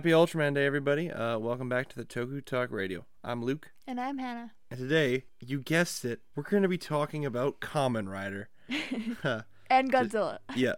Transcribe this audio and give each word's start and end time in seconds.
happy 0.00 0.12
Ultraman 0.12 0.54
Day, 0.54 0.64
everybody. 0.64 1.10
Uh, 1.10 1.38
welcome 1.38 1.68
back 1.68 1.86
to 1.90 1.96
the 1.96 2.06
Toku 2.06 2.42
Talk 2.42 2.70
Radio. 2.70 3.04
I'm 3.22 3.44
Luke, 3.44 3.70
And 3.86 4.00
I'm 4.00 4.16
Hannah. 4.16 4.52
and 4.70 4.80
today, 4.80 5.24
you 5.40 5.60
guessed 5.60 6.06
it, 6.06 6.20
we're 6.34 6.42
going 6.42 6.62
to 6.62 6.70
be 6.70 6.78
talking 6.78 7.26
about 7.26 7.60
Kamen 7.60 8.08
Rider. 8.08 8.48
And 9.70 9.92
Godzilla. 9.92 10.38
yeah. 10.56 10.76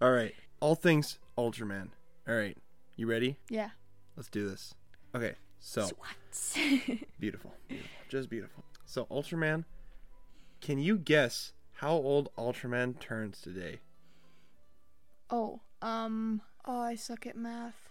All 0.00 0.12
right. 0.12 0.32
All 0.60 0.76
things 0.76 1.18
Ultraman. 1.36 1.88
All 2.28 2.36
right. 2.36 2.56
You 2.94 3.08
ready? 3.08 3.38
Yeah. 3.50 3.70
Let's 4.16 4.28
do 4.28 4.48
this. 4.48 4.72
Okay. 5.16 5.34
So, 5.58 5.90
beautiful. 7.18 7.54
Beautiful. 7.66 7.90
Just 8.08 8.30
beautiful. 8.30 8.62
So, 8.86 9.06
Ultraman, 9.06 9.64
can 10.60 10.78
you 10.78 10.96
guess 10.96 11.54
how 11.72 11.90
old 11.90 12.28
Ultraman 12.38 13.00
turns 13.00 13.40
today? 13.40 13.80
oh, 15.28 15.60
um. 15.82 16.40
Oh, 16.64 16.78
I 16.82 16.94
suck 16.94 17.26
at 17.26 17.36
math. 17.36 17.90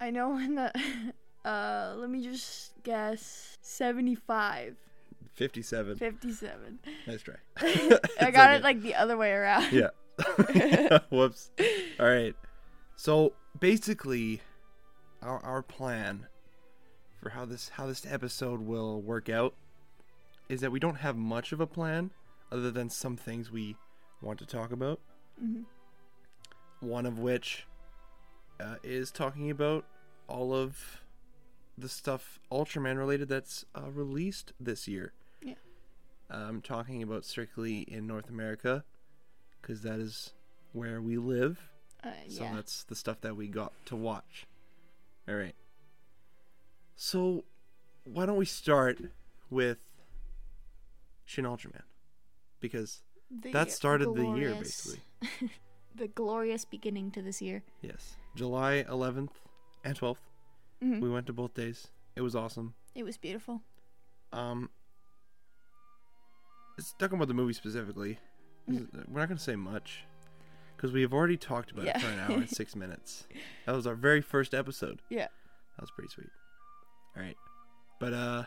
I 0.00 0.10
know 0.10 0.36
in 0.38 0.54
the. 0.56 0.72
Uh, 1.42 1.94
let 1.96 2.10
me 2.10 2.22
just 2.22 2.74
guess 2.82 3.56
75, 3.62 4.76
57. 5.36 5.96
57. 5.96 6.78
Nice 7.06 7.22
try. 7.22 7.36
I 7.56 7.98
got 8.30 8.50
okay. 8.50 8.56
it 8.56 8.62
like 8.62 8.82
the 8.82 8.94
other 8.94 9.16
way 9.16 9.32
around. 9.32 9.72
Yeah. 9.72 10.98
Whoops. 11.08 11.50
All 11.98 12.04
right. 12.04 12.34
So 12.94 13.32
basically, 13.58 14.42
our 15.22 15.42
our 15.42 15.62
plan 15.62 16.26
for 17.22 17.30
how 17.30 17.46
this 17.46 17.70
how 17.70 17.86
this 17.86 18.04
episode 18.06 18.60
will 18.60 19.00
work 19.00 19.30
out 19.30 19.54
is 20.50 20.60
that 20.60 20.70
we 20.70 20.78
don't 20.78 20.96
have 20.96 21.16
much 21.16 21.52
of 21.52 21.60
a 21.60 21.66
plan 21.66 22.10
other 22.52 22.70
than 22.70 22.90
some 22.90 23.16
things 23.16 23.50
we 23.50 23.76
want 24.20 24.38
to 24.40 24.46
talk 24.46 24.72
about. 24.72 25.00
Mhm. 25.42 25.64
One 26.80 27.06
of 27.06 27.18
which 27.18 27.66
uh, 28.60 28.76
is 28.82 29.10
talking 29.10 29.50
about 29.50 29.84
all 30.28 30.54
of 30.54 31.00
the 31.76 31.88
stuff 31.88 32.38
Ultraman 32.52 32.98
related 32.98 33.28
that's 33.28 33.64
uh, 33.74 33.90
released 33.90 34.52
this 34.60 34.86
year. 34.86 35.12
Yeah. 35.42 35.54
I'm 36.30 36.60
talking 36.60 37.02
about 37.02 37.24
strictly 37.24 37.80
in 37.80 38.06
North 38.06 38.28
America 38.28 38.84
because 39.60 39.82
that 39.82 39.98
is 39.98 40.32
where 40.72 41.00
we 41.00 41.16
live. 41.16 41.70
Uh, 42.04 42.10
So 42.28 42.44
yeah. 42.44 42.54
that's 42.54 42.84
the 42.84 42.94
stuff 42.94 43.20
that 43.22 43.36
we 43.36 43.48
got 43.48 43.72
to 43.86 43.96
watch. 43.96 44.46
All 45.28 45.34
right. 45.34 45.54
So 46.96 47.44
why 48.04 48.26
don't 48.26 48.36
we 48.36 48.44
start 48.44 48.98
with 49.48 49.78
Shin 51.24 51.44
Ultraman? 51.44 51.82
Because 52.60 53.02
The 53.30 53.52
that 53.52 53.72
started 53.72 54.14
the 54.14 54.28
year 54.30 54.54
basically. 54.54 55.00
The 55.94 56.08
glorious 56.08 56.64
beginning 56.64 57.10
to 57.12 57.22
this 57.22 57.42
year. 57.42 57.62
Yes. 57.82 58.16
July 58.36 58.84
11th 58.88 59.32
and 59.84 59.96
12th. 59.98 60.18
Mhm. 60.82 61.00
We 61.00 61.10
went 61.10 61.26
to 61.26 61.32
both 61.32 61.54
days. 61.54 61.88
It 62.16 62.20
was 62.22 62.34
awesome. 62.36 62.74
It 62.94 63.02
was 63.02 63.16
beautiful. 63.16 63.62
Um 64.32 64.70
it's 66.78 66.94
talking 66.98 67.16
about 67.16 67.28
the 67.28 67.34
movie 67.34 67.52
specifically. 67.52 68.18
Mm. 68.68 68.88
We're 69.08 69.20
not 69.20 69.28
going 69.28 69.36
to 69.38 69.42
say 69.44 69.56
much 69.56 70.04
because 70.76 70.92
we 70.92 71.02
have 71.02 71.12
already 71.12 71.36
talked 71.36 71.72
about 71.72 71.86
it 71.86 72.00
for 72.00 72.06
an 72.06 72.18
hour 72.20 72.36
and 72.38 72.48
6 72.56 72.76
minutes. 72.76 73.26
That 73.66 73.74
was 73.74 73.86
our 73.86 73.94
very 73.94 74.22
first 74.22 74.54
episode. 74.54 75.02
Yeah. 75.10 75.26
That 75.76 75.82
was 75.82 75.90
pretty 75.90 76.08
sweet. 76.10 76.30
All 77.16 77.22
right, 77.22 77.36
but 77.98 78.12
uh, 78.14 78.44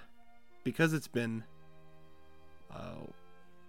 because 0.64 0.94
it's 0.94 1.08
been 1.10 1.44
uh, 2.72 2.96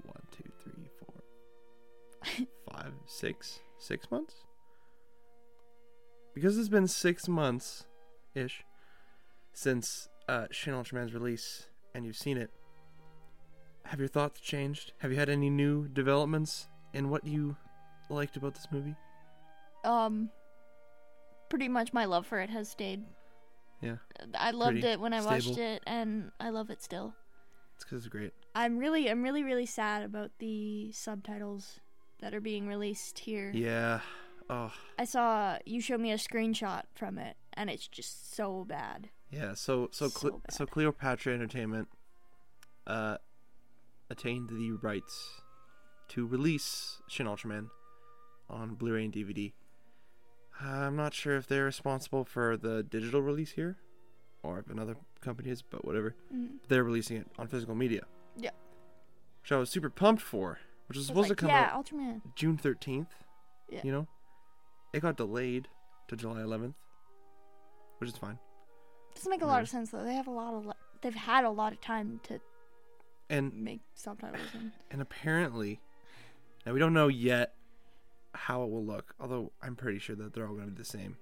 one, 0.05 0.23
two, 0.31 0.45
three, 0.63 0.89
four, 1.01 2.47
five, 2.73 2.93
six, 3.07 3.59
six 3.85 4.11
months. 4.11 4.35
Because 6.35 6.59
it's 6.59 6.69
been 6.69 6.89
six 6.89 7.29
months, 7.29 7.85
ish, 8.35 8.65
since 9.53 10.09
uh, 10.29 10.47
Shin 10.51 10.75
Ultraman's 10.75 11.15
release, 11.15 11.69
and 11.95 12.05
you've 12.05 12.17
seen 12.17 12.37
it. 12.37 12.51
Have 13.85 14.01
your 14.01 14.09
thoughts 14.09 14.41
changed? 14.41 14.93
Have 14.99 15.13
you 15.13 15.19
had 15.19 15.29
any 15.29 15.51
new 15.51 15.87
developments 15.89 16.67
in 16.93 17.11
what 17.11 17.25
you 17.27 17.57
liked 18.09 18.37
about 18.37 18.55
this 18.55 18.67
movie? 18.73 18.97
Um, 19.85 20.31
pretty 21.51 21.69
much 21.69 21.93
my 21.93 22.07
love 22.07 22.27
for 22.27 22.41
it 22.41 22.51
has 22.51 22.69
stayed. 22.69 23.05
Yeah, 23.81 23.97
I 24.35 24.53
loved 24.53 24.83
it 24.83 24.99
when 24.99 25.13
I 25.13 25.21
watched 25.21 25.59
it, 25.59 25.83
and 25.87 26.31
I 26.41 26.49
love 26.49 26.71
it 26.71 26.83
still. 26.83 27.15
it's 27.77 27.85
because 27.85 27.99
it's 27.99 28.09
great. 28.09 28.33
I'm 28.55 28.79
really, 28.79 29.11
I'm 29.11 29.23
really, 29.23 29.45
really 29.45 29.67
sad 29.67 30.03
about 30.03 30.31
the 30.39 30.91
subtitles 30.93 31.81
that 32.25 32.35
are 32.35 32.41
being 32.41 32.67
released 32.67 33.19
here. 33.19 33.51
Yeah. 33.55 34.01
Oh, 34.49 34.73
I 34.99 35.05
saw 35.05 35.59
you 35.67 35.83
showed 35.83 36.01
me 36.01 36.11
a 36.11 36.17
screenshot 36.17 36.85
from 36.95 37.19
it, 37.19 37.37
and 37.53 37.69
it's 37.69 37.87
just 37.87 38.35
so 38.35 38.65
bad. 38.65 39.11
Yeah, 39.31 39.53
so 39.53 39.91
so 39.93 40.09
So 40.09 40.31
Cle- 40.31 40.43
so 40.51 40.67
Cleopatra 40.67 41.35
Entertainment 41.35 41.89
uh 42.87 43.19
attained 44.09 44.49
the 44.49 44.73
rights 44.73 45.43
to 46.09 46.27
release 46.27 47.03
Shin 47.09 47.27
Ultraman 47.27 47.69
on 48.49 48.75
Blu-ray 48.75 49.05
and 49.05 49.13
DVD. 49.13 49.53
I'm 50.61 50.97
not 50.97 51.13
sure 51.13 51.37
if 51.37 51.47
they're 51.47 51.65
responsible 51.65 52.25
for 52.25 52.57
the 52.57 52.83
digital 52.83 53.21
release 53.21 53.53
here 53.53 53.77
or 54.43 54.61
if 54.61 54.71
another 54.71 54.97
company 55.21 55.51
is, 55.51 55.63
but 55.63 55.85
whatever. 55.85 56.15
Mm. 56.35 56.59
They're 56.69 56.85
releasing 56.85 57.17
it 57.17 57.27
on 57.39 57.49
physical 57.49 57.75
media. 57.75 58.05
Yeah. 58.37 58.51
Which 59.43 59.53
I 59.53 59.57
was 59.57 59.71
super 59.71 59.91
pumped 59.91 60.23
for, 60.23 60.59
which 60.87 60.97
was 60.99 61.07
supposed 61.07 61.29
was 61.31 61.37
to 61.37 61.37
come 61.37 61.49
yeah, 61.51 61.71
out 61.73 61.85
Ultraman. 61.87 62.21
June 62.35 62.59
13th. 62.63 63.07
Yeah. 63.71 63.81
You 63.83 63.93
know? 63.93 64.09
It 64.93 65.01
got 65.01 65.17
delayed 65.17 65.69
to 66.09 66.17
July 66.17 66.41
11th, 66.41 66.75
which 67.99 68.11
is 68.11 68.17
fine. 68.17 68.39
Doesn't 69.15 69.31
make 69.31 69.43
a 69.43 69.47
lot 69.47 69.63
of 69.63 69.69
sense 69.69 69.91
though. 69.91 70.05
They 70.05 70.15
have 70.15 70.27
a 70.27 70.31
lot 70.33 70.55
of, 70.55 70.71
they've 71.03 71.15
had 71.15 71.45
a 71.45 71.51
lot 71.51 71.73
of 71.73 71.81
time 71.81 72.21
to 72.25 72.41
And 73.31 73.53
make 73.55 73.81
subtitles. 73.95 74.41
And 74.55 74.73
And 74.91 75.03
apparently, 75.03 75.81
now 76.67 76.73
we 76.73 76.79
don't 76.79 76.93
know 76.95 77.09
yet 77.09 77.55
how 78.35 78.63
it 78.65 78.71
will 78.71 78.85
look, 78.85 79.15
although 79.21 79.53
I'm 79.63 79.77
pretty 79.77 79.99
sure 79.99 80.17
that 80.17 80.35
they're 80.35 80.47
all 80.47 80.55
going 80.55 80.67
to 80.67 80.73
be 80.73 80.79
the 80.79 80.85
same. 80.85 81.17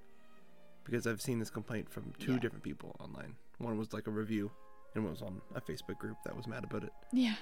Because 0.85 1.07
I've 1.07 1.21
seen 1.23 1.39
this 1.39 1.51
complaint 1.51 1.89
from 1.91 2.13
two 2.19 2.33
Yeah. 2.33 2.39
different 2.41 2.65
people 2.65 2.97
online. 2.99 3.37
One 3.59 3.79
was 3.79 3.93
like 3.93 4.07
a 4.09 4.11
review, 4.11 4.51
and 4.95 5.05
one 5.05 5.13
was 5.13 5.23
on 5.23 5.41
a 5.55 5.61
Facebook 5.61 5.99
group 5.99 6.17
that 6.25 6.35
was 6.37 6.47
mad 6.49 6.65
about 6.65 6.83
it. 6.85 6.93
yeah, 7.13 7.35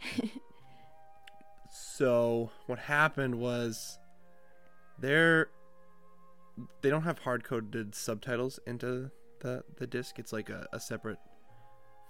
So, 1.78 2.50
what 2.66 2.78
happened 2.78 3.36
was 3.36 3.98
they're 4.98 5.48
they 6.80 6.88
don't 6.90 7.02
have 7.02 7.18
hard 7.18 7.44
coded 7.44 7.94
subtitles 7.94 8.58
into 8.66 9.10
the 9.40 9.62
the 9.76 9.86
disc. 9.86 10.18
It's 10.18 10.32
like 10.32 10.48
a, 10.48 10.66
a 10.72 10.80
separate 10.80 11.18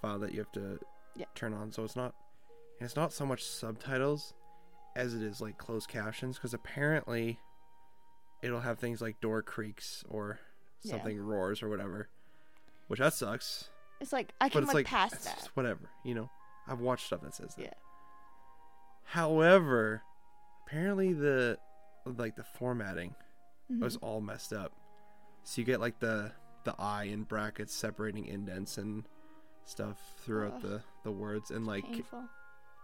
file 0.01 0.19
that 0.21 0.33
you 0.33 0.39
have 0.39 0.53
to 0.53 0.79
Yeah. 1.17 1.27
turn 1.35 1.53
on. 1.55 1.73
So 1.73 1.85
it's 1.85 1.97
not 1.97 2.15
it's 2.81 2.97
not 2.97 3.13
so 3.13 3.25
much 3.27 3.43
subtitles 3.45 4.35
as 4.95 5.15
it 5.15 5.23
is 5.23 5.41
like 5.41 5.59
closed 5.59 5.89
captions 5.89 6.37
because 6.37 6.55
apparently 6.55 7.39
it'll 8.43 8.61
have 8.61 8.79
things 8.79 9.01
like 9.01 9.21
door 9.21 9.43
creaks 9.43 10.05
or 10.09 10.39
Yeah. 10.83 10.93
something 10.93 11.19
roars 11.19 11.63
or 11.63 11.69
whatever. 11.69 12.09
Which 12.89 13.01
that 13.01 13.15
sucks. 13.15 13.69
it's 14.01 14.13
like 14.13 14.33
I 14.41 14.49
can 14.49 14.65
like 14.67 14.87
past 14.87 15.15
it's 15.15 15.25
that. 15.25 15.49
whatever, 15.55 15.91
you 16.05 16.15
know. 16.15 16.31
I've 16.69 16.81
watched 16.81 17.07
stuff 17.07 17.23
that 17.23 17.35
says 17.35 17.55
that. 17.57 17.63
Yeah. 17.63 17.71
However, 19.07 20.03
apparently 20.67 21.13
the 21.13 21.59
like 22.05 22.37
the 22.37 22.45
formatting 22.45 23.15
Mhm. 23.71 23.81
was 23.81 23.97
all 23.97 24.21
messed 24.21 24.53
up. 24.53 24.73
So 25.45 25.61
you 25.61 25.65
get 25.65 25.81
like 25.81 25.99
the 26.01 26.33
the 26.65 26.75
I 26.79 27.05
in 27.05 27.23
brackets 27.23 27.73
separating 27.75 28.27
indents 28.27 28.79
and 28.79 29.05
stuff 29.65 29.99
throughout 30.19 30.55
Ugh. 30.57 30.63
the 30.63 30.83
the 31.05 31.13
words 31.13 31.51
and 31.51 31.67
like 31.67 31.85
Painful. 31.85 32.29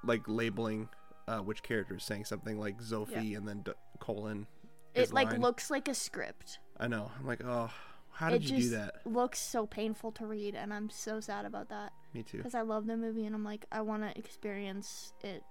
like 0.04 0.22
labeling 0.28 0.88
uh, 1.28 1.38
which 1.40 1.62
character 1.62 1.96
is 1.96 2.04
saying 2.04 2.24
something 2.24 2.58
like 2.58 2.78
Zoffy 2.80 3.36
and 3.36 3.46
then 3.46 3.62
d- 3.62 3.72
colon. 4.00 4.46
It 4.94 5.12
like 5.12 5.28
line. 5.30 5.40
looks 5.40 5.70
like 5.70 5.86
a 5.88 5.94
script. 5.94 6.58
I 6.78 6.88
know. 6.88 7.10
I'm 7.18 7.26
like, 7.26 7.42
oh, 7.44 7.70
how 8.10 8.30
did 8.30 8.44
it 8.44 8.50
you 8.50 8.58
do 8.62 8.68
that? 8.70 8.96
It 9.04 9.08
looks 9.08 9.38
so 9.38 9.64
painful 9.66 10.10
to 10.12 10.26
read, 10.26 10.54
and 10.56 10.74
I'm 10.74 10.90
so 10.90 11.20
sad 11.20 11.44
about 11.46 11.68
that 11.68 11.92
Me 12.12 12.22
too. 12.24 12.38
because 12.38 12.54
I 12.56 12.62
love 12.62 12.86
the 12.86 12.96
movie, 12.96 13.24
and 13.24 13.34
I'm 13.36 13.44
like 13.44 13.64
I 13.72 13.80
want 13.82 14.02
to 14.02 14.18
experience 14.18 15.12
it 15.22 15.42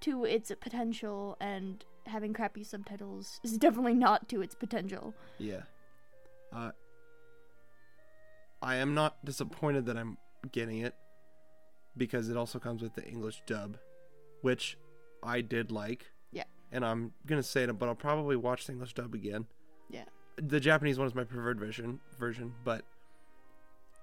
to 0.00 0.24
its 0.24 0.52
potential, 0.60 1.36
and 1.40 1.84
having 2.06 2.32
crappy 2.32 2.64
subtitles 2.64 3.40
is 3.42 3.56
definitely 3.58 3.94
not 3.94 4.28
to 4.30 4.40
its 4.42 4.54
potential. 4.54 5.14
Yeah. 5.38 5.62
Uh, 6.52 6.70
I 8.62 8.76
am 8.76 8.94
not 8.94 9.24
disappointed 9.24 9.86
that 9.86 9.96
I'm 9.96 10.16
getting 10.52 10.78
it 10.80 10.94
because 11.96 12.28
it 12.28 12.36
also 12.36 12.58
comes 12.58 12.82
with 12.82 12.94
the 12.94 13.04
English 13.06 13.42
dub, 13.46 13.76
which 14.42 14.76
I 15.22 15.40
did 15.40 15.70
like. 15.70 16.06
Yeah. 16.32 16.44
And 16.72 16.84
I'm 16.84 17.12
gonna 17.26 17.42
say 17.42 17.64
it, 17.64 17.78
but 17.78 17.88
I'll 17.88 17.94
probably 17.94 18.36
watch 18.36 18.66
the 18.66 18.72
English 18.72 18.94
dub 18.94 19.14
again. 19.14 19.46
Yeah. 19.90 20.04
The 20.36 20.60
Japanese 20.60 20.98
one 20.98 21.06
is 21.06 21.14
my 21.14 21.24
preferred 21.24 21.58
version, 21.58 22.00
version, 22.18 22.54
but 22.64 22.84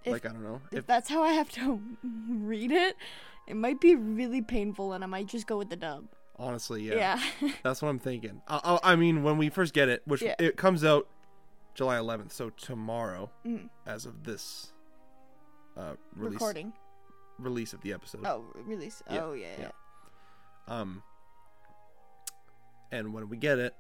If- 0.04 0.12
like 0.14 0.26
I 0.26 0.30
don't 0.30 0.44
know 0.44 0.62
If, 0.72 0.80
if 0.80 0.88
that's 0.88 1.10
how 1.10 1.24
I 1.24 1.32
have 1.34 1.50
to 1.54 1.82
read 2.30 2.72
it, 2.72 2.96
It 3.48 3.56
might 3.56 3.80
be 3.80 3.96
really 3.96 4.42
painful, 4.42 4.94
and 4.94 5.04
I 5.04 5.08
might 5.08 5.28
just 5.28 5.46
go 5.48 5.58
with 5.58 5.70
the 5.70 5.76
dub. 5.76 6.06
Honestly, 6.38 6.84
yeah. 6.84 7.20
Yeah. 7.42 7.52
That's 7.64 7.82
what 7.82 7.90
I'm 7.90 8.00
thinking. 8.00 8.42
I, 8.48 8.60
I, 8.84 8.92
I 8.94 8.96
mean, 8.96 9.24
when 9.24 9.38
we 9.38 9.50
first 9.50 9.74
get 9.74 9.88
it, 9.90 10.02
which 10.06 10.22
Yeah. 10.22 10.36
it 10.40 10.58
comes 10.58 10.84
out 10.84 11.08
July 11.76 11.98
11th, 11.98 12.32
so 12.32 12.50
tomorrow, 12.52 13.30
Mm, 13.46 13.70
as 13.86 14.06
of 14.06 14.24
this 14.24 14.74
uh, 15.78 15.94
release 16.16 16.34
recording. 16.34 16.74
release 17.40 17.74
of 17.74 17.82
the 17.82 17.94
episode. 17.94 18.26
Oh, 18.26 18.46
release. 18.66 19.02
Yeah, 19.10 19.24
Oh 19.24 19.34
yeah, 19.34 19.48
yeah. 19.60 19.70
yeah. 20.68 20.80
Um, 20.80 21.04
and 22.92 23.14
when 23.14 23.30
we 23.30 23.38
get 23.38 23.60
it, 23.60 23.74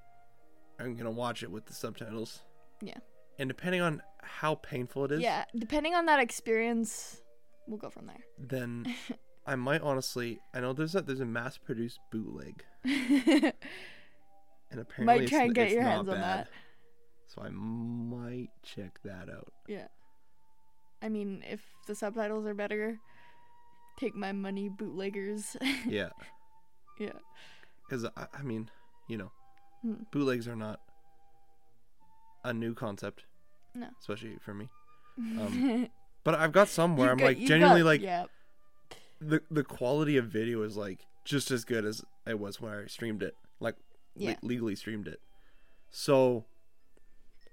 I'm 0.79 0.95
gonna 0.95 1.11
watch 1.11 1.41
it 1.43 1.49
with 1.51 1.65
the 1.65 1.73
subtitles. 1.73 2.41
Yeah. 2.81 2.97
And 3.39 3.49
depending 3.49 3.81
on 3.81 4.01
how 4.21 4.55
painful 4.55 5.05
it 5.05 5.11
is, 5.13 5.21
Yeah, 5.21 5.45
depending 5.57 5.93
on 5.95 6.05
that 6.07 6.19
experience, 6.19 7.21
we'll 7.67 7.77
go 7.77 7.89
from 7.89 8.07
there. 8.07 8.23
then 8.37 8.93
I 9.47 9.55
might 9.55 9.81
honestly. 9.81 10.39
I 10.53 10.59
know 10.61 10.73
there's 10.73 10.95
a 10.95 11.01
there's 11.01 11.19
a 11.19 11.25
mass-produced 11.25 11.99
bootleg, 12.11 12.63
and 12.83 13.53
apparently 14.71 15.05
Might 15.05 15.21
it's 15.21 15.29
try 15.31 15.39
n- 15.41 15.45
and 15.47 15.55
get 15.55 15.65
it's 15.67 15.73
your 15.73 15.83
hands 15.83 16.09
on 16.09 16.15
bad. 16.15 16.21
that. 16.45 16.47
So 17.27 17.41
I 17.41 17.49
might 17.49 18.49
check 18.63 18.99
that 19.03 19.29
out. 19.29 19.51
yeah. 19.67 19.87
I 21.01 21.09
mean, 21.09 21.43
if 21.47 21.61
the 21.87 21.93
subtitles 21.93 22.45
are 22.47 22.53
better, 22.55 22.97
take 23.99 24.15
my 24.15 24.31
money, 24.31 24.69
bootleggers. 24.69 25.55
Yeah, 25.87 26.09
yeah. 26.99 27.11
because 27.87 28.05
I, 28.17 28.27
I 28.33 28.41
mean, 28.41 28.71
you 29.07 29.17
know, 29.17 29.31
Hmm. 29.81 30.03
bootlegs 30.11 30.47
are 30.47 30.55
not 30.55 30.79
a 32.43 32.53
new 32.53 32.73
concept, 32.73 33.25
No. 33.75 33.87
especially 33.99 34.37
for 34.41 34.53
me. 34.53 34.69
Um, 35.17 35.89
But 36.23 36.35
I've 36.35 36.51
got 36.51 36.69
some 36.69 36.97
where 36.97 37.11
I'm 37.11 37.17
got- 37.17 37.25
like 37.25 37.37
genuinely 37.39 37.81
got- 37.81 37.85
like 37.87 38.01
yeah. 38.01 38.25
The 39.21 39.41
the 39.49 39.63
quality 39.63 40.17
of 40.17 40.25
video 40.27 40.61
is 40.63 40.75
like 40.77 41.05
just 41.23 41.51
as 41.51 41.63
good 41.65 41.85
as 41.85 42.03
it 42.27 42.39
was 42.39 42.59
when 42.61 42.71
I 42.73 42.85
streamed 42.87 43.23
it, 43.23 43.35
like 43.59 43.75
le- 44.15 44.37
legally 44.41 44.75
streamed 44.75 45.07
it. 45.07 45.19
So 45.89 46.45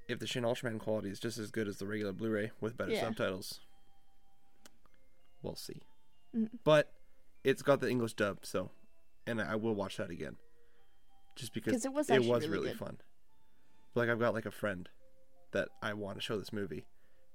if 0.09 0.19
the 0.19 0.27
Shin 0.27 0.43
Ultraman 0.45 0.79
quality 0.79 1.09
is 1.11 1.21
just 1.21 1.39
as 1.39 1.51
good 1.51 1.69
as 1.69 1.79
the 1.79 1.87
regular 1.87 2.13
Blu-ray 2.13 2.51
with 2.61 2.77
better 2.77 2.91
Yeah. 2.93 3.01
subtitles, 3.03 3.61
we'll 5.43 5.55
see. 5.57 5.83
Mm. 6.37 6.51
But 6.65 6.93
it's 7.45 7.63
got 7.63 7.81
the 7.81 7.89
English 7.89 8.15
dub, 8.15 8.39
so 8.43 8.71
and 9.27 9.41
I 9.41 9.57
will 9.57 9.75
watch 9.75 9.97
that 9.99 10.11
again, 10.11 10.37
just 11.37 11.53
because 11.55 11.85
it 11.85 11.93
was 11.93 12.11
it 12.11 12.25
was 12.25 12.49
really 12.49 12.67
really 12.67 12.75
fun. 12.75 12.99
Like 13.95 14.09
I've 14.09 14.19
got 14.21 14.35
like 14.35 14.47
a 14.47 14.51
friend 14.51 14.89
that 15.53 15.69
I 15.83 15.93
want 15.93 16.17
to 16.17 16.23
show 16.23 16.39
this 16.39 16.53
movie, 16.53 16.87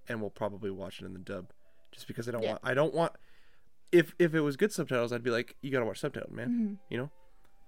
and 0.09 0.19
we'll 0.21 0.30
probably 0.31 0.71
watch 0.71 1.01
it 1.01 1.06
in 1.06 1.13
the 1.13 1.19
dub, 1.19 1.51
just 1.91 2.07
because 2.07 2.27
I 2.27 2.31
don't 2.31 2.44
Yeah. 2.44 2.51
want 2.53 2.62
I 2.63 2.73
don't 2.73 2.94
want 2.94 3.13
if 3.92 4.13
if 4.19 4.34
it 4.36 4.42
was 4.42 4.56
good 4.57 4.72
subtitles, 4.72 5.12
I'd 5.13 5.24
be 5.24 5.31
like, 5.31 5.56
you 5.62 5.72
gotta 5.72 5.86
watch 5.86 6.00
subtitles, 6.00 6.31
man. 6.34 6.50
Mhm. 6.50 6.78
You 6.89 6.98
know, 6.98 7.10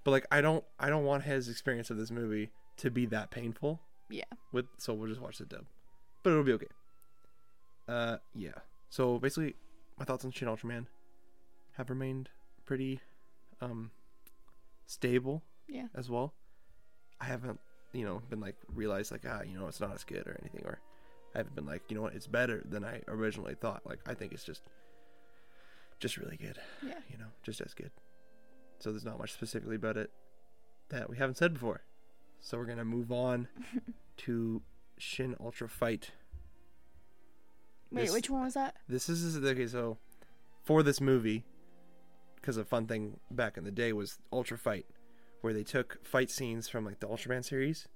but 0.03 0.11
like 0.11 0.25
I 0.31 0.41
don't 0.41 0.63
I 0.79 0.89
don't 0.89 1.05
want 1.05 1.23
his 1.23 1.47
experience 1.49 1.89
of 1.89 1.97
this 1.97 2.11
movie 2.11 2.51
to 2.77 2.89
be 2.91 3.05
that 3.07 3.31
painful. 3.31 3.79
Yeah. 4.09 4.23
With 4.51 4.65
so 4.77 4.93
we'll 4.93 5.09
just 5.09 5.21
watch 5.21 5.37
the 5.37 5.45
dub, 5.45 5.65
but 6.23 6.31
it'll 6.31 6.43
be 6.43 6.53
okay. 6.53 6.67
Uh, 7.87 8.17
yeah. 8.35 8.51
So 8.89 9.19
basically, 9.19 9.55
my 9.97 10.05
thoughts 10.05 10.23
on 10.25 10.31
Shin 10.31 10.47
Ultraman 10.47 10.85
have 11.73 11.89
remained 11.89 12.29
pretty 12.65 12.99
um 13.61 13.91
stable 14.85 15.43
Yeah. 15.67 15.87
as 15.95 16.09
well. 16.09 16.33
I 17.21 17.25
haven't, 17.25 17.59
you 17.93 18.05
know, 18.05 18.21
been 18.29 18.39
like 18.39 18.55
realized 18.73 19.11
like 19.11 19.23
ah, 19.27 19.41
you 19.41 19.57
know, 19.57 19.67
it's 19.67 19.79
not 19.79 19.93
as 19.93 20.03
good 20.03 20.27
or 20.27 20.37
anything, 20.41 20.65
or 20.65 20.79
I 21.35 21.39
haven't 21.39 21.55
been 21.55 21.65
like, 21.65 21.83
you 21.89 21.95
know 21.95 22.01
what, 22.03 22.13
it's 22.15 22.27
better 22.27 22.63
than 22.67 22.83
I 22.83 23.01
originally 23.07 23.55
thought. 23.55 23.85
Like 23.85 23.99
I 24.07 24.13
think 24.13 24.33
it's 24.33 24.43
just, 24.43 24.61
just 25.99 26.17
really 26.17 26.37
good. 26.37 26.57
Yeah. 26.85 26.95
You 27.09 27.17
know, 27.17 27.27
just 27.43 27.61
as 27.61 27.73
good. 27.73 27.91
So 28.79 28.91
there's 28.91 29.05
not 29.05 29.17
much 29.19 29.33
specifically 29.33 29.75
about 29.75 29.97
it 29.97 30.11
that 30.89 31.09
we 31.09 31.17
haven't 31.17 31.35
said 31.37 31.53
before. 31.53 31.81
So 32.41 32.57
we're 32.57 32.65
gonna 32.65 32.85
move 32.85 33.11
on 33.11 33.47
to 34.17 34.61
Shin 34.97 35.35
Ultra 35.39 35.67
Fight. 35.69 36.11
Wait, 37.91 38.03
This- 38.03 38.13
which 38.13 38.29
one 38.29 38.43
was 38.43 38.53
that? 38.53 38.75
This 38.87 39.09
is 39.09 39.23
this 39.23 39.35
is 39.35 39.43
okay. 39.49 39.67
So 39.67 39.97
for 40.63 40.83
this 40.83 41.01
movie, 41.01 41.43
because 42.35 42.57
a 42.57 42.63
fun 42.65 42.87
thing 42.87 43.19
back 43.31 43.57
in 43.57 43.63
the 43.63 43.71
day 43.71 43.91
was 43.93 44.19
Ultra 44.31 44.57
Fight, 44.57 44.85
where 45.41 45.53
they 45.53 45.63
took 45.63 46.05
fight 46.05 46.29
scenes 46.29 46.69
from 46.69 46.85
like 46.85 46.99
the 46.99 47.07
Ultraman 47.07 47.43
series, 47.43 47.87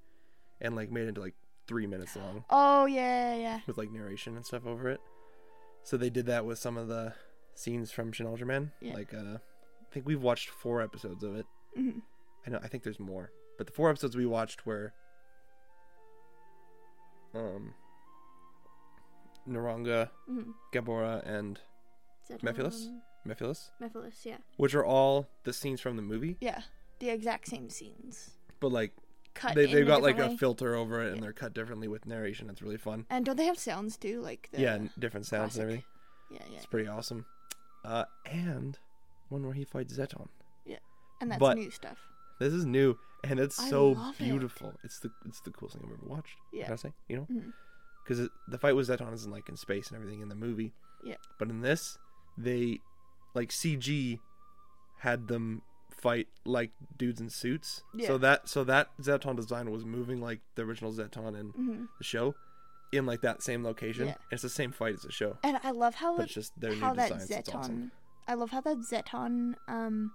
and 0.60 0.76
like 0.76 0.92
made 0.92 1.04
it 1.06 1.10
into 1.10 1.22
like 1.22 1.36
three 1.68 1.88
minutes 1.88 2.16
long 2.18 2.44
Oh 2.50 2.86
yeah, 2.86 3.36
yeah. 3.36 3.60
with 3.68 3.78
like 3.78 3.90
narration 3.92 4.36
and 4.36 4.46
stuff 4.46 4.66
over 4.66 4.90
it. 4.90 5.00
So 5.84 5.96
they 5.96 6.10
did 6.10 6.26
that 6.26 6.46
with 6.46 6.60
some 6.60 6.76
of 6.78 6.88
the 6.90 7.14
scenes 7.56 7.92
from 7.92 8.12
Shin 8.12 8.26
Ultraman. 8.28 8.72
Yeah. 8.82 8.94
Like 8.94 9.14
uh, 9.14 9.38
I 9.38 9.94
think 9.94 10.06
we've 10.08 10.22
watched 10.22 10.50
four 10.50 10.82
episodes 10.82 11.24
of 11.24 11.36
it. 11.36 11.46
yeah. 11.76 11.82
Mhm. 11.84 12.02
I 12.46 12.50
know 12.50 12.60
I 12.62 12.68
think 12.68 12.84
there's 12.84 13.00
more, 13.00 13.32
but 13.58 13.68
the 13.68 13.74
four 13.74 13.90
episodes 13.90 14.16
we 14.18 14.26
watched 14.26 14.66
were 14.66 14.94
um 17.34 17.74
Neronga, 19.48 20.10
Mhm. 20.30 20.54
Gabora, 20.74 21.22
and 21.26 21.60
Mefilas? 22.30 22.88
Zetton- 22.88 23.00
Mefilas, 23.28 23.70
Mefilas, 23.82 24.26
yeah. 24.26 24.38
which 24.58 24.74
are 24.76 24.86
all 24.86 25.28
the 25.44 25.52
scenes 25.54 25.82
from 25.82 25.96
the 25.96 26.02
movie, 26.02 26.38
Yeah. 26.40 26.62
The 27.00 27.10
exact 27.10 27.48
same 27.48 27.70
scenes. 27.70 28.38
but 28.60 28.72
like 28.72 28.94
Cut 29.34 29.56
They 29.56 29.66
they've 29.66 29.86
got 29.88 30.04
like 30.04 30.16
different 30.18 30.36
a 30.36 30.38
filter 30.38 30.76
over 30.76 31.02
it 31.02 31.12
and 31.14 31.24
they're 31.24 31.34
cut 31.34 31.54
differently 31.56 31.88
with 31.88 32.06
narration. 32.06 32.50
It's 32.52 32.62
really 32.62 32.78
fun. 32.78 33.08
And 33.10 33.26
don't 33.26 33.36
they 33.36 33.46
have 33.48 33.58
sounds 33.58 33.98
too? 33.98 34.22
Like 34.22 34.48
the 34.52 34.62
yeah, 34.62 34.78
different 35.00 35.26
sounds 35.26 35.58
and 35.58 35.66
classic. 35.68 35.84
everything. 36.30 36.40
Yeah, 36.48 36.52
yeah. 36.52 36.58
It's 36.58 36.66
pretty 36.68 36.88
awesome. 36.88 37.26
Uh, 37.83 38.06
and 38.25 38.80
one 39.30 39.44
where 39.44 39.53
he 39.53 39.63
fights 39.65 39.97
Zetton. 39.97 40.27
Yeah, 40.65 40.77
and 41.21 41.30
that's 41.31 41.39
but- 41.39 41.57
new 41.57 41.71
stuff. 41.71 41.97
This 42.39 42.51
is 42.53 42.65
new 42.65 42.97
and 43.24 43.39
it's 43.39 43.59
I 43.59 43.69
so 43.69 43.89
love 43.91 44.15
it. 44.19 44.24
beautiful. 44.24 44.74
It's 44.83 45.00
the 45.00 45.12
it's 45.25 45.39
the 45.41 45.51
coolest 45.51 45.77
thing 45.77 45.85
I've 45.88 45.94
ever 46.00 46.09
watched. 46.09 46.35
Yeah. 46.51 46.63
Gotta 46.68 46.77
say, 46.80 46.94
you 47.07 47.15
know, 47.18 47.27
Mhm. 47.31 47.53
because 48.03 48.27
the 48.47 48.57
fight 48.57 48.75
with 48.75 48.88
Zetton 48.89 49.13
isn't 49.13 49.31
like 49.31 49.47
in 49.50 49.56
space 49.56 49.89
and 49.89 49.95
everything 49.97 50.21
in 50.21 50.30
the 50.30 50.35
movie. 50.35 50.74
Yeah. 51.03 51.15
But 51.39 51.50
in 51.50 51.62
this, 51.62 51.97
they 52.38 52.80
like 53.33 53.52
CG 53.52 54.19
had 54.99 55.28
them 55.28 55.61
fight 55.92 56.28
like 56.44 56.71
dudes 56.97 57.21
in 57.21 57.30
suits. 57.30 57.83
Yeah. 57.94 58.07
So 58.07 58.18
that 58.18 58.49
so 58.49 58.63
that 58.66 58.90
Zetton 58.99 59.35
design 59.37 59.69
was 59.71 59.85
moving 59.85 60.19
like 60.19 60.42
the 60.56 60.63
original 60.63 60.92
Zetton 60.92 61.40
in 61.40 61.49
hmm 61.52 61.85
the 61.99 62.04
show, 62.04 62.35
in 62.94 63.06
like 63.06 63.21
that 63.21 63.42
same 63.44 63.64
location. 63.64 64.07
Yeah. 64.07 64.16
It's 64.31 64.42
the 64.44 64.50
same 64.50 64.71
fight 64.71 64.94
as 64.95 65.02
the 65.02 65.12
show, 65.12 65.38
And 65.44 65.57
I 65.64 65.71
love 65.71 65.95
how 65.95 66.16
but 66.18 66.26
it's 66.26 66.33
just 66.33 66.59
their 66.59 66.73
how 66.76 66.92
new 66.92 66.95
that 66.97 67.18
designs. 67.19 67.30
Zetton. 67.47 67.56
awesome. 67.56 67.92
I 68.28 68.33
love 68.35 68.52
how 68.52 68.62
that 68.62 68.78
Zetton 68.78 69.56
um 69.68 70.12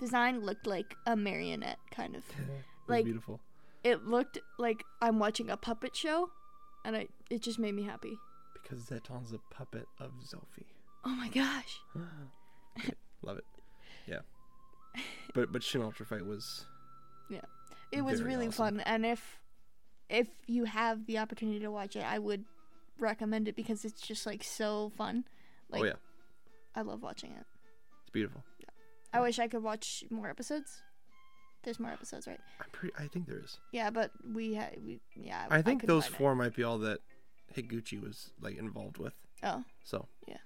design 0.00 0.40
looked 0.44 0.66
like 0.66 0.94
a 1.06 1.16
marionette 1.16 1.78
kind 1.90 2.16
of. 2.16 2.24
Like- 2.86 3.04
beautiful. 3.06 3.40
It 3.82 4.04
looked 4.06 4.38
like 4.58 4.82
I'm 5.02 5.18
watching 5.18 5.48
a 5.50 5.56
puppet 5.56 5.94
show, 5.96 6.30
and 6.84 6.96
I 6.96 7.08
it 7.30 7.40
just 7.42 7.58
made 7.58 7.74
me 7.74 7.82
happy. 7.84 8.16
Because 8.62 8.82
Zetton's 8.84 9.32
a 9.32 9.38
puppet 9.54 9.86
of 10.00 10.10
Zoffy. 10.22 10.64
Oh 11.04 11.10
my 11.10 11.28
gosh. 11.28 11.80
Love 13.22 13.38
it. 13.38 13.44
Yeah. 14.06 14.20
But 15.34 15.52
but 15.52 15.62
Shin 15.62 15.82
Ultra 15.82 16.06
Fight 16.06 16.24
was 16.26 16.64
Yeah, 17.30 17.40
It 17.92 18.02
was 18.02 18.22
really 18.22 18.48
awesome. 18.48 18.76
fun, 18.78 18.80
and 18.80 19.04
if 19.06 19.38
if 20.08 20.28
you 20.46 20.64
have 20.64 21.06
the 21.06 21.18
opportunity 21.18 21.60
to 21.60 21.70
watch 21.70 21.96
it, 21.96 22.04
I 22.04 22.18
would 22.18 22.44
recommend 22.98 23.48
it 23.48 23.56
because 23.56 23.84
it's 23.84 24.00
just 24.00 24.26
like 24.26 24.42
so 24.44 24.90
fun. 24.96 25.24
Like 25.70 25.82
oh 25.82 25.84
yeah, 25.86 25.92
I 26.74 26.82
love 26.82 27.02
watching 27.02 27.32
it. 27.32 27.44
it's 28.02 28.10
beautiful. 28.10 28.42
Yeah. 28.60 28.66
I 29.12 29.20
wish 29.20 29.38
I 29.38 29.48
could 29.48 29.62
watch 29.62 30.04
more 30.10 30.28
episodes. 30.28 30.82
There's 31.62 31.80
more 31.80 31.90
episodes, 31.92 32.26
right? 32.26 32.40
I'm 32.60 32.66
pretty. 32.72 32.94
I 32.98 33.08
think 33.08 33.26
there 33.26 33.40
is. 33.42 33.58
Yeah, 33.72 33.90
but 33.90 34.10
we 34.34 34.54
had 34.54 34.76
we 34.84 35.00
yeah. 35.16 35.46
I 35.50 35.62
think 35.62 35.80
couldn't 35.80 35.94
those 35.94 36.04
find 36.04 36.14
it. 36.14 36.18
four 36.18 36.34
might 36.34 36.54
be 36.54 36.62
all 36.62 36.78
that 36.78 37.00
Higuchi 37.56 38.00
was 38.02 38.30
like 38.40 38.58
involved 38.58 38.98
with. 38.98 39.14
Oh 39.42 39.64
So 39.84 40.06
Yeah. 40.28 40.36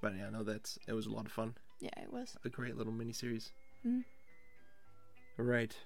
But 0.00 0.16
yeah, 0.16 0.30
no, 0.30 0.42
that's 0.42 0.78
it 0.88 0.92
was 0.92 1.06
a 1.06 1.10
lot 1.10 1.26
of 1.26 1.32
fun. 1.32 1.54
yeah, 1.80 1.90
it 2.02 2.12
was. 2.12 2.36
A 2.44 2.48
great 2.48 2.76
little 2.76 2.92
mini 2.92 3.12
series. 3.12 3.52
Mhm. 3.86 4.04
Right. 5.36 5.76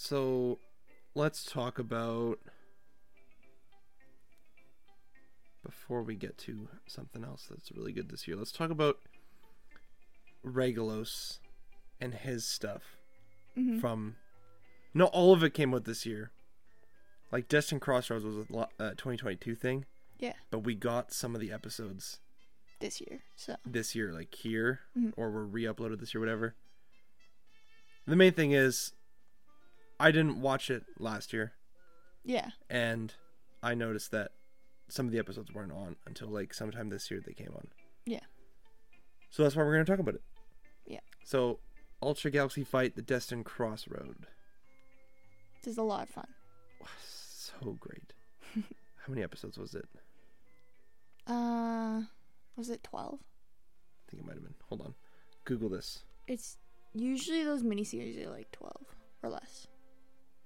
So, 0.00 0.60
let's 1.16 1.44
talk 1.44 1.80
about 1.80 2.38
before 5.66 6.04
we 6.04 6.14
get 6.14 6.38
to 6.38 6.68
something 6.86 7.24
else 7.24 7.48
that's 7.50 7.72
really 7.72 7.90
good 7.92 8.08
this 8.08 8.28
year. 8.28 8.36
Let's 8.36 8.52
talk 8.52 8.70
about 8.70 8.98
Regulus 10.44 11.40
and 12.00 12.14
his 12.14 12.46
stuff 12.46 12.82
hmm 13.56 13.80
from. 13.80 14.14
No, 14.94 15.06
all 15.06 15.32
of 15.32 15.42
it 15.42 15.52
came 15.52 15.74
out 15.74 15.84
this 15.84 16.06
year. 16.06 16.30
Like 17.32 17.48
Destin 17.48 17.80
Crossroads 17.80 18.24
was 18.24 18.36
a 18.36 18.56
uh, 18.80 18.90
2022 18.90 19.56
thing. 19.56 19.84
Yeah. 20.20 20.34
But 20.50 20.60
we 20.60 20.76
got 20.76 21.12
some 21.12 21.34
of 21.34 21.40
the 21.40 21.50
episodes 21.50 22.20
This 22.78 23.00
year, 23.00 23.22
so 23.34 23.56
this 23.66 23.96
year, 23.96 24.12
like 24.12 24.32
here, 24.32 24.80
Mhm. 24.96 25.12
or 25.16 25.28
were 25.32 25.44
re-uploaded 25.44 25.98
this 25.98 26.14
year, 26.14 26.20
whatever. 26.20 26.54
The 28.06 28.14
main 28.16 28.32
thing 28.32 28.52
is, 28.52 28.92
I 30.00 30.10
didn't 30.10 30.40
watch 30.40 30.70
it 30.70 30.84
last 30.98 31.32
year, 31.32 31.52
yeah, 32.24 32.50
and 32.70 33.14
I 33.62 33.74
noticed 33.74 34.10
that 34.12 34.32
some 34.88 35.06
of 35.06 35.12
the 35.12 35.18
episodes 35.18 35.52
weren't 35.52 35.72
on 35.72 35.96
until 36.06 36.28
like 36.28 36.54
sometime 36.54 36.88
this 36.88 37.10
year 37.10 37.20
they 37.24 37.32
came 37.32 37.52
on. 37.54 37.68
Yeah. 38.06 38.20
So 39.30 39.42
that's 39.42 39.54
why 39.54 39.62
we're 39.62 39.74
going 39.74 39.84
to 39.84 39.92
talk 39.92 40.00
about 40.00 40.14
it. 40.14 40.22
Yeah. 40.86 41.00
So, 41.24 41.60
Ultra 42.02 42.30
Galaxy 42.30 42.64
Fight: 42.64 42.96
The 42.96 43.02
Destined 43.02 43.44
Crossroad. 43.44 44.26
This 45.62 45.72
is 45.72 45.78
a 45.78 45.82
lot 45.82 46.04
of 46.04 46.08
fun. 46.08 46.28
So 47.60 47.76
great. 47.80 48.12
How 48.54 49.08
many 49.08 49.22
episodes 49.22 49.58
was 49.58 49.74
it? 49.74 49.88
Uh, 51.26 52.02
was 52.56 52.70
it 52.70 52.82
12? 52.84 53.14
I 53.14 54.10
think 54.10 54.22
it 54.22 54.26
might 54.26 54.34
have 54.34 54.42
been. 54.42 54.54
Hold 54.68 54.82
on. 54.82 54.94
Google 55.44 55.68
this. 55.68 56.00
It's 56.26 56.56
usually 56.94 57.44
those 57.44 57.62
miniseries 57.62 58.24
are 58.24 58.30
like 58.30 58.50
12 58.52 58.74
or 59.22 59.30
less. 59.30 59.66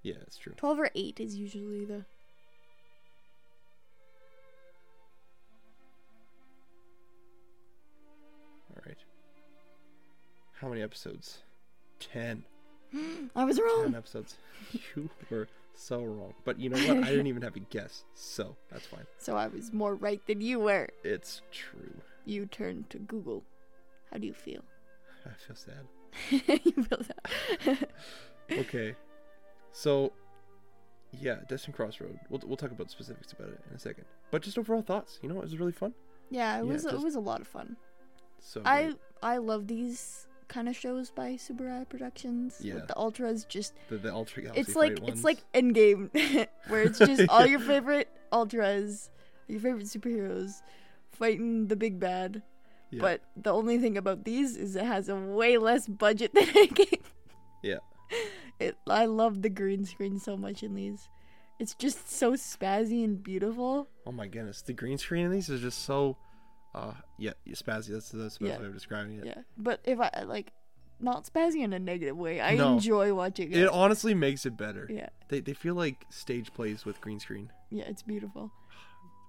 Yeah, 0.03 0.15
it's 0.23 0.37
true. 0.37 0.55
12 0.57 0.79
or 0.81 0.91
8 0.95 1.21
is 1.21 1.37
usually 1.37 1.85
the. 1.85 2.05
All 8.71 8.83
right. 8.85 8.97
How 10.61 10.69
many 10.69 10.83
episodes? 10.83 11.39
10. 12.01 12.45
I 13.37 13.45
was 13.45 13.61
wrong. 13.61 13.85
10 13.85 13.95
episodes. 13.95 14.37
You 14.97 15.11
were 15.31 15.49
so 15.75 16.03
wrong. 16.03 16.35
But 16.45 16.59
you 16.59 16.71
know 16.71 16.79
what? 16.79 17.05
I 17.05 17.11
didn't 17.11 17.27
even 17.27 17.43
have 17.43 17.57
a 17.57 17.61
guess. 17.61 18.05
So, 18.15 18.57
that's 18.71 18.87
fine. 18.87 19.07
So 19.19 19.37
I 19.37 19.49
was 19.49 19.73
more 19.73 19.95
right 19.95 20.25
than 20.27 20.41
you 20.41 20.61
were. 20.61 20.89
It's 21.05 21.43
true. 21.53 22.01
You 22.25 22.47
turned 22.47 22.91
to 22.91 22.99
Google. 22.99 23.43
How 24.11 24.19
do 24.19 24.27
you 24.27 24.33
feel? 24.33 24.63
I 25.27 25.31
feel 25.47 25.57
sad. 25.57 25.87
you 26.65 26.85
feel 26.85 27.03
that? 27.67 27.89
Okay. 28.51 28.95
So, 29.73 30.13
yeah, 31.21 31.37
Destined 31.49 31.75
Crossroad. 31.75 32.19
We'll, 32.29 32.41
we'll 32.47 32.57
talk 32.57 32.71
about 32.71 32.91
specifics 32.91 33.33
about 33.33 33.49
it 33.49 33.61
in 33.69 33.77
a 33.77 33.79
second. 33.79 34.05
But 34.31 34.43
just 34.43 34.59
overall 34.59 34.83
thoughts. 34.83 35.19
You 35.23 35.29
know, 35.29 35.37
it 35.39 35.43
was 35.43 35.57
really 35.57 35.73
fun. 35.73 35.95
yeah, 36.31 36.59
it 36.61 36.65
Yeah, 36.67 36.73
was 36.73 36.85
it 36.85 37.01
was 37.01 37.15
a 37.15 37.21
lot 37.21 37.41
of 37.41 37.47
fun. 37.49 37.77
So 38.41 38.61
I 38.65 38.83
great. 38.85 38.97
I 39.23 39.37
love 39.39 39.67
these 39.69 40.27
kind 40.49 40.69
of 40.69 40.77
shows 40.77 41.11
by 41.11 41.37
Super 41.37 41.71
Eye 41.71 41.85
Productions. 41.85 42.59
Yeah. 42.61 42.75
With 42.75 42.89
the 42.89 42.97
ultras 42.97 43.45
just 43.45 43.75
the, 43.89 43.97
the 43.99 44.13
Ultra 44.13 44.43
Galaxy 44.43 44.61
it's 44.61 44.75
like 44.77 44.99
Fight 44.99 45.09
it's 45.09 45.23
ones. 45.23 45.25
like 45.25 45.39
Endgame 45.55 46.49
where 46.69 46.83
it's 46.83 46.99
just 46.99 47.29
all 47.29 47.47
your 47.55 47.61
favorite 47.61 48.09
ultras, 48.33 49.11
your 49.49 49.61
favorite 49.61 49.87
superheroes 49.87 50.61
fighting 51.13 51.69
the 51.69 51.77
big 51.77 52.01
bad. 52.01 52.43
Yeah. 52.91 53.01
But 53.01 53.21
the 53.37 53.53
only 53.55 53.79
thing 53.79 53.97
about 53.97 54.25
these 54.25 54.57
is 54.57 54.77
it 54.77 54.85
has 54.85 55.09
a 55.09 55.17
way 55.17 55.57
less 55.57 55.87
budget 55.89 56.35
than 56.35 56.45
Endgame. 56.45 57.01
Yeah. 57.63 57.77
It 58.63 58.77
I 58.87 59.07
love 59.07 59.43
the 59.43 59.49
green 59.51 59.85
screen 59.85 60.19
so 60.19 60.37
much 60.37 60.63
in 60.63 60.75
these. 60.75 61.09
It's 61.59 61.75
just 61.75 62.11
so 62.11 62.33
spazzy 62.33 63.05
and 63.05 63.23
beautiful. 63.23 63.89
Oh 64.07 64.13
my 64.13 64.27
goodness, 64.27 64.63
the 64.63 64.73
green 64.73 64.99
screen 64.99 65.27
in 65.27 65.31
these 65.33 65.49
is 65.49 65.61
just 65.61 65.85
so, 65.85 66.17
uh, 66.75 66.95
yeah, 67.19 67.33
spazzy. 67.51 67.89
That's 67.89 68.09
the 68.11 68.19
best 68.25 68.41
Yeah. 68.41 68.59
way 68.61 68.67
of 68.67 68.73
describing 68.75 69.19
it. 69.19 69.27
Yeah. 69.27 69.43
But 69.57 69.81
if 69.85 70.01
I 70.01 70.23
like 70.25 70.53
not 70.99 71.25
spazzy 71.25 71.63
in 71.63 71.73
a 71.73 71.79
negative 71.79 72.17
way, 72.17 72.41
I 72.41 72.55
No. 72.57 72.73
enjoy 72.75 73.13
watching 73.15 73.51
it. 73.53 73.59
It 73.59 73.69
honestly 73.69 74.15
makes 74.15 74.47
it 74.47 74.57
better. 74.57 74.87
yeah. 74.91 75.09
They 75.29 75.41
they 75.41 75.55
feel 75.55 75.75
like 75.75 76.05
stage 76.11 76.53
plays 76.53 76.85
with 76.85 77.01
green 77.01 77.21
screen. 77.21 77.51
Yeah, 77.71 77.85
it's 77.85 78.03
beautiful. 78.03 78.51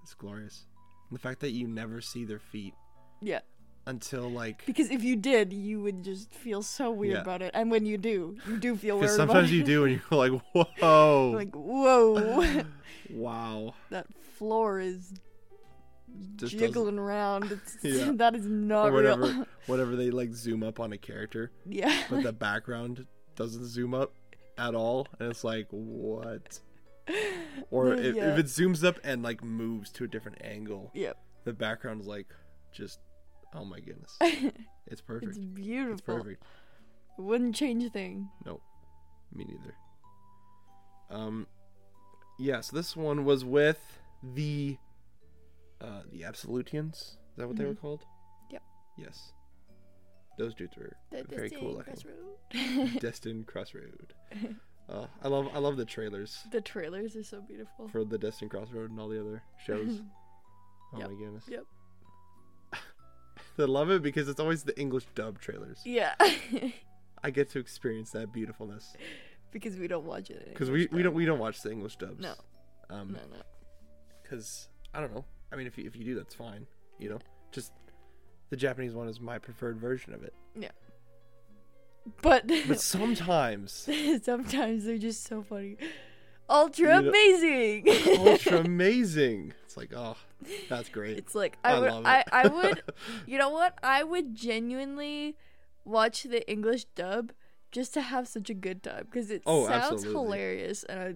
It's 0.04 0.14
glorious. 0.14 0.66
And 1.10 1.16
the 1.18 1.22
fact 1.22 1.40
that 1.42 1.52
you 1.52 1.68
never 1.68 2.02
see 2.02 2.26
their 2.26 2.40
feet 2.40 2.74
Yeah. 3.22 3.40
Until 3.86 4.30
like 4.32 4.66
Because 4.66 4.90
if 4.92 5.04
you 5.04 5.16
did, 5.16 5.52
you 5.54 5.82
would 5.82 6.04
just 6.04 6.34
feel 6.34 6.62
so 6.62 6.92
weird 6.92 7.16
Yeah. 7.16 7.22
about 7.22 7.42
it. 7.42 7.52
And 7.54 7.70
when 7.70 7.86
you 7.86 7.98
do, 7.98 8.38
you 8.48 8.58
do 8.58 8.76
feel 8.78 8.98
weird 9.00 9.12
sometimes 9.12 9.52
you 9.52 9.64
do 9.64 9.86
and 9.86 10.02
you're 10.12 10.20
like 10.20 10.42
whoa 10.80 11.32
like, 11.36 11.54
whoa. 11.54 12.64
wow 13.12 13.74
that 13.90 14.08
floor 14.38 14.80
is 14.80 15.14
Just 16.38 16.54
doesn't- 16.54 16.60
jiggling 16.60 16.98
around. 17.00 17.52
It's, 17.52 17.78
Yeah. 17.84 18.12
That 18.16 18.36
is 18.36 18.46
not 18.46 18.90
or 18.90 18.92
whatever 18.94 19.22
real. 19.24 19.48
whatever 19.68 19.96
they 19.96 20.12
like 20.12 20.34
zoom 20.34 20.64
up 20.64 20.80
on 20.80 20.94
a 20.94 20.98
character 20.98 21.52
yeah. 21.66 22.04
but 22.10 22.24
the 22.24 22.34
background 22.34 23.06
doesn't 23.36 23.66
zoom 23.66 23.94
up 23.94 24.14
at 24.58 24.76
all 24.76 25.08
and 25.20 25.30
it's 25.32 25.44
like 25.44 25.68
what 25.72 26.60
or 27.70 27.94
if, 27.96 28.16
Yeah. 28.16 28.32
if 28.34 28.40
it 28.40 28.46
zooms 28.46 28.84
up 28.84 28.98
and 29.04 29.24
like 29.24 29.44
moves 29.44 29.90
to 29.94 30.04
a 30.06 30.08
different 30.08 30.38
angle 30.42 30.92
Yep. 30.94 31.18
the 31.44 31.54
background 31.54 32.00
is 32.02 32.08
like 32.08 32.28
just 32.72 33.00
oh 33.56 33.66
my 33.66 33.80
goodness 33.80 34.18
it's 34.88 35.02
perfect 35.02 35.30
It's 35.30 35.40
beautiful. 35.40 35.94
it's 35.94 36.02
perfect 36.02 36.44
Wouldn't 37.18 37.56
change 37.56 37.84
a 37.84 37.90
thing. 37.92 38.30
Nope. 38.46 38.62
Me 39.34 39.46
neither 39.46 39.76
um 41.10 41.48
yeah 42.40 42.62
so 42.62 42.76
this 42.76 42.96
one 42.96 43.24
was 43.26 43.46
with 43.46 44.00
the 44.24 44.78
uh 45.82 46.02
the 46.12 46.24
absolutians 46.24 46.96
is 46.98 47.18
that 47.38 47.48
what 47.48 47.56
they 47.58 47.66
were 47.66 47.74
Mhm. 47.74 47.80
called 47.82 48.04
Yep. 48.52 48.62
yes 48.98 49.34
those 50.38 50.56
dudes 50.56 50.76
were 50.78 50.94
The 51.12 51.24
very 51.30 51.50
cool 51.52 51.76
Destined 51.76 52.04
looking 52.54 52.74
Crossroad. 52.74 53.00
destined 53.02 53.48
crossroad 53.48 54.14
uh, 54.90 55.06
i 55.24 55.28
love 55.28 55.48
i 55.54 55.60
love 55.60 55.78
the 55.78 55.86
trailers 55.86 56.40
the 56.52 56.62
trailers 56.62 57.16
are 57.16 57.24
so 57.24 57.42
beautiful. 57.42 57.88
for 57.90 58.04
the 58.04 58.18
destined 58.18 58.50
crossroad 58.52 58.90
and 58.90 59.00
all 59.00 59.10
the 59.10 59.20
other 59.22 59.44
shows 59.66 60.02
oh 60.94 61.00
Yep, 61.00 61.10
my 61.10 61.16
goodness 61.16 61.44
yep. 61.48 61.64
i 63.60 63.64
love 63.64 63.90
it 63.90 64.02
because 64.02 64.28
it's 64.30 64.40
always 64.40 64.64
the 64.64 64.78
english 64.80 65.06
dub 65.16 65.40
trailers 65.40 65.80
yeah. 65.86 66.14
i 67.24 67.30
get 67.30 67.50
to 67.50 67.60
experience 67.60 68.12
that 68.12 68.32
beautifulness 68.34 68.96
because 69.52 69.76
we 69.78 69.88
don't 69.88 70.06
watch 70.06 70.30
it. 70.30 70.48
because 70.50 70.70
we, 70.72 70.88
we 70.92 71.04
don't 71.04 71.14
we 71.14 71.26
don't 71.26 71.40
watch 71.40 71.62
the 71.62 71.72
english 71.72 71.96
dubs 71.98 72.20
No. 72.22 72.34
um 72.90 73.14
No, 73.14 73.20
no. 73.38 73.42
because 74.22 74.68
I 74.96 75.00
don't 75.00 75.14
know. 75.14 75.26
I 75.52 75.56
mean, 75.56 75.66
if 75.66 75.76
you, 75.78 75.86
if 75.86 75.96
you 75.96 76.04
do, 76.04 76.14
that's 76.14 76.36
fine. 76.36 76.68
You 77.00 77.10
know, 77.10 77.20
just 77.52 77.72
the 78.52 78.56
Japanese 78.56 78.94
one 78.94 79.08
is 79.08 79.20
my 79.20 79.40
preferred 79.40 79.78
version 79.80 80.14
of 80.14 80.22
it. 80.24 80.34
Yeah. 80.56 80.70
But, 82.22 82.48
But 82.68 82.80
sometimes 82.80 83.90
sometimes 84.24 84.86
they're 84.86 84.98
just 85.00 85.24
so 85.26 85.42
funny. 85.42 85.78
Ultra 86.50 86.98
You 86.98 87.02
know- 87.04 87.10
amazing. 87.10 87.88
ultra 88.20 88.58
amazing. 88.66 89.54
It's 89.66 89.78
like, 89.78 89.92
oh, 89.96 90.18
that's 90.70 90.90
great. 90.90 91.18
It's 91.18 91.34
like 91.36 91.58
I 91.64 91.74
I 91.74 91.80
would 91.80 91.92
love 91.92 92.06
I, 92.06 92.20
it. 92.20 92.28
I 92.32 92.48
would 92.58 92.84
you 93.26 93.38
know 93.38 93.50
what? 93.50 93.78
I 93.84 94.04
would 94.04 94.36
genuinely 94.36 95.36
watch 95.86 96.24
the 96.24 96.48
English 96.50 96.86
dub 96.96 97.32
just 97.72 97.94
to 97.96 98.02
have 98.02 98.28
such 98.28 98.50
a 98.50 98.54
good 98.54 98.84
time 98.84 99.06
because 99.10 99.32
it 99.32 99.42
Oh, 99.46 99.66
sounds 99.68 99.94
absolutely. 99.94 100.12
hilarious 100.22 100.84
and 100.84 101.00
I, 101.00 101.16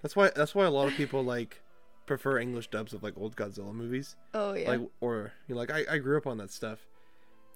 That's 0.00 0.16
why 0.16 0.30
that's 0.34 0.54
why 0.54 0.64
a 0.64 0.70
lot 0.70 0.88
of 0.88 0.94
people 0.94 1.22
like 1.22 1.60
prefer 2.06 2.38
English 2.38 2.68
dubs 2.68 2.92
of 2.94 3.02
like 3.02 3.14
old 3.16 3.36
Godzilla 3.36 3.72
movies. 3.74 4.16
oh 4.34 4.54
yeah 4.54 4.70
Like 4.70 4.80
or 5.00 5.32
you 5.48 5.54
know, 5.54 5.60
like 5.60 5.70
I, 5.70 5.84
I 5.90 5.98
grew 5.98 6.16
up 6.16 6.26
on 6.26 6.38
that 6.38 6.50
stuff 6.50 6.86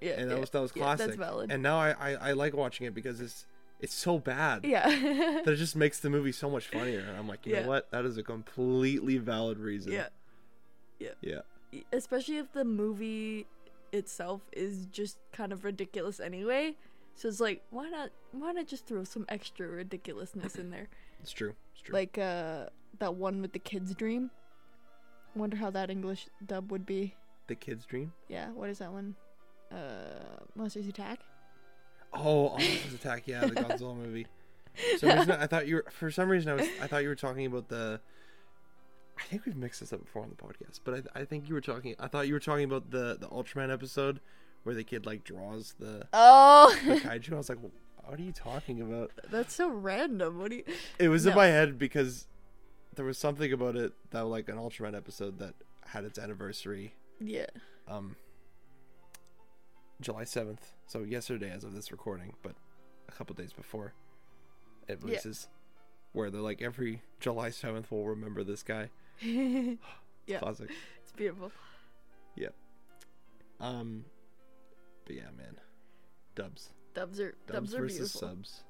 yeah 0.01 0.13
and 0.19 0.31
that 0.31 0.35
yeah, 0.35 0.41
was 0.41 0.51
that 0.51 0.61
was 0.61 0.73
yeah, 0.77 0.83
classic. 0.83 1.07
that's 1.07 1.17
valid 1.19 1.51
And 1.51 1.63
now 1.63 1.79
I, 1.79 1.91
I 1.99 2.15
I 2.29 2.33
like 2.33 2.55
watching 2.55 2.87
it 2.87 2.95
because 2.95 3.21
it's 3.21 3.47
it's 3.80 3.95
so 3.95 4.18
bad 4.18 4.64
yeah 4.64 4.88
that 5.45 5.49
it 5.49 5.56
just 5.56 5.76
makes 5.76 6.00
the 6.00 6.09
movie 6.11 6.33
so 6.33 6.49
much 6.50 6.68
funnier. 6.68 7.00
And 7.00 7.16
I'm 7.16 7.28
like, 7.28 7.45
you 7.47 7.54
Yeah. 7.54 7.62
know 7.62 7.68
what? 7.68 7.90
That 7.90 8.04
is 8.06 8.16
a 8.16 8.23
completely 8.23 9.18
valid 9.18 9.59
reason. 9.59 9.92
yeah 9.92 10.09
Yeah. 10.99 11.11
Yeah. 11.21 11.40
especially 11.92 12.38
if 12.38 12.52
the 12.52 12.64
movie 12.64 13.47
itself 13.92 14.40
is 14.52 14.87
just 14.87 15.18
kind 15.33 15.52
of 15.52 15.64
ridiculous 15.64 16.18
anyway 16.21 16.75
so 17.14 17.28
it's 17.28 17.40
like 17.40 17.62
why 17.71 17.88
not 17.88 18.11
why 18.33 18.52
not 18.52 18.66
just 18.66 18.87
throw 18.87 19.04
some 19.04 19.25
extra 19.28 19.66
ridiculousness 19.66 20.56
in 20.56 20.71
there 20.71 20.88
It's 21.23 21.33
true. 21.33 21.54
It's 21.73 21.83
true. 21.83 21.95
like 21.95 22.18
uh 22.18 22.66
that 22.99 23.14
one 23.14 23.40
with 23.42 23.52
the 23.52 23.59
kid's 23.59 23.95
dream 23.95 24.30
wonder 25.35 25.56
how 25.56 25.71
that 25.71 25.90
english 25.90 26.26
dub 26.47 26.71
would 26.73 26.85
be 26.87 27.14
the 27.47 27.54
kid's 27.54 27.87
dream. 27.87 28.12
Yeah, 28.28 28.49
what 28.50 28.68
is 28.71 28.78
that 28.78 28.90
one? 28.92 29.14
Uh, 29.71 30.40
Monsters 30.56 30.88
Attack. 30.88 31.21
Oh, 32.13 32.51
Monsters 32.51 32.95
Attack, 32.95 33.25
yeah, 33.27 33.41
the 33.47 33.55
Godzilla 33.55 33.97
movie. 33.97 34.27
So 34.99 35.09
I 35.09 35.47
thought 35.47 35.67
you 35.67 35.77
were. 35.77 35.85
For 35.91 36.11
some 36.11 36.29
reason, 36.29 36.51
I 36.51 36.55
was. 36.55 36.69
I 36.83 36.87
thought 36.87 37.03
you 37.03 37.09
were 37.09 37.15
talking 37.15 37.47
about 37.47 37.69
the. 37.69 38.01
I 39.19 39.23
think 39.23 39.47
we've 39.47 39.57
mixed 39.57 39.81
this 39.81 39.93
up 39.93 40.05
before 40.05 40.23
on 40.23 40.29
the 40.29 40.37
podcast, 40.37 40.81
but 40.85 41.07
I, 41.15 41.21
I 41.21 41.25
think 41.25 41.49
you 41.49 41.55
were 41.55 41.61
talking. 41.63 41.95
I 41.99 42.09
thought 42.09 42.27
you 42.29 42.35
were 42.35 42.41
talking 42.41 42.65
about 42.65 42.91
the 42.91 43.17
the 43.19 43.27
Ultraman 43.29 43.73
episode 43.73 44.21
where 44.65 44.75
the 44.75 44.85
kid 44.85 45.07
like 45.07 45.25
draws 45.25 45.75
the, 45.79 46.07
Oh, 46.13 46.77
the 46.85 46.97
kaiju. 46.97 47.33
I 47.33 47.37
was 47.37 47.49
like, 47.49 47.59
what 48.05 48.19
are 48.19 48.23
you 48.23 48.33
talking 48.33 48.83
about? 48.83 49.13
that's 49.31 49.55
so 49.55 49.69
random. 49.71 50.39
What 50.39 50.51
do 50.51 50.57
you? 50.57 50.65
It 50.99 51.09
was 51.09 51.25
in 51.25 51.35
my 51.35 51.47
head 51.47 51.79
because 51.79 52.27
there 52.95 53.05
was 53.07 53.17
something 53.17 53.53
about 53.53 53.77
it 53.77 53.93
that 54.11 54.25
like 54.25 54.49
an 54.49 54.57
Ultraman 54.57 54.97
episode 54.97 55.39
that 55.39 55.55
had 55.87 56.05
its 56.05 56.19
anniversary 56.19 56.95
Yeah. 57.21 57.47
um 57.89 58.17
July 60.00 60.25
7th. 60.25 60.73
So 60.87 61.03
yesterday 61.03 61.50
as 61.50 61.65
of 61.65 61.75
this 61.75 61.91
recording, 61.93 62.35
but 62.43 62.55
a 63.09 63.12
couple 63.12 63.35
days 63.35 63.53
before 63.53 63.93
it 64.88 64.99
Yeah. 65.00 65.07
releases 65.07 65.49
where 66.12 66.31
they're 66.31 66.41
like 66.41 66.62
every 66.62 67.03
July 67.21 67.49
7th 67.50 67.87
we'll 67.91 68.05
remember 68.05 68.43
this 68.45 68.62
guy. 68.62 68.91
Yeah. 70.26 70.38
Classic. 70.41 70.69
It's 71.05 71.12
beautiful. 71.12 71.53
Yeah. 72.35 72.49
Um 73.61 74.05
but 75.05 75.15
yeah, 75.15 75.31
man. 75.37 75.57
Dubs. 76.35 76.71
Dubs 76.95 77.21
are 77.21 77.35
Dubs, 77.47 77.71
dubs, 77.71 77.75
are 77.75 77.79
versus 77.79 78.12
beautiful. 78.21 78.29
subs. 78.29 78.65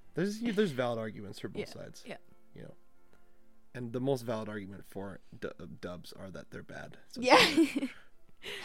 There's 0.14 0.40
you 0.40 0.52
there's 0.52 0.70
valid 0.70 0.98
arguments 1.00 1.40
for 1.40 1.48
both 1.48 1.60
Yeah, 1.60 1.72
sides. 1.82 2.04
yeah. 2.06 2.16
You 2.54 2.62
know. 2.62 2.74
And 3.74 3.92
the 3.92 4.00
most 4.00 4.22
valid 4.22 4.48
argument 4.48 4.84
for 4.88 5.18
du- 5.40 5.52
dubs 5.80 6.12
are 6.12 6.30
that 6.30 6.50
they're 6.52 6.62
bad. 6.62 6.98
So 7.08 7.20
yeah. 7.20 7.40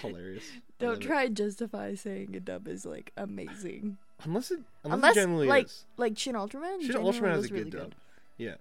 hilarious. 0.02 0.46
Don't 0.80 1.04
it. 1.04 1.06
try 1.06 1.24
and 1.26 1.36
justify 1.36 1.96
saying 1.96 2.36
a 2.36 2.40
dub 2.40 2.68
is 2.68 2.86
like 2.86 3.12
amazing. 3.18 3.98
unless 4.24 4.52
it 4.52 4.60
unless, 4.84 4.96
Unless, 4.96 5.18
it 5.18 5.20
generally 5.20 5.48
like, 5.48 5.66
is. 5.66 5.86
Like 5.98 6.18
Shin 6.18 6.36
Ultraman. 6.36 6.82
Shin 6.82 6.96
Ultraman 6.96 7.32
has 7.32 7.50
a 7.50 7.54
really 7.54 7.70
good 7.70 7.70
dub. 7.72 7.96
Yeah. 8.38 8.56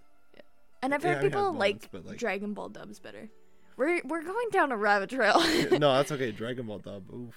And 0.83 0.95
I've 0.95 1.03
heard 1.03 1.23
mean, 1.23 1.31
people 1.31 1.53
like, 1.53 1.89
like- 1.93 2.19
Dragon 2.19 2.55
Ball 2.55 2.69
dubs 2.69 2.99
better. 2.99 3.29
We're 3.77 4.01
we're 4.05 4.23
going 4.23 4.49
down 4.53 4.73
a 4.73 4.77
rabbit 4.77 5.11
trail. 5.11 5.41
no, 5.79 5.95
that's 5.95 6.13
okay. 6.13 6.33
Dragon 6.33 6.67
Ball 6.67 6.79
dub. 6.79 7.03
Oof. 7.13 7.35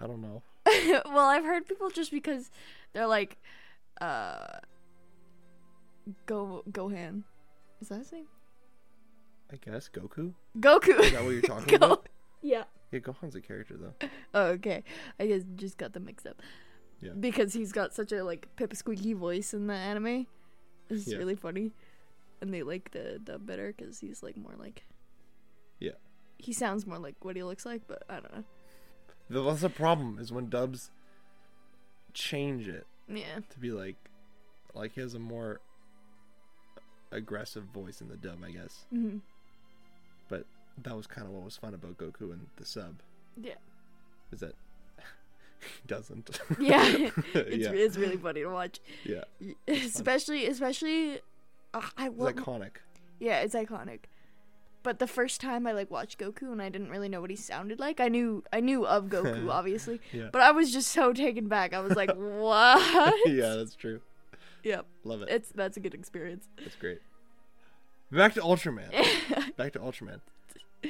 I 0.00 0.06
don't 0.06 0.20
know. 0.22 0.42
well, 1.06 1.26
I've 1.26 1.44
heard 1.44 1.66
people 1.66 1.90
just 1.90 2.10
because 2.10 2.50
they're 2.92 3.06
like, 3.06 3.36
uh, 4.00 4.58
Go 6.26 6.62
Gohan. 6.70 7.24
Is 7.80 7.88
that 7.88 7.98
his 7.98 8.12
name? 8.12 8.26
I 9.52 9.56
guess 9.56 9.88
Goku. 9.88 10.34
Goku. 10.58 11.00
Is 11.00 11.12
that 11.12 11.24
what 11.24 11.30
you're 11.30 11.42
talking 11.42 11.66
Go- 11.78 11.86
about? 11.86 12.08
Yeah. 12.42 12.64
Yeah, 12.90 13.00
Gohan's 13.00 13.34
a 13.34 13.40
character 13.40 13.76
though. 13.76 14.08
Oh, 14.34 14.44
okay. 14.46 14.82
I 15.18 15.26
guess 15.26 15.42
just 15.56 15.76
got 15.78 15.92
them 15.92 16.04
mixed 16.06 16.26
up. 16.26 16.40
Yeah. 17.00 17.12
Because 17.18 17.52
he's 17.54 17.72
got 17.72 17.94
such 17.94 18.12
a 18.12 18.22
like 18.24 18.48
pipsqueaky 18.56 19.14
voice 19.14 19.54
in 19.54 19.66
the 19.66 19.74
anime. 19.74 20.26
It's 20.90 21.06
Yeah. 21.06 21.18
really 21.18 21.36
funny, 21.36 21.72
and 22.40 22.52
they 22.52 22.62
like 22.62 22.90
the 22.92 23.20
dub 23.22 23.46
better 23.46 23.74
because 23.76 24.00
he's 24.00 24.22
like 24.22 24.36
more 24.36 24.54
like. 24.58 24.84
Yeah. 25.80 25.92
He 26.38 26.52
sounds 26.52 26.86
more 26.86 26.98
like 26.98 27.16
what 27.24 27.36
he 27.36 27.42
looks 27.42 27.64
like, 27.66 27.82
but 27.86 28.02
I 28.08 28.14
don't 28.20 28.34
know. 28.34 28.44
The- 29.30 29.42
That's 29.42 29.60
the 29.62 29.68
problem 29.70 30.18
is 30.18 30.32
when 30.32 30.48
dubs 30.48 30.90
change 32.14 32.66
it 32.68 32.86
Yeah. 33.08 33.40
to 33.50 33.58
be 33.58 33.70
like, 33.70 33.96
like 34.74 34.92
he 34.92 35.00
has 35.02 35.14
a 35.14 35.18
more 35.18 35.60
aggressive 37.12 37.64
voice 37.64 38.00
in 38.00 38.08
the 38.08 38.16
dub, 38.16 38.38
I 38.44 38.50
guess. 38.50 38.86
hmm 38.90 39.18
But 39.18 39.37
that 40.82 40.96
was 40.96 41.06
kind 41.06 41.26
of 41.26 41.32
what 41.32 41.44
was 41.44 41.56
fun 41.56 41.74
about 41.74 41.96
Goku 41.98 42.32
and 42.32 42.46
the 42.56 42.64
sub. 42.64 43.00
Yeah. 43.40 43.54
Is 44.32 44.40
that 44.40 44.54
he 45.60 45.86
doesn't. 45.86 46.40
Yeah. 46.58 46.84
It's 47.34 47.64
yeah. 47.66 47.70
it's 47.72 47.96
really 47.96 48.16
funny 48.16 48.40
to 48.42 48.48
watch, 48.48 48.80
yeah. 49.04 49.24
especially 49.66 50.46
especially. 50.46 51.20
Uh, 51.74 51.82
I 51.96 52.08
love. 52.08 52.34
iconic. 52.34 52.76
Yeah, 53.18 53.40
it's 53.40 53.54
iconic. 53.54 54.00
But 54.84 55.00
the 55.00 55.06
first 55.06 55.40
time 55.40 55.66
I 55.66 55.72
like 55.72 55.90
watched 55.90 56.18
Goku 56.18 56.52
and 56.52 56.62
I 56.62 56.68
didn't 56.68 56.88
really 56.90 57.08
know 57.08 57.20
what 57.20 57.30
he 57.30 57.36
sounded 57.36 57.78
like. 57.80 58.00
I 58.00 58.08
knew 58.08 58.44
I 58.52 58.60
knew 58.60 58.86
of 58.86 59.06
Goku 59.06 59.50
obviously, 59.50 60.00
Yeah. 60.12 60.28
but 60.32 60.40
I 60.40 60.52
was 60.52 60.72
just 60.72 60.90
so 60.92 61.12
taken 61.12 61.48
back. 61.48 61.74
I 61.74 61.80
was 61.80 61.94
like, 61.96 62.10
"What?" 62.14 63.14
yeah, 63.26 63.54
that's 63.56 63.74
true. 63.74 64.00
Yep. 64.62 64.86
Love 65.04 65.22
it. 65.22 65.28
It's 65.30 65.50
that's 65.50 65.76
a 65.76 65.80
good 65.80 65.94
experience. 65.94 66.48
That's 66.62 66.76
great. 66.76 67.00
Back 68.10 68.34
to 68.34 68.40
Ultraman. 68.40 68.90
Back 69.56 69.72
to 69.72 69.78
Ultraman. 69.80 70.20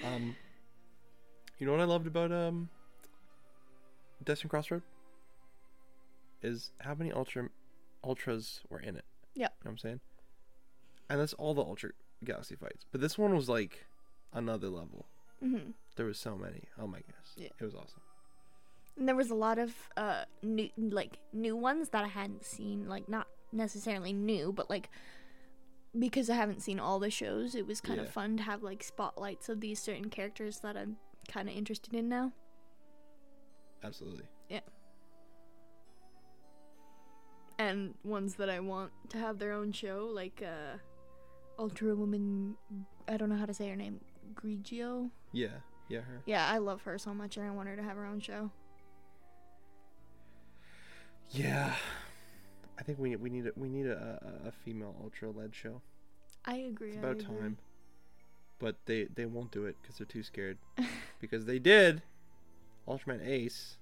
Um, 0.04 0.36
you 1.58 1.66
know 1.66 1.72
what 1.72 1.80
I 1.80 1.84
loved 1.84 2.06
about 2.06 2.30
um, 2.32 2.68
Destined 4.24 4.50
Crossroad 4.50 4.82
is 6.42 6.70
how 6.80 6.94
many 6.94 7.10
Ultra 7.12 7.48
Ultras 8.04 8.60
were 8.68 8.80
in 8.80 8.96
it. 8.96 9.04
Yeah. 9.34 9.44
You 9.46 9.48
know 9.48 9.50
what 9.62 9.70
I'm 9.72 9.78
saying? 9.78 10.00
And 11.10 11.20
that's 11.20 11.32
all 11.34 11.54
the 11.54 11.62
Ultra 11.62 11.90
Galaxy 12.24 12.54
fights. 12.54 12.84
But 12.92 13.00
this 13.00 13.16
one 13.18 13.34
was 13.34 13.48
like 13.48 13.86
another 14.32 14.68
level. 14.68 15.06
hmm 15.40 15.70
There 15.96 16.06
was 16.06 16.18
so 16.18 16.36
many. 16.36 16.64
Oh 16.80 16.86
my 16.86 16.98
goodness. 16.98 17.32
Yeah. 17.36 17.48
It 17.58 17.64
was 17.64 17.74
awesome. 17.74 18.02
And 18.96 19.08
there 19.08 19.16
was 19.16 19.30
a 19.30 19.34
lot 19.34 19.58
of 19.58 19.72
uh 19.96 20.24
new 20.42 20.68
like 20.76 21.18
new 21.32 21.56
ones 21.56 21.90
that 21.90 22.04
I 22.04 22.08
hadn't 22.08 22.44
seen, 22.44 22.88
like 22.88 23.08
not 23.08 23.26
necessarily 23.52 24.12
new, 24.12 24.52
but 24.52 24.68
like 24.68 24.90
because 25.98 26.30
I 26.30 26.34
haven't 26.36 26.62
seen 26.62 26.78
all 26.78 26.98
the 26.98 27.10
shows, 27.10 27.54
it 27.54 27.66
was 27.66 27.80
kind 27.80 27.98
of 28.00 28.06
Yeah. 28.06 28.12
fun 28.12 28.36
to 28.38 28.42
have 28.44 28.62
like 28.62 28.82
spotlights 28.82 29.48
of 29.48 29.60
these 29.60 29.80
certain 29.80 30.10
characters 30.10 30.60
that 30.60 30.76
I'm 30.76 30.96
kind 31.28 31.48
of 31.48 31.54
interested 31.56 31.94
in 31.94 32.08
now. 32.08 32.32
Absolutely. 33.82 34.24
Yeah. 34.48 34.60
And 37.58 37.94
ones 38.04 38.34
that 38.36 38.48
I 38.48 38.60
want 38.60 38.92
to 39.10 39.18
have 39.18 39.38
their 39.38 39.52
own 39.52 39.72
show, 39.72 40.08
like 40.12 40.42
uh, 40.44 40.78
Ultra 41.58 41.94
Woman. 41.96 42.56
I 43.08 43.16
don't 43.16 43.28
know 43.28 43.36
how 43.36 43.46
to 43.46 43.54
say 43.54 43.68
her 43.68 43.76
name. 43.76 44.00
Grigio. 44.34 45.10
Yeah. 45.32 45.48
Yeah, 45.88 46.00
her. 46.02 46.22
Yeah, 46.26 46.46
I 46.46 46.58
love 46.58 46.82
her 46.82 46.98
so 46.98 47.14
much, 47.14 47.36
and 47.36 47.46
I 47.46 47.50
want 47.50 47.68
her 47.68 47.74
to 47.76 47.82
have 47.82 47.96
her 47.96 48.04
own 48.04 48.20
show. 48.20 48.50
Yeah. 51.30 51.74
I 52.78 52.82
think 52.82 52.98
we 52.98 53.16
we 53.16 53.28
need 53.30 53.46
a, 53.46 53.52
we 53.56 53.68
need 53.68 53.86
a, 53.86 54.42
a, 54.44 54.48
a 54.48 54.52
female 54.52 54.94
Ultra 55.02 55.30
led 55.30 55.54
show. 55.54 55.82
I 56.44 56.56
agree. 56.56 56.90
It's 56.90 56.98
about 56.98 57.20
agree. 57.20 57.24
time. 57.24 57.58
But 58.58 58.76
they 58.86 59.04
they 59.04 59.26
won't 59.26 59.50
do 59.50 59.64
it 59.66 59.76
because 59.82 59.98
they're 59.98 60.06
too 60.06 60.22
scared. 60.22 60.58
because 61.20 61.44
they 61.46 61.58
did 61.58 62.02
Ultraman 62.86 63.26
Ace, 63.26 63.78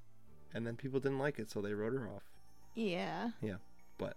and 0.54 0.66
then 0.66 0.76
people 0.76 1.00
didn't 1.00 1.18
like 1.18 1.38
it, 1.38 1.50
so 1.50 1.60
they 1.60 1.72
wrote 1.74 1.92
her 1.92 2.08
off. 2.08 2.22
Yeah. 2.74 3.30
Yeah, 3.40 3.56
but 3.98 4.16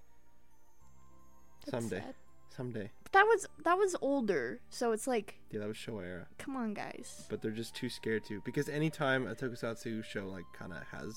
That's 1.65 1.71
someday, 1.87 2.03
sad. 2.05 2.15
someday, 2.55 2.91
But 3.03 3.11
that 3.13 3.23
was 3.25 3.47
that 3.63 3.77
was 3.77 3.95
older, 4.01 4.59
so 4.69 4.91
it's 4.91 5.07
like, 5.07 5.35
yeah, 5.51 5.59
that 5.59 5.67
was 5.67 5.77
show 5.77 5.99
era. 5.99 6.27
come 6.37 6.55
on, 6.57 6.73
guys. 6.73 7.25
But 7.29 7.41
they're 7.41 7.51
just 7.51 7.75
too 7.75 7.89
scared 7.89 8.25
to 8.25 8.41
because 8.43 8.67
anytime 8.69 9.27
a 9.27 9.35
tokusatsu 9.35 10.03
show 10.03 10.27
like 10.27 10.45
kind 10.57 10.73
of 10.73 10.83
has 10.91 11.15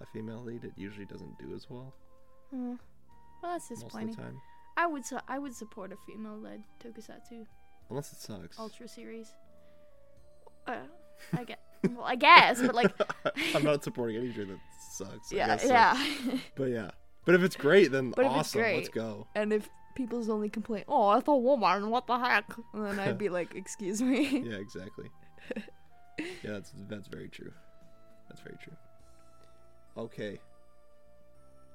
a 0.00 0.06
female 0.06 0.42
lead, 0.44 0.64
it 0.64 0.72
usually 0.76 1.06
doesn't 1.06 1.36
do 1.38 1.52
as 1.54 1.66
well 1.68 1.92
Uh, 2.54 2.76
well, 3.42 3.52
that's 3.52 3.70
most 3.70 3.82
of 3.82 3.86
disappointing. 3.88 4.16
the 4.16 4.22
time, 4.22 4.40
I 4.76 4.86
would 4.86 5.04
su- 5.04 5.18
I 5.28 5.38
would 5.38 5.54
support 5.54 5.92
a 5.92 5.96
female-led 6.06 6.62
tokusatsu 6.82 7.46
unless 7.90 8.12
it 8.12 8.20
sucks. 8.20 8.58
ultra 8.58 8.88
series. 8.88 9.28
Uh, 10.66 10.76
I 11.36 11.44
get. 11.44 11.60
well, 11.94 12.04
I 12.04 12.16
guess, 12.16 12.60
but 12.60 12.74
like, 12.74 12.92
I'm 13.54 13.64
not 13.64 13.82
supporting 13.84 14.16
any 14.16 14.32
show 14.32 14.44
that 14.44 14.58
sucks. 14.92 15.32
I 15.32 15.36
yeah, 15.36 15.46
guess 15.48 15.62
so. 15.62 15.68
yeah. 15.68 16.04
But 16.56 16.64
yeah, 16.70 16.90
but 17.24 17.34
if 17.34 17.42
it's 17.42 17.56
great, 17.56 17.90
then 17.92 18.10
But 18.10 18.26
awesome. 18.26 18.62
Let's 18.62 18.88
go. 18.88 19.26
And 19.34 19.52
if 19.52 19.68
people's 19.94 20.28
only 20.28 20.48
complaint, 20.48 20.84
oh, 20.88 21.12
it's 21.12 21.26
a 21.28 21.34
woman, 21.34 21.90
what 21.90 22.06
the 22.06 22.18
heck? 22.18 22.52
And 22.74 22.86
then 22.86 22.98
I'd 23.00 23.18
be 23.18 23.28
like, 23.28 23.54
excuse 23.54 24.00
me. 24.02 24.42
Yeah, 24.44 24.56
exactly. 24.58 25.10
yeah, 25.56 26.52
that's 26.52 26.72
that's 26.88 27.08
very 27.08 27.28
true. 27.28 27.52
That's 28.28 28.40
very 28.40 28.56
true. 28.62 28.76
Okay. 29.96 30.38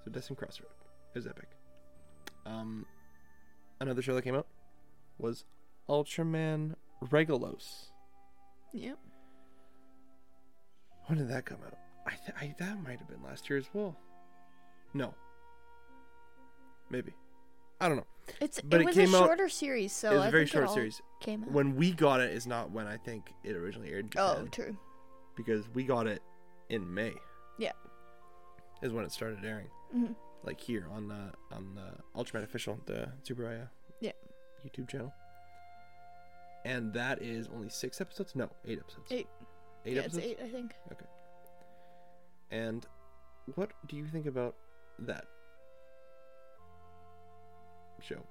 So 0.06 0.12
Destined 0.12 0.38
Crossroad 0.38 0.70
is 1.16 1.28
epic. 1.28 1.50
Um, 2.46 2.86
another 3.80 4.02
show 4.02 4.16
that 4.16 4.24
came 4.24 4.36
out 4.36 4.48
was 5.18 5.46
Ultraman 5.90 6.76
Regulus. 7.12 7.92
Yep. 8.74 8.98
When 11.08 11.18
did 11.20 11.30
that 11.30 11.46
come 11.46 11.60
out? 11.66 11.78
I, 12.06 12.12
th- 12.12 12.38
I 12.40 12.56
that 12.60 12.82
might 12.84 13.00
have 13.00 13.08
been 13.08 13.24
last 13.24 13.50
year 13.50 13.60
as 13.60 13.66
well. 13.74 13.96
No. 14.94 15.14
Maybe. 16.90 17.14
I 17.80 17.88
don't 17.88 17.98
know. 17.98 18.06
It's 18.40 18.62
But 18.62 18.80
it 18.80 18.84
it 18.84 18.86
was 18.88 18.96
came 18.96 19.14
a 19.14 19.18
out- 19.18 19.26
shorter 19.26 19.50
series, 19.50 19.92
so 19.92 20.12
it 20.12 20.16
was 20.16 20.24
I 20.24 20.28
a 20.28 20.32
very 20.32 20.46
short 20.46 20.70
series. 20.72 21.02
Came 21.22 21.44
out. 21.44 21.52
When 21.52 21.76
we 21.76 21.92
got 21.92 22.22
it 22.22 22.32
is 22.32 22.48
not 22.48 22.72
when 22.72 22.88
I 22.88 22.98
think 22.98 23.34
it 23.44 23.56
originally 23.56 23.92
aired 23.92 24.12
Japan. 24.12 24.38
oh, 24.44 24.48
true. 24.48 24.78
because 25.36 25.66
we 25.74 25.84
got 25.84 26.08
it 26.08 26.22
in 26.70 26.92
May. 26.94 27.14
Yeah. 27.58 27.72
Is 28.82 28.92
when 28.94 29.04
it 29.06 29.12
started 29.12 29.40
airing, 29.46 29.68
hmm 29.92 30.14
like 30.44 30.60
here 30.60 30.88
on 30.92 31.12
uh, 31.12 31.32
on 31.52 31.76
the 31.76 32.20
Ultraman 32.20 32.44
official, 32.44 32.80
the 32.86 33.10
Tsuburaya. 33.24 33.70
Yeah. 34.00 34.12
YouTube 34.66 34.90
channel. 34.90 35.14
And 36.66 36.94
that 36.94 37.22
is 37.22 37.50
only 37.54 37.70
six 37.70 38.00
episodes. 38.00 38.36
No, 38.36 38.50
eight 38.66 38.80
episodes. 38.80 39.12
Eight. 39.12 39.28
Eight 39.86 39.96
yeah, 39.96 40.02
episodes. 40.04 40.26
it's 40.26 40.42
eight, 40.42 40.46
I 40.46 40.50
think. 40.50 40.74
Okay. 40.92 41.06
And 42.52 42.86
what 43.56 43.72
do 43.88 43.98
you 43.98 44.08
think 44.08 44.26
about 44.26 44.56
that 45.00 45.26
show? 48.02 48.24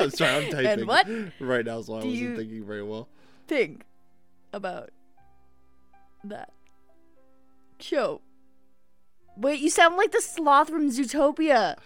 I'm 0.00 0.10
sorry, 0.10 0.46
I'm 0.46 0.50
typing 0.50 0.66
And 0.66 0.86
what 0.86 1.06
right 1.40 1.64
now, 1.64 1.80
so 1.80 1.94
I 1.94 2.04
wasn't 2.04 2.36
thinking 2.36 2.66
very 2.66 2.82
well. 2.82 3.08
think 3.46 3.84
about 4.52 4.90
that 6.24 6.52
show? 7.80 8.20
Wait, 9.38 9.60
you 9.60 9.70
sound 9.70 9.96
like 9.96 10.10
the 10.10 10.20
sloth 10.20 10.68
from 10.68 10.90
Zootopia. 10.90 11.76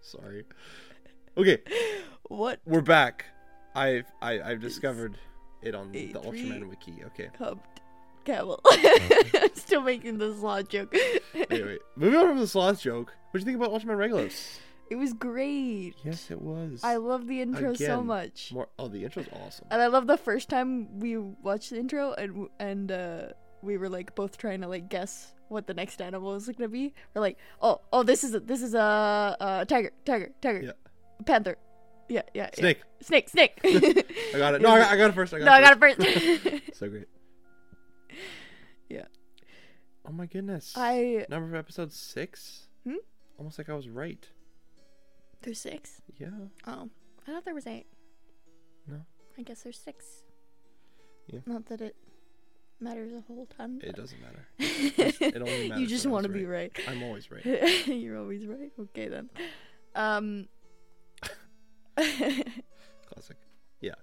Sorry. 0.00 0.44
Okay, 1.36 1.58
what 2.28 2.60
we're 2.64 2.80
back. 2.80 3.26
I've 3.74 4.06
I, 4.22 4.40
I've 4.40 4.60
discovered 4.60 5.18
it 5.62 5.74
on 5.74 5.92
the 5.92 6.12
A3. 6.12 6.24
Ultraman 6.24 6.68
wiki. 6.68 6.94
Okay. 7.06 7.28
humped 7.38 7.80
camel? 8.24 8.60
I'm 8.70 9.54
still 9.54 9.82
making 9.82 10.18
the 10.18 10.34
sloth 10.34 10.68
joke. 10.68 10.94
Anyway, 11.50 11.78
moving 11.96 12.18
on 12.18 12.28
from 12.28 12.38
the 12.38 12.46
sloth 12.46 12.80
joke. 12.80 13.14
What 13.30 13.32
do 13.32 13.38
you 13.40 13.44
think 13.44 13.56
about 13.56 13.70
Ultraman 13.72 13.98
Regulus? 13.98 14.60
it 14.90 14.96
was 14.96 15.12
great. 15.12 15.94
Yes, 16.04 16.30
it 16.30 16.40
was. 16.40 16.80
I 16.82 16.96
love 16.96 17.26
the 17.26 17.40
intro 17.42 17.74
so 17.74 18.02
much. 18.02 18.52
More. 18.52 18.68
Oh, 18.78 18.88
the 18.88 19.04
intro's 19.04 19.26
awesome. 19.32 19.66
And 19.70 19.82
I 19.82 19.88
love 19.88 20.06
the 20.06 20.16
first 20.16 20.48
time 20.48 20.98
we 21.00 21.16
watched 21.16 21.70
the 21.70 21.78
intro 21.78 22.12
and 22.12 22.48
and 22.58 22.90
uh, 22.90 23.22
we 23.62 23.76
were 23.76 23.88
like 23.88 24.14
both 24.14 24.36
trying 24.38 24.60
to 24.62 24.68
like 24.68 24.88
guess 24.88 25.32
what 25.48 25.66
the 25.66 25.74
next 25.74 26.00
animal 26.02 26.32
was 26.32 26.48
gonna 26.48 26.68
be. 26.68 26.94
We're 27.14 27.20
like, 27.22 27.38
oh, 27.62 27.80
oh, 27.92 28.02
this 28.02 28.22
is 28.24 28.34
a, 28.34 28.40
this 28.40 28.62
is 28.62 28.74
a, 28.74 29.36
a 29.40 29.66
tiger, 29.66 29.92
tiger, 30.04 30.30
tiger, 30.42 30.60
Yeah. 30.62 30.72
panther, 31.24 31.56
Yeah, 32.08 32.22
yeah. 32.34 32.50
yeah. 32.52 32.60
Snake. 32.60 32.80
Snake, 33.00 33.28
snake. 33.28 33.58
I 33.64 34.38
got 34.38 34.54
it. 34.54 34.62
No, 34.62 34.70
I 34.70 34.78
got, 34.80 34.92
I 34.92 34.96
got 34.96 35.10
it 35.10 35.14
first. 35.14 35.32
I 35.34 35.38
got 35.38 35.44
no, 35.46 35.52
it 35.52 35.56
I 35.56 35.60
got 35.62 35.78
first. 35.80 35.96
it 36.00 36.40
first. 36.40 36.62
So 36.78 36.88
great. 36.88 37.08
Yeah. 38.88 39.04
Oh 40.06 40.12
my 40.12 40.26
goodness. 40.26 40.72
I 40.76 41.26
Number 41.28 41.48
of 41.48 41.54
episode 41.54 41.92
six. 41.92 42.68
Hmm? 42.84 42.94
Almost 43.38 43.58
like 43.58 43.68
I 43.68 43.74
was 43.74 43.88
right. 43.88 44.26
there's 45.42 45.60
six. 45.60 46.00
Yeah. 46.18 46.28
Oh, 46.66 46.88
I 47.26 47.30
thought 47.32 47.44
there 47.44 47.54
was 47.54 47.66
eight. 47.66 47.86
No. 48.86 49.00
I 49.38 49.42
guess 49.42 49.62
there's 49.62 49.78
six. 49.78 50.04
Yeah. 51.26 51.40
Not 51.46 51.66
that 51.66 51.80
it 51.80 51.96
matters 52.80 53.12
a 53.12 53.20
whole 53.26 53.46
ton. 53.56 53.80
It 53.82 53.96
doesn't 53.96 54.20
matter. 54.20 54.46
it 54.58 55.36
only 55.42 55.80
you 55.80 55.86
just 55.86 56.06
want 56.06 56.24
to 56.24 56.28
be 56.28 56.44
right. 56.46 56.72
I'm 56.86 57.02
always 57.02 57.30
right. 57.30 57.44
You're 57.86 58.18
always 58.18 58.46
right. 58.46 58.70
Okay 58.80 59.08
then. 59.08 59.30
Um. 59.94 60.48
Classic. 61.96 63.36
Yeah. 63.80 63.94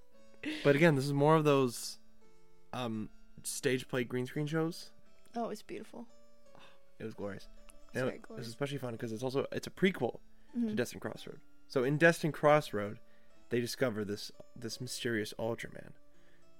But 0.64 0.76
again, 0.76 0.94
this 0.94 1.04
is 1.04 1.12
more 1.12 1.36
of 1.36 1.44
those 1.44 1.98
um 2.72 3.08
stage 3.42 3.88
play 3.88 4.04
green 4.04 4.26
screen 4.26 4.46
shows. 4.46 4.90
oh, 5.36 5.48
it's 5.50 5.62
beautiful. 5.62 6.06
It 6.98 7.04
was 7.04 7.14
glorious. 7.14 7.48
It's 7.92 8.00
And 8.02 8.10
it 8.10 8.20
was 8.28 8.48
especially 8.48 8.78
fun 8.78 8.92
because 8.92 9.12
it's 9.12 9.22
also 9.22 9.46
it's 9.52 9.66
a 9.66 9.70
prequel 9.70 10.18
to 10.54 10.58
Mhm. 10.60 10.76
Destin 10.76 11.00
Crossroad. 11.00 11.40
So 11.68 11.84
in 11.84 11.98
Destin 11.98 12.32
Crossroad, 12.32 12.98
they 13.50 13.60
discover 13.60 14.04
this 14.04 14.30
this 14.54 14.80
mysterious 14.80 15.32
Ultraman. 15.38 15.92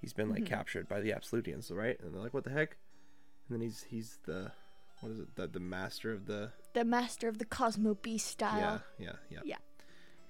He's 0.07 0.12
been 0.12 0.31
like 0.31 0.45
Mhm. 0.45 0.47
captured 0.47 0.88
by 0.88 1.01
the 1.01 1.12
Absolutians, 1.12 1.69
right? 1.73 1.99
And 2.01 2.14
they're 2.14 2.21
like, 2.23 2.33
"What 2.33 2.45
the 2.45 2.51
heck?" 2.51 2.77
And 3.49 3.57
then 3.57 3.61
he's 3.61 3.83
he's 3.90 4.19
the 4.25 4.53
what 5.01 5.11
is 5.11 5.19
it? 5.19 5.35
The 5.35 5.49
the 5.49 5.59
master 5.59 6.12
of 6.12 6.27
the 6.27 6.53
The 6.75 6.85
master 6.85 7.27
of 7.27 7.38
the 7.38 7.45
Cosmo 7.45 7.95
Beast 7.95 8.29
style. 8.29 8.61
yeah 8.61 8.79
yeah 9.09 9.12
yeah 9.31 9.40
Yeah. 9.45 9.57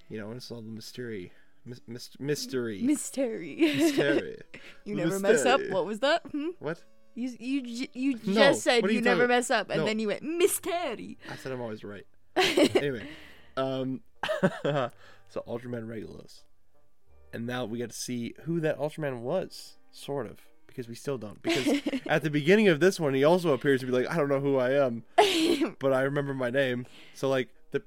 You 0.08 0.18
know, 0.18 0.30
it's 0.32 0.50
all 0.50 0.62
the 0.62 0.70
mystery, 0.70 1.30
mis- 1.66 1.82
mis- 1.86 2.18
mystery, 2.18 2.80
Mystery. 2.80 3.56
mystery. 3.56 4.38
you 4.86 4.94
never 4.94 5.18
mess 5.20 5.44
up. 5.44 5.60
What 5.68 5.84
was 5.84 5.98
that? 6.00 6.22
Hmm? 6.32 6.50
What? 6.58 6.82
You 7.14 7.36
you 7.38 7.60
j- 7.62 7.90
you 7.92 8.12
No, 8.24 8.32
just 8.34 8.62
said 8.62 8.82
you, 8.84 8.88
you 8.92 9.00
never 9.02 9.22
talking- 9.24 9.28
mess 9.28 9.50
up, 9.50 9.68
and 9.68 9.80
No. 9.80 9.84
then 9.84 9.98
you 9.98 10.06
went 10.08 10.22
mystery. 10.22 11.18
I 11.30 11.36
said 11.36 11.52
I'm 11.52 11.60
always 11.60 11.84
right. 11.84 12.06
anyway, 12.36 13.06
um, 13.58 14.00
so 14.62 15.42
Ultraman 15.46 15.86
Regulus, 15.86 16.44
and 17.36 17.46
now 17.46 17.66
we 17.66 17.76
get 17.78 17.90
to 17.90 17.96
see 17.96 18.34
who 18.44 18.60
that 18.60 18.78
Ultraman 18.78 19.20
was, 19.20 19.76
sort 19.92 20.26
of, 20.26 20.38
because 20.66 20.88
we 20.88 20.94
still 20.94 21.18
don't. 21.18 21.40
Because 21.42 21.82
at 22.06 22.22
the 22.22 22.30
beginning 22.30 22.68
of 22.68 22.80
this 22.80 22.98
one, 22.98 23.12
he 23.12 23.24
also 23.24 23.52
appears 23.52 23.80
to 23.80 23.86
be 23.86 23.92
like, 23.92 24.10
I 24.10 24.16
don't 24.16 24.30
know 24.30 24.40
who 24.40 24.56
I 24.56 24.70
am, 24.72 25.04
but 25.78 25.92
I 25.92 26.00
remember 26.00 26.32
my 26.32 26.48
name. 26.48 26.86
So 27.12 27.28
like 27.28 27.50
the 27.72 27.82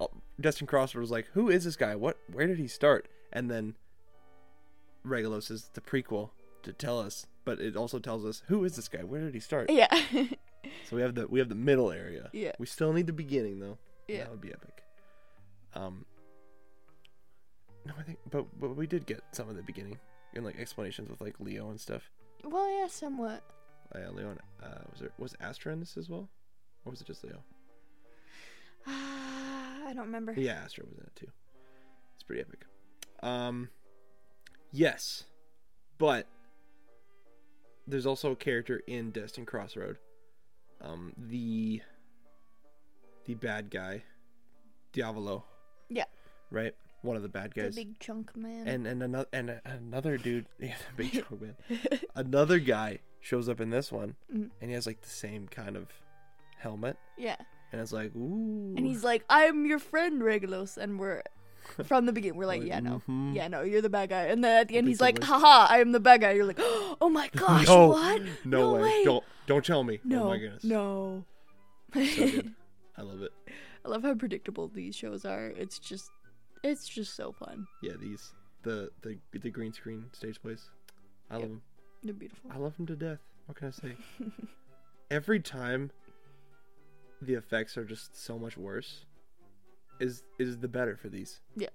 uh, 0.00 0.06
Destin 0.40 0.68
Crossroad 0.68 1.00
was 1.00 1.10
like, 1.10 1.26
who 1.34 1.50
is 1.50 1.64
this 1.64 1.74
guy? 1.74 1.96
What? 1.96 2.16
Where 2.32 2.46
did 2.46 2.58
he 2.58 2.68
start? 2.68 3.08
And 3.32 3.50
then 3.50 3.74
Regulus 5.02 5.50
is 5.50 5.70
the 5.74 5.80
prequel 5.80 6.30
to 6.62 6.72
tell 6.72 7.00
us, 7.00 7.26
but 7.44 7.58
it 7.60 7.74
also 7.76 7.98
tells 7.98 8.24
us 8.24 8.44
who 8.46 8.62
is 8.64 8.76
this 8.76 8.86
guy? 8.86 9.02
Where 9.02 9.20
did 9.20 9.34
he 9.34 9.40
start? 9.40 9.68
yeah. 9.68 9.88
So 10.88 10.94
we 10.96 11.02
have 11.02 11.14
the 11.14 11.26
we 11.26 11.38
have 11.38 11.48
the 11.48 11.54
middle 11.54 11.90
area. 11.90 12.28
Yeah. 12.34 12.52
We 12.58 12.66
still 12.66 12.92
need 12.92 13.06
the 13.06 13.14
beginning 13.14 13.60
though. 13.60 13.78
Yeah. 14.06 14.18
That 14.18 14.30
would 14.30 14.40
be 14.42 14.52
epic. 14.52 14.84
Um. 15.74 16.04
No, 17.90 17.96
I 17.98 18.02
think, 18.04 18.18
but 18.30 18.46
but 18.60 18.76
we 18.76 18.86
did 18.86 19.04
get 19.04 19.20
some 19.32 19.48
of 19.48 19.56
the 19.56 19.62
beginning 19.62 19.98
and 20.34 20.44
like 20.44 20.58
explanations 20.60 21.10
with 21.10 21.20
like 21.20 21.34
Leo 21.40 21.70
and 21.70 21.80
stuff. 21.80 22.08
well, 22.44 22.70
yeah, 22.70 22.86
somewhat. 22.86 23.42
Uh, 23.92 24.10
Leo, 24.12 24.30
and, 24.30 24.40
uh, 24.62 24.82
was 24.92 25.00
there 25.00 25.10
was 25.18 25.34
Astra 25.40 25.72
in 25.72 25.80
this 25.80 25.96
as 25.96 26.08
well, 26.08 26.28
or 26.84 26.90
was 26.90 27.00
it 27.00 27.06
just 27.08 27.24
Leo? 27.24 27.42
I 28.86 29.92
don't 29.92 30.06
remember. 30.06 30.32
Yeah, 30.36 30.60
Astra 30.64 30.84
was 30.88 30.98
in 30.98 31.04
it 31.04 31.16
too. 31.16 31.26
It's 32.14 32.22
pretty 32.22 32.42
epic. 32.42 32.64
Um. 33.22 33.70
Yes, 34.70 35.24
but 35.98 36.28
there's 37.88 38.06
also 38.06 38.30
a 38.30 38.36
character 38.36 38.82
in 38.86 39.10
Destin 39.10 39.46
Crossroad. 39.46 39.98
Um, 40.80 41.12
the 41.16 41.82
the 43.24 43.34
bad 43.34 43.68
guy, 43.68 44.04
Diavolo. 44.92 45.42
Yeah. 45.88 46.04
Right, 46.52 46.74
one 47.02 47.16
of 47.16 47.22
the 47.22 47.28
bad 47.28 47.52
The 47.54 47.62
guys. 47.62 47.74
big 47.76 47.98
chunk 47.98 48.36
man. 48.36 48.66
and 48.68 48.86
and 48.86 49.02
another 49.02 49.28
and 49.32 49.60
another 49.64 50.16
dude, 50.16 50.46
yeah, 50.60 50.74
the 50.96 51.02
big 51.04 51.12
drunk 51.28 51.40
man. 51.42 51.56
Another 52.14 52.58
guy 52.58 52.98
shows 53.20 53.48
up 53.48 53.60
in 53.60 53.70
this 53.70 53.90
one, 53.92 54.16
Mhm. 54.34 54.50
and 54.60 54.70
he 54.70 54.74
has 54.74 54.86
like 54.86 55.00
the 55.02 55.08
same 55.10 55.48
kind 55.48 55.76
of 55.76 55.88
helmet, 56.58 56.96
yeah. 57.18 57.36
and 57.72 57.80
it's 57.80 57.92
like 57.92 58.14
ooh. 58.16 58.74
And 58.76 58.84
he's 58.86 59.02
like, 59.04 59.24
I'm 59.30 59.64
your 59.66 59.78
friend, 59.78 60.22
Regulus. 60.22 60.76
And 60.76 60.98
we're, 60.98 61.22
from 61.84 62.06
the 62.06 62.12
beginning, 62.12 62.36
we're 62.38 62.46
like, 62.46 62.60
Like, 62.60 62.68
yeah, 62.68 62.80
no. 62.80 63.02
mhm. 63.08 63.34
Yeah, 63.34 63.48
no, 63.48 63.62
you're 63.62 63.82
the 63.82 63.90
bad 63.90 64.08
guy. 64.10 64.24
And 64.26 64.42
then 64.44 64.60
at 64.60 64.68
the 64.68 64.76
end, 64.78 64.88
he's 64.88 65.00
like, 65.00 65.22
haha, 65.22 65.66
I 65.72 65.78
am 65.80 65.92
the 65.92 66.00
bad 66.00 66.20
guy. 66.22 66.32
You're 66.32 66.44
like, 66.46 66.58
oh 66.60 67.08
my 67.10 67.28
gosh, 67.36 67.66
no, 67.66 67.88
what? 67.88 68.22
No, 68.44 68.72
way. 68.74 69.04
Don't 69.04 69.24
don't 69.46 69.64
tell 69.64 69.84
me. 69.84 70.00
No, 70.04 70.24
oh 70.24 70.28
my 70.28 70.38
goodness. 70.38 70.64
no. 70.64 71.24
So. 71.94 72.00
I 72.96 73.02
love 73.02 73.22
it. 73.22 73.32
I 73.84 73.88
love 73.88 74.02
how 74.02 74.14
predictable 74.14 74.68
these 74.68 74.94
shows 74.94 75.24
are. 75.24 75.46
It's 75.56 75.78
just, 75.78 76.10
it's 76.62 76.88
just 76.88 77.14
so 77.14 77.32
fun. 77.32 77.66
Yeah, 77.82 77.92
these 78.00 78.32
the 78.62 78.90
the 79.02 79.18
the 79.32 79.50
green 79.50 79.72
screen 79.72 80.06
stage 80.12 80.40
plays. 80.40 80.68
I 81.30 81.34
Yep. 81.34 81.40
love 81.42 81.50
them. 81.50 81.62
They're 82.02 82.14
beautiful. 82.14 82.50
I 82.52 82.58
love 82.58 82.76
them 82.76 82.86
to 82.86 82.96
death. 82.96 83.18
What 83.46 83.56
can 83.56 83.68
I 83.68 83.70
say? 83.70 83.96
Every 85.10 85.40
time 85.40 85.90
the 87.22 87.34
effects 87.34 87.76
are 87.76 87.84
just 87.84 88.16
so 88.16 88.38
much 88.38 88.56
worse 88.56 89.04
is 90.00 90.22
is 90.38 90.58
the 90.58 90.68
better 90.68 90.96
for 90.96 91.08
these. 91.08 91.40
Yeah. 91.56 91.68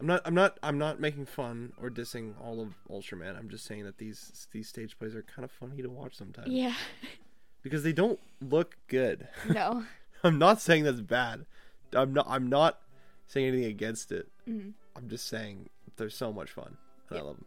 I'm 0.00 0.06
not 0.06 0.22
I'm 0.24 0.34
not 0.34 0.58
I'm 0.62 0.78
not 0.78 1.00
making 1.00 1.26
fun 1.26 1.72
or 1.80 1.88
dissing 1.90 2.34
all 2.42 2.60
of 2.60 2.74
Ultraman. 2.90 3.38
I'm 3.38 3.48
just 3.48 3.64
saying 3.64 3.84
that 3.84 3.98
these 3.98 4.48
these 4.52 4.68
stage 4.68 4.98
plays 4.98 5.14
are 5.14 5.22
kind 5.22 5.44
of 5.44 5.50
funny 5.52 5.80
to 5.82 5.88
watch 5.88 6.14
sometimes 6.16 6.48
Yeah. 6.48 6.74
because 7.62 7.82
they 7.84 7.92
don't 7.92 8.18
look 8.40 8.76
good. 8.88 9.28
No. 9.48 9.84
I'm 10.24 10.38
not 10.38 10.60
saying 10.60 10.84
that's 10.84 11.00
bad. 11.00 11.46
I'm 11.92 12.12
not 12.12 12.26
I'm 12.28 12.48
not 12.48 12.80
saying 13.26 13.46
anything 13.48 13.66
against 13.70 14.12
it. 14.12 14.28
Mhm. 14.48 14.74
I'm 14.96 15.08
just 15.08 15.26
saying 15.28 15.68
they're 15.96 16.10
so 16.10 16.32
much 16.32 16.50
fun, 16.50 16.76
and 17.10 17.18
I 17.18 17.22
love 17.22 17.36
them. 17.36 17.46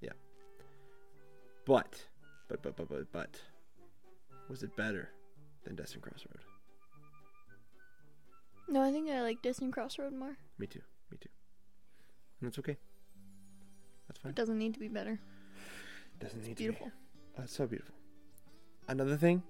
Yeah. 0.00 0.12
But, 1.64 2.04
but, 2.48 2.62
but, 2.62 2.76
but, 2.76 2.88
but, 2.88 3.12
but, 3.12 3.40
was 4.48 4.62
it 4.62 4.74
better 4.76 5.10
than 5.64 5.76
Destin 5.76 6.00
Crossroad? 6.00 6.40
No, 8.68 8.80
I 8.80 8.90
think 8.90 9.10
I 9.10 9.20
like 9.22 9.42
Disney 9.42 9.70
Crossroad 9.70 10.12
more. 10.14 10.36
Me 10.58 10.66
too. 10.66 10.80
Me 11.10 11.18
too. 11.20 11.28
And 12.40 12.48
that's 12.50 12.58
okay. 12.58 12.76
That's 14.08 14.18
fine. 14.20 14.30
It 14.30 14.36
doesn't 14.36 14.58
need 14.58 14.74
to 14.74 14.80
be 14.80 14.88
better. 14.88 15.12
It 16.20 16.24
doesn't 16.24 16.40
need 16.42 16.50
It's 16.52 16.58
to 16.58 16.64
be. 16.64 16.64
beautiful. 16.64 16.90
Oh, 17.38 17.42
it's 17.42 17.54
so 17.56 17.66
beautiful. 17.66 17.94
Another 18.88 19.16
thing, 19.16 19.42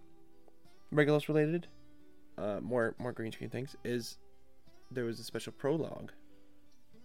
Regulus 0.90 1.29
related, 1.29 1.68
uh, 2.37 2.61
more 2.61 2.94
more 2.98 3.12
green 3.12 3.33
screen 3.33 3.48
things 3.51 3.77
is 3.85 4.18
there 4.95 5.05
was 5.05 5.19
a 5.21 5.25
special 5.25 5.53
prologue. 5.53 6.13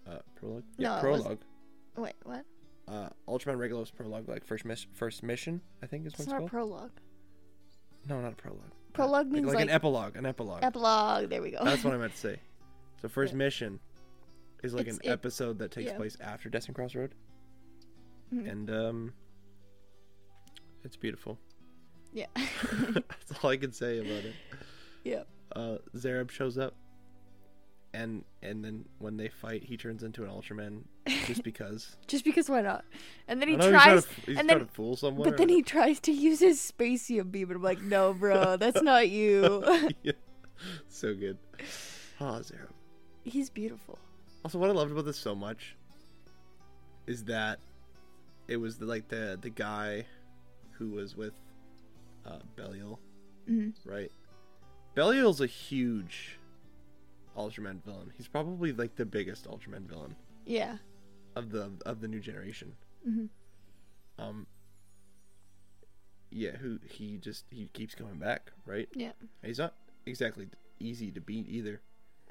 Uh, 0.08 0.20
prologue. 0.36 0.64
Yeah, 0.78 0.96
No, 0.96 1.02
prologue. 1.02 1.40
Wait, 1.98 2.14
what? 2.24 2.46
Uh, 2.88 3.10
Ultraman 3.28 3.58
Regulus 3.60 3.92
prologue, 3.92 4.30
like 4.30 4.46
first 4.46 4.64
miss, 4.66 4.86
first 4.94 5.22
mission, 5.24 5.62
I 5.84 5.88
think 5.88 6.06
is 6.06 6.14
what 6.14 6.20
It's 6.20 6.24
it's 6.24 6.28
not 6.32 6.36
a 6.36 6.40
called. 6.40 6.52
prologue. 6.52 6.92
no, 8.08 8.22
not 8.22 8.32
a 8.34 8.36
prologue. 8.36 8.72
Prologue 8.94 9.26
Like, 9.28 9.34
means 9.34 9.48
like, 9.48 9.56
like, 9.56 9.64
an 9.66 9.70
epilogue, 9.70 10.16
an 10.16 10.26
epilogue. 10.26 10.64
epilogue. 10.64 11.30
There 11.30 11.42
we 11.42 11.52
go. 11.52 11.64
That's 11.64 11.84
what 11.84 11.94
I 11.94 11.98
meant 11.98 12.14
to 12.14 12.18
say. 12.18 12.40
So 13.02 13.08
first 13.08 13.34
Yeah. 13.34 13.38
mission 13.38 13.80
is 14.64 14.74
like 14.74 14.88
It's- 14.88 14.98
an 14.98 15.02
it- 15.04 15.12
episode 15.14 15.60
that 15.60 15.70
takes 15.72 15.92
yeah. 15.92 15.98
place 15.98 16.18
after 16.20 16.50
Destin 16.50 16.74
Crossroad, 16.74 17.14
Mhm. 18.34 18.50
and 18.52 18.70
um, 18.72 19.14
it's 20.84 20.96
beautiful. 20.98 21.38
yeah. 22.14 22.26
That's 22.36 23.44
all 23.44 23.50
I 23.52 23.58
can 23.58 23.72
say 23.72 24.00
about 24.00 24.26
it. 24.26 24.34
yeah. 25.04 25.24
Uh, 25.56 25.78
Zarab 25.96 26.32
shows 26.32 26.58
up, 26.58 26.76
and 27.98 28.24
and 28.44 28.64
then 28.64 28.86
when 29.00 29.18
they 29.18 29.28
fight, 29.28 29.64
he 29.64 29.76
turns 29.76 30.04
into 30.04 30.24
an 30.24 30.30
Ultraman 30.30 30.84
just 31.26 31.44
because. 31.52 31.96
Just 32.08 32.24
because 32.24 32.50
why 32.50 32.62
not? 32.62 32.86
And 33.28 33.42
then 33.42 33.50
he 33.50 33.56
know 33.58 33.70
tries, 33.72 34.06
to, 34.06 34.10
he's 34.26 34.38
and 34.38 34.48
then 34.50 34.60
to 34.60 34.66
fool 34.66 34.96
someone. 34.96 35.28
but 35.28 35.38
then 35.38 35.50
he 35.50 35.64
tries 35.64 36.00
to 36.02 36.12
use 36.12 36.40
his 36.40 36.60
Specium 36.60 37.32
beam, 37.32 37.50
and 37.50 37.58
I'm 37.58 37.64
like, 37.64 37.82
no, 37.82 38.14
bro, 38.14 38.56
that's 38.64 38.82
not 38.84 39.10
you. 39.10 39.64
yeah. 40.04 40.12
so 40.88 41.14
good. 41.16 41.38
Oh, 42.20 42.42
Zarab. 42.42 42.70
He's 43.26 43.52
beautiful. 43.52 44.00
Also, 44.44 44.58
what 44.58 44.72
I 44.72 44.74
loved 44.74 44.92
about 44.92 45.06
this 45.06 45.18
so 45.18 45.36
much 45.36 45.76
is 47.06 47.26
that 47.26 47.60
it 48.48 48.58
was 48.58 48.78
the, 48.80 48.86
like 48.88 49.08
the 49.08 49.38
the 49.40 49.52
guy 49.52 50.08
who 50.72 50.90
was 50.90 51.16
with 51.16 51.34
uh, 52.26 52.40
Belial, 52.56 53.00
Mhm. 53.48 53.74
right? 53.86 54.12
Belial's 54.96 55.42
a 55.42 55.46
huge 55.46 56.40
Ultraman 57.38 57.84
villain. 57.84 58.12
He's 58.18 58.28
probably 58.28 58.74
like 58.74 58.96
the 58.96 59.06
biggest 59.06 59.46
Ultraman 59.48 59.88
villain 59.88 60.16
Yeah. 60.46 60.78
of 61.36 61.52
the 61.52 61.72
of 61.86 62.02
the 62.02 62.08
new 62.08 62.20
generation. 62.20 62.76
Mhm. 63.08 63.30
Um. 64.18 64.48
Yeah, 66.30 66.52
who 66.58 66.80
he 66.84 67.18
just 67.18 67.46
he 67.52 67.68
keeps 67.74 67.96
coming 67.96 68.18
back, 68.18 68.52
right? 68.66 68.90
Yeah. 68.94 69.14
He's 69.44 69.60
not 69.60 69.76
exactly 70.06 70.48
easy 70.80 71.12
to 71.12 71.22
beat 71.22 71.48
either. 71.48 71.80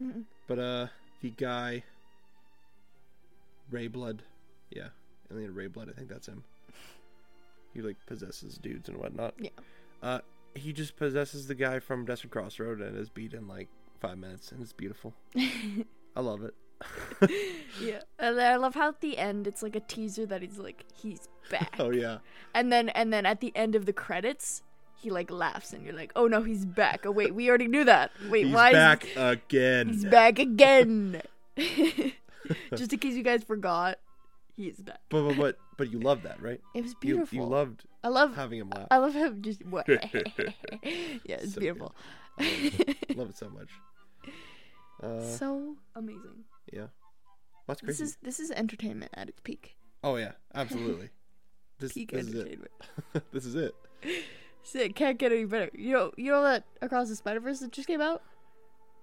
Mhm. 0.03 0.25
But 0.47 0.59
uh, 0.59 0.87
the 1.23 1.31
guy 1.31 1.83
Reiblood. 3.71 4.21
Yeah, 4.71 4.88
Alien 5.31 5.55
Reiblood. 5.55 5.88
I 5.88 5.92
think 5.92 6.09
that's 6.09 6.27
him. 6.29 6.45
He 7.75 7.83
like 7.83 7.97
possesses 8.07 8.57
dudes 8.57 8.88
and 8.88 8.97
whatnot. 8.97 9.35
Yeah. 9.38 9.51
Uh, 10.03 10.21
he 10.55 10.73
just 10.73 10.97
possesses 10.97 11.47
the 11.47 11.55
guy 11.55 11.79
from 11.79 12.07
Desert 12.07 12.31
Crossroad 12.31 12.81
and 12.81 12.97
is 12.97 13.11
beaten 13.11 13.47
like 13.47 13.69
five 14.09 14.19
minutes, 14.19 14.53
and 14.53 14.61
it's 14.62 14.73
beautiful. 14.73 15.14
I 15.37 16.21
love 16.21 16.42
it. 16.42 16.55
yeah, 17.81 18.01
and 18.19 18.38
I 18.40 18.57
love 18.57 18.75
how 18.75 18.88
at 18.88 19.01
the 19.01 19.16
end 19.16 19.47
it's 19.47 19.62
like 19.62 19.75
a 19.77 19.81
teaser 19.81 20.27
that 20.27 20.42
he's 20.42 20.59
like 20.59 20.85
he's 20.95 21.29
back, 21.51 21.77
oh 21.79 21.90
yeah. 21.90 22.19
and 22.55 22.71
then 22.71 22.90
and 22.90 23.12
then 23.12 23.25
at 23.25 23.40
the 23.40 23.51
end 23.57 23.75
of 23.75 23.87
the 23.87 23.92
credits 23.95 24.62
he 24.99 25.11
like 25.11 25.31
laughs 25.31 25.73
and 25.73 25.85
you're 25.85 25.95
like, 25.95 26.12
oh 26.16 26.27
no, 26.27 26.42
he's 26.42 26.64
back. 26.64 27.05
Oh 27.05 27.11
wait, 27.11 27.35
we 27.35 27.49
already 27.49 27.69
knew 27.69 27.85
that. 27.85 28.11
Wait, 28.29 28.31
why 28.31 28.38
is 28.38 28.42
he? 28.42 28.47
He's 28.47 28.55
why 28.55 28.73
back 28.73 29.05
is 29.05 29.16
again. 29.16 29.88
he's 29.88 30.05
back 30.05 30.38
again? 30.38 31.23
Just 32.75 32.92
in 32.92 32.99
case 32.99 33.14
you 33.14 33.23
guys 33.23 33.42
forgot, 33.45 33.99
he's 34.57 34.77
back. 34.77 35.01
But, 35.09 35.29
but 35.29 35.37
but 35.37 35.59
but 35.77 35.92
you 35.92 35.99
love 36.01 36.23
that, 36.23 36.40
right? 36.40 36.61
It 36.75 36.83
was 36.83 36.95
beautiful. 36.95 37.37
you 37.37 37.45
loved 37.45 37.85
I 38.03 38.09
love 38.09 38.35
having 38.37 38.61
him 38.61 38.71
laugh. 38.71 38.87
I 38.90 38.99
love 38.99 39.14
him 39.14 39.42
just 39.42 39.64
what 39.66 39.87
Yeah, 39.88 39.99
it's 41.27 41.55
So 41.55 41.61
beautiful. 41.61 41.95
I 42.38 42.42
love 42.45 42.81
it. 42.81 43.16
love 43.16 43.31
it 43.31 43.37
so 43.37 43.49
much. 43.49 43.69
Uh, 45.02 45.20
so 45.22 45.76
amazing. 45.94 46.44
yeah, 46.72 46.87
that's 47.66 47.80
crazy. 47.80 47.92
This 48.02 48.11
is 48.11 48.18
this 48.22 48.40
is 48.40 48.50
entertainment 48.50 49.12
at 49.14 49.28
its 49.28 49.40
peak. 49.40 49.76
Oh 50.02 50.16
yeah, 50.16 50.32
absolutely. 50.54 51.11
This, 51.78 51.92
Peak 51.92 52.11
this 52.11 52.26
is 52.28 52.35
it. 52.35 52.38
entertainment. 52.38 52.70
this 53.32 53.44
is 53.44 53.54
it. 53.54 53.74
Sick, 54.62 54.94
can't 54.94 55.18
get 55.18 55.30
any 55.30 55.44
better. 55.44 55.68
You 55.74 55.92
know, 55.92 56.11
you 56.16 56.30
know 56.32 56.42
that 56.42 56.64
Across 56.80 57.11
the 57.11 57.16
Spider 57.16 57.38
Verse 57.40 57.59
that 57.61 57.70
just 57.70 57.87
came 57.87 58.00
out. 58.00 58.22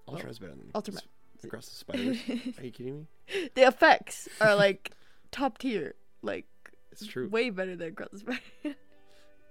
Ultra 0.08 0.28
is 0.28 0.40
better 0.40 0.56
than 0.56 0.72
Ultraman. 0.74 0.96
s- 0.96 1.44
Across 1.44 1.68
the 1.68 1.74
Spiders. 1.76 2.18
Are 2.58 2.64
you 2.64 2.72
kidding 2.72 2.98
me? 3.30 3.48
the 3.54 3.62
effects 3.62 4.28
are 4.40 4.56
like 4.56 4.90
top 5.30 5.58
tier, 5.58 5.94
like 6.20 6.46
It's 6.90 7.06
true. 7.06 7.28
way 7.28 7.50
better 7.50 7.76
than 7.76 7.90
Across 7.90 8.08
the 8.10 8.18
Spider. 8.18 8.40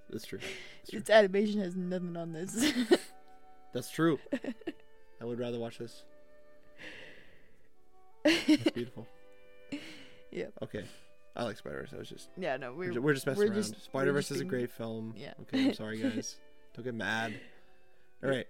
It's 0.09 0.25
true. 0.27 0.39
It's 0.81 0.89
true. 0.91 0.99
its 0.99 1.09
animation 1.09 1.61
has 1.61 1.77
nothing 1.77 2.17
on 2.17 2.33
this. 2.33 2.73
That's 3.73 3.89
true. 3.89 4.19
I 5.21 5.23
would 5.25 5.39
rather 5.39 5.59
watch 5.59 5.77
this. 5.77 6.03
It's 8.25 8.71
beautiful. 8.71 9.07
Yeah. 10.31 10.47
Okay. 10.63 10.83
I 11.35 11.43
like 11.43 11.57
Spider 11.57 11.81
Verse. 11.81 11.93
I 11.93 11.97
was 11.97 12.09
just 12.09 12.29
yeah, 12.37 12.57
no, 12.57 12.73
we're, 12.73 12.99
we're 12.99 13.13
just 13.13 13.27
messing 13.27 13.49
we're 13.49 13.53
around. 13.53 13.63
Spider 13.75 14.11
Verse 14.13 14.31
is 14.31 14.41
a 14.41 14.43
great 14.45 14.71
film. 14.71 15.13
yeah. 15.15 15.33
Okay, 15.41 15.65
I'm 15.67 15.73
sorry 15.75 15.97
guys. 16.01 16.37
Don't 16.75 16.83
get 16.83 16.95
mad. 16.95 17.35
All 18.23 18.31
right. 18.31 18.47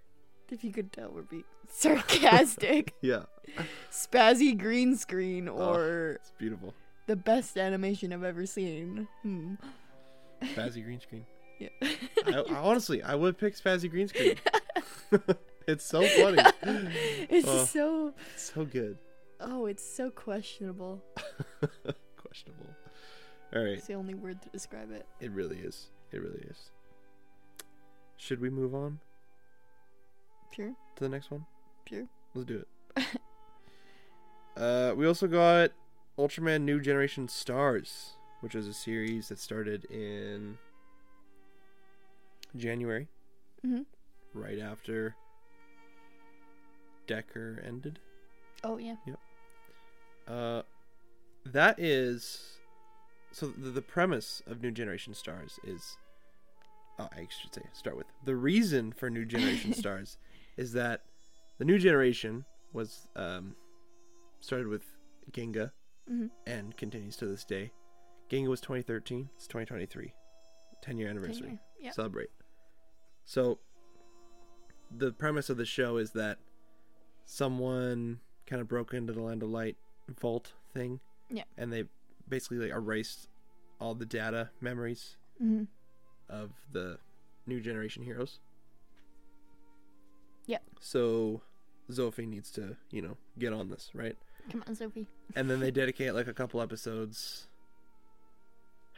if 0.50 0.64
you 0.64 0.72
could 0.72 0.94
tell, 0.94 1.12
we're 1.12 1.24
being 1.24 1.44
sarcastic. 1.70 2.94
Yeah. 3.02 3.24
Spazzy 3.92 4.58
green 4.58 4.96
screen 4.96 5.50
Oh. 5.50 5.74
or 5.74 6.12
It's 6.14 6.32
beautiful. 6.38 6.74
the 7.08 7.18
best 7.18 7.58
animation 7.58 8.14
I've 8.14 8.24
ever 8.24 8.46
seen. 8.46 9.10
Hmm. 9.22 9.56
Spazzy 10.42 10.86
green 10.86 11.02
screen. 11.02 11.26
Yeah. 11.60 11.68
I, 12.28 12.44
I 12.50 12.56
honestly, 12.56 13.04
I 13.04 13.16
would 13.16 13.38
pick 13.38 13.56
Spazzy 13.58 13.90
green 13.90 14.08
screen. 14.08 14.36
it's 15.68 15.86
so 15.86 16.02
funny. 16.08 16.42
it's 17.30 17.48
Oh. 17.48 17.66
so 17.66 18.14
so 18.38 18.64
good. 18.64 18.98
Oh, 19.44 19.66
it's 19.68 19.84
so 19.84 20.10
questionable. 20.10 21.04
Questionable. 22.18 22.76
All 23.56 23.62
right. 23.62 23.74
It's 23.74 23.88
the 23.88 23.94
only 23.94 24.14
word 24.16 24.42
to 24.42 24.50
describe 24.50 24.92
it. 24.92 25.06
It 25.20 25.32
really 25.32 25.58
is. 25.58 25.90
It 26.12 26.22
really 26.22 26.42
is. 26.50 26.72
Should 28.18 28.40
we 28.42 28.50
move 28.50 28.74
on 28.74 29.00
Sure, 30.56 30.74
to 30.96 31.04
the 31.04 31.10
next 31.10 31.30
one? 31.32 31.46
sure. 31.88 32.08
Let's 32.34 32.48
do 32.48 32.64
it. 32.98 33.06
uh, 34.58 34.94
we 34.96 35.06
also 35.08 35.28
got 35.28 35.72
Ultraman 36.18 36.62
New 36.62 36.80
Generation 36.80 37.28
Stars, 37.28 38.12
which 38.42 38.56
is 38.56 38.68
a 38.68 38.74
series 38.74 39.28
that 39.30 39.40
started 39.40 39.86
in 39.86 40.58
January, 42.56 43.08
hmm 43.62 43.82
right 44.34 44.60
after 44.60 45.16
Decker 47.08 47.62
ended. 47.66 48.00
Oh 48.64 48.78
yeah. 48.78 48.96
Uh, 50.28 50.62
that 51.46 51.80
is 51.80 52.58
so 53.32 53.48
the, 53.48 53.70
the 53.70 53.82
premise 53.82 54.42
of 54.48 54.62
New 54.62 54.72
Generation 54.72 55.14
Stars 55.14 55.60
is 55.64 55.98
oh, 57.00 57.10
I 57.12 57.28
should 57.42 57.54
say 57.54 57.64
start 57.74 57.98
with 57.98 58.08
the 58.26 58.36
reason 58.36 58.92
for 58.92 59.10
New 59.10 59.26
Generation 59.26 59.74
Stars 59.84 60.18
is 60.58 60.74
that 60.74 61.02
the 61.58 61.66
new 61.66 61.78
generation 61.78 62.46
was 62.72 63.08
um 63.16 63.56
started 64.40 64.68
with 64.68 64.84
Ginga 65.32 65.72
hmm 66.08 66.28
and 66.48 66.76
continues 66.78 67.16
to 67.18 67.26
this 67.26 67.44
day. 67.44 67.72
Ginga 68.30 68.48
was 68.48 68.62
2013, 68.62 69.30
it's 69.36 69.48
2023. 69.48 70.14
10 70.82 70.98
year 70.98 71.08
anniversary. 71.10 71.60
Yeah. 71.80 71.92
Celebrate. 71.92 72.30
So 73.26 73.60
the 74.96 75.12
premise 75.12 75.50
of 75.50 75.58
the 75.58 75.66
show 75.66 75.98
is 75.98 76.12
that 76.12 76.38
someone 77.26 78.20
kind 78.46 78.62
of 78.62 78.68
broke 78.68 78.94
into 78.94 79.14
the 79.14 79.22
Land 79.22 79.44
of 79.44 79.50
Light 79.50 79.78
vault 80.10 80.54
thing. 80.74 81.00
Yeah. 81.30 81.44
And 81.58 81.72
they 81.72 81.86
basically 82.28 82.58
like 82.58 82.72
erased 82.72 83.30
all 83.80 83.96
the 83.96 84.06
data 84.06 84.50
memories 84.62 85.18
hmm 85.38 85.64
of 86.30 86.52
the 86.72 86.98
new 87.46 87.60
generation 87.60 88.04
heroes. 88.04 88.40
Yeah. 90.46 90.60
So 90.80 91.42
Zoffy 91.92 92.28
needs 92.28 92.50
to, 92.52 92.76
you 92.92 93.02
know, 93.02 93.18
get 93.38 93.54
on 93.54 93.70
this, 93.70 93.90
right? 93.94 94.16
Come 94.52 94.64
on, 94.68 94.76
Zoffy. 94.76 95.08
And 95.36 95.50
then 95.50 95.60
they 95.60 95.72
dedicate 95.82 96.14
like 96.14 96.28
a 96.28 96.34
couple 96.34 96.62
episodes. 96.62 97.48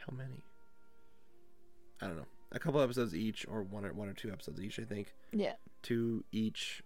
How 0.06 0.16
many? 0.16 0.42
I 2.00 2.06
don't 2.06 2.16
know. 2.16 2.26
A 2.52 2.58
couple 2.58 2.80
episodes 2.80 3.14
each, 3.14 3.44
or 3.48 3.62
one 3.62 3.84
or 3.84 3.92
one 3.92 4.08
or 4.08 4.12
two 4.12 4.30
episodes 4.30 4.60
each, 4.60 4.78
I 4.78 4.84
think, 4.84 5.12
Yeah. 5.32 5.54
to 5.82 6.24
each 6.32 6.82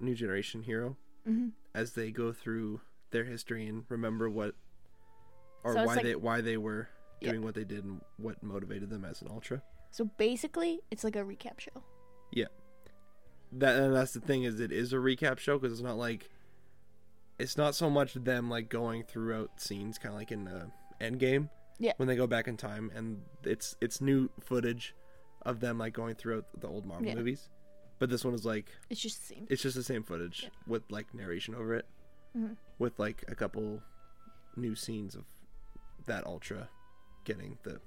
new 0.00 0.14
generation 0.14 0.62
hero 0.62 0.96
hmm 1.24 1.48
as 1.74 1.92
they 1.92 2.10
go 2.10 2.32
through 2.32 2.80
their 3.10 3.24
history 3.24 3.66
and 3.66 3.84
remember 3.88 4.28
what 4.28 4.54
or 5.62 5.72
So 5.74 5.84
why 5.84 5.94
like- 5.94 6.02
they 6.04 6.14
why 6.16 6.40
they 6.40 6.56
were 6.56 6.88
Yeah. 7.20 7.30
doing 7.32 7.42
what 7.44 7.54
they 7.54 7.64
did 7.64 7.84
and 7.84 8.00
what 8.16 8.42
motivated 8.42 8.90
them 8.90 9.04
as 9.04 9.22
an 9.22 9.28
ultra. 9.30 9.62
So 9.90 10.04
basically, 10.18 10.80
it's 10.90 11.04
like 11.04 11.16
a 11.16 11.20
recap 11.20 11.60
show. 11.60 11.82
Yeah. 12.32 12.46
That 13.52 13.80
and 13.80 13.94
that's 13.94 14.12
the 14.12 14.20
thing 14.20 14.42
is 14.42 14.58
it 14.60 14.72
is 14.72 14.92
a 14.92 14.96
recap 14.96 15.38
show 15.38 15.58
because 15.58 15.72
it's 15.72 15.82
not 15.82 15.96
like 15.96 16.28
it's 17.38 17.56
not 17.56 17.74
so 17.74 17.88
much 17.88 18.14
them 18.14 18.50
like 18.50 18.68
going 18.68 19.04
throughout 19.04 19.60
scenes 19.60 19.98
kind 19.98 20.12
of 20.14 20.18
like 20.18 20.32
in 20.32 20.48
uh, 20.48 20.66
Endgame 21.00 21.50
Yeah. 21.78 21.92
when 21.96 22.08
they 22.08 22.16
go 22.16 22.26
back 22.26 22.48
in 22.48 22.56
time 22.56 22.90
and 22.94 23.22
it's 23.44 23.76
it's 23.80 24.00
new 24.00 24.28
footage 24.40 24.94
of 25.42 25.60
them 25.60 25.78
like 25.78 25.92
going 25.94 26.14
throughout 26.16 26.46
the 26.60 26.66
old 26.68 26.84
Marvel 26.86 27.06
Yeah. 27.06 27.14
movies 27.14 27.48
but 28.00 28.10
this 28.10 28.24
one 28.24 28.34
is 28.34 28.44
like 28.44 28.70
It's 28.90 29.00
just 29.00 29.20
the 29.28 29.34
same. 29.34 29.46
it's 29.48 29.62
just 29.62 29.76
the 29.76 29.82
same 29.84 30.02
footage 30.02 30.44
Yeah. 30.44 30.48
with 30.66 30.82
like 30.90 31.14
narration 31.14 31.54
over 31.54 31.74
it 31.74 31.86
Mhm. 32.36 32.56
with 32.78 32.98
like 32.98 33.24
a 33.28 33.34
couple 33.34 33.80
new 34.56 34.74
scenes 34.74 35.14
of 35.14 35.24
that 36.06 36.26
ultra 36.26 36.68
getting 37.24 37.58
the 37.62 37.80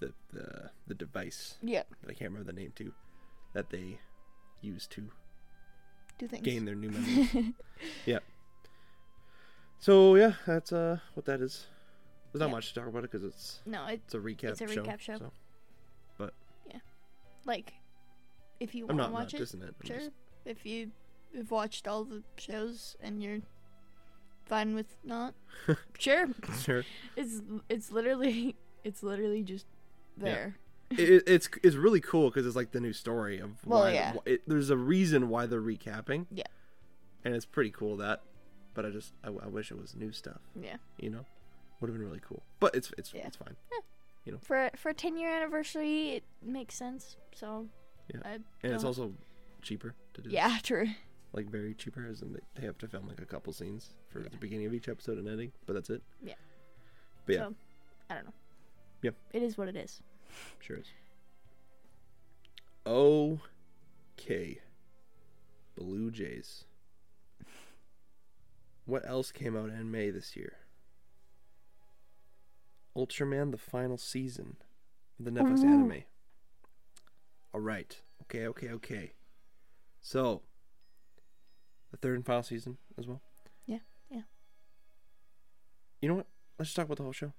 the 0.00 0.12
the, 0.32 0.70
the 0.86 0.94
device 0.94 1.56
Yeah. 1.62 1.84
that 2.00 2.10
I 2.10 2.14
can't 2.14 2.30
remember 2.32 2.52
the 2.52 2.58
name 2.60 2.72
to 2.76 2.92
that 3.54 3.70
they 3.70 4.00
use 4.60 4.86
to 4.88 5.10
Do 6.18 6.28
things. 6.28 6.42
gain 6.44 6.64
their 6.64 6.74
new 6.74 6.90
memories. 6.96 7.54
Yeah. 8.06 8.18
So 9.78 10.14
yeah, 10.16 10.34
that's 10.46 10.72
uh 10.72 10.98
what 11.14 11.26
that 11.26 11.40
is. 11.40 11.66
There's 12.32 12.40
not 12.40 12.46
Yeah. 12.48 12.52
much 12.52 12.68
to 12.68 12.74
talk 12.80 12.88
about 12.88 13.04
it 13.04 13.10
because 13.10 13.24
it's 13.24 13.60
no, 13.66 13.86
it 13.86 14.00
it's 14.04 14.14
a 14.14 14.18
recap. 14.18 14.40
Show. 14.40 14.48
It's 14.48 14.60
a 14.60 14.66
recap 14.66 15.00
show. 15.00 15.16
So 15.18 15.32
But 16.18 16.34
yeah, 16.66 16.78
like 17.44 17.72
if 18.60 18.74
you 18.74 18.86
want 18.86 18.98
to 19.00 19.08
watch 19.08 19.32
not 19.32 19.40
it, 19.40 19.54
it. 19.54 19.74
Sure. 19.84 19.96
just- 19.98 20.10
If 20.44 20.64
you 20.66 20.90
have 21.36 21.50
watched 21.50 21.86
all 21.88 22.04
the 22.04 22.22
shows 22.36 22.96
and 23.00 23.22
you're 23.22 23.40
fine 24.44 24.74
with 24.74 24.96
not, 25.04 25.34
sure. 25.98 26.28
sure. 26.60 26.84
It's 27.16 27.40
it's 27.68 27.90
literally 27.92 28.56
it's 28.84 29.02
literally 29.02 29.42
just 29.42 29.66
Yeah. 30.18 30.24
there. 30.24 30.56
It, 30.90 31.22
it's 31.26 31.48
it's 31.62 31.76
really 31.76 32.00
cool 32.00 32.28
because 32.28 32.46
it's 32.46 32.56
like 32.56 32.72
the 32.72 32.80
new 32.80 32.92
story 32.92 33.38
of 33.38 33.52
Well, 33.64 33.80
why. 33.82 33.92
yeah. 33.94 34.12
wh- 34.12 34.26
it, 34.28 34.42
there's 34.46 34.68
a 34.70 34.76
reason 34.76 35.28
why 35.30 35.46
they're 35.46 35.62
recapping. 35.62 36.26
Yeah. 36.30 36.44
And 37.24 37.34
it's 37.34 37.46
pretty 37.46 37.70
cool 37.70 37.96
that, 37.98 38.20
but 38.74 38.84
I 38.84 38.90
just 38.90 39.14
I, 39.24 39.28
I 39.28 39.46
wish 39.48 39.70
it 39.70 39.78
was 39.78 39.94
new 39.96 40.12
stuff. 40.12 40.40
Yeah. 40.60 40.76
You 40.98 41.10
know, 41.10 41.24
would 41.80 41.88
have 41.88 41.96
been 41.96 42.06
really 42.06 42.20
cool. 42.26 42.42
But 42.60 42.74
it's 42.74 42.92
it's 42.98 43.14
Yeah. 43.14 43.26
it's 43.26 43.36
fine. 43.36 43.56
Yeah. 43.72 43.78
You 44.26 44.32
know. 44.32 44.38
For 44.42 44.70
for 44.76 44.90
a 44.90 44.94
ten 44.94 45.16
year 45.16 45.30
anniversary, 45.34 46.10
it 46.10 46.24
makes 46.42 46.74
sense. 46.74 47.16
So 47.34 47.68
Yeah. 48.12 48.20
I 48.24 48.32
And 48.62 48.74
it's 48.74 48.84
also 48.84 49.14
cheaper 49.62 49.94
to 50.14 50.20
do. 50.20 50.28
yeah, 50.30 50.58
true. 50.62 50.88
Like 51.32 51.46
very 51.50 51.74
cheaper 51.74 52.06
as 52.06 52.22
in 52.22 52.36
they, 52.54 52.66
have 52.66 52.76
to 52.78 52.86
film 52.88 53.08
like 53.08 53.20
a 53.20 53.24
couple 53.26 53.52
scenes 53.52 53.90
for 54.10 54.20
Yeah. 54.20 54.28
the 54.30 54.36
beginning 54.36 54.66
of 54.66 54.74
each 54.74 54.88
episode 54.88 55.18
and 55.18 55.28
ending 55.28 55.52
but 55.66 55.72
that's 55.74 55.90
it 55.90 56.02
Yeah. 56.22 56.34
but 57.26 57.32
yeah 57.34 57.38
So 57.40 57.54
I 58.10 58.14
don't 58.14 58.24
know. 58.26 58.32
Yep. 59.02 59.14
It 59.32 59.42
is 59.42 59.56
what 59.58 59.68
it 59.68 59.76
is. 59.76 60.00
sure 60.60 60.76
is 60.76 60.86
okay 62.86 64.60
blue 65.76 66.10
jays 66.10 66.64
what 68.84 69.06
else 69.08 69.30
came 69.32 69.56
out 69.56 69.70
in 69.70 69.90
may 69.90 70.10
this 70.10 70.36
year 70.36 70.54
Ultraman: 72.94 73.52
The 73.52 73.56
Final 73.56 73.96
Season, 73.96 74.56
the 75.18 75.30
Netflix 75.30 75.64
Ooh. 75.64 75.68
anime. 75.68 76.02
All 77.54 77.60
right. 77.62 77.98
Okay. 78.24 78.46
Okay. 78.48 78.68
Okay. 78.68 79.12
So, 80.02 80.42
the 81.92 81.98
third 81.98 82.16
and 82.16 82.26
final 82.26 82.42
season 82.42 82.78
as 82.98 83.06
well. 83.06 83.20
Yeah, 83.66 83.78
yeah. 84.10 84.22
You 86.00 86.08
know 86.08 86.16
what? 86.16 86.26
Let's 86.58 86.70
just 86.70 86.76
talk 86.76 86.86
about 86.86 86.96
the 86.96 87.04
whole 87.04 87.12
show. 87.12 87.32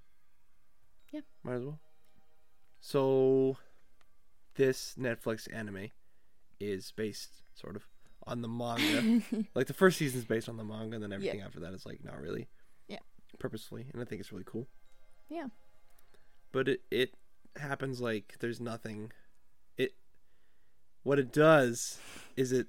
Yeah. 1.12 1.20
Might 1.42 1.54
as 1.56 1.64
well. 1.64 1.80
So, 2.80 3.58
this 4.56 4.94
Netflix 4.98 5.52
anime 5.54 5.90
is 6.60 6.92
based 6.96 7.42
sort 7.54 7.76
of 7.76 7.86
on 8.26 8.42
the 8.42 8.48
manga. 8.48 9.22
like 9.54 9.66
the 9.66 9.74
first 9.74 9.98
season 9.98 10.18
is 10.20 10.24
based 10.24 10.48
on 10.48 10.56
the 10.56 10.64
manga, 10.64 10.94
and 10.94 11.02
then 11.02 11.12
everything 11.12 11.42
after 11.42 11.60
that 11.60 11.74
is 11.74 11.84
like 11.84 12.04
not 12.04 12.20
really. 12.20 12.48
Yeah. 12.88 12.98
Purposefully, 13.38 13.86
and 13.92 14.00
I 14.00 14.04
think 14.04 14.20
it's 14.20 14.32
really 14.32 14.44
cool. 14.46 14.66
Yeah. 15.28 15.46
But 16.52 16.68
it 16.68 16.80
it 16.90 17.14
happens 17.56 18.00
like 18.00 18.36
there's 18.40 18.60
nothing. 18.60 19.12
It 19.76 19.94
what 21.02 21.18
it 21.18 21.32
does 21.32 21.98
is 22.36 22.52
it 22.52 22.68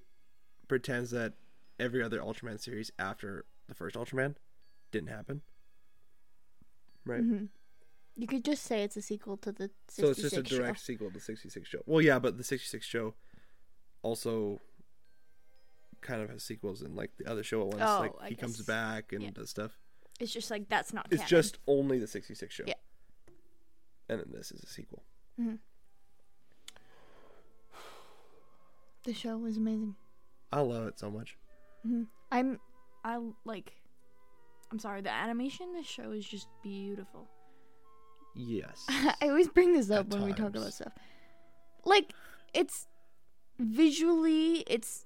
pretends 0.67 1.11
that 1.11 1.33
every 1.79 2.01
other 2.03 2.19
Ultraman 2.19 2.59
series 2.59 2.91
after 2.99 3.45
the 3.67 3.73
first 3.75 3.95
Ultraman 3.95 4.35
didn't 4.91 5.09
happen. 5.09 5.41
Right. 7.05 7.21
Mhm. 7.21 7.49
You 8.15 8.27
could 8.27 8.45
just 8.45 8.63
say 8.63 8.83
it's 8.83 8.95
a 8.95 9.01
sequel 9.01 9.35
to 9.37 9.51
the 9.51 9.69
66 9.89 9.95
So 9.95 10.09
it's 10.09 10.21
just 10.21 10.33
a 10.37 10.49
show. 10.49 10.57
direct 10.61 10.79
sequel 10.79 11.09
to 11.09 11.13
the 11.15 11.19
66 11.19 11.67
show. 11.67 11.81
Well, 11.85 12.01
yeah, 12.01 12.17
but 12.19 12.37
the 12.37 12.43
66 12.43 12.85
show 12.85 13.13
also 14.01 14.61
kind 16.01 16.21
of 16.21 16.29
has 16.29 16.43
sequels 16.43 16.81
in 16.81 16.95
like 16.95 17.17
the 17.17 17.29
other 17.29 17.43
show 17.43 17.65
ones. 17.65 17.81
Oh, 17.81 17.99
like 17.99 18.13
I 18.21 18.29
he 18.29 18.35
comes 18.35 18.61
back 18.61 19.11
and 19.11 19.21
Yeah. 19.23 19.31
does 19.31 19.49
stuff. 19.49 19.77
It's 20.19 20.31
just 20.31 20.49
like 20.49 20.69
that's 20.69 20.93
not. 20.93 21.07
It's 21.11 21.17
canon. 21.17 21.27
just 21.29 21.57
only 21.67 21.99
the 21.99 22.07
66 22.07 22.53
show. 22.53 22.63
Yeah. 22.67 22.75
And 24.07 24.19
then 24.21 24.31
this 24.31 24.51
is 24.51 24.63
a 24.63 24.67
sequel. 24.67 25.03
the 29.03 29.13
show 29.13 29.37
was 29.37 29.57
amazing. 29.57 29.95
I 30.51 30.61
love 30.61 30.87
it 30.87 30.97
so 30.99 31.11
much. 31.11 31.37
Hmm 31.85 32.03
I'm 32.31 32.59
I 33.03 33.19
like. 33.45 33.73
I'm 34.71 34.79
sorry. 34.79 35.01
The 35.01 35.11
animation 35.11 35.67
in 35.69 35.73
this 35.75 35.85
show 35.85 36.11
is 36.11 36.25
just 36.25 36.47
beautiful. 36.63 37.27
Yes. 38.35 38.85
I 38.89 39.15
always 39.29 39.47
bring 39.47 39.73
this 39.73 39.89
up 39.91 40.07
At 40.07 40.13
when 40.13 40.23
we 40.25 40.33
talk 40.33 40.55
about 40.55 40.73
stuff. 40.73 40.91
Like 41.85 42.11
it's 42.53 42.87
visually, 43.59 44.63
it's. 44.67 45.05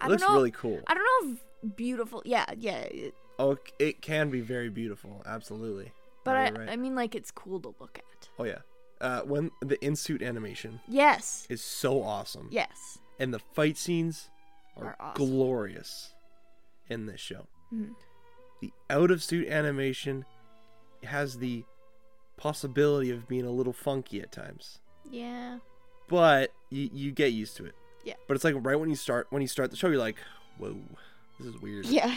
I 0.00 0.06
it 0.06 0.10
looks 0.10 0.22
don't 0.22 0.30
know. 0.32 0.36
really 0.36 0.50
cool. 0.50 0.80
I 0.86 0.94
don't 0.94 1.04
know 1.26 1.32
if 1.66 1.76
beautiful. 1.76 2.22
Yeah, 2.24 2.44
yeah. 2.56 2.78
it- 2.80 3.14
Oh, 3.38 3.56
it 3.80 4.02
can 4.02 4.28
be 4.30 4.40
very 4.40 4.68
beautiful. 4.68 5.22
Absolutely. 5.26 5.90
But 6.22 6.36
I, 6.36 6.50
right. 6.50 6.68
I 6.68 6.76
mean, 6.76 6.94
like 6.94 7.14
it's 7.16 7.30
cool 7.32 7.58
to 7.60 7.74
look 7.80 7.98
at. 7.98 8.28
oh 8.38 8.44
yeah. 8.44 8.58
Uh, 9.00 9.22
when 9.22 9.50
the 9.62 9.82
in-suit 9.84 10.22
animation 10.22 10.78
Yes. 10.86 11.46
is 11.50 11.60
so 11.64 12.02
awesome, 12.02 12.48
Yes. 12.52 12.98
and 13.18 13.34
the 13.34 13.40
fight 13.40 13.76
scenes 13.76 14.30
are, 14.76 14.84
Are 14.86 14.96
awesome. 15.00 15.26
glorious 15.26 16.12
in 16.88 17.06
this 17.06 17.20
show. 17.20 17.46
Mhm. 17.72 17.94
The 18.60 18.72
out-of-suit 18.90 19.48
animation 19.48 20.24
has 21.02 21.38
the 21.38 21.64
possibility 22.36 23.10
of 23.10 23.28
being 23.28 23.44
a 23.44 23.50
little 23.50 23.72
funky 23.72 24.20
at 24.20 24.32
times, 24.32 24.78
Yeah. 25.10 25.58
but 26.08 26.52
you, 26.70 26.88
you 26.92 27.10
get 27.12 27.32
used 27.32 27.56
to 27.58 27.64
it. 27.66 27.74
Yeah. 28.04 28.14
But 28.26 28.34
it's 28.34 28.44
like 28.44 28.54
right 28.60 28.76
when 28.78 28.88
you 28.90 28.96
start 28.96 29.26
when 29.30 29.42
you 29.42 29.48
start 29.48 29.70
the 29.70 29.76
show, 29.76 29.88
you're 29.88 29.98
like, 29.98 30.16
"Whoa, 30.58 30.76
this 31.38 31.46
is 31.54 31.60
weird." 31.60 31.86
Yeah. 31.86 32.16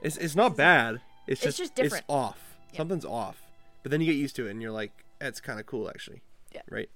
It's 0.00 0.16
it's 0.16 0.34
not 0.34 0.56
bad. 0.56 1.00
It's 1.26 1.42
It's 1.44 1.56
just 1.56 1.58
just 1.58 1.74
different. 1.74 2.04
It's 2.04 2.12
off. 2.12 2.56
Yeah. 2.72 2.78
Something's 2.78 3.04
off. 3.04 3.42
But 3.82 3.90
then 3.90 4.00
you 4.00 4.06
get 4.06 4.16
used 4.18 4.34
to 4.36 4.46
it, 4.46 4.50
and 4.50 4.62
you're 4.62 4.70
like, 4.70 5.04
"It's 5.20 5.40
kind 5.40 5.60
of 5.60 5.66
cool, 5.66 5.88
actually." 5.90 6.22
Yeah. 6.54 6.62
Right. 6.70 6.88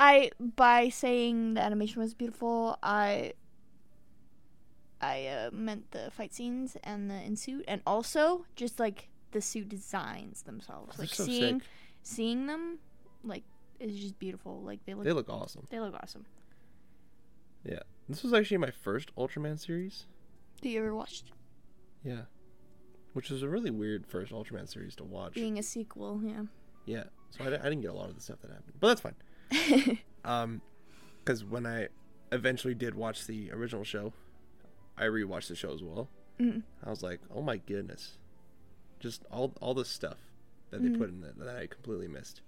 I 0.00 0.30
by 0.56 0.88
saying 0.88 1.54
the 1.54 1.60
animation 1.62 2.00
was 2.02 2.14
beautiful, 2.14 2.78
I 2.82 3.34
I 5.02 5.26
uh, 5.26 5.50
meant 5.52 5.90
the 5.92 6.10
fight 6.10 6.34
scenes 6.34 6.76
and 6.84 7.10
the 7.10 7.14
in 7.22 7.36
suit, 7.36 7.64
and 7.68 7.80
also 7.86 8.44
just 8.56 8.78
like 8.78 9.08
the 9.32 9.40
suit 9.40 9.68
designs 9.68 10.42
themselves. 10.42 10.96
They're 10.96 11.04
Like 11.06 11.14
so 11.14 11.24
seeing 11.24 11.60
sick. 11.60 11.68
seeing 12.02 12.46
them, 12.46 12.78
like 13.24 13.44
is 13.78 13.98
just 13.98 14.18
beautiful. 14.18 14.60
Like 14.62 14.84
they 14.84 14.94
look 14.94 15.04
They 15.04 15.12
look 15.12 15.28
awesome. 15.30 15.66
they 15.70 15.80
look 15.80 15.94
awesome. 15.94 16.26
Yeah. 17.64 17.80
This 18.08 18.22
was 18.22 18.32
actually 18.32 18.56
my 18.58 18.70
first 18.70 19.14
Ultraman 19.16 19.58
series. 19.58 20.06
Do 20.60 20.68
you 20.68 20.80
ever 20.80 20.94
watched 20.94 21.32
Yeah. 22.04 22.22
Which 23.12 23.30
was 23.30 23.42
a 23.42 23.48
really 23.48 23.70
weird 23.70 24.06
first 24.06 24.32
Ultraman 24.32 24.68
series 24.68 24.94
to 24.96 25.04
watch. 25.04 25.34
being 25.34 25.58
a 25.58 25.62
sequel? 25.62 26.20
Yeah. 26.24 26.42
Yeah. 26.86 27.04
So 27.30 27.44
I, 27.44 27.48
I 27.48 27.50
didn't 27.70 27.80
get 27.82 27.90
a 27.90 27.94
lot 27.94 28.08
of 28.08 28.14
the 28.16 28.20
stuff 28.20 28.40
that 28.42 28.50
happened, 28.50 28.74
but 28.80 28.88
that's 28.88 29.00
fine. 29.00 29.98
Um, 30.24 30.60
because 31.24 31.42
when 31.44 31.64
I 31.66 31.88
eventually 32.30 32.74
did 32.74 32.94
watch 32.94 33.26
the 33.26 33.50
original 33.52 33.84
show, 33.84 34.12
I 34.96 35.04
rewatched 35.04 35.48
the 35.48 35.56
show 35.56 35.72
as 35.72 35.82
well. 35.82 36.08
Mm. 36.38 36.62
I 36.84 36.90
was 36.90 37.02
like, 37.02 37.20
oh 37.34 37.42
my 37.42 37.56
goodness, 37.58 38.16
just 38.98 39.24
all 39.30 39.52
all 39.60 39.74
the 39.74 39.84
stuff 39.84 40.18
that 40.70 40.82
they 40.82 40.88
Mhm. 40.88 40.98
put 40.98 41.08
in 41.10 41.22
it 41.24 41.38
that 41.38 41.48
I 41.48 41.66
completely 41.66 42.08
missed. 42.08 42.40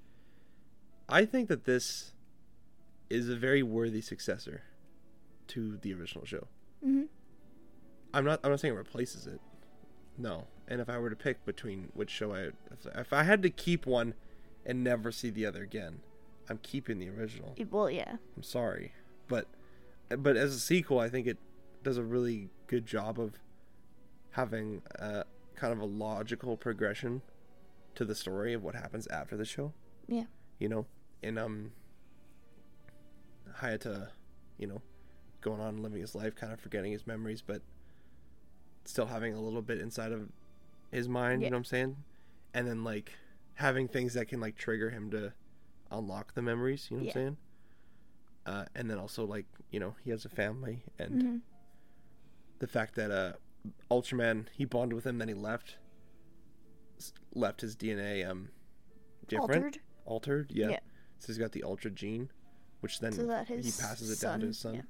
I 1.09 1.25
think 1.25 1.49
that 1.49 1.65
this 1.65 2.13
is 3.11 3.29
a 3.29 3.37
very 3.37 3.63
worthy 3.63 4.01
successor 4.01 4.63
to 5.49 5.77
the 5.79 5.93
original 5.93 6.25
show. 6.25 6.47
hmm 6.83 7.05
I'm 8.15 8.25
not. 8.25 8.41
I'm 8.45 8.51
not 8.51 8.61
saying 8.61 8.75
it 8.75 8.77
replaces 8.79 9.27
it. 9.27 9.41
No. 10.19 10.47
And 10.69 10.81
if 10.81 10.89
I 10.91 10.99
were 10.99 11.09
to 11.11 11.17
pick 11.17 11.45
between 11.47 11.89
which 11.95 12.11
show 12.11 12.35
I, 12.35 12.41
if, 12.71 12.87
if 12.95 13.13
I 13.13 13.23
had 13.25 13.43
to 13.43 13.51
keep 13.51 13.87
one 13.87 14.15
and 14.67 14.85
never 14.85 15.11
see 15.11 15.31
the 15.31 15.45
other 15.47 15.63
again, 15.63 16.01
I'm 16.49 16.59
keeping 16.59 16.99
the 16.99 17.09
original. 17.09 17.55
Well, 17.71 17.91
yeah. 17.91 18.17
I'm 18.37 18.43
sorry, 18.43 18.93
but 19.29 19.47
but 20.11 20.37
as 20.37 20.55
a 20.55 20.61
sequel, 20.61 20.99
I 20.99 21.09
think 21.09 21.27
it 21.27 21.39
does 21.83 21.99
a 21.99 22.03
really 22.03 22.51
good 22.67 22.87
job 22.87 23.19
of 23.21 23.35
having 24.33 24.83
uh, 24.99 25.25
kind 25.55 25.73
of 25.73 25.79
a 25.81 25.85
logical 25.85 26.57
progression 26.57 27.23
to 27.95 28.05
the 28.05 28.15
story 28.15 28.53
of 28.55 28.63
what 28.63 28.75
happens 28.75 29.07
after 29.09 29.37
the 29.37 29.45
show. 29.45 29.73
Yeah. 30.07 30.25
You 30.59 30.69
know, 30.69 30.87
and 31.23 31.39
um, 31.39 31.73
Hayata, 33.61 34.09
you 34.59 34.67
know, 34.67 34.81
going 35.41 35.61
on 35.61 35.83
living 35.83 36.01
his 36.01 36.15
life, 36.15 36.35
kind 36.35 36.53
of 36.53 36.61
forgetting 36.61 36.93
his 36.93 37.07
memories, 37.07 37.43
but 37.43 37.63
still 38.85 39.07
having 39.07 39.35
a 39.35 39.41
little 39.41 39.63
bit 39.63 39.81
inside 39.81 40.13
of 40.13 40.29
his 40.91 41.09
mind. 41.09 41.43
Yeah. 41.43 41.47
You 41.47 41.51
know 41.51 41.57
what 41.57 41.61
I'm 41.61 41.65
saying? 41.65 41.97
And 42.55 42.67
then 42.67 42.85
like 42.85 43.13
having 43.55 43.89
things 43.89 44.15
that 44.15 44.29
can 44.29 44.41
like 44.41 44.57
trigger 44.57 44.91
him 44.91 45.11
to 45.11 45.33
unlock 45.91 46.35
the 46.35 46.43
memories. 46.43 46.89
You 46.91 46.97
know 46.99 47.05
what 47.05 47.15
Yeah. 47.15 47.21
I'm 47.23 47.27
saying? 47.27 47.37
Uh, 48.45 48.65
and 48.75 48.91
then 48.91 48.99
also 48.99 49.25
like 49.25 49.47
you 49.71 49.79
know 49.79 49.95
he 50.03 50.11
has 50.11 50.25
a 50.25 50.29
family 50.29 50.83
and 50.99 51.23
hmm 51.23 51.37
the 52.63 52.69
fact 52.69 52.95
that 52.95 53.11
uh 53.11 53.33
Ultraman 53.91 54.47
he 54.57 54.65
bonded 54.65 54.95
with 54.95 55.05
him 55.05 55.19
then 55.19 55.27
he 55.29 55.35
left 55.35 55.77
left 57.35 57.61
his 57.61 57.75
DNA 57.77 58.25
um 58.29 58.49
different 59.27 59.51
Altered. 59.65 59.79
altered 60.07 60.51
yeah. 60.53 60.69
Yeah. 60.71 60.79
so 61.19 61.27
he's 61.27 61.39
got 61.39 61.51
the 61.53 61.65
ultra 61.65 61.91
gene 61.91 62.31
which 62.81 63.01
then 63.01 63.13
So 63.13 63.23
he 63.47 63.55
passes 63.57 64.11
it 64.13 64.21
down 64.25 64.41
to 64.41 64.47
his 64.47 64.59
son 64.59 64.75
yeah. 64.77 64.83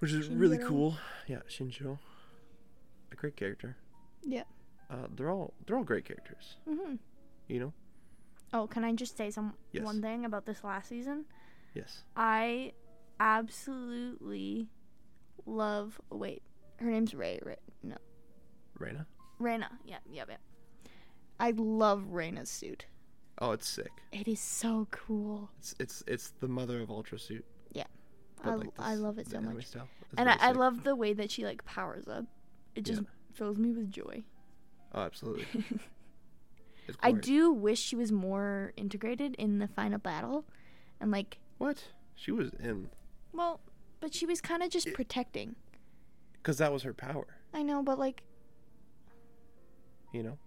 which 0.00 0.12
is 0.12 0.28
really 0.28 0.58
cool 0.58 0.96
yeah 1.26 1.40
Shinjo, 1.48 1.98
a 3.10 3.14
great 3.14 3.36
character 3.36 3.76
Yeah. 4.22 4.44
uh 4.90 5.06
they're 5.14 5.30
all 5.30 5.54
they're 5.66 5.76
all 5.78 5.84
great 5.84 6.04
characters 6.04 6.56
Mm-hmm. 6.68 6.96
you 7.48 7.60
know 7.60 7.72
Oh, 8.54 8.66
can 8.66 8.82
I 8.82 8.94
just 8.94 9.14
say 9.16 9.30
some 9.30 9.52
Yes. 9.72 9.84
one 9.84 10.00
thing 10.02 10.24
about 10.24 10.44
this 10.46 10.62
last 10.64 10.88
season? 10.88 11.24
yes 11.74 12.02
I 12.16 12.72
absolutely 13.20 14.68
love. 15.48 16.00
Wait, 16.10 16.42
her 16.76 16.90
name's 16.90 17.14
Ray. 17.14 17.40
Ray 17.44 17.56
no, 17.82 17.96
Reina 18.78 19.06
Reyna. 19.38 19.70
Yeah, 19.84 19.98
yeah, 20.10 20.24
yeah. 20.28 20.36
I 21.40 21.52
love 21.56 22.06
Reyna's 22.10 22.50
suit. 22.50 22.86
oh 23.40 23.52
it's 23.52 23.68
sick 23.68 23.92
It 24.12 24.26
is 24.28 24.40
so 24.40 24.88
cool. 24.90 25.50
it's 25.58 25.74
it's 25.78 26.02
it's 26.06 26.30
the 26.40 26.48
mother 26.48 26.80
of 26.80 26.90
Ultra 26.90 27.18
Suit 27.18 27.44
Yeah, 27.72 27.84
I, 28.44 28.54
like, 28.54 28.68
I 28.78 28.94
love 28.94 29.18
it 29.18 29.28
so 29.30 29.40
much. 29.40 29.66
And 30.16 30.28
I, 30.28 30.36
I 30.40 30.50
love 30.52 30.82
the 30.84 30.96
way 30.96 31.12
that 31.12 31.30
she 31.30 31.44
like 31.44 31.64
powers 31.64 32.08
up. 32.08 32.24
It 32.74 32.82
just 32.84 33.02
fills 33.34 33.56
me 33.58 33.70
with 33.72 33.90
joy. 33.90 34.24
oh 34.94 35.02
absolutely 35.02 35.46
I 37.00 37.12
do 37.12 37.52
wish 37.52 37.78
she 37.78 37.96
was 37.96 38.10
more 38.10 38.72
integrated 38.76 39.34
in 39.36 39.58
the 39.58 39.68
final 39.68 39.98
battle, 39.98 40.46
and 41.00 41.10
like, 41.10 41.38
what 41.58 41.84
she 42.14 42.32
was 42.32 42.50
in 42.58 42.88
well, 43.32 43.60
but 44.00 44.14
she 44.14 44.26
was 44.26 44.40
kind 44.40 44.62
of 44.62 44.70
just 44.70 44.92
protecting. 44.92 45.56
because 46.34 46.58
that 46.58 46.72
was 46.72 46.82
her 46.82 46.94
power 46.94 47.26
I 47.54 47.62
know, 47.62 47.82
but 47.82 47.98
like, 47.98 48.22
you 50.12 50.22
know 50.22 50.38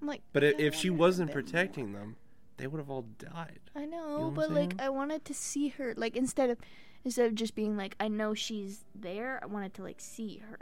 I'm 0.00 0.08
like. 0.08 0.22
But 0.32 0.44
I 0.44 0.48
if, 0.48 0.58
if 0.58 0.74
she 0.74 0.90
wanted 0.90 0.98
a 0.98 1.00
wasn't 1.00 1.28
bit 1.28 1.34
more. 1.36 1.42
protecting 1.42 1.92
them, 1.92 2.16
they 2.56 2.66
would 2.66 2.78
have 2.78 2.90
all 2.90 3.06
died. 3.18 3.60
I 3.76 3.84
know, 3.86 4.18
what 4.18 4.26
I'm 4.28 4.34
but 4.34 4.50
like? 4.50 4.74
I 4.80 4.88
wanted 4.88 5.24
to 5.26 5.34
see 5.34 5.68
her 5.68 5.94
like 5.96 6.16
instead 6.16 6.50
of 6.50 6.58
instead 7.04 7.26
of 7.26 7.34
just 7.34 7.54
being 7.54 7.76
like 7.76 7.96
I 8.00 8.08
know 8.08 8.34
she's 8.34 8.84
there, 8.94 9.38
I 9.42 9.46
wanted 9.46 9.74
to 9.74 9.82
like 9.82 10.00
see 10.00 10.38
her 10.48 10.58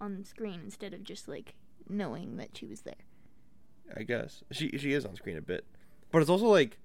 on 0.00 0.18
the 0.18 0.24
screen 0.24 0.60
instead 0.64 0.92
of 0.94 1.02
just 1.02 1.28
like 1.28 1.54
knowing 1.88 2.36
that 2.36 2.56
she 2.56 2.66
was 2.66 2.82
there. 2.82 2.94
I 3.96 4.02
guess 4.02 4.42
she 4.50 4.76
she 4.78 4.92
is 4.92 5.04
on 5.04 5.14
screen 5.16 5.36
a 5.36 5.42
bit, 5.42 5.64
but 6.10 6.20
it's 6.22 6.30
also 6.30 6.46
like, 6.46 6.78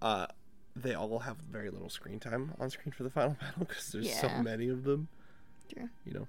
uh, 0.00 0.26
they 0.74 0.94
all 0.94 1.18
have 1.20 1.36
very 1.50 1.70
little 1.70 1.88
screen 1.90 2.18
time 2.18 2.52
on 2.58 2.70
screen 2.70 2.92
for 2.92 3.02
the 3.02 3.10
final 3.10 3.36
battle 3.40 3.66
because 3.66 3.92
there's 3.92 4.12
so 4.18 4.28
many 4.42 4.68
of 4.68 4.84
them. 4.84 5.08
True. 5.72 5.88
You 6.04 6.12
know, 6.14 6.28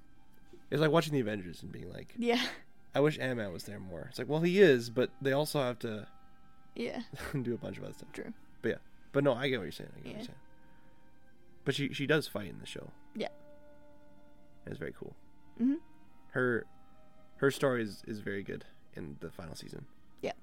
it's 0.71 0.81
like 0.81 0.91
watching 0.91 1.13
the 1.13 1.19
Avengers 1.21 1.63
and 1.63 1.71
being 1.71 1.91
like, 1.91 2.13
Yeah. 2.17 2.41
I 2.95 2.99
wish 2.99 3.17
Ant 3.19 3.37
Man 3.37 3.51
was 3.51 3.63
there 3.63 3.79
more. 3.79 4.05
It's 4.09 4.19
like, 4.19 4.29
well, 4.29 4.41
he 4.41 4.59
is, 4.61 4.89
but 4.89 5.09
they 5.21 5.31
also 5.31 5.59
have 5.61 5.79
to 5.79 6.07
Yeah. 6.75 7.01
do 7.41 7.53
a 7.53 7.57
bunch 7.57 7.77
of 7.77 7.83
other 7.85 7.93
stuff. 7.93 8.11
True. 8.13 8.33
But 8.61 8.69
yeah, 8.69 8.77
but 9.11 9.23
no, 9.23 9.33
I 9.33 9.49
get 9.49 9.57
what 9.57 9.63
you're 9.63 9.71
saying. 9.71 9.89
I 9.95 9.99
get 9.99 10.05
what 10.07 10.15
you're 10.17 10.25
saying. 10.25 10.37
But 11.65 11.75
she 11.75 11.93
she 11.93 12.05
does 12.05 12.27
fight 12.27 12.49
in 12.49 12.59
the 12.59 12.65
show. 12.65 12.91
Yeah. 13.15 13.29
It's 14.65 14.77
very 14.77 14.93
cool. 14.97 15.15
Mhm. 15.61 15.77
Her 16.31 16.65
her 17.37 17.51
story 17.51 17.83
is, 17.83 18.03
is 18.07 18.19
very 18.19 18.43
good 18.43 18.65
in 18.95 19.17
the 19.21 19.29
final 19.31 19.55
season. 19.55 19.85
Yeah. 20.21 20.33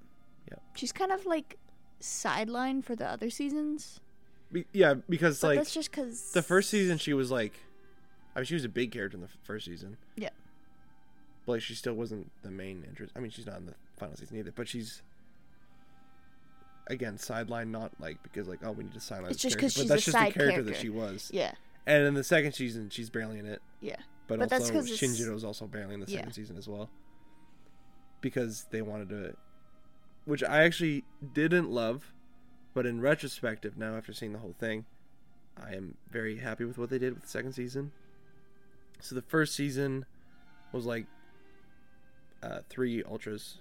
Yeah. 0.49 0.57
She's 0.75 0.91
kind 0.91 1.11
of 1.11 1.25
like 1.25 1.57
sidelined 2.01 2.83
for 2.83 2.95
the 2.95 3.07
other 3.07 3.29
seasons. 3.29 3.99
Be- 4.51 4.65
yeah, 4.73 4.95
because 5.07 5.39
But 5.41 5.47
like 5.47 5.57
that's 5.59 5.73
just 5.73 5.91
because 5.91 6.31
the 6.31 6.41
first 6.41 6.69
season 6.69 6.97
she 6.97 7.13
was 7.13 7.31
like 7.31 7.59
I 8.35 8.39
mean 8.39 8.45
she 8.45 8.53
was 8.53 8.65
a 8.65 8.69
big 8.69 8.91
character 8.91 9.15
in 9.17 9.21
the 9.21 9.29
first 9.43 9.65
season. 9.65 9.97
Yeah. 10.15 10.29
But 11.45 11.53
like 11.53 11.61
she 11.61 11.73
still 11.75 11.93
wasn't 11.93 12.31
the 12.43 12.51
main 12.51 12.83
interest. 12.87 13.13
I 13.15 13.19
mean 13.19 13.31
she's 13.31 13.45
not 13.45 13.57
in 13.57 13.65
the 13.65 13.75
final 13.97 14.15
season 14.17 14.37
either, 14.37 14.51
but 14.51 14.67
she's 14.67 15.01
again 16.87 17.15
sidelined 17.17 17.69
not 17.69 17.91
like 17.99 18.21
because 18.23 18.47
like 18.47 18.59
oh 18.63 18.71
we 18.71 18.83
need 18.83 18.93
to 18.93 18.99
sideline 18.99 19.31
It's 19.31 19.41
just 19.41 19.57
character, 19.57 19.65
'cause 19.65 19.73
but 19.75 19.81
she's 19.81 19.89
that's 19.89 20.01
a 20.01 20.05
just 20.05 20.17
side 20.17 20.29
the 20.33 20.39
character 20.39 20.63
that 20.63 20.75
she 20.77 20.89
was. 20.89 21.29
Yeah. 21.33 21.53
And 21.87 22.05
in 22.05 22.13
the 22.13 22.23
second 22.23 22.51
season 22.53 22.89
she's 22.89 23.09
barely 23.09 23.39
in 23.39 23.45
it. 23.45 23.61
Yeah. 23.79 23.95
But, 24.27 24.39
But 24.39 24.49
that's 24.49 24.69
also 24.71 24.81
Shinjiro 24.83 25.35
is 25.35 25.43
also 25.43 25.65
barely 25.67 25.93
in 25.93 25.99
the 25.99 26.07
second 26.07 26.27
Yeah. 26.27 26.31
season 26.33 26.57
as 26.57 26.67
well. 26.67 26.89
Because 28.21 28.65
they 28.71 28.81
wanted 28.81 29.09
to 29.09 29.35
which 30.25 30.43
I 30.43 30.63
actually 30.63 31.03
didn't 31.33 31.69
love, 31.69 32.13
but 32.73 32.85
in 32.85 33.01
retrospective 33.01 33.77
now 33.77 33.95
after 33.95 34.13
seeing 34.13 34.33
the 34.33 34.39
whole 34.39 34.55
thing, 34.59 34.85
I 35.61 35.73
am 35.75 35.95
very 36.09 36.37
happy 36.37 36.63
with 36.65 36.77
what 36.77 36.89
they 36.89 36.97
did 36.99 37.13
with 37.13 37.23
the 37.23 37.29
second 37.29 37.53
season. 37.53 37.91
So 38.99 39.15
the 39.15 39.21
first 39.21 39.55
season 39.55 40.05
was 40.71 40.85
like 40.85 41.05
uh, 42.43 42.59
three 42.69 43.03
ultras 43.03 43.57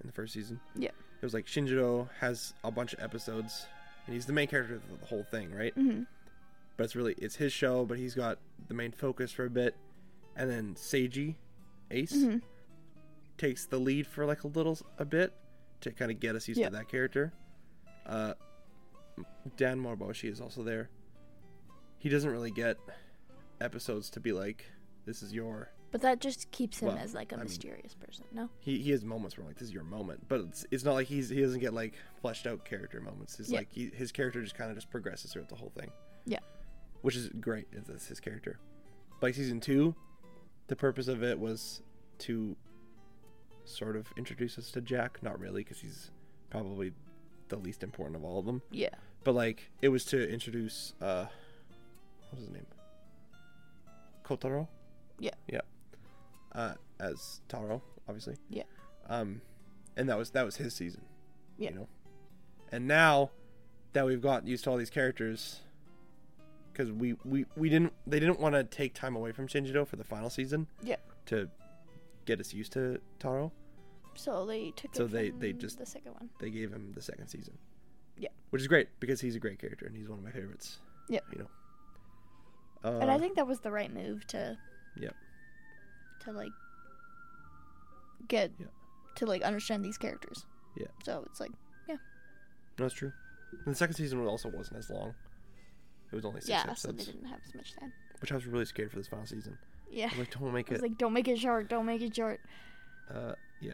in 0.00 0.06
the 0.06 0.12
first 0.12 0.34
season. 0.34 0.60
Yeah. 0.76 0.90
It 1.20 1.24
was 1.24 1.34
like 1.34 1.46
Shinjiro 1.46 2.08
has 2.20 2.52
a 2.64 2.70
bunch 2.70 2.92
of 2.92 3.00
episodes 3.00 3.66
and 4.06 4.14
he's 4.14 4.26
the 4.26 4.32
main 4.32 4.48
character 4.48 4.74
of 4.74 5.00
the 5.00 5.06
whole 5.06 5.24
thing, 5.24 5.54
right? 5.54 5.72
hmm 5.74 6.02
but 6.78 6.84
it's 6.84 6.96
really 6.96 7.14
it's 7.18 7.36
his 7.36 7.52
show 7.52 7.84
but 7.84 7.98
he's 7.98 8.14
got 8.14 8.38
the 8.68 8.72
main 8.72 8.90
focus 8.92 9.30
for 9.30 9.44
a 9.44 9.50
bit 9.50 9.76
and 10.36 10.50
then 10.50 10.74
seiji 10.74 11.34
ace 11.90 12.14
hmm 12.14 12.38
takes 13.36 13.66
the 13.66 13.76
lead 13.78 14.06
for 14.06 14.24
like 14.24 14.42
a 14.42 14.46
little 14.48 14.78
a 14.98 15.04
bit 15.04 15.34
to 15.82 15.92
kind 15.92 16.10
of 16.10 16.18
get 16.20 16.34
us 16.34 16.48
used 16.48 16.60
Yeah. 16.60 16.68
to 16.70 16.76
that 16.76 16.88
character 16.88 17.32
uh 18.06 18.34
dan 19.56 19.78
moroboshi 19.80 20.30
is 20.30 20.40
also 20.40 20.62
there 20.62 20.88
he 21.98 22.08
doesn't 22.08 22.30
really 22.30 22.50
get 22.50 22.76
episodes 23.60 24.10
to 24.10 24.20
be 24.20 24.32
like 24.32 24.64
this 25.04 25.22
is 25.22 25.32
your 25.32 25.70
But 25.90 26.00
that 26.02 26.20
just 26.20 26.50
keeps 26.50 26.78
him 26.80 26.88
Well, 26.88 26.98
as 26.98 27.14
like 27.14 27.32
a 27.32 27.34
I 27.34 27.38
mean- 27.38 27.44
mysterious 27.44 27.94
person. 27.94 28.24
No. 28.32 28.48
he, 28.60 28.78
he 28.78 28.90
has 28.92 29.04
moments 29.04 29.36
where 29.36 29.46
like 29.46 29.56
this 29.56 29.68
is 29.68 29.74
your 29.74 29.84
moment 29.84 30.26
but 30.28 30.40
it's, 30.40 30.66
it's 30.70 30.84
not 30.84 30.94
like 30.94 31.06
he's 31.06 31.28
he 31.28 31.40
doesn't 31.40 31.60
get 31.60 31.74
like 31.74 31.94
fleshed 32.20 32.46
out 32.46 32.64
character 32.64 33.00
moments 33.00 33.38
it's 33.38 33.50
Yeah. 33.50 33.58
like 33.58 33.68
he, 33.72 33.90
his 33.94 34.10
character 34.12 34.42
just 34.42 34.54
kind 34.54 34.70
of 34.70 34.76
just 34.76 34.90
progresses 34.90 35.32
throughout 35.32 35.48
the 35.48 35.56
whole 35.56 35.70
thing 35.76 35.90
Yeah. 36.24 36.38
which 37.02 37.16
is 37.16 37.28
great 37.40 37.68
if 37.72 37.84
that's 37.86 38.06
his 38.06 38.20
character 38.20 38.58
like 39.20 39.34
season 39.34 39.60
two 39.60 39.94
the 40.68 40.76
purpose 40.76 41.08
of 41.08 41.22
it 41.22 41.38
was 41.38 41.82
to 42.18 42.56
sort 43.64 43.96
of 43.96 44.06
introduce 44.16 44.58
us 44.58 44.70
to 44.70 44.80
jack 44.80 45.18
not 45.22 45.38
really 45.38 45.62
because 45.62 45.80
he's 45.80 46.10
probably 46.50 46.92
the 47.48 47.56
least 47.56 47.82
important 47.82 48.16
of 48.16 48.24
all 48.24 48.38
of 48.38 48.46
them 48.46 48.62
Yeah. 48.70 48.88
but 49.24 49.34
like 49.34 49.70
it 49.80 49.88
was 49.88 50.04
to 50.06 50.28
introduce 50.30 50.94
uh 51.00 51.26
what 52.30 52.32
was 52.32 52.40
his 52.40 52.50
name 52.50 52.66
kotaro 54.24 54.68
Yeah. 55.18 55.30
yeah 55.48 55.60
uh 56.52 56.74
as 57.00 57.40
taro 57.48 57.82
obviously 58.08 58.36
Yeah. 58.48 58.64
um 59.08 59.40
and 59.96 60.08
that 60.08 60.16
was 60.18 60.30
that 60.30 60.44
was 60.44 60.56
his 60.56 60.74
season 60.74 61.02
Yeah. 61.58 61.70
you 61.70 61.76
know 61.76 61.88
and 62.70 62.86
now 62.86 63.30
that 63.92 64.06
we've 64.06 64.22
got 64.22 64.46
used 64.46 64.64
to 64.64 64.70
all 64.70 64.76
these 64.78 64.90
characters 64.90 65.60
because 66.72 66.90
we, 66.90 67.14
we 67.24 67.44
we 67.56 67.68
didn't 67.68 67.92
they 68.06 68.18
didn't 68.18 68.40
want 68.40 68.54
to 68.54 68.64
take 68.64 68.94
time 68.94 69.14
away 69.14 69.32
from 69.32 69.46
shinjiro 69.46 69.86
for 69.86 69.96
the 69.96 70.04
final 70.04 70.30
season 70.30 70.66
Yeah. 70.82 70.96
to 71.26 71.48
get 72.24 72.40
us 72.40 72.52
used 72.54 72.72
to 72.72 73.00
taro 73.18 73.52
So 74.14 74.44
they 74.46 74.70
took 74.72 74.94
So 74.94 75.06
they- 75.06 75.30
they 75.30 75.52
just- 75.52 75.78
the 75.78 75.86
second 75.86 76.12
one. 76.12 76.30
they 76.38 76.50
gave 76.50 76.70
him 76.72 76.92
the 76.92 77.00
second 77.02 77.28
season. 77.28 77.56
Yeah. 78.16 78.28
Which 78.50 78.60
is 78.60 78.68
great 78.68 78.88
because 79.00 79.20
he's 79.20 79.34
a 79.36 79.40
great 79.40 79.58
character 79.58 79.86
and 79.86 79.96
he's 79.96 80.08
one 80.08 80.18
of 80.18 80.24
my 80.24 80.30
favorites. 80.30 80.80
Yeah. 81.08 81.20
You 81.32 81.38
know. 81.38 81.50
Uh, 82.84 82.98
and 83.00 83.10
I 83.10 83.18
think 83.18 83.36
that 83.36 83.46
was 83.46 83.60
the 83.60 83.70
right 83.70 83.92
move 83.92 84.26
to. 84.28 84.58
Yeah. 84.96 85.10
To 86.24 86.32
like. 86.32 86.52
Get. 88.28 88.52
Yeah. 88.58 88.66
To 89.16 89.26
like 89.26 89.42
understand 89.42 89.84
these 89.84 89.98
characters. 89.98 90.46
Yeah. 90.76 90.86
So 91.04 91.24
it's 91.30 91.40
like 91.40 91.50
yeah. 91.88 91.96
no, 92.78 92.84
that's 92.84 92.94
true. 92.94 93.12
And 93.64 93.74
the 93.74 93.78
second 93.78 93.94
season 93.94 94.24
also 94.26 94.48
wasn't 94.50 94.78
as 94.78 94.90
long. 94.90 95.14
It 96.10 96.14
was 96.16 96.24
only 96.24 96.40
six 96.40 96.50
yeah, 96.50 96.72
so 96.74 96.88
they 96.88 96.94
episodes, 96.94 97.06
didn't 97.06 97.28
have 97.28 97.40
as 97.46 97.54
much 97.54 97.74
time. 97.76 97.92
which 98.20 98.32
I 98.32 98.34
was 98.34 98.46
really 98.46 98.64
scared 98.66 98.90
for 98.90 98.96
this 98.98 99.08
final 99.08 99.26
season. 99.26 99.56
Yeah. 99.92 100.06
I 100.06 100.08
was 100.10 100.18
like, 100.18 100.38
don't 100.38 100.52
make 100.52 100.68
I 100.70 100.74
was 100.74 100.80
it. 100.80 100.82
like, 100.82 100.98
don't 100.98 101.12
make 101.12 101.28
it 101.28 101.38
short. 101.38 101.68
Don't 101.68 101.86
make 101.86 102.00
it 102.02 102.14
short. 102.16 102.40
uh, 103.14 103.32
yeah. 103.60 103.72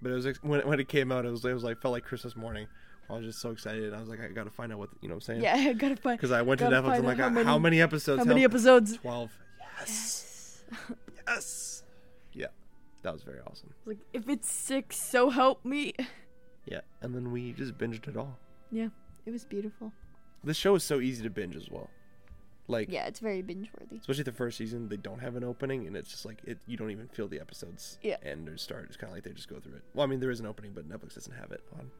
But 0.00 0.10
it 0.10 0.14
was 0.14 0.26
ex- 0.26 0.42
when 0.42 0.60
it, 0.60 0.66
when 0.66 0.80
it 0.80 0.88
came 0.88 1.12
out, 1.12 1.24
it 1.24 1.30
was 1.30 1.44
it 1.44 1.52
was 1.52 1.62
like 1.62 1.80
felt 1.80 1.92
like 1.92 2.04
Christmas 2.04 2.34
morning. 2.34 2.66
I 3.10 3.14
was 3.16 3.24
just 3.24 3.40
so 3.40 3.50
excited. 3.50 3.92
I 3.94 4.00
was 4.00 4.08
like, 4.08 4.20
I 4.20 4.28
gotta 4.28 4.50
find 4.50 4.72
out 4.72 4.78
what 4.78 4.88
you 5.00 5.08
know 5.08 5.14
what 5.14 5.28
I'm 5.28 5.40
saying. 5.40 5.42
Yeah, 5.42 5.54
I 5.70 5.72
gotta 5.74 5.96
find. 5.96 6.18
Because 6.18 6.32
I 6.32 6.42
went 6.42 6.58
to 6.60 6.66
Netflix. 6.66 6.98
I'm 6.98 7.04
like, 7.04 7.18
how 7.18 7.24
how 7.24 7.30
many, 7.58 7.76
many- 7.76 7.80
episodes? 7.82 8.18
How 8.18 8.24
many 8.24 8.42
episodes? 8.44 8.96
Twelve. 8.96 9.30
Yes. 9.78 10.62
Yes. 10.68 10.92
Yes. 11.26 11.82
Yeah. 12.32 12.46
That 13.02 13.12
was 13.12 13.22
very 13.22 13.40
awesome. 13.46 13.74
Like, 13.84 13.98
if 14.12 14.28
it's 14.28 14.50
six, 14.50 14.96
so 14.96 15.30
help 15.30 15.64
me. 15.64 15.92
Yeah. 16.66 16.80
And 17.00 17.14
then 17.14 17.30
we 17.32 17.52
just 17.52 17.76
binged 17.78 18.08
it 18.08 18.16
all. 18.16 18.38
Yeah, 18.70 18.88
it 19.26 19.30
was 19.32 19.44
beautiful. 19.44 19.92
This 20.44 20.56
show 20.56 20.74
is 20.76 20.82
so 20.84 21.00
easy 21.00 21.22
to 21.24 21.30
binge 21.30 21.54
as 21.56 21.68
well. 21.70 21.90
Like, 22.68 22.90
Yeah, 22.90 23.06
it's 23.06 23.18
very 23.20 23.42
binge 23.42 23.70
worthy. 23.78 23.96
especially 23.98 24.22
the 24.22 24.32
first 24.32 24.56
season, 24.56 24.88
they 24.88 24.96
don't 24.96 25.18
have 25.18 25.34
an 25.36 25.42
opening, 25.44 25.86
and 25.86 25.96
it's 25.96 26.10
just 26.10 26.24
like 26.24 26.38
it. 26.44 26.58
You 26.66 26.76
don't 26.76 26.90
even 26.90 27.08
feel 27.08 27.26
the 27.28 27.40
episodes 27.40 27.98
Yeah. 28.02 28.16
end 28.22 28.48
or 28.48 28.56
start. 28.56 28.84
It's 28.86 28.96
kind 28.96 29.10
of 29.10 29.16
like 29.16 29.24
they 29.24 29.32
just 29.32 29.48
go 29.48 29.58
through 29.58 29.74
it. 29.76 29.82
Well, 29.94 30.04
I 30.04 30.06
mean, 30.08 30.20
there 30.20 30.30
is 30.30 30.38
an 30.40 30.46
opening, 30.46 30.72
but 30.72 30.88
Netflix 30.88 31.14
doesn't 31.14 31.34
have 31.34 31.50
it 31.50 31.60
on 31.78 31.90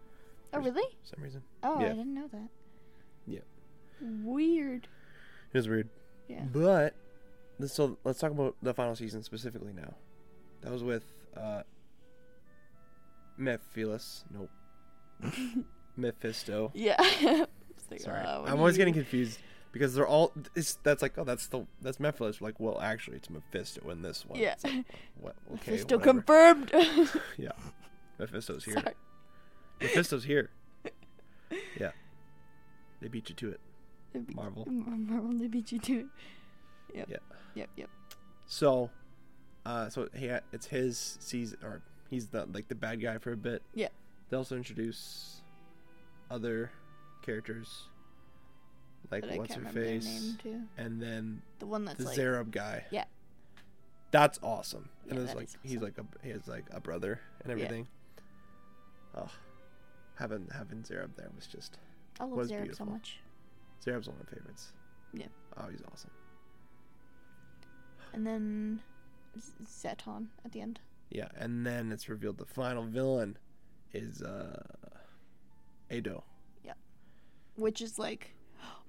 Oh, 0.55 0.61
really? 0.61 0.83
for 1.01 1.07
some 1.17 1.23
reason. 1.25 1.43
Oh, 1.63 1.81
Yeah. 1.81 1.87
I 1.87 1.89
didn't 1.91 2.15
know 2.15 2.29
that. 2.29 2.49
Yeah. 3.27 3.41
Weird. 4.01 4.89
It 5.53 5.59
was 5.59 5.69
weird. 5.69 5.89
Yeah. 6.29 6.45
But 6.45 6.95
let's- 7.59 7.75
so 7.75 7.99
let's 8.05 8.19
talk 8.21 8.31
about 8.31 8.57
the 8.63 8.73
final 8.73 8.95
season 8.95 9.23
specifically 9.25 9.73
now. 9.73 9.95
That 10.63 10.71
was 10.73 10.83
with 10.85 11.05
uh 11.37 11.63
Mefilas. 13.39 14.25
Nope. 14.31 14.51
Mephisto. 15.97 16.71
Yeah. 16.75 16.97
It's 17.75 17.91
like, 17.91 18.01
Sorry, 18.01 18.23
what 18.23 18.49
I'm 18.49 18.59
always 18.59 18.75
you- 18.77 18.79
getting 18.79 18.95
confused 18.95 19.39
because 19.73 19.95
they're 19.95 20.07
all. 20.07 20.33
It's 20.55 20.75
that's 20.83 21.03
like 21.03 21.19
oh 21.19 21.25
that's 21.25 21.47
the 21.49 21.67
that's 21.81 21.99
Mefilas. 21.99 22.41
Like 22.41 22.61
well 22.61 22.81
actually 22.81 23.17
it's 23.17 23.29
Mephisto 23.31 23.89
in 23.91 24.03
this 24.03 24.25
one. 24.27 24.39
Yeah. 24.39 24.55
Like, 24.63 24.85
what? 25.21 25.35
Okay. 25.55 25.73
Mephisto 25.73 25.97
whatever. 25.99 26.13
confirmed. 26.23 26.73
Yeah. 27.39 27.51
Mephisto's 28.19 28.65
here. 28.65 28.75
Sorry. 28.75 28.95
Mephisto's 29.81 30.25
here. 30.25 30.51
Yeah. 31.79 31.91
They 33.01 33.09
beat 33.09 33.29
you 33.29 33.35
to 33.35 33.51
it. 33.51 33.61
They 34.13 34.21
beat- 34.21 34.37
Marvel. 34.37 34.65
Marvel, 34.69 35.33
they 35.39 35.49
beat 35.49 35.73
you 35.73 35.79
to 35.81 35.99
it. 36.01 36.07
Yep. 36.95 37.09
Yeah. 37.11 37.17
Yep. 37.55 37.71
Yep. 37.77 37.91
So, 38.47 38.91
uh, 39.67 39.89
so 39.89 40.09
he 40.15 40.29
ha- 40.29 40.41
it's 40.53 40.67
his 40.67 41.17
season, 41.21 41.59
or 41.65 41.81
he's 42.11 42.29
the 42.29 42.47
like 42.53 42.69
the 42.69 42.75
bad 42.75 43.01
guy 43.01 43.19
for 43.19 43.33
a 43.33 43.37
bit. 43.37 43.63
Yeah. 43.75 43.89
They 44.31 44.37
also 44.37 44.57
introduce 44.57 45.41
other 46.31 46.71
characters, 47.23 47.89
like 49.13 49.29
But 49.29 49.39
what's 49.39 49.55
her 49.55 49.65
face, 49.71 50.35
and 50.77 51.01
then 51.01 51.43
The 51.59 51.67
one 51.67 51.85
that's 51.85 51.99
the 51.99 52.05
like. 52.07 52.19
Zarab 52.19 52.51
guy. 52.51 52.85
Yeah. 52.91 53.05
That's 54.11 54.39
awesome. 54.43 54.89
And 55.09 55.19
Yeah, 55.19 55.25
it's 55.25 55.35
like 55.35 55.45
is 55.45 55.57
he's 55.63 55.81
like 55.83 55.99
a 55.99 56.05
he 56.23 56.31
has 56.31 56.47
like 56.49 56.65
a 56.71 56.81
brother 56.81 57.21
and 57.45 57.49
Yeah. 57.49 57.65
everything. 57.65 57.89
Oh, 59.15 59.29
having 60.17 60.49
having 60.53 60.83
Zarab 60.83 61.15
there 61.17 61.31
was 61.37 61.47
just 61.47 61.79
I 62.21 62.25
love 62.25 62.33
was 62.33 62.51
Zarab 62.51 62.75
so 62.75 62.85
much. 62.85 63.21
Zarab's 63.85 64.09
one 64.09 64.17
of 64.21 64.27
my 64.27 64.37
favorites. 64.37 64.73
Yeah. 65.13 65.27
Oh, 65.57 65.69
he's 65.71 65.83
awesome. 65.93 66.11
And 68.15 68.27
then 68.27 68.81
Zetton 69.65 70.27
at 70.45 70.53
the 70.53 70.61
end. 70.61 70.81
Yeah, 71.11 71.29
and 71.37 71.67
then 71.67 71.93
it's 71.93 72.09
revealed 72.09 72.39
the 72.39 72.47
final 72.47 72.85
villain 72.85 73.37
is 73.93 74.23
uh 74.23 74.63
Edo. 75.91 76.25
Yeah. 76.65 76.73
Which 77.57 77.83
is 77.83 77.99
like, 77.99 78.35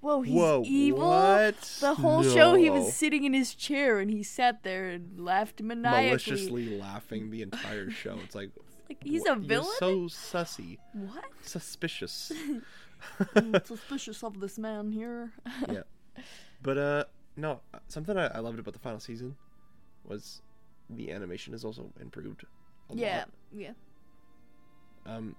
whoa, 0.01 0.21
he's 0.21 0.33
Whoa, 0.35 0.63
evil. 0.65 1.07
What? 1.09 1.59
The 1.79 1.93
whole 1.95 2.23
show 2.23 2.55
he 2.55 2.69
was 2.69 2.93
sitting 2.93 3.23
in 3.23 3.33
his 3.33 3.55
chair 3.55 3.99
and 3.99 4.09
he 4.11 4.23
sat 4.23 4.63
there 4.63 4.89
and 4.89 5.19
laughed 5.19 5.61
maniacally. 5.61 6.07
maliciously 6.09 6.79
laughing 6.79 7.29
the 7.31 7.41
entire 7.41 7.89
show. 7.89 8.17
It's 8.23 8.35
like 8.35 8.49
Like 8.89 9.01
he's 9.03 9.21
What- 9.21 9.37
a 9.37 9.39
villain. 9.41 9.67
You're 9.81 10.09
so 10.09 10.37
sussy, 10.37 10.77
what? 10.93 11.23
suspicious. 11.41 12.31
Suspicious 13.65 14.23
of 14.23 14.39
this 14.39 14.57
man 14.57 14.91
here. 14.91 15.31
yeah, 15.69 15.81
but 16.61 16.77
uh, 16.77 17.03
no, 17.35 17.59
something 17.89 18.17
I, 18.17 18.27
I 18.27 18.39
loved 18.39 18.59
about 18.59 18.73
the 18.73 18.79
final 18.79 18.99
season 18.99 19.35
was 20.05 20.41
the 20.89 21.11
animation 21.11 21.53
is 21.53 21.65
also 21.65 21.91
improved. 21.99 22.43
A 22.89 22.95
yeah, 22.95 23.17
Lot. 23.19 23.29
yeah, 23.53 23.71
Um, 25.05 25.35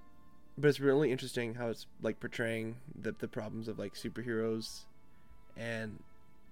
but 0.58 0.68
it's 0.68 0.80
really 0.80 1.10
interesting 1.12 1.54
how 1.54 1.68
it's 1.68 1.86
like 2.02 2.20
portraying 2.20 2.76
the 3.00 3.12
the 3.12 3.28
problems 3.28 3.68
of 3.68 3.78
like 3.78 3.94
superheroes, 3.94 4.84
and 5.56 6.02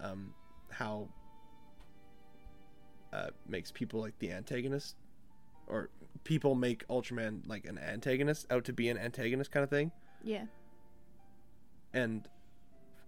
um, 0.00 0.34
how 0.70 1.08
uh 3.12 3.28
makes 3.48 3.70
people 3.70 4.00
like 4.00 4.18
the 4.18 4.32
antagonist, 4.32 4.96
or 5.66 5.90
people 6.24 6.54
make 6.54 6.86
Ultraman 6.88 7.46
like 7.46 7.66
an 7.66 7.78
antagonist 7.78 8.46
out 8.50 8.64
to 8.64 8.72
be 8.72 8.88
an 8.88 8.98
antagonist 8.98 9.50
kind 9.52 9.64
of 9.64 9.70
thing, 9.70 9.92
yeah. 10.24 10.44
and 11.92 12.26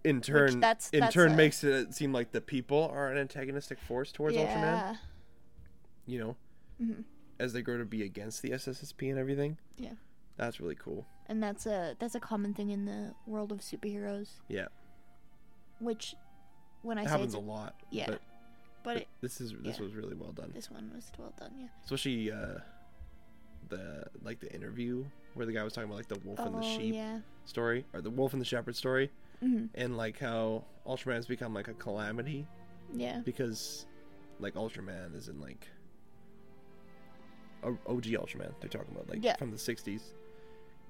in 0.05 0.20
turn, 0.20 0.61
that's- 0.61 0.90
in 0.92 1.01
that's 1.01 1.14
turn 1.14 1.32
a- 1.32 1.36
makes 1.36 1.64
it 1.64 1.95
seem 1.95 2.12
like 2.12 2.32
the 2.32 2.40
people 2.42 2.90
are 2.92 3.11
an 3.11 3.16
antagonistic 3.16 3.78
force 3.80 4.12
towards 4.12 4.36
Ultraman. 4.36 4.47
yeah. 4.62 4.97
You 6.07 6.18
know, 6.18 6.36
hmm 6.78 7.01
as 7.40 7.53
they 7.53 7.62
grow 7.62 7.76
to 7.78 7.84
be 7.84 8.05
against 8.05 8.42
the 8.42 8.51
SSSP 8.51 9.11
and 9.11 9.18
everything. 9.18 9.57
Yeah. 9.76 9.95
That's 10.37 10.61
really 10.61 10.74
cool. 10.74 11.07
And 11.26 11.43
that's 11.43 11.66
a 11.66 11.97
that's 11.99 12.14
a 12.14 12.20
common 12.20 12.55
thing 12.55 12.70
in 12.70 12.85
the 12.85 13.14
world 13.26 13.53
of 13.53 13.61
superheroes. 13.61 14.28
Yeah. 14.49 14.66
Which, 15.80 16.14
when 16.82 16.99
I 16.99 17.03
It 17.03 17.05
say 17.07 17.11
happens 17.11 17.35
it's 17.35 17.43
a 17.43 17.47
lot. 17.47 17.74
yeah, 17.91 18.07
but- 18.09 18.20
but 18.82 18.97
it, 18.99 19.09
this 19.22 19.41
is 19.41 19.55
this 19.62 19.78
yeah. 19.78 19.85
was 19.85 19.95
really 19.95 20.14
well 20.14 20.32
done. 20.32 20.51
this 20.55 20.70
one 20.70 20.91
was 20.95 21.11
well 21.18 21.32
done. 21.39 21.53
Yeah. 21.59 21.68
especially 21.85 22.30
uh 22.30 22.59
the 23.70 24.05
like 24.22 24.41
the 24.41 24.53
interview 24.55 25.07
where 25.32 25.47
the 25.47 25.53
guy 25.53 25.62
was 25.64 25.72
talking 25.72 25.89
about 25.89 25.97
like 25.97 26.09
the 26.09 26.18
wolf 26.22 26.39
and 26.39 26.55
the 26.55 26.59
oh 26.59 26.76
sheep 26.78 26.95
yeah. 26.95 27.20
story 27.47 27.87
or 27.95 28.03
the 28.03 28.11
wolf 28.11 28.35
and 28.35 28.43
the 28.43 28.45
shepherd 28.45 28.76
story 28.76 29.11
hmm 29.41 29.64
and 29.74 29.97
like 29.97 30.18
how 30.18 30.62
ultraman 30.87 31.14
has 31.14 31.24
become 31.26 31.55
like 31.55 31.68
a 31.68 31.72
calamity 31.74 32.47
Yeah. 32.93 33.22
because 33.24 33.87
like 34.39 34.53
ultraman 34.53 35.16
is 35.16 35.28
in 35.28 35.41
like 35.41 35.66
og 37.62 37.78
ultraman 37.87 38.53
they're 38.61 38.68
talking 38.68 38.95
about 38.95 39.09
like 39.09 39.24
Yeah. 39.24 39.37
from 39.37 39.51
the 39.51 39.57
60s 39.57 40.12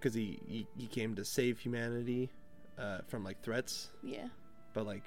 because 0.04 0.14
he, 0.14 0.38
he 0.46 0.66
he 0.76 0.86
came 0.86 1.14
to 1.14 1.24
save 1.24 1.58
humanity 1.58 2.28
uh 2.78 2.98
from 3.08 3.24
like 3.24 3.40
threats 3.42 3.88
Yeah. 4.02 4.26
but 4.74 4.86
like 4.86 5.04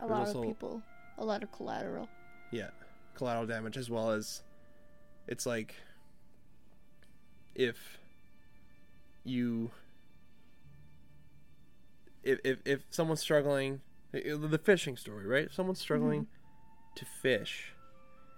A 0.00 0.06
lot 0.06 0.26
also- 0.26 0.40
of 0.42 0.48
people. 0.48 0.82
A 1.18 1.24
lot 1.24 1.44
of 1.44 1.52
collateral. 1.52 2.08
yeah 2.50 2.70
collateral 3.14 3.46
damage 3.46 3.76
as 3.76 3.88
well 3.88 4.10
as 4.10 4.42
it's 5.28 5.46
like 5.46 5.76
if 7.54 7.76
you 9.22 9.70
if 12.24 12.40
if, 12.44 12.58
if 12.64 12.80
someone's 12.90 13.20
struggling 13.20 13.80
the 14.12 14.60
fishing 14.62 14.96
story 14.96 15.26
right 15.26 15.44
if 15.44 15.54
someone's 15.54 15.78
struggling 15.80 16.26
to 16.96 17.04
fish 17.22 17.72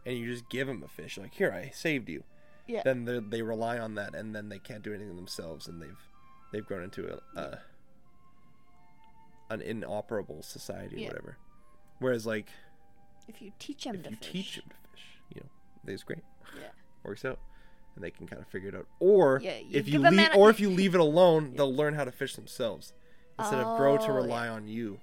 and 0.05 0.18
you 0.18 0.30
just 0.30 0.49
give 0.51 0.66
them 0.66 0.82
a 0.82 0.88
fish 0.88 1.16
like 1.16 1.32
here 1.34 1.51
i 1.53 1.70
saved 1.74 2.11
you 2.11 2.22
Yeah. 2.66 2.82
then 2.84 3.04
they 3.04 3.20
they 3.20 3.42
rely 3.42 3.78
on 3.78 3.94
that 3.94 4.14
and 4.14 4.34
then 4.34 4.48
they 4.48 4.58
can't 4.58 4.82
do 4.82 4.92
anything 4.92 5.14
themselves 5.16 5.66
and 5.68 5.80
they've 5.80 5.98
they've 6.52 6.66
grown 6.66 6.82
into 6.84 7.06
a, 7.36 7.38
a 7.40 7.58
an 9.50 9.60
inoperable 9.62 10.42
society 10.42 10.96
or 10.96 10.98
Yeah. 11.00 11.08
whatever 11.08 11.36
whereas 12.00 12.26
like 12.26 12.48
If 13.28 13.40
you 13.40 13.52
teach 13.58 13.84
them 13.84 13.96
if 13.96 14.02
to 14.04 14.10
you 14.10 14.16
fish. 14.16 14.30
teach 14.32 14.56
them 14.56 14.64
to 14.70 14.90
fish, 14.92 15.04
you 15.34 15.40
know, 15.40 15.92
it's 15.92 16.02
great. 16.02 16.22
Yeah. 16.60 16.68
Works 17.04 17.24
out, 17.24 17.38
and 17.94 18.02
they 18.04 18.10
can 18.10 18.26
kind 18.26 18.40
of 18.42 18.48
figure 18.48 18.68
it 18.70 18.74
out. 18.74 18.86
Or 19.00 19.40
Yeah, 19.42 19.58
you 19.58 19.66
if 19.78 19.88
you 19.88 19.98
leave, 20.00 20.28
or 20.36 20.50
if 20.50 20.58
you 20.60 20.68
leave 20.70 20.94
it 20.94 21.00
alone, 21.00 21.54
they'll 21.56 21.74
learn 21.74 21.94
how 21.94 22.04
to 22.04 22.10
fish 22.12 22.34
themselves 22.34 22.92
instead 23.38 23.58
of 23.60 23.76
grow 23.76 23.96
to 23.96 24.10
Oh, 24.10 24.14
rely 24.14 24.48
on 24.48 24.66
you. 24.68 24.98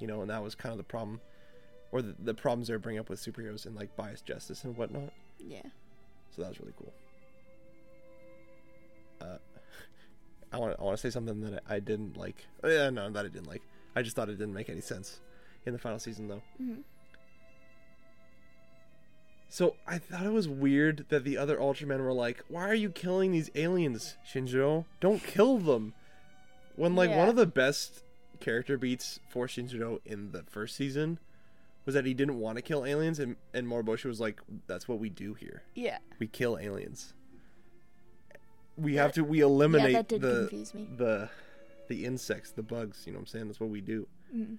You 0.00 0.06
know, 0.06 0.20
and 0.22 0.30
that 0.30 0.42
was 0.42 0.54
kind 0.54 0.70
of 0.72 0.78
the 0.78 0.84
problem, 0.84 1.20
or 1.92 2.00
the, 2.02 2.14
the 2.18 2.34
problems 2.34 2.68
they 2.68 2.74
were 2.74 2.78
bringing 2.78 3.00
up 3.00 3.08
with 3.10 3.20
superheroes 3.20 3.64
and 3.66 3.74
like 3.76 3.94
biased 3.96 4.24
justice 4.26 4.64
and 4.64 4.76
whatnot. 4.76 5.12
Yeah. 5.38 5.62
So 6.34 6.42
that 6.42 6.48
was 6.48 6.60
really 6.60 6.74
cool. 6.78 6.92
Uh, 9.20 9.38
I 10.52 10.58
want 10.58 10.76
I 10.78 10.82
want 10.82 10.96
to 10.96 11.00
say 11.00 11.10
something 11.10 11.40
that 11.42 11.62
I, 11.68 11.76
I 11.76 11.80
didn't 11.80 12.16
like. 12.16 12.46
Oh, 12.62 12.68
yeah, 12.68 12.90
no, 12.90 13.10
that 13.10 13.24
I 13.24 13.28
didn't 13.28 13.48
like. 13.48 13.62
I 13.94 14.02
just 14.02 14.16
thought 14.16 14.28
it 14.28 14.38
didn't 14.38 14.54
make 14.54 14.68
any 14.68 14.80
sense 14.80 15.20
in 15.66 15.72
the 15.72 15.78
final 15.78 15.98
season 15.98 16.28
though. 16.28 16.42
Mhm. 16.60 16.82
So 19.48 19.74
I 19.84 19.98
thought 19.98 20.24
it 20.24 20.32
was 20.32 20.48
weird 20.48 21.06
that 21.08 21.24
the 21.24 21.36
other 21.36 21.56
Ultramen 21.56 22.00
were 22.00 22.12
like, 22.12 22.44
"Why 22.48 22.68
are 22.68 22.74
you 22.74 22.88
killing 22.90 23.32
these 23.32 23.50
aliens, 23.56 24.16
Shinjiro? 24.32 24.84
Don't 25.00 25.22
kill 25.22 25.58
them." 25.58 25.92
When 26.76 26.94
like 26.94 27.10
one 27.10 27.28
of 27.28 27.36
the 27.36 27.46
best 27.46 28.04
character 28.38 28.78
beats 28.78 29.18
for 29.28 29.46
Shinjiro 29.48 30.00
in 30.06 30.30
the 30.30 30.44
first 30.44 30.76
season 30.76 31.18
was 31.90 31.94
that 31.94 32.06
he 32.06 32.14
didn't 32.14 32.38
want 32.38 32.56
to 32.56 32.62
kill 32.62 32.84
aliens, 32.84 33.18
and 33.18 33.36
and 33.52 33.66
Moroboshi 33.66 34.04
was 34.06 34.20
like, 34.20 34.40
"That's 34.66 34.86
what 34.88 34.98
we 34.98 35.08
do 35.10 35.34
here. 35.34 35.62
Yeah. 35.74 35.98
We 36.18 36.26
kill 36.26 36.58
aliens. 36.58 37.14
We 38.76 38.94
have 38.94 39.08
That- 39.08 39.14
to. 39.16 39.24
We 39.24 39.40
eliminate 39.40 39.92
that 39.94 40.08
did 40.08 40.22
the 40.22 40.46
confuse 40.48 40.74
me. 40.74 40.88
the 40.96 41.30
the 41.88 42.04
insects, 42.04 42.52
the 42.52 42.62
bugs. 42.62 43.04
You 43.06 43.12
know 43.12 43.18
what 43.18 43.22
I'm 43.22 43.26
saying? 43.26 43.46
That's 43.48 43.60
what 43.60 43.70
we 43.70 43.80
do." 43.80 44.08
Mhm. 44.34 44.58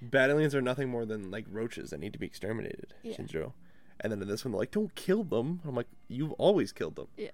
Bad 0.00 0.30
aliens 0.30 0.54
are 0.54 0.62
nothing 0.62 0.88
more 0.88 1.04
than 1.04 1.30
like 1.30 1.46
roaches 1.50 1.90
that 1.90 1.98
need 1.98 2.12
to 2.12 2.18
be 2.18 2.26
exterminated, 2.26 2.94
Yeah. 3.02 3.16
Shinjiro. 3.16 3.52
And 4.00 4.12
then 4.12 4.20
in 4.22 4.28
this 4.28 4.44
one, 4.44 4.52
they're 4.52 4.58
like, 4.60 4.70
"Don't 4.70 4.94
kill 4.94 5.24
them." 5.24 5.60
I'm 5.64 5.74
like, 5.74 5.88
"You've 6.08 6.32
always 6.32 6.72
killed 6.72 6.96
them. 6.96 7.08
Yeah. 7.16 7.30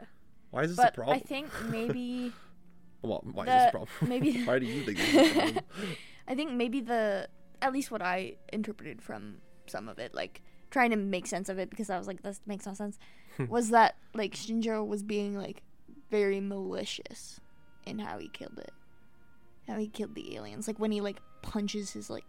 Why 0.50 0.62
is 0.62 0.70
this 0.70 0.76
But 0.76 0.90
a 0.90 0.92
problem?" 0.92 1.16
I 1.16 1.20
think 1.20 1.48
maybe 1.68 2.32
well, 3.02 3.20
why 3.24 3.44
is 3.44 3.48
this 3.48 3.68
a 3.68 3.70
problem? 3.70 4.08
maybe- 4.08 4.44
why 4.48 4.58
do 4.58 4.66
you 4.66 4.82
think 4.84 4.98
this 4.98 5.14
is 5.14 5.30
a 5.30 5.34
problem? 5.34 5.64
I 6.28 6.34
think 6.34 6.52
maybe 6.52 6.80
the 6.80 7.28
at 7.62 7.72
least 7.72 7.90
what 7.90 8.02
I 8.02 8.36
interpreted 8.52 9.02
from 9.02 9.36
some 9.66 9.88
of 9.88 9.98
it, 9.98 10.14
like 10.14 10.42
trying 10.70 10.90
to 10.90 10.96
make 10.96 11.26
sense 11.26 11.48
of 11.48 11.58
it 11.58 11.70
because 11.70 11.90
I 11.90 11.98
was 11.98 12.06
like, 12.06 12.22
this 12.22 12.40
makes 12.46 12.66
no 12.66 12.74
sense, 12.74 12.98
hmm. 13.36 13.46
was 13.46 13.70
that 13.70 13.96
like 14.14 14.34
Shinjiro 14.34 14.86
was 14.86 15.02
being 15.02 15.36
like 15.36 15.62
very 16.10 16.40
malicious 16.40 17.40
in 17.86 17.98
how 17.98 18.18
he 18.18 18.28
killed 18.28 18.58
it. 18.58 18.72
How 19.68 19.78
he 19.78 19.88
killed 19.88 20.14
the 20.14 20.36
aliens. 20.36 20.66
Like 20.66 20.78
when 20.78 20.90
he 20.90 21.00
like 21.00 21.20
punches 21.42 21.92
his 21.92 22.10
like 22.10 22.24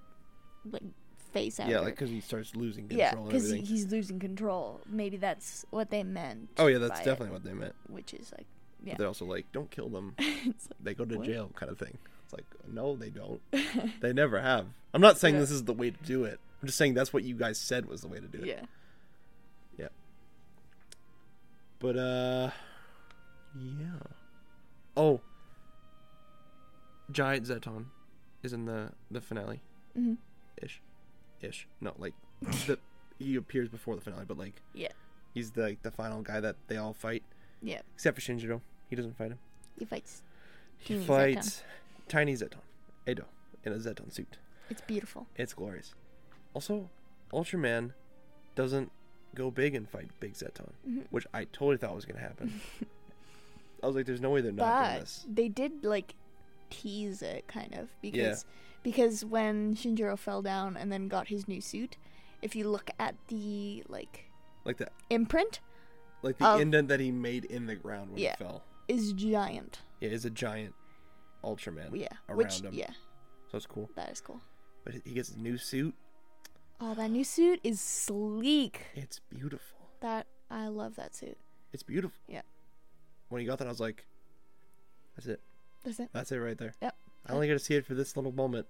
like 0.69 0.83
face 1.31 1.59
out. 1.59 1.69
yeah, 1.69 1.79
like 1.79 1.95
because 1.95 2.09
he 2.09 2.21
starts 2.21 2.55
losing 2.55 2.87
control 2.87 2.99
yeah, 2.99 3.15
because 3.25 3.49
he's 3.49 3.91
losing 3.91 4.19
control. 4.19 4.81
Maybe 4.87 5.17
that's 5.17 5.65
what 5.69 5.89
they 5.89 6.03
meant. 6.03 6.49
Oh 6.57 6.67
yeah, 6.67 6.77
that's 6.77 6.99
by 6.99 7.01
it, 7.01 7.05
definitely 7.05 7.33
what 7.33 7.43
they 7.43 7.53
meant. 7.53 7.75
Which 7.87 8.13
is 8.13 8.31
like, 8.31 8.47
But 8.79 8.87
yeah, 8.87 8.95
they're 8.97 9.07
also 9.07 9.25
like, 9.25 9.51
"Don't 9.51 9.71
kill 9.71 9.89
them. 9.89 10.15
like, 10.19 10.55
They 10.79 10.93
go 10.93 11.05
to 11.05 11.17
What? 11.17 11.25
jail," 11.25 11.51
kind 11.55 11.71
of 11.71 11.79
thing. 11.79 11.97
It's 12.31 12.33
like, 12.33 12.45
no, 12.73 12.95
they 12.95 13.09
don't. 13.09 13.41
they 14.01 14.13
never 14.13 14.39
have. 14.41 14.67
I'm 14.93 15.01
not 15.01 15.17
saying 15.17 15.35
Yeah. 15.35 15.41
this 15.41 15.51
is 15.51 15.63
the 15.65 15.73
way 15.73 15.91
to 15.91 16.03
do 16.03 16.23
it. 16.23 16.39
I'm 16.61 16.67
just 16.67 16.77
saying 16.77 16.93
that's 16.93 17.11
what 17.11 17.23
you 17.23 17.35
guys 17.35 17.57
said 17.57 17.87
was 17.87 18.01
the 18.01 18.07
way 18.07 18.19
to 18.19 18.27
do 18.27 18.39
it. 18.39 18.45
yeah, 18.45 18.61
Yeah. 19.77 19.87
But 21.79 21.97
uh 21.97 22.49
yeah. 23.59 23.99
Oh. 24.95 25.21
Giant 27.11 27.45
Zetton 27.47 27.85
is 28.43 28.53
in 28.53 28.65
the 28.65 28.91
the 29.09 29.19
finale. 29.21 29.61
Mhm. 29.97 30.17
Ish. 30.61 30.81
Ish. 31.41 31.67
No, 31.81 31.93
like 31.97 32.13
the 32.67 32.77
he 33.19 33.35
appears 33.35 33.67
before 33.69 33.95
the 33.95 34.01
finale, 34.01 34.25
but 34.27 34.37
like 34.37 34.61
Yeah. 34.73 34.91
He's 35.33 35.51
the 35.51 35.61
like, 35.63 35.81
the 35.81 35.91
final 35.91 36.21
guy 36.21 36.39
that 36.39 36.55
they 36.67 36.77
all 36.77 36.93
fight. 36.93 37.23
Yeah. 37.61 37.81
Except 37.95 38.15
for 38.15 38.21
Shinjiro. 38.21 38.61
He 38.89 38.95
doesn't 38.95 39.17
fight 39.17 39.31
him. 39.31 39.39
he 39.79 39.85
fights. 39.85 40.21
He 40.77 40.95
Zetton. 40.95 41.05
fights 41.05 41.63
Tiny 42.11 42.33
Zetton. 42.35 42.59
Edo. 43.07 43.25
In 43.63 43.71
a 43.71 43.77
Zetton 43.77 44.11
suit. 44.11 44.37
It's 44.69 44.81
beautiful. 44.81 45.27
It's 45.37 45.53
glorious. 45.53 45.93
Also, 46.53 46.89
Ultraman 47.31 47.93
doesn't 48.55 48.91
go 49.33 49.49
big 49.49 49.75
and 49.75 49.87
fight 49.89 50.09
Big 50.19 50.33
Zetton, 50.33 50.71
Mhm. 50.87 51.05
which 51.09 51.25
I 51.33 51.45
totally 51.45 51.77
thought 51.77 51.95
was 51.95 52.03
gonna 52.05 52.19
happen. 52.19 52.59
I 53.83 53.87
was 53.87 53.95
like, 53.95 54.05
"There's 54.05 54.19
no 54.21 54.29
way 54.29 54.41
they're 54.41 54.51
not 54.51 54.65
doing 54.83 54.93
but 54.95 54.99
this." 54.99 55.25
they 55.31 55.47
did 55.47 55.85
like 55.85 56.15
tease 56.69 57.21
it 57.21 57.47
kind 57.47 57.73
of 57.75 57.89
because 58.01 58.45
because 58.83 59.23
when 59.25 59.73
Shinjiro 59.75 60.17
fell 60.17 60.41
down 60.41 60.75
and 60.77 60.91
then 60.91 61.07
got 61.07 61.27
his 61.29 61.47
new 61.47 61.61
suit, 61.61 61.95
if 62.41 62.55
you 62.55 62.67
look 62.69 62.89
at 62.99 63.15
the 63.29 63.83
like 63.87 64.25
Like 64.65 64.77
the 64.77 64.89
imprint 65.09 65.61
like 66.21 66.37
the 66.37 66.45
Of- 66.47 66.61
indent 66.61 66.87
that 66.89 66.99
he 66.99 67.11
made 67.11 67.45
in 67.45 67.65
the 67.67 67.75
ground 67.75 68.11
when 68.11 68.19
Yeah. 68.19 68.35
he 68.37 68.43
fell. 68.43 68.63
is 68.87 69.13
giant. 69.13 69.79
Yeah, 70.01 70.07
It 70.07 70.13
is 70.13 70.25
a 70.25 70.29
giant 70.29 70.75
Ultraman 71.43 71.89
Yeah. 71.93 72.07
around 72.29 72.37
Which 72.37 72.61
him. 72.61 72.73
yeah, 72.73 72.91
So 73.49 73.57
it's 73.57 73.65
cool. 73.65 73.89
that 73.95 74.11
is 74.11 74.21
cool. 74.21 74.41
But 74.83 74.95
he 75.05 75.13
gets 75.13 75.29
a 75.31 75.39
new 75.39 75.57
suit. 75.57 75.93
Oh, 76.79 76.93
that 76.95 77.09
new 77.11 77.23
suit 77.23 77.59
is 77.63 77.79
sleek. 77.79 78.87
It's 78.95 79.19
beautiful. 79.29 79.77
That 80.01 80.25
I 80.49 80.67
love 80.67 80.95
that 80.95 81.15
suit. 81.15 81.37
It's 81.73 81.83
beautiful. 81.83 82.17
Yeah. 82.27 82.41
When 83.29 83.39
he 83.41 83.47
got 83.47 83.59
that, 83.59 83.67
I 83.67 83.69
was 83.69 83.79
like, 83.79 84.05
"That's 85.15 85.27
it. 85.27 85.39
That's 85.83 85.99
it. 85.99 86.09
That's 86.11 86.31
it 86.31 86.37
right 86.37 86.57
there." 86.57 86.73
Yep. 86.81 86.95
I 87.27 87.33
only 87.33 87.47
got 87.47 87.53
to 87.53 87.59
see 87.59 87.75
it 87.75 87.85
for 87.85 87.93
this 87.93 88.15
little 88.17 88.31
moment, 88.31 88.65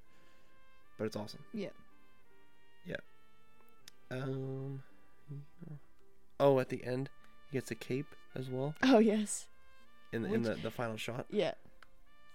but 0.97 1.05
it's 1.05 1.15
awesome. 1.15 1.43
Yeah. 1.53 1.69
Yeah. 2.85 2.97
Um. 4.11 4.83
Oh, 6.39 6.59
at 6.59 6.69
the 6.69 6.83
end, 6.83 7.09
he 7.49 7.57
gets 7.57 7.71
a 7.71 7.75
cape 7.75 8.07
as 8.35 8.49
well 8.49 8.75
Oh 8.83 8.99
yes. 8.99 9.47
in 10.11 10.23
the, 10.23 10.33
in 10.33 10.41
the, 10.43 10.55
the 10.55 10.71
final 10.71 10.97
shot. 10.97 11.25
Yeah. 11.29 11.53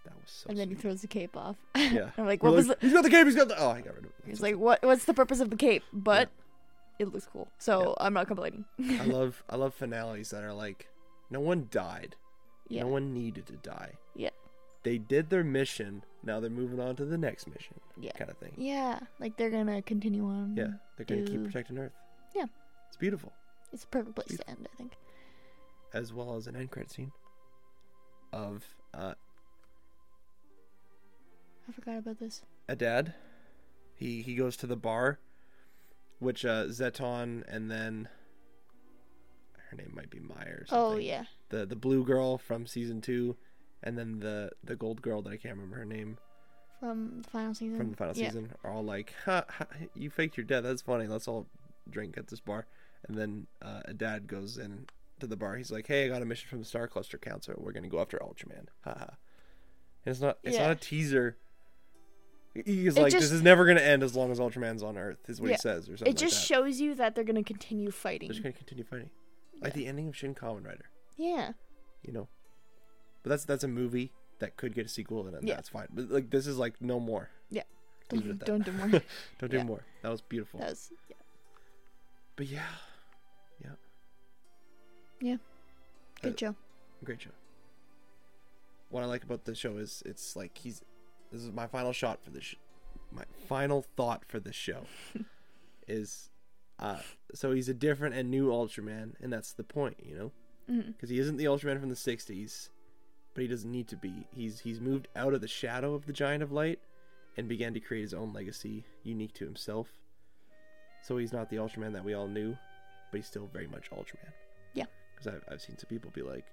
That 0.06 0.14
was 0.14 0.30
so. 0.30 0.46
and 0.48 0.58
then 0.58 0.68
he 0.68 0.74
throws 0.74 1.02
the 1.02 1.08
cape 1.08 1.36
off. 1.36 1.56
yeah. 1.76 2.10
I'm 2.16 2.26
like, 2.26 2.42
We're 2.42 2.50
what 2.50 2.56
was 2.56 2.66
the 2.68 2.78
He's 2.80 2.92
got 2.92 3.02
the 3.02 3.10
cape. 3.10 3.26
He's 3.26 3.36
got 3.36 3.48
the. 3.48 3.58
Oh, 3.58 3.70
I 3.70 3.80
got 3.80 3.94
rid 3.94 4.04
of 4.04 4.10
it. 4.10 4.14
He's 4.24 4.34
That's 4.34 4.42
like, 4.42 4.56
what 4.56 4.82
what's 4.82 5.04
the 5.04 5.14
purpose 5.14 5.40
of 5.40 5.50
the 5.50 5.56
cape? 5.56 5.82
But 5.92 6.30
it 6.98 7.12
looks 7.12 7.26
cool. 7.30 7.48
So 7.58 7.80
Yeah. 7.98 8.06
I'm 8.06 8.14
not 8.14 8.26
complaining. 8.26 8.64
I 9.00 9.04
love 9.06 9.42
I 9.50 9.56
love 9.56 9.74
finales 9.74 10.30
that 10.30 10.42
are 10.42 10.54
like, 10.54 10.88
no 11.30 11.40
one 11.40 11.68
died. 11.70 12.16
yeah. 12.68 12.82
No 12.82 12.88
one 12.88 13.12
needed 13.12 13.46
to 13.46 13.54
die. 13.54 13.92
Yeah. 14.14 14.30
They 14.82 14.98
did 14.98 15.30
their 15.30 15.42
mission. 15.44 16.04
Now 16.22 16.38
they're 16.40 16.48
moving 16.50 16.78
on 16.80 16.94
to 16.96 17.04
the 17.04 17.18
next 17.18 17.46
mission. 17.48 17.80
Yeah. 18.00 18.12
Kind 18.12 18.30
of 18.30 18.38
thing. 18.38 18.52
Yeah. 18.56 19.00
Like 19.18 19.36
they're 19.36 19.50
gonna 19.50 19.82
continue 19.82 20.24
on. 20.24 20.54
Yeah. 20.56 20.68
They're 20.96 21.06
gonna 21.06 21.22
keep 21.28 21.44
protecting 21.44 21.76
Earth. 21.78 21.92
Yeah. 22.34 22.44
It's 22.88 22.96
beautiful. 22.96 23.32
It's 23.72 23.82
a 23.84 23.88
perfect 23.88 24.14
place 24.14 24.38
to 24.38 24.48
end, 24.48 24.68
I 24.72 24.76
think. 24.76 24.92
As 25.92 26.12
well 26.12 26.36
as 26.36 26.46
an 26.46 26.54
end 26.56 26.70
credit 26.70 26.90
scene 26.92 27.12
of 28.32 28.64
uh, 28.94 29.14
I 31.68 31.72
forgot 31.72 31.98
about 31.98 32.18
this. 32.18 32.42
Edo. 32.70 33.04
He 33.94 34.22
he 34.22 34.34
goes 34.34 34.56
to 34.58 34.66
the 34.66 34.76
bar, 34.76 35.18
which 36.18 36.44
uh, 36.44 36.64
Zetton 36.66 37.44
and 37.48 37.70
then 37.70 38.08
her 39.70 39.76
name 39.76 39.92
might 39.94 40.10
be 40.10 40.20
Myers. 40.20 40.68
Oh 40.70 40.96
yeah. 40.96 41.24
The 41.48 41.66
the 41.66 41.76
blue 41.76 42.04
girl 42.04 42.38
from 42.38 42.66
season 42.66 43.00
two, 43.00 43.36
and 43.82 43.96
then 43.98 44.20
the 44.20 44.50
the 44.62 44.76
gold 44.76 45.02
girl 45.02 45.22
that 45.22 45.32
I 45.32 45.36
can't 45.36 45.54
remember 45.54 45.76
her 45.76 45.84
name 45.84 46.18
From 46.80 47.22
the 47.22 47.30
final 47.30 47.54
season. 47.54 47.76
from 47.78 47.90
the 47.90 47.96
final 47.96 48.16
yeah. 48.16 48.26
season 48.28 48.52
are 48.64 48.70
all 48.70 48.84
like, 48.84 49.14
ha, 49.24 49.44
ha, 49.48 49.66
"You 49.94 50.10
faked 50.10 50.36
your 50.36 50.44
death. 50.46 50.62
That's 50.64 50.82
funny. 50.82 51.06
Let's 51.06 51.26
all 51.28 51.46
drink 51.88 52.16
at 52.18 52.28
this 52.28 52.40
bar." 52.40 52.66
And 53.08 53.16
then 53.16 53.46
uh, 53.62 53.82
Edo 53.90 54.20
goes 54.26 54.58
in 54.58 54.86
to 55.20 55.26
the 55.26 55.36
bar. 55.36 55.56
He's 55.56 55.70
like, 55.70 55.86
"Hey, 55.86 56.04
I 56.04 56.08
got 56.08 56.22
a 56.22 56.26
mission 56.26 56.48
from 56.48 56.58
the 56.58 56.64
Star 56.64 56.86
Cluster 56.86 57.18
Council. 57.18 57.54
We're 57.56 57.72
gonna 57.72 57.88
go 57.88 58.00
after 58.00 58.18
Ultraman." 58.18 58.66
Ha 58.84 58.94
ha. 58.98 59.10
And 60.04 60.12
it's 60.12 60.20
not. 60.20 60.38
It's 60.42 60.56
Yeah. 60.56 60.68
not 60.68 60.76
a 60.76 60.80
teaser. 60.80 61.36
He's 62.64 62.96
It 62.96 63.02
like, 63.02 63.12
just- 63.12 63.22
"This 63.24 63.32
is 63.32 63.42
never 63.42 63.66
gonna 63.66 63.80
end 63.80 64.02
as 64.02 64.14
long 64.16 64.30
as 64.30 64.38
Ultraman's 64.38 64.82
on 64.82 64.96
Earth." 64.96 65.28
Is 65.28 65.40
what 65.40 65.48
Yeah. 65.50 65.56
he 65.56 65.60
says, 65.60 65.88
or 65.88 65.96
something. 65.96 66.12
It 66.14 66.16
just 66.16 66.36
like 66.36 66.46
shows 66.58 66.80
you 66.80 66.94
that 66.94 67.14
they're 67.14 67.24
gonna 67.24 67.44
continue 67.44 67.90
fighting. 67.90 68.28
They're 68.28 68.34
just 68.34 68.42
gonna 68.42 68.52
continue 68.54 68.84
fighting, 68.84 69.10
like 69.60 69.74
the 69.74 69.86
ending 69.86 70.08
of 70.08 70.16
Shin 70.16 70.34
Kamen 70.34 70.64
Rider. 70.64 70.86
Yeah. 71.16 71.52
You 72.02 72.12
know. 72.12 72.28
But 73.22 73.30
that's 73.30 73.44
that's 73.44 73.64
a 73.64 73.68
movie 73.68 74.12
that 74.38 74.56
could 74.56 74.74
get 74.74 74.86
a 74.86 74.88
sequel, 74.88 75.26
and 75.26 75.46
Yeah. 75.46 75.54
that's 75.56 75.68
fine. 75.68 75.88
But 75.90 76.10
like, 76.10 76.30
this 76.30 76.46
is 76.46 76.56
like 76.58 76.80
no 76.80 77.00
more. 77.00 77.30
Yeah. 77.50 77.62
Leave 78.12 78.26
it 78.26 78.30
at 78.30 78.38
Don't, 78.46 78.64
don't 78.64 78.64
do 78.64 78.72
more. 78.90 79.02
Don't 79.38 79.50
do 79.50 79.56
Yeah. 79.56 79.64
more. 79.64 79.84
That 80.02 80.10
was 80.10 80.20
beautiful. 80.22 80.60
That 80.60 80.70
was 80.70 80.92
yeah. 81.08 81.16
But 82.36 82.46
yeah, 82.48 82.68
yeah, 85.20 85.36
good 86.22 86.34
Uh, 86.34 86.36
show. 86.36 86.56
great 87.02 87.22
show. 87.22 87.30
What 88.90 89.02
I 89.02 89.06
like 89.06 89.24
about 89.24 89.44
the 89.46 89.54
show 89.54 89.78
is 89.78 90.02
it's 90.06 90.36
like 90.36 90.56
he's. 90.58 90.82
This 91.32 91.42
is 91.42 91.52
my 91.52 91.66
final 91.66 91.92
shot 91.92 92.22
for 92.22 92.30
this. 92.30 92.44
Sh- 92.44 92.54
my 93.12 93.24
final 93.48 93.82
thought 93.96 94.24
for 94.26 94.40
this 94.40 94.54
show 94.56 94.84
is, 95.88 96.30
uh, 96.78 96.98
so 97.34 97.52
he's 97.52 97.68
a 97.68 97.74
different 97.74 98.14
and 98.14 98.30
new 98.30 98.48
Ultraman, 98.50 99.12
and 99.20 99.32
that's 99.32 99.52
the 99.52 99.64
point, 99.64 99.96
you 100.04 100.16
know, 100.16 100.82
because 100.88 101.08
he 101.10 101.18
isn't 101.18 101.36
the 101.36 101.44
Ultraman 101.44 101.78
from 101.80 101.88
the 101.88 101.94
'60s, 101.94 102.68
but 103.34 103.42
he 103.42 103.48
doesn't 103.48 103.70
need 103.70 103.88
to 103.88 103.96
be. 103.96 104.26
He's 104.34 104.60
he's 104.60 104.80
moved 104.80 105.08
out 105.16 105.34
of 105.34 105.40
the 105.40 105.48
shadow 105.48 105.94
of 105.94 106.06
the 106.06 106.12
Giant 106.12 106.42
of 106.42 106.52
Light, 106.52 106.80
and 107.36 107.48
began 107.48 107.72
to 107.74 107.80
create 107.80 108.02
his 108.02 108.14
own 108.14 108.32
legacy, 108.32 108.84
unique 109.04 109.34
to 109.34 109.44
himself. 109.44 109.88
So 111.02 111.16
he's 111.18 111.32
not 111.32 111.48
the 111.50 111.56
Ultraman 111.56 111.92
that 111.92 112.04
we 112.04 112.14
all 112.14 112.26
knew, 112.28 112.56
but 113.12 113.16
he's 113.18 113.26
still 113.26 113.48
very 113.52 113.68
much 113.68 113.90
Ultraman. 113.90 114.32
Yeah. 114.74 114.86
Because 115.14 115.34
I've, 115.34 115.44
I've 115.52 115.60
seen 115.62 115.78
some 115.78 115.88
people 115.88 116.10
be 116.12 116.22
like 116.22 116.44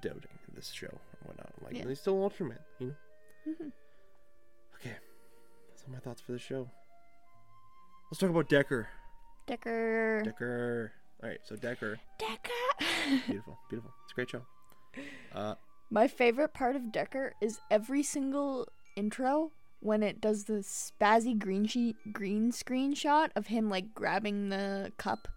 doubting 0.00 0.38
this 0.54 0.68
show 0.70 0.88
and 0.88 1.26
whatnot. 1.28 1.50
I'm 1.58 1.64
like, 1.64 1.76
Yeah. 1.76 1.88
he's 1.88 2.00
still 2.00 2.16
Ultraman, 2.16 2.58
you 2.78 2.88
know? 2.88 2.94
Mhm. 3.48 3.72
That's 5.80 5.88
my 5.92 5.98
thoughts 5.98 6.20
for 6.20 6.32
the 6.32 6.38
show. 6.38 6.68
Let's 8.10 8.18
talk 8.20 8.30
about 8.30 8.48
Decker. 8.48 8.88
Decker. 9.46 10.22
Decker. 10.24 10.92
All 11.22 11.28
right, 11.28 11.38
so 11.44 11.56
Decker, 11.56 11.98
Decker. 12.18 12.50
beautiful, 13.26 13.58
beautiful. 13.68 13.92
It's 14.04 14.12
a 14.12 14.14
great 14.14 14.30
show. 14.30 14.42
Uh, 15.34 15.54
My 15.90 16.08
favorite 16.08 16.54
part 16.54 16.76
of 16.76 16.92
Decker 16.92 17.34
is 17.42 17.60
every 17.70 18.02
single 18.02 18.68
intro 18.96 19.52
when 19.80 20.02
it 20.02 20.20
does 20.20 20.44
the 20.44 20.54
spazzy 20.64 21.38
green 21.38 21.66
sheet 21.66 21.96
green 22.12 22.52
screen 22.52 22.94
shot 22.94 23.32
of 23.36 23.46
him 23.48 23.68
like 23.70 23.94
grabbing 23.94 24.48
the 24.50 24.92
cup. 24.98 25.28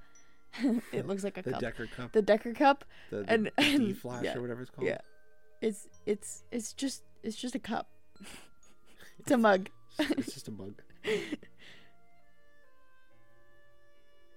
it 0.92 1.06
looks 1.08 1.24
like 1.24 1.38
a 1.38 1.42
the 1.44 1.52
cup. 1.52 1.60
Decker 1.62 1.88
Cup, 1.88 2.12
the 2.12 2.22
Decker 2.22 2.54
cup. 2.54 2.86
the, 3.10 3.24
the, 3.24 3.30
and- 3.32 3.46
the 3.46 3.52
and- 3.64 3.80
D 3.88 3.94
Flash 3.94 4.24
yeah, 4.24 4.36
or 4.38 4.42
whatever 4.42 4.62
it's 4.62 4.72
called. 4.72 4.88
Yeah. 4.88 5.00
It's 5.62 5.88
it's 6.06 6.44
it's 6.52 6.74
just 6.74 7.04
it's 7.24 7.36
just 7.38 7.56
a 7.56 7.60
cup. 7.60 7.88
it's 9.20 9.32
a 9.32 9.38
mug. 9.38 9.70
It's 10.00 10.34
just 10.34 10.48
a 10.48 10.52
bug. 10.52 10.82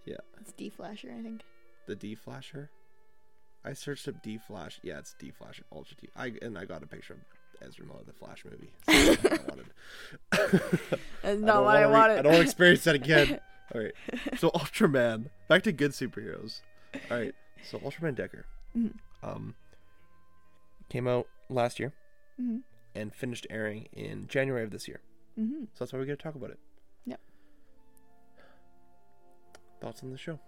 Yeah. 0.04 0.16
It's 0.40 0.52
D 0.52 0.68
Flasher, 0.70 1.12
I 1.18 1.22
think. 1.22 1.42
The 1.86 1.96
D 1.96 2.14
Flasher. 2.14 2.70
I 3.64 3.72
searched 3.72 4.06
up 4.06 4.22
D 4.22 4.38
Flash. 4.38 4.78
Yeah, 4.82 4.98
it's 4.98 5.14
D 5.18 5.32
Flash 5.36 5.60
Ultra 5.72 5.96
D. 6.00 6.08
I 6.16 6.32
and 6.42 6.56
I 6.56 6.64
got 6.64 6.82
a 6.82 6.86
picture 6.86 7.14
of 7.14 7.66
Ezra 7.66 7.84
Miller, 7.86 8.02
the 8.06 8.12
Flash 8.12 8.44
movie. 8.44 8.72
That's 8.86 9.22
what 9.24 9.32
I 9.32 9.44
wanted. 9.48 9.66
That's 11.22 11.24
I 11.24 11.34
not 11.34 11.54
don't 11.54 11.64
what 11.64 11.76
I 11.76 11.86
wanna 11.86 11.88
re- 11.88 11.92
wanted. 11.92 12.18
I 12.18 12.22
don't 12.22 12.32
want 12.32 12.36
to 12.36 12.42
experience 12.42 12.84
that 12.84 12.94
again. 12.94 13.40
All 13.74 13.80
right. 13.80 13.92
So 14.38 14.50
Ultraman. 14.50 15.30
Back 15.48 15.62
to 15.64 15.72
good 15.72 15.90
superheroes. 15.90 16.60
All 17.10 17.16
right. 17.18 17.34
So 17.68 17.78
Ultraman 17.78 18.14
Decker. 18.14 18.46
Mhm. 18.76 18.94
Um. 19.24 19.54
Came 20.88 21.08
out 21.08 21.26
last 21.50 21.80
year 21.80 21.92
Mhm. 22.40 22.60
and 22.94 23.12
finished 23.12 23.44
airing 23.50 23.88
in 23.92 24.28
January 24.28 24.62
of 24.62 24.70
this 24.70 24.86
year. 24.86 25.00
Hmm 25.36 25.64
So 25.74 25.84
that's 25.84 25.92
why 25.92 25.98
we 25.98 26.06
get 26.06 26.18
to 26.18 26.22
talk 26.22 26.34
about 26.34 26.50
it. 26.50 26.58
Yep. 27.06 27.20
Thoughts 29.80 30.02
on 30.02 30.10
the 30.10 30.18
show? 30.18 30.38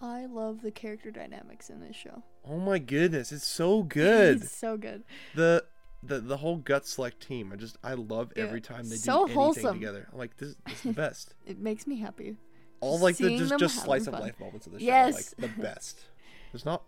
I 0.00 0.26
love 0.26 0.60
the 0.62 0.70
character 0.70 1.10
dynamics 1.10 1.70
in 1.70 1.80
this 1.80 1.96
show. 1.96 2.22
Oh 2.44 2.58
my 2.58 2.78
goodness, 2.78 3.32
it's 3.32 3.46
so 3.46 3.82
good. 4.02 4.42
It's 4.42 4.56
so 4.56 4.76
good. 4.76 5.04
the 5.34 5.64
the 6.02 6.20
the 6.20 6.36
whole 6.36 6.56
gut 6.56 6.86
select 6.86 7.20
team. 7.26 7.50
I 7.52 7.56
just 7.56 7.78
I 7.82 7.94
love 7.94 8.32
Yeah. 8.36 8.44
every 8.44 8.60
time 8.60 8.88
they 8.88 8.96
So 8.96 9.12
do 9.12 9.22
anything 9.22 9.34
wholesome. 9.36 9.74
together. 9.78 10.08
I'm 10.12 10.18
like 10.18 10.36
this, 10.36 10.54
this 10.66 10.76
is 10.76 10.82
the 10.82 10.92
best. 10.92 11.34
It 11.46 11.58
makes 11.58 11.86
me 11.86 11.98
happy. 12.00 12.36
All 12.80 12.98
like 12.98 13.16
the 13.16 13.38
just 13.38 13.58
just 13.58 13.82
slice 13.84 14.06
of 14.06 14.12
fun. 14.12 14.22
life 14.22 14.38
moments 14.38 14.66
of 14.66 14.72
the 14.74 14.80
show. 14.80 14.84
Yes. 14.84 15.14
Like 15.38 15.54
the 15.54 15.62
best. 15.62 16.00
There's 16.52 16.64
not. 16.66 16.82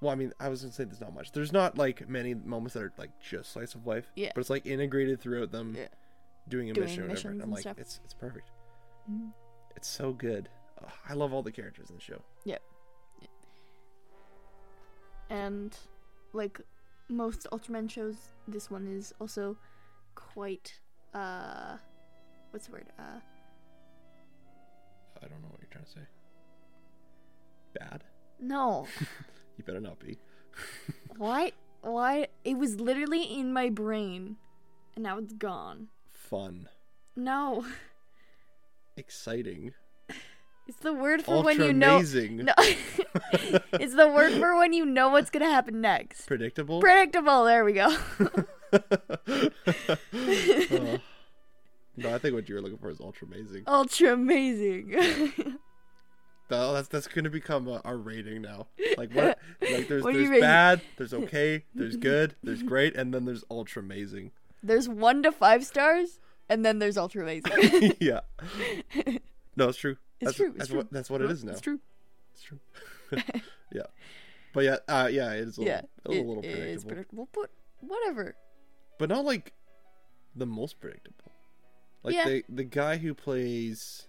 Well, 0.00 0.12
I 0.12 0.14
mean, 0.14 0.32
I 0.38 0.48
was 0.48 0.60
gonna 0.62 0.72
say 0.72 0.84
there's 0.84 1.00
not 1.00 1.14
much. 1.14 1.32
There's 1.32 1.52
not 1.52 1.78
like 1.78 2.08
many 2.08 2.34
moments 2.34 2.74
that 2.74 2.82
are 2.82 2.92
like 2.98 3.10
just 3.20 3.52
slice 3.52 3.74
of 3.74 3.86
life. 3.86 4.10
Yeah. 4.14 4.30
But 4.34 4.40
it's 4.42 4.50
like 4.50 4.66
integrated 4.66 5.20
throughout 5.20 5.50
them 5.52 5.74
Yeah. 5.76 5.88
doing 6.48 6.70
a 6.70 6.74
Doing 6.74 6.86
mission 6.86 7.04
or 7.04 7.08
whatever. 7.08 7.28
And 7.30 7.40
I'm 7.40 7.44
and 7.44 7.52
like, 7.52 7.60
stuff. 7.62 7.78
it's 7.78 8.00
it's 8.04 8.14
perfect. 8.14 8.50
Mhm. 9.10 9.32
It's 9.74 9.88
so 9.88 10.12
good. 10.12 10.48
Ugh, 10.82 10.90
I 11.08 11.14
love 11.14 11.32
all 11.32 11.42
the 11.42 11.52
characters 11.52 11.88
in 11.90 11.96
the 11.96 12.02
show. 12.02 12.20
Yeah. 12.44 12.58
And 15.30 15.76
like 16.32 16.60
most 17.08 17.46
Ultraman 17.52 17.90
shows, 17.90 18.16
this 18.46 18.70
one 18.70 18.86
is 18.86 19.12
also 19.20 19.56
quite 20.14 20.78
uh 21.14 21.76
what's 22.50 22.66
the 22.66 22.72
word? 22.72 22.86
Uh 22.98 23.20
I 25.22 25.28
don't 25.28 25.40
know 25.42 25.48
what 25.48 25.60
you're 25.60 25.70
trying 25.70 25.84
to 25.84 25.90
say. 25.90 26.06
Bad. 27.78 28.04
no. 28.38 28.86
You 29.56 29.64
better 29.64 29.80
not 29.80 29.98
be. 29.98 30.18
Why 31.16 31.52
why 31.82 32.28
it 32.44 32.58
was 32.58 32.80
literally 32.80 33.22
in 33.22 33.52
my 33.52 33.68
brain 33.68 34.36
and 34.94 35.04
now 35.04 35.18
it's 35.18 35.32
gone. 35.32 35.88
Fun. 36.10 36.68
No. 37.14 37.64
Exciting. 38.96 39.72
It's 40.66 40.78
the 40.78 40.92
word 40.92 41.22
for 41.22 41.44
when 41.44 41.60
you 41.60 41.72
know 41.72 41.96
amazing. 41.96 42.38
No. 42.38 42.52
it's 42.58 43.94
the 43.94 44.08
word 44.08 44.32
for 44.32 44.58
when 44.58 44.72
you 44.72 44.84
know 44.84 45.10
what's 45.10 45.30
gonna 45.30 45.50
happen 45.50 45.80
next. 45.80 46.26
Predictable. 46.26 46.80
Predictable, 46.80 47.44
there 47.44 47.64
we 47.64 47.72
go. 47.72 47.96
Oh. 48.72 50.98
No, 51.98 52.14
I 52.14 52.18
think 52.18 52.34
what 52.34 52.46
you 52.46 52.56
were 52.56 52.60
looking 52.60 52.76
for 52.76 52.90
is 52.90 53.00
ultra 53.00 53.26
amazing. 53.26 53.62
Ultra 53.66 54.12
amazing. 54.12 55.56
No, 56.50 56.72
that's 56.74 56.88
that's 56.88 57.08
gonna 57.08 57.30
become 57.30 57.66
a, 57.68 57.80
our 57.84 57.96
rating 57.96 58.42
now. 58.42 58.66
Like 58.96 59.12
what? 59.12 59.38
Like 59.60 59.88
there's 59.88 60.04
What 60.04 60.14
there's 60.14 60.40
bad, 60.40 60.80
there's 60.96 61.12
okay, 61.24 61.64
there's 61.74 61.96
good, 61.96 62.34
there's 62.42 62.62
great, 62.62 62.94
and 62.94 63.12
then 63.12 63.24
there's 63.24 63.44
ultra 63.50 63.82
amazing. 63.82 64.30
there's 64.62 64.88
one 64.88 65.22
to 65.24 65.32
five 65.32 65.64
stars, 65.64 66.20
and 66.48 66.64
then 66.64 66.78
there's 66.78 66.96
ultra 66.96 67.22
amazing. 67.22 67.94
yeah. 68.00 68.20
No, 69.56 69.68
it's 69.68 69.78
true. 69.78 69.96
It's 70.20 70.28
that's, 70.28 70.36
true, 70.36 70.46
it's 70.48 70.56
That's 70.58 70.68
true. 70.70 70.76
what 70.78 70.92
that's 70.92 71.10
what 71.10 71.20
it 71.20 71.30
is 71.30 71.42
now. 71.44 71.52
It's 71.52 71.60
true. 71.60 71.80
It's 72.34 72.42
true. 72.42 72.58
yeah. 73.72 73.82
But 74.52 74.64
yeah, 74.64 74.76
uh, 74.88 75.08
yeah, 75.12 75.32
it 75.32 75.40
is 75.40 75.58
a 75.58 75.60
little, 75.62 75.74
Yeah, 75.74 75.82
a 76.04 76.08
little, 76.10 76.24
it 76.24 76.26
little 76.26 76.44
is 76.44 76.84
predictable, 76.84 77.26
predictable, 77.26 77.28
but 77.34 77.50
whatever. 77.80 78.36
but 78.98 79.08
not 79.10 79.24
like 79.24 79.52
the 80.34 80.46
most 80.46 80.80
predictable. 80.80 81.32
Like 82.02 82.14
Yeah. 82.14 82.24
the 82.28 82.44
the 82.48 82.64
guy 82.64 82.96
who 82.98 83.12
plays 83.14 84.06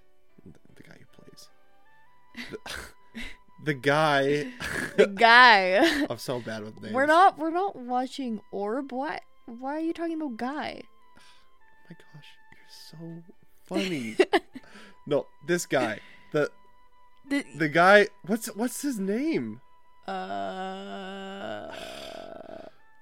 the, 3.64 3.74
guy 3.74 4.48
the, 4.98 5.08
guy. 5.08 6.06
I'm 6.10 6.18
so 6.18 6.40
bad 6.40 6.64
with 6.64 6.82
names. 6.82 6.94
we're 6.94 7.06
not. 7.06 7.38
We're 7.38 7.52
not 7.52 7.76
watching 7.76 8.42
Orb. 8.52 8.92
Why? 8.92 9.20
Why 9.46 9.76
are 9.76 9.80
you 9.80 9.94
talking 9.94 10.22
about 10.22 10.38
guy? 10.38 10.82
Oh 11.18 11.22
my 11.90 11.96
gosh, 11.96 12.28
you're 12.52 12.70
so 12.70 13.24
funny. 13.66 14.18
no, 15.08 15.26
this 15.48 15.66
guy. 15.66 16.00
The 16.32 16.52
The, 17.30 17.46
the 17.56 17.70
guy. 17.70 18.08
What's 18.26 18.48
what's 18.56 18.82
his 18.82 19.00
name? 19.00 19.62
uh, 20.08 21.68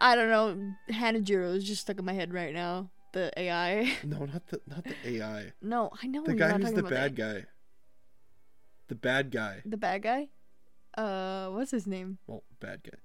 I 0.01 0.15
don't 0.15 0.29
know. 0.29 0.73
Hanajiro 0.89 1.55
is 1.55 1.63
just 1.63 1.81
stuck 1.81 1.99
in 1.99 2.05
my 2.05 2.13
head 2.13 2.33
right 2.33 2.53
now. 2.53 2.89
The 3.13 3.31
AI. 3.37 3.93
No, 4.03 4.25
not 4.25 4.47
the 4.47 4.59
not 4.67 4.83
the 4.83 4.95
AI. 5.05 5.53
No, 5.61 5.89
I 6.01 6.07
know. 6.07 6.23
The 6.23 6.33
guy 6.33 6.57
who's 6.57 6.73
the 6.73 6.83
bad 6.83 7.15
guy. 7.15 7.45
The 8.87 8.95
bad 8.95 9.31
guy. 9.31 9.61
The 9.65 9.77
bad 9.77 10.03
guy. 10.03 10.29
Uh, 10.97 11.49
what's 11.49 11.71
his 11.71 11.87
name? 11.87 12.19
Well, 12.27 12.43
bad 12.59 12.81
guy. 12.83 12.97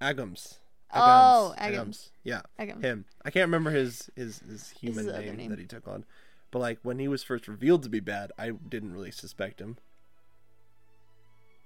Agams. 0.00 0.56
Oh, 0.92 1.54
Agams. 1.58 1.72
Agams. 1.72 2.10
Yeah, 2.24 2.42
him. 2.58 3.04
I 3.24 3.30
can't 3.30 3.46
remember 3.46 3.70
his 3.70 4.10
his 4.16 4.40
his 4.40 4.70
human 4.70 5.06
his 5.06 5.14
name, 5.14 5.36
name. 5.36 5.50
that 5.50 5.58
he 5.58 5.66
took 5.66 5.86
on, 5.86 6.04
but 6.50 6.58
like 6.58 6.78
when 6.82 6.98
he 6.98 7.06
was 7.08 7.22
first 7.22 7.46
revealed 7.46 7.82
to 7.84 7.88
be 7.88 8.00
bad, 8.00 8.32
I 8.38 8.50
didn't 8.50 8.92
really 8.92 9.12
suspect 9.12 9.60
him. 9.60 9.76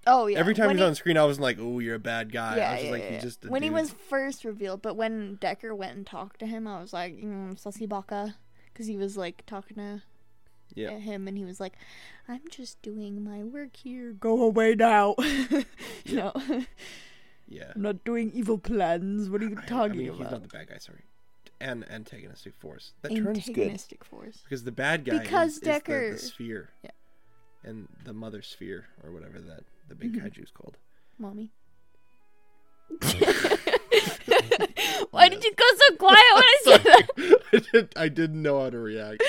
Oh 0.07 0.27
yeah. 0.27 0.39
Every 0.39 0.55
time 0.55 0.67
when 0.67 0.77
he's 0.77 0.83
he- 0.83 0.89
on 0.89 0.95
screen, 0.95 1.17
I 1.17 1.25
was 1.25 1.41
like, 1.41 1.57
"Oh, 1.59 1.79
you're 1.79 1.95
a 1.95 2.01
bad 2.01 2.33
guy." 2.33 2.59
Yeah, 2.59 2.71
I 2.71 2.75
was 2.75 2.85
yeah, 2.85 2.91
like, 2.91 3.03
yeah, 3.03 3.09
"He's 3.09 3.15
yeah. 3.15 3.21
just 3.21 3.47
when 3.47 3.63
he 3.63 3.71
was 3.71 3.91
first 3.91 4.45
revealed, 4.45 4.83
but 4.83 4.97
when 4.97 5.37
Decker 5.37 5.75
went 5.75 5.97
and 5.97 6.07
talked 6.07 6.41
to 6.41 6.47
him, 6.47 6.67
I 6.67 6.81
was 6.83 6.93
like, 6.93 7.15
mm, 7.17 7.55
"Sussy 7.55 7.89
Baka," 7.89 8.37
because 8.73 8.87
he 8.87 8.99
was 8.99 9.17
like 9.17 9.47
talking 9.47 9.79
to 9.79 10.03
Yeah. 10.75 10.93
uh, 10.93 10.99
him, 10.99 11.29
and 11.29 11.37
he 11.37 11.45
was 11.45 11.61
like, 11.61 11.75
"I'm 12.29 12.41
just 12.51 12.81
doing 12.83 13.23
my 13.25 13.43
work 13.45 13.77
here. 13.77 14.13
Go 14.13 14.43
away 14.43 14.75
now." 14.75 15.15
you 16.05 16.17
know, 16.17 16.33
Yeah. 17.47 17.73
I'm 17.75 17.83
not 17.83 18.05
doing 18.05 18.33
evil 18.35 18.59
plans. 18.59 19.29
What 19.29 19.43
are 19.43 19.49
you 19.49 19.59
I- 19.61 19.67
talking 19.67 19.93
I 19.93 19.97
mean, 19.99 20.09
about? 20.09 20.19
he's 20.19 20.31
not 20.31 20.43
the 20.43 20.49
bad 20.49 20.69
guy. 20.69 20.79
Sorry, 20.79 21.03
and 21.61 21.85
antagonistic 21.91 22.55
force. 22.57 22.93
That 23.03 23.11
turns 23.11 23.25
good 23.47 23.49
Antagonistic 23.51 24.05
force. 24.05 24.39
because 24.45 24.65
the 24.65 24.73
bad 24.73 25.05
guy 25.05 25.19
Because 25.19 25.53
is, 25.53 25.57
is 25.59 25.83
the- 25.83 26.11
the, 26.13 26.19
sphere. 26.19 26.71
Yeah. 26.83 26.91
And 27.63 27.89
the 28.05 28.13
mother 28.13 28.43
sphere 28.43 28.87
or 29.03 29.11
whatever 29.13 29.41
that 29.41 29.65
the 29.89 29.95
big 29.95 30.13
Mhm. 30.15 30.23
kaiju's 30.23 30.51
called. 30.51 30.77
Mommy. 31.19 31.51
Why 35.11 35.29
did 35.29 35.45
you 35.45 35.53
go 35.55 35.65
so 35.89 35.97
quiet 35.97 36.25
when 36.35 36.45
I 36.45 36.59
said 36.65 36.83
that? 36.85 37.07
I, 37.53 37.59
did, 37.73 37.93
I 37.97 38.09
didn't 38.09 38.43
know 38.43 38.61
how 38.63 38.71
to 38.71 38.79
react. 38.79 39.23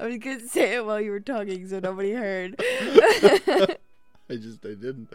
I 0.00 0.06
was 0.06 0.18
gonna 0.18 0.40
say 0.40 0.74
it 0.76 0.84
while 0.84 1.00
you 1.00 1.10
were 1.10 1.20
talking, 1.20 1.66
so 1.68 1.80
nobody 1.80 2.12
heard. 2.12 2.56
I 2.60 3.76
just 4.30 4.64
I 4.64 4.74
didn't. 4.74 5.08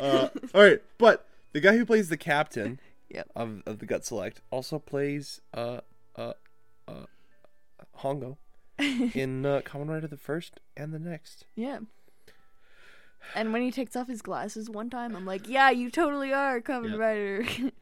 Uh, 0.00 0.28
all 0.54 0.62
right, 0.62 0.82
but 0.98 1.26
the 1.52 1.60
guy 1.60 1.76
who 1.76 1.84
plays 1.86 2.08
the 2.08 2.16
captain 2.16 2.80
Yep. 3.10 3.28
of 3.34 3.62
of 3.66 3.78
the 3.80 3.86
Gut 3.86 4.04
Select 4.04 4.40
also 4.50 4.78
plays 4.78 5.40
uh 5.52 5.80
uh 6.16 6.32
uh 6.86 7.04
Hongo 7.98 8.36
in 8.78 9.44
uh, 9.44 9.60
Kamen 9.64 9.88
Rider 9.88 10.06
the 10.06 10.16
first 10.16 10.60
and 10.76 10.92
the 10.94 10.98
next. 10.98 11.44
yeah. 11.54 11.80
And 13.34 13.52
when 13.52 13.62
he 13.62 13.70
takes 13.70 13.94
off 13.96 14.08
his 14.08 14.22
glasses 14.22 14.68
one 14.68 14.90
time, 14.90 15.14
I'm 15.14 15.24
like, 15.26 15.48
"Yeah, 15.48 15.70
you 15.70 15.90
totally 15.90 16.32
are 16.32 16.60
Kamen 16.60 16.90
Yep. 16.90 16.98
Rider." 16.98 17.70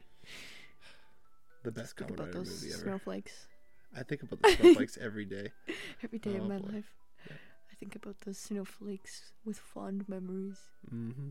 The 1.63 1.71
best 1.71 1.97
Kamen 1.97 2.11
about 2.11 2.27
Rider 2.27 2.37
those 2.39 2.61
movie 2.61 2.73
ever. 2.73 2.83
snowflakes 2.83 3.47
I 3.97 4.03
think 4.03 4.23
about 4.23 4.41
the 4.41 4.49
snowflakes 4.51 4.97
every 5.01 5.25
day. 5.25 5.51
every 6.03 6.19
day 6.19 6.37
Oh, 6.39 6.43
of 6.43 6.47
my 6.49 6.57
boy. 6.59 6.73
life. 6.73 6.91
Yeah. 7.27 7.35
I 7.71 7.75
think 7.75 7.95
about 7.95 8.15
those 8.21 8.37
snowflakes 8.37 9.33
with 9.43 9.57
fond 9.57 10.07
memories. 10.07 10.57
Mm-hmm. 10.93 11.29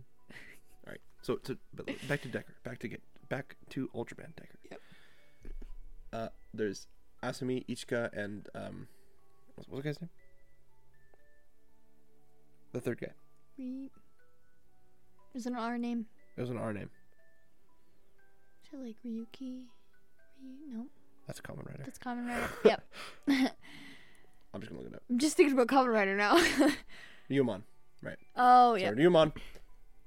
All 0.87 0.91
right, 0.93 1.01
so 1.23 1.37
to 1.37 1.57
but 1.73 1.87
back 2.09 2.21
to 2.23 2.29
Decker. 2.29 2.55
Back 2.65 2.79
to 2.81 2.89
get 2.89 3.01
back 3.29 3.57
to 3.71 3.89
Ultraman 3.95 4.35
Decker. 4.37 4.59
Yep. 4.71 4.81
Uh, 6.13 6.29
there's 6.53 6.89
Asumi, 7.23 7.65
Ichika, 7.67 8.13
and 8.13 8.49
um, 8.55 8.89
what's, 9.55 9.69
what's 9.69 9.83
the 9.83 9.89
guy's 9.89 10.01
name? 10.03 10.11
The 12.73 12.81
third 12.81 13.01
guy. 13.01 13.13
Re- 13.59 13.91
Is 15.35 15.47
it 15.47 15.51
an 15.53 15.57
R 15.59 15.79
name? 15.79 16.07
It 16.37 16.41
was 16.41 16.51
an 16.51 16.59
R 16.59 16.73
name. 16.73 16.91
Is 18.65 18.73
it 18.73 18.85
like 18.85 18.97
Ryuki? 19.05 19.65
Ryu- 20.43 20.73
No, 20.73 20.87
That's 21.27 21.39
a 21.41 21.43
Kamen 21.43 21.67
Rider. 21.67 21.83
that's 21.85 21.99
common 21.99 22.27
Rider. 22.29 22.49
yep. 22.65 22.85
I'm 23.29 24.61
just 24.61 24.71
gonna 24.71 24.83
look 24.83 24.91
it 24.93 24.95
up. 24.95 25.03
I'm 25.11 25.19
just 25.19 25.37
thinking 25.37 25.59
about 25.59 25.67
Kamen 25.69 25.93
Rider 25.93 26.17
now. 26.17 26.37
Ryumon. 27.31 27.63
oh 28.37 28.75
yeah. 28.75 28.91
So 28.95 29.33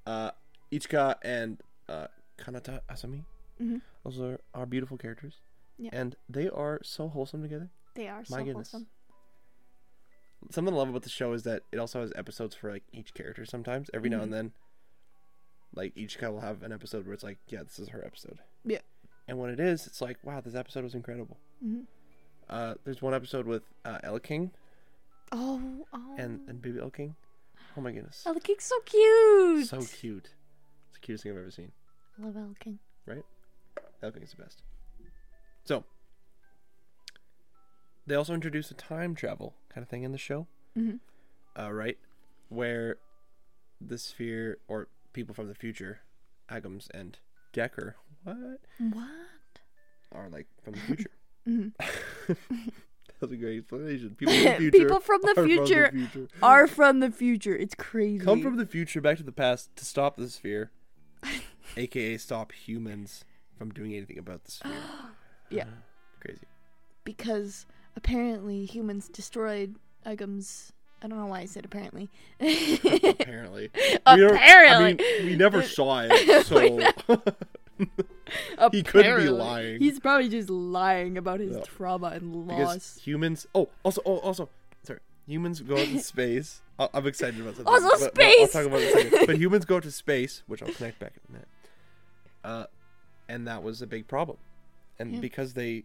uh, 0.07 0.31
Ichika, 0.71 1.15
and 1.23 1.61
uh, 1.89 2.07
Kanata 2.37 2.79
Asumi. 2.89 3.23
Mhm. 3.61 3.81
Those 4.03 4.19
are, 4.19 4.39
are 4.55 4.65
beautiful 4.65 4.97
characters. 4.97 5.35
Yeah. 5.77 5.91
And 5.93 6.15
they 6.29 6.49
are 6.49 6.79
so 6.83 7.07
wholesome 7.09 7.41
together. 7.43 7.69
They 7.95 8.07
are 8.07 8.23
so 8.25 8.37
goodness. 8.37 8.71
wholesome. 8.71 8.87
Something 10.49 10.73
I 10.73 10.77
love 10.77 10.89
about 10.89 11.03
the 11.03 11.09
show 11.09 11.33
is 11.33 11.43
that 11.43 11.63
it 11.71 11.77
also 11.77 12.01
has 12.01 12.11
episodes 12.15 12.55
for 12.55 12.71
like 12.71 12.83
each 12.91 13.13
character 13.13 13.45
sometimes. 13.45 13.89
Every 13.93 14.09
now 14.09 14.19
Mhm. 14.19 14.23
and 14.23 14.33
then, 14.33 14.51
like 15.73 15.93
each 15.95 16.17
guy 16.19 16.29
will 16.29 16.41
have 16.41 16.63
an 16.63 16.71
episode 16.71 17.05
where 17.05 17.13
it's 17.13 17.23
like, 17.23 17.37
yeah, 17.47 17.63
this 17.63 17.79
is 17.79 17.89
her 17.89 18.03
episode. 18.05 18.39
Yeah. 18.65 18.79
And 19.27 19.37
when 19.39 19.49
it 19.51 19.59
is, 19.59 19.85
it's 19.87 20.01
like, 20.01 20.17
wow, 20.23 20.41
this 20.41 20.55
episode 20.55 20.83
was 20.83 20.95
incredible. 20.95 21.37
Mhm. 21.63 21.85
Uh, 22.49 22.75
there's 22.83 23.01
one 23.01 23.13
episode 23.13 23.45
with 23.45 23.63
uh, 23.85 23.99
Eleking 24.03 24.51
Oh, 25.31 25.85
oh. 25.93 26.15
and, 26.17 26.41
and 26.49 26.61
Baby 26.61 26.79
Eleking. 26.79 27.15
Oh 27.77 27.81
my 27.81 27.91
goodness. 27.91 28.23
Eleking's 28.25 28.63
so 28.65 28.79
cute. 28.81 29.67
So 29.67 29.81
cute. 29.81 30.31
It's 30.89 30.95
the 30.95 30.99
cutest 30.99 31.23
thing 31.23 31.31
I've 31.31 31.37
ever 31.37 31.51
seen. 31.51 31.71
I 32.21 32.25
love 32.25 32.33
Eleking. 32.35 32.79
Right. 33.05 33.23
Eleking's 34.03 34.31
the 34.31 34.43
best. 34.43 34.63
So, 35.63 35.85
they 38.07 38.15
also 38.15 38.33
introduce 38.33 38.71
a 38.71 38.73
time 38.73 39.15
travel 39.15 39.55
kind 39.73 39.83
of 39.83 39.89
thing 39.89 40.03
in 40.03 40.11
the 40.11 40.17
show. 40.17 40.47
Mhm. 40.77 40.99
uh, 41.59 41.71
right? 41.71 41.97
Where 42.49 42.97
the 43.79 43.97
sphere 43.97 44.57
or 44.67 44.87
people 45.13 45.33
from 45.35 45.47
the 45.47 45.55
future, 45.55 45.99
Agams 46.49 46.87
and 46.93 47.17
Decker, 47.53 47.95
what 48.23 48.59
What? 48.79 49.09
are 50.11 50.29
like 50.29 50.47
from 50.63 50.73
the 50.73 50.79
future? 50.81 51.11
Mhm. 51.47 51.73
That's 53.19 53.33
a 53.33 53.35
great 53.35 53.59
explanation. 53.59 54.15
People 54.15 54.33
from 54.33 54.43
the 54.43 54.55
future. 54.59 54.77
People 54.79 54.99
from 54.99 55.21
the 55.23 55.33
are 55.41 55.45
future 55.45 55.91
future. 55.91 56.27
Are 56.43 56.67
from 56.67 56.99
the 57.01 57.11
future. 57.11 57.55
It's 57.55 57.75
crazy. 57.75 58.23
come 58.23 58.41
from 58.41 58.57
the 58.57 58.65
future 58.65 59.01
back 59.01 59.17
to 59.17 59.23
the 59.23 59.31
past 59.31 59.75
to 59.75 59.85
stop 59.85 60.17
the 60.17 60.29
sphere, 60.29 60.71
aka 61.77 62.17
stop 62.17 62.51
humans 62.51 63.25
from 63.57 63.69
doing 63.71 63.93
anything 63.93 64.17
about 64.17 64.43
the 64.45 64.51
sphere. 64.51 64.71
Yeah. 65.49 65.65
crazy. 66.21 66.47
because 67.03 67.65
apparently 67.95 68.65
humans 68.65 69.09
destroyed 69.09 69.75
Agams'. 70.05 70.71
I 71.03 71.07
don't 71.07 71.17
know 71.17 71.25
why 71.25 71.39
I 71.41 71.45
said 71.45 71.65
apparently. 71.65 72.09
Apparently, 72.39 73.71
We 73.73 74.25
apparently, 74.25 74.69
I 74.69 74.93
mean, 75.19 75.25
we 75.25 75.35
never 75.35 75.63
saw 75.77 76.03
it, 76.07 76.45
so 76.45 76.59
he 78.71 78.83
could 78.83 79.03
be 79.17 79.29
lying. 79.29 79.79
He's 79.79 79.99
probably 79.99 80.29
just 80.29 80.49
lying 80.49 81.17
about 81.17 81.39
his 81.39 81.55
Yeah. 81.57 81.63
trauma 81.63 82.07
and 82.07 82.47
because 82.47 82.67
loss. 82.67 82.99
humans. 83.03 83.47
Oh, 83.55 83.69
also, 83.83 84.01
oh, 84.05 84.17
also, 84.17 84.49
sorry. 84.83 84.99
Humans 85.27 85.61
go 85.61 85.75
into 85.77 85.99
space. 85.99 86.61
I- 86.77 86.89
I'm 86.93 87.07
excited 87.07 87.39
about 87.41 87.55
something. 87.55 87.73
Also 87.73 88.05
but- 88.05 88.15
but 88.15 88.25
I'll 88.25 88.47
talk 88.47 88.65
about 88.65 88.81
it 88.81 88.91
in 88.91 88.97
a 89.07 89.09
second. 89.11 89.27
But 89.27 89.37
humans 89.37 89.65
go 89.65 89.79
to 89.79 89.91
space, 89.91 90.43
which 90.47 90.61
I'll 90.61 90.71
connect 90.73 90.99
back 90.99 91.13
in 91.15 91.21
a 91.29 91.31
minute. 91.33 91.47
Uh, 92.43 92.65
and 93.27 93.47
that 93.47 93.63
was 93.63 93.81
a 93.81 93.87
big 93.87 94.07
problem. 94.07 94.37
And 94.99 95.15
Yeah. 95.15 95.19
because 95.19 95.53
they 95.53 95.83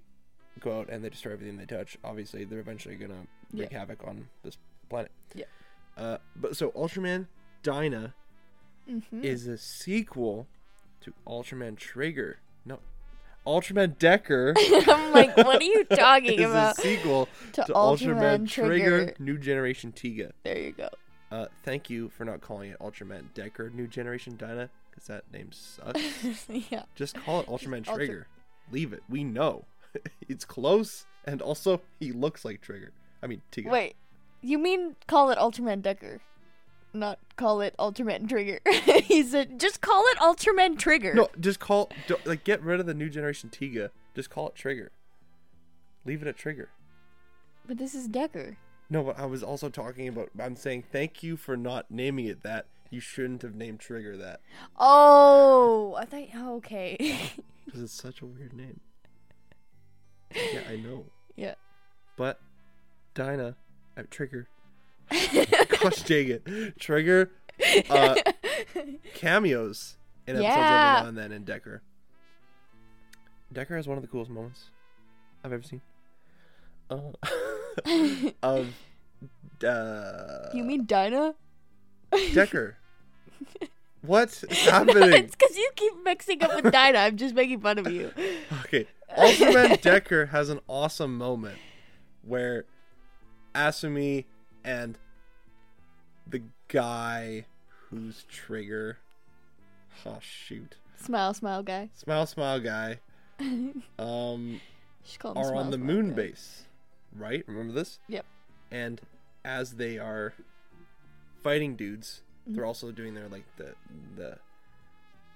go 0.61 0.79
out 0.81 0.89
and 0.89 1.05
they 1.05 1.09
destroy 1.09 1.33
everything 1.33 1.57
they 1.57 1.67
touch, 1.67 1.97
obviously 2.05 2.45
they're 2.45 2.61
eventually 2.61 2.95
gonna 2.97 3.27
wreak 3.53 3.73
havoc 3.73 4.03
on 4.07 4.29
this 4.43 4.57
planet. 4.89 5.11
Yeah. 5.35 5.45
Uh, 5.97 6.19
but 6.35 6.57
so 6.57 6.71
Ultraman 6.73 7.27
Dyna 7.63 8.15
Mhm. 8.89 9.25
is 9.25 9.47
a 9.47 9.59
sequel 9.59 10.47
to 11.01 11.13
Ultraman 11.27 11.77
Trigger. 11.77 12.39
No, 12.65 12.81
Ultraman 13.47 13.99
Decker. 13.99 14.55
I'm 14.89 15.13
like, 15.13 15.37
what 15.37 15.61
are 15.61 15.65
you 15.65 15.85
talking 15.91 16.39
is 16.41 16.51
about? 16.51 16.79
a 16.79 16.83
sequel 16.83 17.29
To, 17.55 17.63
to 17.65 17.73
Ultraman, 17.73 18.41
Ultraman 18.45 18.49
Trigger. 18.51 18.69
Trigger 19.07 19.15
New 19.19 19.39
Generation 19.39 19.93
Tiga. 19.93 20.33
There 20.45 20.59
you 20.59 20.73
go. 20.73 20.89
Uh, 21.31 21.47
thank 21.65 21.91
you 21.91 22.09
for 22.11 22.25
not 22.25 22.41
calling 22.41 22.71
it 22.71 22.79
Ultraman 22.79 23.33
Decker 23.35 23.71
New 23.71 23.89
Generation 23.89 24.37
Dyna, 24.37 24.71
because 24.91 25.07
that 25.09 25.25
name 25.33 25.51
sucks. 25.53 26.47
yeah. 26.71 26.85
Just 26.95 27.17
call 27.17 27.41
it 27.41 27.47
Ultraman 27.49 27.79
Ultra- 27.89 27.97
Trigger. 27.97 28.27
Leave 28.71 28.93
it. 28.93 29.03
We 29.09 29.25
know. 29.25 29.65
it's 30.29 30.45
close, 30.45 31.07
and 31.25 31.43
also 31.43 31.81
he 32.01 32.13
looks 32.13 32.45
like 32.45 32.61
Trigger. 32.61 32.93
I 33.23 33.27
mean, 33.27 33.43
Tiga. 33.53 33.71
Wait, 33.71 33.97
you 34.43 34.59
mean 34.59 34.97
call 35.07 35.31
it 35.31 35.39
Ultraman 35.39 35.83
Decker, 35.83 36.21
not 36.93 37.19
call 37.37 37.61
it 37.61 37.75
Ultraman 37.79 38.29
Trigger? 38.29 38.61
he 39.03 39.23
said, 39.23 39.59
just 39.61 39.81
call 39.81 40.05
it 40.09 40.19
Ultraman 40.19 40.79
Trigger. 40.79 41.15
No, 41.15 41.29
just 41.41 41.61
call. 41.61 41.91
Like, 42.25 42.45
get 42.45 42.63
rid 42.63 42.81
of 42.81 42.87
the 42.87 42.95
New 42.95 43.09
Generation 43.09 43.51
Tiga. 43.51 43.91
Just 44.15 44.31
call 44.31 44.49
it 44.49 44.55
Trigger. 44.55 44.93
Leave 46.05 46.23
it 46.23 46.29
at 46.29 46.37
Trigger. 46.37 46.71
But 47.67 47.79
this 47.79 47.95
is 47.95 48.07
Decker. 48.07 48.57
No, 48.89 49.03
but 49.03 49.19
I 49.19 49.27
was 49.27 49.43
also 49.43 49.69
talking 49.69 50.07
about. 50.07 50.31
I'm 50.41 50.55
saying 50.57 50.85
thank 50.93 51.23
you 51.23 51.37
for 51.37 51.57
not 51.57 51.91
naming 51.91 52.27
it 52.27 52.43
that. 52.43 52.67
You 52.89 53.01
shouldn't 53.01 53.43
have 53.43 53.57
named 53.57 53.81
Trigger 53.81 54.17
that 54.19 54.41
Oh, 54.79 55.97
I 55.99 56.05
thought. 56.05 56.29
oh, 56.37 56.55
okay. 56.59 56.97
because 57.65 57.83
it's 57.83 57.93
such 57.93 58.21
a 58.23 58.27
weird 58.27 58.53
name. 58.53 58.79
Yeah, 60.35 60.61
I 60.71 60.77
know. 60.77 61.07
yeah. 61.37 61.55
But 62.17 62.41
Dyna, 63.15 63.57
uh, 63.97 64.03
Trigger. 64.11 64.49
Gosh 65.11 66.03
dang 66.03 66.29
it, 66.29 66.79
Trigger. 66.81 67.31
Uh, 67.89 68.17
cameos 69.15 69.97
in 70.27 70.37
episodes 70.37 70.43
Yeah. 70.57 70.97
every 70.99 71.03
now 71.03 71.09
and 71.09 71.17
then 71.19 71.33
in 71.33 71.45
Decker. 71.45 71.83
Decker 73.53 73.77
has 73.77 73.87
one 73.87 73.97
of 73.97 74.03
the 74.03 74.09
coolest 74.09 74.31
moments 74.31 74.71
I've 75.45 75.53
ever 75.53 75.63
seen. 75.63 75.81
Uh, 76.91 77.13
of 78.43 78.73
uh, 79.65 80.49
you 80.55 80.65
mean 80.65 80.85
Dyna? 80.87 81.35
Decker? 82.35 82.77
What's 84.07 84.45
happening? 84.65 85.13
it's 85.13 85.35
because 85.37 85.57
you 85.57 85.71
keep 85.77 85.93
mixing 86.05 86.43
up 86.43 86.55
with 86.63 86.73
Dyna. 86.73 86.99
I'm 86.99 87.17
just 87.17 87.35
making 87.35 87.61
fun 87.61 87.79
of 87.79 87.91
you. 87.91 88.13
Okay. 88.65 88.87
Ultraman 89.19 89.81
Decker 89.81 90.27
has 90.27 90.49
an 90.49 90.61
awesome 90.69 91.17
moment 91.17 91.59
where 92.23 92.65
Asumi 93.55 94.25
and 94.65 94.99
the 96.27 96.43
guy 96.69 97.47
whose 97.91 98.25
Trigger. 98.29 98.99
Oh 100.05 100.19
shoot. 100.21 100.77
Smile, 100.97 101.33
smile, 101.35 101.63
guy. 101.63 101.91
Smile 101.95 102.27
smile 102.27 102.61
guy. 102.61 103.01
Um 103.99 104.61
are 105.25 105.45
smile, 105.45 105.59
on 105.59 105.71
the 105.71 105.79
moon 105.79 106.11
guy. 106.11 106.15
base. 106.17 106.65
Right? 107.15 107.45
Remember 107.47 107.73
this? 107.73 107.99
Yep. 108.09 108.25
And 108.71 109.01
as 109.45 109.75
they 109.75 109.99
are 109.99 110.35
fighting 111.43 111.77
dudes, 111.77 112.23
Mm-hmm. 112.47 112.55
they're 112.57 112.65
also 112.67 112.93
doing 112.93 113.15
their 113.15 113.29
like 113.29 113.45
the 113.57 113.75
the 114.17 114.39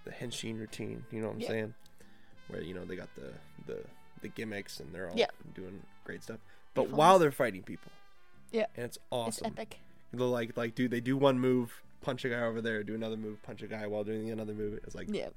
the 0.05 0.11
henshin 0.13 0.59
routine, 0.59 1.05
you 1.11 1.21
know 1.21 1.27
what 1.29 1.35
I'm 1.35 1.41
Yeah. 1.41 1.49
saying? 1.49 1.75
Where 2.49 2.63
you 2.63 2.73
know 2.75 2.85
they 2.85 2.97
got 2.97 3.09
the 3.17 3.33
the 3.67 3.83
the 4.23 4.29
gimmicks 4.29 4.81
and 4.81 4.95
they're 4.95 5.09
all 5.11 5.17
Yeah. 5.17 5.27
doing 5.55 5.83
great 6.05 6.23
stuff. 6.23 6.39
But 6.75 6.87
Fun. 6.89 6.97
while 6.97 7.19
they're 7.19 7.33
fighting 7.33 7.63
people. 7.63 7.91
Yeah. 8.53 8.67
And 8.77 8.85
it's 8.85 8.99
awesome. 9.11 9.47
It's 9.49 9.57
epic. 9.59 9.79
They're 10.13 10.27
like 10.27 10.57
like 10.57 10.75
dude, 10.75 10.91
they 10.91 11.01
do 11.01 11.17
one 11.17 11.39
move, 11.39 11.83
punch 12.01 12.25
a 12.25 12.29
guy 12.29 12.43
over 12.43 12.61
there, 12.61 12.83
do 12.83 12.95
another 12.95 13.17
move, 13.17 13.43
punch 13.43 13.63
a 13.63 13.67
guy 13.67 13.87
while 13.87 14.05
doing 14.05 14.31
another 14.31 14.55
move. 14.55 14.75
It's 14.85 14.95
like 14.95 15.09
Yeah. 15.11 15.29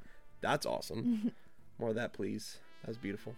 that's 0.41 0.65
awesome. 0.65 1.32
More 1.80 1.89
of 1.89 1.95
that, 1.95 2.13
please. 2.13 2.59
That 2.82 2.89
was 2.89 2.97
beautiful. 2.97 3.36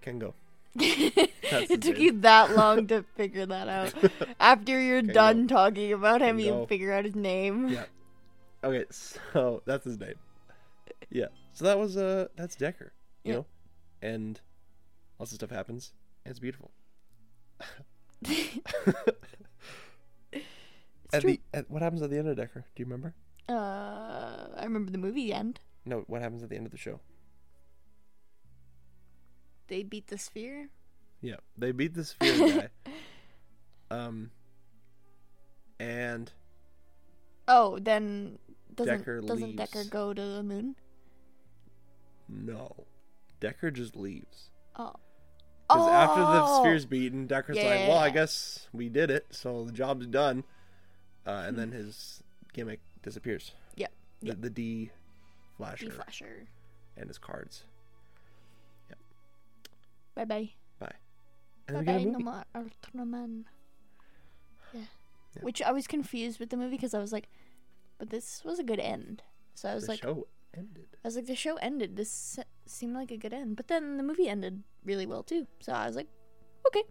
Can 0.00 0.18
go. 0.18 0.34
it 0.80 1.82
took 1.82 1.98
you 1.98 2.12
that 2.20 2.56
long 2.56 2.86
to 2.86 3.02
figure 3.16 3.44
that 3.46 3.68
out. 3.68 3.92
After 4.40 4.80
you're 4.80 4.98
Okay, 4.98 5.12
done 5.12 5.46
talking 5.48 5.92
about 5.92 6.20
him, 6.22 6.38
you 6.38 6.66
figure 6.66 6.92
out 6.92 7.04
his 7.04 7.14
name. 7.14 7.68
Yeah. 7.68 7.84
Okay, 8.64 8.84
so 8.90 9.62
that's 9.66 9.84
his 9.84 9.98
name. 9.98 10.14
Yeah. 11.10 11.26
So 11.52 11.64
that 11.66 11.78
was 11.78 11.96
uh 11.96 12.28
that's 12.36 12.56
Decker, 12.56 12.92
you 13.24 13.32
Yeah. 13.32 13.36
know? 13.38 13.46
And 14.00 14.40
lots 15.18 15.32
of 15.32 15.36
stuff 15.36 15.50
happens. 15.50 15.92
And 16.24 16.30
it's 16.30 16.40
beautiful. 16.40 16.70
It's 21.04 21.14
At 21.14 21.20
true. 21.22 21.32
the 21.32 21.40
at, 21.52 21.70
what 21.70 21.82
happens 21.82 22.00
at 22.02 22.10
the 22.10 22.18
end 22.18 22.28
of 22.28 22.36
Decker? 22.36 22.64
Do 22.74 22.80
you 22.80 22.86
remember? 22.86 23.14
Uh, 23.48 24.48
I 24.56 24.62
remember 24.64 24.90
the 24.90 24.98
movie 24.98 25.32
end. 25.32 25.60
No, 25.84 26.04
what 26.06 26.22
happens 26.22 26.42
at 26.42 26.48
the 26.48 26.56
end 26.56 26.64
of 26.66 26.72
the 26.72 26.78
show? 26.78 27.00
They 29.68 29.82
beat 29.82 30.08
the 30.08 30.18
sphere. 30.18 30.68
Yeah. 31.20 31.36
They 31.56 31.72
beat 31.72 31.94
the 31.94 32.04
sphere 32.04 32.48
guy. 32.60 32.68
Um 33.90 34.30
and 35.78 36.32
Oh, 37.46 37.78
then 37.78 38.38
doesn't 38.74 38.98
Decker 38.98 39.20
doesn't 39.20 39.56
Decker 39.56 39.84
go 39.84 40.14
to 40.14 40.22
the 40.22 40.42
moon? 40.42 40.76
no. 42.28 42.86
Decker 43.40 43.70
just 43.70 43.96
leaves. 43.96 44.50
Oh. 44.76 44.94
Because 45.68 45.88
after 45.88 46.20
the 46.20 46.42
Oh! 46.44 46.60
sphere's 46.62 46.86
beaten, 46.86 47.26
Decker's 47.26 47.56
Yeah, 47.56 47.64
like, 47.64 47.88
"Well, 47.88 47.98
I 47.98 48.10
guess 48.10 48.68
we 48.72 48.88
did 48.88 49.10
it, 49.10 49.26
so 49.30 49.64
the 49.64 49.72
job's 49.72 50.06
done." 50.06 50.44
Uh, 51.26 51.44
and 51.46 51.58
then 51.58 51.72
his 51.72 52.22
gimmick 52.52 52.80
disappears. 53.02 53.52
Yep, 53.76 53.92
The, 54.20 54.26
yep. 54.28 54.40
the 54.40 54.50
D 54.50 54.90
flasher 55.56 55.86
D 55.86 55.90
flasher. 55.90 56.46
and 56.96 57.08
his 57.08 57.18
cards. 57.18 57.64
Bye 60.14 60.24
bye. 60.24 60.50
Bye. 60.78 60.86
Bye 60.86 60.94
And 61.68 61.76
then 61.76 61.80
we 61.80 61.86
bye. 61.86 61.92
get 61.92 62.02
a 62.02 62.04
No 62.06 62.12
movie. 62.12 62.24
more 62.24 62.44
Ultraman. 62.54 63.44
Yeah. 64.74 64.80
Yeah. 65.36 65.42
Which 65.42 65.62
I 65.62 65.72
was 65.72 65.86
confused 65.86 66.38
with 66.40 66.50
the 66.50 66.56
movie 66.56 66.76
because 66.76 66.94
I 66.94 66.98
was 66.98 67.12
like, 67.12 67.28
but 67.98 68.10
this 68.10 68.42
was 68.44 68.58
a 68.58 68.64
good 68.64 68.80
end. 68.80 69.22
So 69.54 69.68
I 69.68 69.74
was 69.74 69.88
like 69.88 70.00
the 70.02 70.08
like, 70.08 70.16
show 70.16 70.26
ended. 70.56 70.86
I 71.04 71.08
was 71.08 71.16
like, 71.16 71.26
the 71.26 71.34
show 71.36 71.56
ended. 71.56 71.96
This 71.96 72.10
se- 72.10 72.44
seemed 72.66 72.94
like 72.94 73.10
a 73.10 73.16
good 73.16 73.32
end, 73.32 73.56
but 73.56 73.68
then 73.68 73.96
the 73.96 74.02
movie 74.02 74.28
ended 74.28 74.62
really 74.84 75.06
well 75.06 75.22
too. 75.22 75.46
So 75.60 75.72
I 75.72 75.86
was 75.86 75.96
like, 75.96 76.08
okay, 76.66 76.82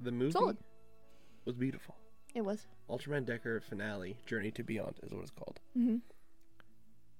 The 0.00 0.12
movie 0.12 0.32
Solid. 0.32 0.56
was 1.44 1.54
beautiful. 1.56 1.96
it 2.34 2.42
was. 2.42 2.66
Ultraman 2.88 3.24
Decker 3.26 3.60
finale, 3.60 4.18
Journey 4.26 4.50
to 4.52 4.62
Beyond 4.62 5.00
is 5.02 5.12
what 5.12 5.22
it's 5.22 5.30
called. 5.30 5.60
Mm-hmm. 5.76 5.96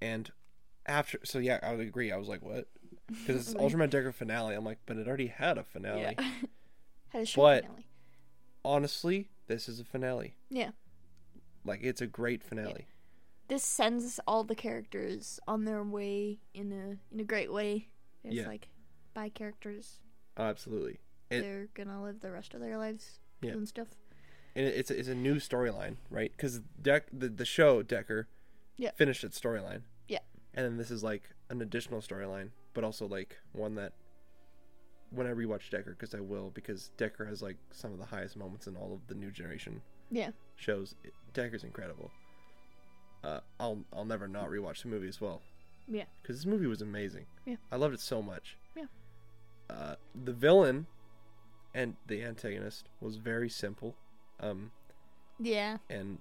And 0.01 0.31
after, 0.85 1.19
so 1.23 1.39
yeah, 1.39 1.59
I 1.63 1.71
would 1.71 1.79
agree. 1.87 2.11
I 2.11 2.17
was 2.17 2.27
like, 2.27 2.41
"What?" 2.41 2.67
Because 3.19 3.47
it's 3.49 3.53
Ultraman 3.55 3.89
Decker 3.89 4.11
finale. 4.11 4.55
I'm 4.55 4.63
like, 4.65 4.79
but 4.85 4.97
it 4.97 5.07
already 5.07 5.27
had 5.27 5.57
a 5.57 5.63
finale. 5.63 6.01
Yeah. 6.01 6.13
Had 7.09 7.21
a 7.21 7.25
show 7.25 7.41
But- 7.41 7.63
finale. 7.63 7.87
Honestly, 8.65 9.27
this 9.47 9.67
is 9.67 9.79
a 9.79 9.83
finale. 9.83 10.35
Yeah. 10.49 10.71
Like, 11.65 11.81
it's 11.83 12.01
a 12.01 12.07
great 12.07 12.41
finale. 12.43 12.87
This 13.49 13.63
sends 13.63 14.19
all 14.25 14.43
the 14.43 14.55
characters 14.55 15.39
on 15.47 15.65
their 15.65 15.83
way 15.83 16.39
in 16.53 16.71
a 16.71 16.97
in 17.13 17.19
a 17.19 17.23
great 17.23 17.51
way. 17.51 17.89
It's 18.23 18.35
Yeah. 18.35 18.47
like, 18.47 18.69
by 19.13 19.29
characters. 19.29 19.99
Oh, 20.37 20.43
absolutely. 20.45 20.99
It- 21.29 21.41
They're 21.41 21.67
gonna 21.73 22.01
live 22.01 22.21
the 22.21 22.31
rest 22.31 22.53
of 22.53 22.61
their 22.61 22.77
lives 22.77 23.19
Yeah. 23.41 23.51
doing 23.51 23.65
stuff. 23.65 23.89
and 24.55 24.65
it's 24.67 24.89
a, 24.91 24.97
it's 24.99 25.07
a 25.09 25.15
new 25.15 25.35
storyline, 25.35 25.97
right? 26.09 26.31
Because 26.31 26.59
Deck 26.81 27.07
the 27.11 27.27
the 27.27 27.45
show 27.45 27.81
Decker, 27.83 28.27
Yeah. 28.77 28.91
finished 28.91 29.23
its 29.23 29.39
storyline. 29.39 29.81
And 30.55 30.65
then 30.65 30.77
this 30.77 30.91
is 30.91 31.03
like 31.03 31.23
an 31.49 31.61
additional 31.61 32.01
storyline, 32.01 32.49
but 32.73 32.83
also 32.83 33.07
like 33.07 33.37
one 33.53 33.75
that 33.75 33.93
when 35.11 35.27
I 35.27 35.31
rewatch 35.31 35.69
Decker, 35.69 35.91
because 35.91 36.13
I 36.15 36.19
will, 36.19 36.51
because 36.53 36.89
Decker 36.97 37.25
has 37.25 37.41
like 37.41 37.57
some 37.71 37.91
of 37.91 37.99
the 37.99 38.05
highest 38.05 38.35
moments 38.35 38.67
in 38.67 38.75
all 38.75 38.93
of 38.93 39.07
the 39.07 39.15
new 39.15 39.31
generation 39.31 39.81
Yeah. 40.11 40.31
shows. 40.55 40.95
Decker's 41.33 41.63
incredible. 41.63 42.11
Uh, 43.23 43.39
I'll 43.59 43.83
I'll 43.93 44.05
never 44.05 44.27
not 44.27 44.49
rewatch 44.49 44.81
the 44.83 44.89
movie 44.89 45.07
as 45.07 45.21
well. 45.21 45.41
Yeah. 45.87 46.05
Because 46.21 46.37
this 46.37 46.45
movie 46.45 46.67
was 46.67 46.81
amazing. 46.81 47.25
Yeah. 47.45 47.55
I 47.71 47.75
loved 47.77 47.93
it 47.93 47.99
so 47.99 48.21
much. 48.21 48.57
Yeah. 48.75 48.85
Uh, 49.69 49.95
the 50.25 50.33
villain 50.33 50.87
and 51.73 51.95
the 52.07 52.21
antagonist 52.23 52.89
was 53.01 53.15
very 53.17 53.49
simple. 53.49 53.95
Um, 54.39 54.71
Yeah. 55.39 55.77
and 55.89 56.19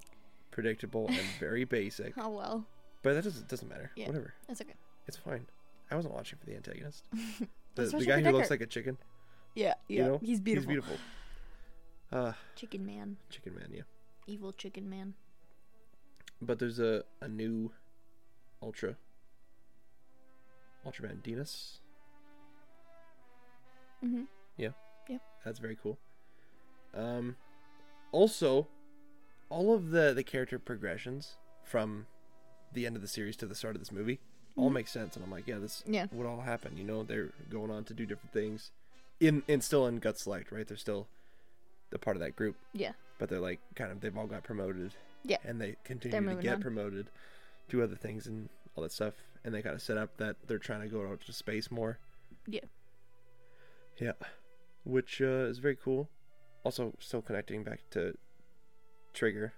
predictable 0.50 1.08
and 1.08 1.20
very 1.40 1.64
basic. 1.78 2.14
Oh 2.18 2.28
well. 2.30 2.66
But 3.02 3.14
that 3.14 3.24
doesn't 3.24 3.48
doesn't 3.48 3.68
matter. 3.68 3.90
Yeah. 3.96 4.06
Whatever. 4.06 4.34
That's 4.48 4.60
okay. 4.60 4.74
It's 5.06 5.16
fine. 5.16 5.46
I 5.90 5.96
wasn't 5.96 6.14
watching 6.14 6.38
for 6.38 6.46
the 6.46 6.56
antagonist. 6.56 7.04
The, 7.74 7.84
the 7.86 8.04
guy 8.04 8.20
who 8.20 8.30
looks 8.32 8.50
like 8.50 8.60
a 8.60 8.66
chicken. 8.66 8.98
Yeah. 9.54 9.72
Yeah. 9.88 9.96
You 9.96 10.08
know? 10.10 10.20
He's 10.22 10.40
beautiful. 10.40 10.70
He's 10.70 10.82
beautiful. 10.82 10.96
Uh, 12.12 12.32
Chicken 12.54 12.84
man. 12.84 13.16
chicken 13.30 13.54
man, 13.54 13.68
yeah. 13.72 13.84
Evil 14.26 14.52
chicken 14.52 14.90
man. 14.90 15.14
But 16.42 16.58
there's 16.58 16.78
a, 16.78 17.04
a 17.22 17.28
new 17.28 17.72
Ultra. 18.62 18.96
Ultraman 20.86 21.22
Dinas. 21.22 21.78
Mm-hmm. 24.04 24.24
Yeah. 24.58 24.70
Yeah. 25.08 25.18
That's 25.44 25.58
very 25.58 25.78
cool. 25.82 25.98
Um, 26.94 27.36
also, 28.10 28.68
all 29.48 29.72
of 29.74 29.90
the 29.92 30.12
the 30.12 30.22
character 30.22 30.58
progressions 30.58 31.36
from 31.64 32.06
the 32.72 32.86
end 32.86 32.96
of 32.96 33.02
the 33.02 33.08
series 33.08 33.36
to 33.36 33.46
the 33.46 33.54
start 33.54 33.74
of 33.76 33.80
this 33.80 33.92
movie 33.92 34.18
all 34.56 34.68
Mhm. 34.70 34.74
make 34.74 34.88
sense, 34.88 35.16
and 35.16 35.24
I'm 35.24 35.30
like, 35.30 35.46
yeah, 35.46 35.58
this 35.58 35.82
Yeah. 35.86 36.06
would 36.12 36.26
all 36.26 36.42
happen. 36.42 36.76
You 36.76 36.84
know, 36.84 37.02
they're 37.04 37.30
going 37.48 37.70
on 37.70 37.84
to 37.84 37.94
do 37.94 38.04
different 38.04 38.32
things, 38.34 38.70
in 39.18 39.42
and 39.48 39.64
still 39.64 39.86
in 39.86 39.98
Gut 39.98 40.18
Select, 40.18 40.52
right? 40.52 40.66
They're 40.68 40.76
still 40.76 41.08
the 41.88 41.98
part 41.98 42.16
of 42.16 42.20
that 42.20 42.36
group, 42.36 42.56
Yeah. 42.74 42.92
but 43.18 43.30
they're 43.30 43.40
like 43.40 43.60
kind 43.74 43.90
of 43.90 44.00
they've 44.02 44.16
all 44.16 44.26
got 44.26 44.42
promoted, 44.44 44.92
Yeah. 45.24 45.38
and 45.42 45.58
they 45.60 45.76
continue 45.84 46.36
to 46.36 46.42
get 46.42 46.56
on. 46.56 46.60
promoted, 46.62 47.06
do 47.70 47.82
other 47.82 47.96
things 47.96 48.26
and 48.26 48.50
all 48.76 48.82
that 48.82 48.92
stuff, 48.92 49.14
and 49.42 49.54
they 49.54 49.62
kind 49.62 49.74
of 49.74 49.80
set 49.80 49.96
up 49.96 50.18
that 50.18 50.36
they're 50.46 50.58
trying 50.58 50.82
to 50.82 50.88
go 50.88 51.06
out 51.10 51.20
to 51.22 51.32
space 51.32 51.70
more. 51.70 51.98
Yeah. 52.46 52.64
Yeah, 53.98 54.12
which 54.84 55.22
uh, 55.22 55.46
is 55.48 55.58
very 55.60 55.76
cool. 55.76 56.08
Also, 56.64 56.94
still 56.98 57.22
connecting 57.22 57.62
back 57.64 57.80
to 57.90 58.16
Trigger 59.14 59.52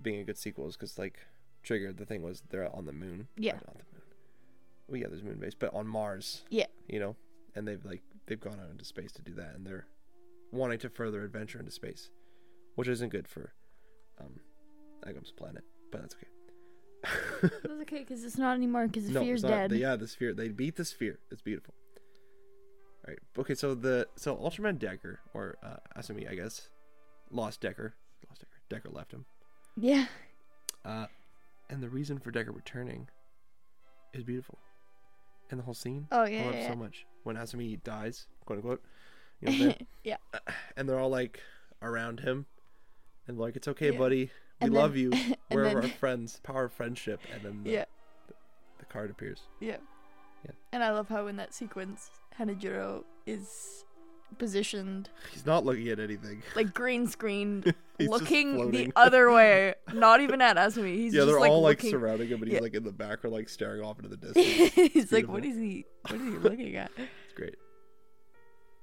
being 0.00 0.20
a 0.20 0.24
good 0.24 0.38
sequel 0.38 0.66
is 0.68 0.76
because 0.76 0.98
like 0.98 1.20
Trigger, 1.68 1.92
the 1.92 2.06
thing 2.06 2.22
was 2.22 2.42
they're 2.48 2.74
on 2.74 2.86
the 2.86 2.92
moon. 2.94 3.28
Yeah. 3.36 3.52
Not 3.52 3.66
the 3.66 3.84
moon. 3.92 4.02
Well, 4.88 4.96
yeah, 4.96 5.08
there's 5.08 5.22
moon 5.22 5.38
base, 5.38 5.52
but 5.54 5.72
on 5.74 5.86
Mars. 5.86 6.44
Yeah. 6.48 6.64
You 6.88 6.98
know, 6.98 7.16
and 7.54 7.68
they've 7.68 7.84
like 7.84 8.00
they've 8.26 8.40
gone 8.40 8.58
out 8.58 8.70
into 8.70 8.86
space 8.86 9.12
to 9.12 9.22
do 9.22 9.34
that, 9.34 9.54
and 9.54 9.66
they're 9.66 9.86
wanting 10.50 10.78
to 10.78 10.88
further 10.88 11.22
adventure 11.24 11.58
into 11.58 11.70
space, 11.70 12.08
which 12.76 12.88
isn't 12.88 13.10
good 13.10 13.28
for 13.28 13.52
um, 14.18 14.40
Agam's 15.06 15.30
planet, 15.30 15.62
but 15.92 16.00
that's 16.00 16.14
okay. 16.14 16.28
That's 17.42 17.82
okay 17.82 17.98
because 17.98 18.24
it's 18.24 18.38
not 18.38 18.56
anymore 18.56 18.86
because 18.88 19.06
the 19.06 19.12
no, 19.12 19.20
fear's 19.20 19.44
it's 19.44 19.50
not. 19.50 19.56
dead. 19.56 19.70
The, 19.70 19.76
yeah, 19.78 19.94
the 19.94 20.08
sphere. 20.08 20.32
They 20.32 20.48
beat 20.48 20.74
the 20.76 20.84
sphere. 20.86 21.18
It's 21.30 21.42
beautiful. 21.42 21.74
All 23.06 23.12
right. 23.12 23.18
Okay. 23.38 23.54
So 23.54 23.74
the 23.74 24.08
so 24.16 24.34
Ultraman 24.36 24.78
Decker 24.78 25.20
or 25.34 25.58
uh, 25.62 25.76
Asumi, 26.00 26.28
I 26.28 26.34
guess, 26.34 26.70
lost 27.30 27.60
Decker. 27.60 27.94
Lost 28.28 28.40
Decker. 28.40 28.58
Decker 28.68 28.88
left 28.88 29.12
him. 29.12 29.26
yeah. 29.76 30.06
Uh, 30.84 31.06
and 31.70 31.82
the 31.82 31.88
reason 31.88 32.18
for 32.18 32.30
Decker 32.30 32.52
returning 32.52 33.08
is 34.12 34.22
beautiful. 34.24 34.58
And 35.50 35.58
the 35.58 35.64
whole 35.64 35.74
scene, 35.74 36.06
Oh 36.12 36.24
yeah, 36.24 36.42
I 36.42 36.46
love 36.46 36.54
yeah, 36.54 36.68
so 36.70 36.76
much. 36.76 37.06
When 37.24 37.36
Asumi 37.36 37.82
dies, 37.82 38.26
quote 38.44 38.58
unquote, 38.58 38.82
you 39.40 39.58
know 39.58 39.66
what 39.68 39.82
yeah. 40.04 40.16
and 40.76 40.88
they're 40.88 40.98
all 40.98 41.08
like 41.10 41.40
around 41.82 42.20
him, 42.20 42.46
and 43.26 43.38
like, 43.38 43.56
it's 43.56 43.68
okay, 43.68 43.92
Yeah. 43.92 43.98
buddy. 43.98 44.30
We 44.60 44.66
And 44.66 44.74
then- 44.74 44.80
love 44.82 44.96
you. 44.96 45.12
We're 45.50 45.64
then- 45.64 45.76
our 45.76 45.82
friends. 46.00 46.40
Power 46.42 46.64
of 46.64 46.72
friendship. 46.72 47.20
And 47.32 47.42
then 47.42 47.62
the, 47.64 47.70
yeah. 47.70 47.84
the 48.78 48.84
card 48.86 49.10
appears. 49.10 49.42
Yeah. 49.60 49.76
Yeah. 50.44 50.52
And 50.72 50.82
I 50.84 50.90
love 50.90 51.08
how 51.08 51.26
in 51.28 51.36
that 51.36 51.54
sequence 51.54 52.10
Hanejiro 52.38 53.04
is 53.26 53.84
positioned 54.38 55.08
He's 55.32 55.46
not 55.46 55.64
looking 55.64 55.88
at 55.88 55.98
anything. 55.98 56.42
like 56.54 56.74
green 56.74 57.06
screened, 57.06 57.74
He's 57.98 58.08
looking 58.08 58.70
the 58.70 58.92
other 58.96 59.30
way, 59.32 59.74
not 59.92 60.20
even 60.20 60.40
at 60.40 60.56
Asumi. 60.56 60.94
He's 60.96 61.12
yeah, 61.14 61.20
just 61.20 61.26
they're 61.32 61.40
like 61.40 61.50
all 61.50 61.62
like 61.62 61.80
surrounding 61.80 62.28
him, 62.28 62.38
but 62.38 62.48
he's 62.48 62.54
Yeah. 62.56 62.60
like 62.60 62.74
in 62.74 62.84
the 62.84 62.92
background, 62.92 63.34
like 63.34 63.48
staring 63.48 63.82
off 63.82 63.98
into 63.98 64.08
the 64.08 64.16
distance. 64.32 64.92
He's 64.92 65.10
like, 65.12 65.26
what 65.28 65.44
is 65.44 65.56
he? 65.56 65.84
What 66.08 66.14
is 66.20 66.22
he 66.22 66.38
looking 66.38 66.76
at? 66.76 66.90
it's 66.96 67.34
great. 67.34 67.56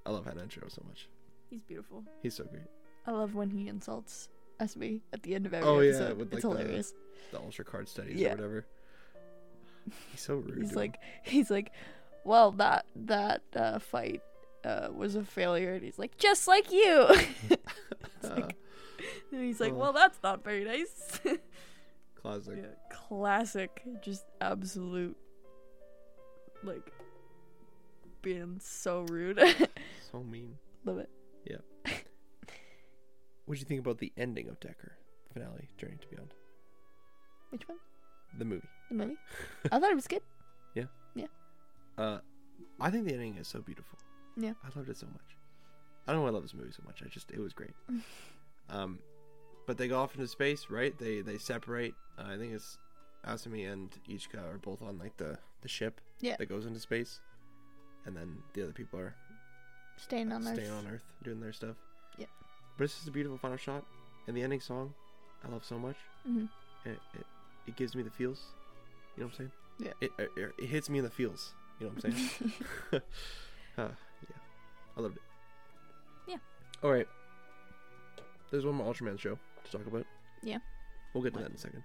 I 0.05 0.11
love 0.11 0.25
Hanejiro 0.25 0.69
so 0.71 0.83
much. 0.87 1.07
He's 1.49 1.61
beautiful. 1.63 2.03
He's 2.21 2.33
so 2.35 2.43
great. 2.43 2.65
I 3.07 3.11
love 3.11 3.35
when 3.35 3.49
he 3.49 3.67
insults 3.69 4.27
Asumi 4.59 5.01
at 5.13 5.23
the 5.23 5.33
end 5.35 5.45
of 5.45 5.53
every 5.53 5.67
Oh, 5.67 5.79
yeah, 5.79 5.89
episode. 5.91 6.17
with, 6.17 6.33
it's 6.33 6.43
like, 6.43 6.53
the- 6.57 6.59
hilarious. 6.63 6.93
The 7.31 7.39
ultra 7.39 7.65
card 7.65 7.87
studies 7.87 8.19
Yeah. 8.19 8.33
or 8.33 8.35
whatever. 8.35 8.65
He's 10.11 10.21
so 10.21 10.35
rude. 10.35 10.57
He's 10.59 10.69
to 10.69 10.73
him. 10.73 10.79
like, 10.79 10.97
he's 11.23 11.49
like, 11.51 11.71
well, 12.23 12.51
that 12.53 12.85
that 12.95 13.41
uh, 13.55 13.79
fight 13.79 14.21
uh, 14.63 14.89
was 14.93 15.15
a 15.15 15.23
failure, 15.23 15.73
and 15.73 15.83
he's 15.83 15.99
like, 15.99 16.17
just 16.17 16.47
like 16.47 16.71
you. 16.71 17.07
It's 17.49 17.59
Uh, 18.23 18.35
like- 18.41 18.55
and 19.35 19.45
he's 19.45 19.59
like, 19.59 19.73
Oh. 19.73 19.77
well, 19.77 19.93
that's 19.93 20.19
not 20.23 20.43
very 20.43 20.63
nice. 20.63 21.19
classic. 22.15 22.55
yeah, 22.57 22.69
classic, 22.91 23.81
just 24.01 24.25
absolute, 24.41 25.15
like, 26.63 26.91
being 28.21 28.59
so 28.61 29.01
rude. 29.09 29.39
So 30.11 30.23
mean. 30.23 30.55
Love 30.85 30.99
it. 30.99 31.09
Yeah. 31.45 31.57
what 33.45 33.55
do 33.55 33.59
you 33.59 33.65
think 33.65 33.81
about 33.81 33.97
the 33.97 34.13
ending 34.17 34.47
of 34.47 34.59
Decker 34.61 34.93
finale, 35.33 35.67
Journey 35.77 35.97
to 35.99 36.07
Beyond, 36.07 36.33
Which 37.49 37.67
one? 37.67 37.77
the 38.37 38.45
movie? 38.45 38.67
The 38.89 38.95
movie? 38.95 39.17
I 39.71 39.79
thought 39.79 39.91
it 39.91 39.95
was 39.95 40.07
good. 40.07 40.21
Yeah. 40.73 40.85
Yeah. 41.15 41.25
Uh, 41.97 42.19
I 42.79 42.89
think 42.91 43.05
the 43.07 43.13
ending 43.13 43.35
is 43.37 43.47
so 43.47 43.59
beautiful. 43.61 43.97
Yeah. 44.37 44.53
I 44.63 44.67
loved 44.77 44.89
it 44.89 44.97
so 44.97 45.07
much. 45.07 45.35
I 46.07 46.11
don't 46.11 46.21
know 46.21 46.23
why 46.23 46.29
I 46.29 46.33
love 46.33 46.43
this 46.43 46.53
movie 46.53 46.71
so 46.71 46.83
much. 46.85 47.01
I 47.03 47.09
just 47.09 47.31
it 47.31 47.39
was 47.39 47.51
great. 47.53 47.73
um, 48.69 48.99
but 49.65 49.77
they 49.77 49.87
go 49.87 49.99
off 49.99 50.13
into 50.15 50.27
space, 50.27 50.67
right? 50.69 50.97
They 50.97 51.21
they 51.21 51.37
separate. 51.37 51.93
Uh, 52.17 52.23
I 52.33 52.37
think 52.37 52.53
it's 52.53 52.77
Asumi 53.25 53.71
and 53.71 53.89
Ichika 54.09 54.37
are 54.53 54.57
both 54.57 54.81
on 54.81 54.97
like 54.97 55.17
the 55.17 55.37
the 55.61 55.67
ship 55.67 55.99
Yeah. 56.21 56.35
that 56.37 56.47
goes 56.47 56.65
into 56.65 56.79
space, 56.79 57.19
and 58.05 58.15
then 58.15 58.37
the 58.53 58.63
other 58.63 58.73
people 58.73 58.99
are 58.99 59.15
Staying 59.97 60.31
on 60.31 60.43
staying 60.43 60.59
Earth. 60.59 60.85
on 60.85 60.87
Earth 60.87 61.03
doing 61.23 61.39
their 61.39 61.53
stuff. 61.53 61.75
Yeah. 62.17 62.25
But 62.77 62.83
it's 62.85 62.95
just 62.95 63.07
a 63.07 63.11
beautiful 63.11 63.37
final 63.37 63.57
shot, 63.57 63.85
and 64.27 64.35
the 64.35 64.41
ending 64.43 64.59
song, 64.59 64.93
I 65.43 65.49
love 65.49 65.63
so 65.65 65.79
much. 65.79 65.95
hmm 66.25 66.45
It 66.85 66.99
it, 67.13 67.25
it 67.67 67.75
gives 67.75 67.95
me 67.95 68.03
the 68.03 68.11
feels. 68.11 68.41
You 69.17 69.23
know 69.23 69.27
what 69.27 69.33
I'm 69.33 69.37
saying? 69.37 69.51
Yeah. 69.79 69.93
It, 70.01 70.11
it 70.37 70.53
it 70.57 70.65
hits 70.67 70.89
me 70.89 70.99
in 70.99 71.05
the 71.05 71.11
feels. 71.11 71.53
You 71.79 71.87
know 71.87 71.93
what 71.95 72.05
I'm 72.05 72.11
saying? 72.13 72.53
uh, 73.77 73.89
yeah, 74.29 74.37
I 74.97 75.01
loved 75.01 75.15
it. 75.17 75.23
Yeah. 76.27 76.37
All 76.83 76.91
right. 76.91 77.07
There's 78.51 78.65
one 78.65 78.75
more 78.75 78.93
Ultraman 78.93 79.17
show 79.19 79.37
to 79.65 79.77
talk 79.77 79.87
about. 79.87 80.05
Yeah. 80.43 80.59
We'll 81.13 81.23
get 81.23 81.33
to 81.33 81.39
What? 81.39 81.43
that 81.45 81.49
in 81.51 81.55
a 81.55 81.59
second. 81.59 81.83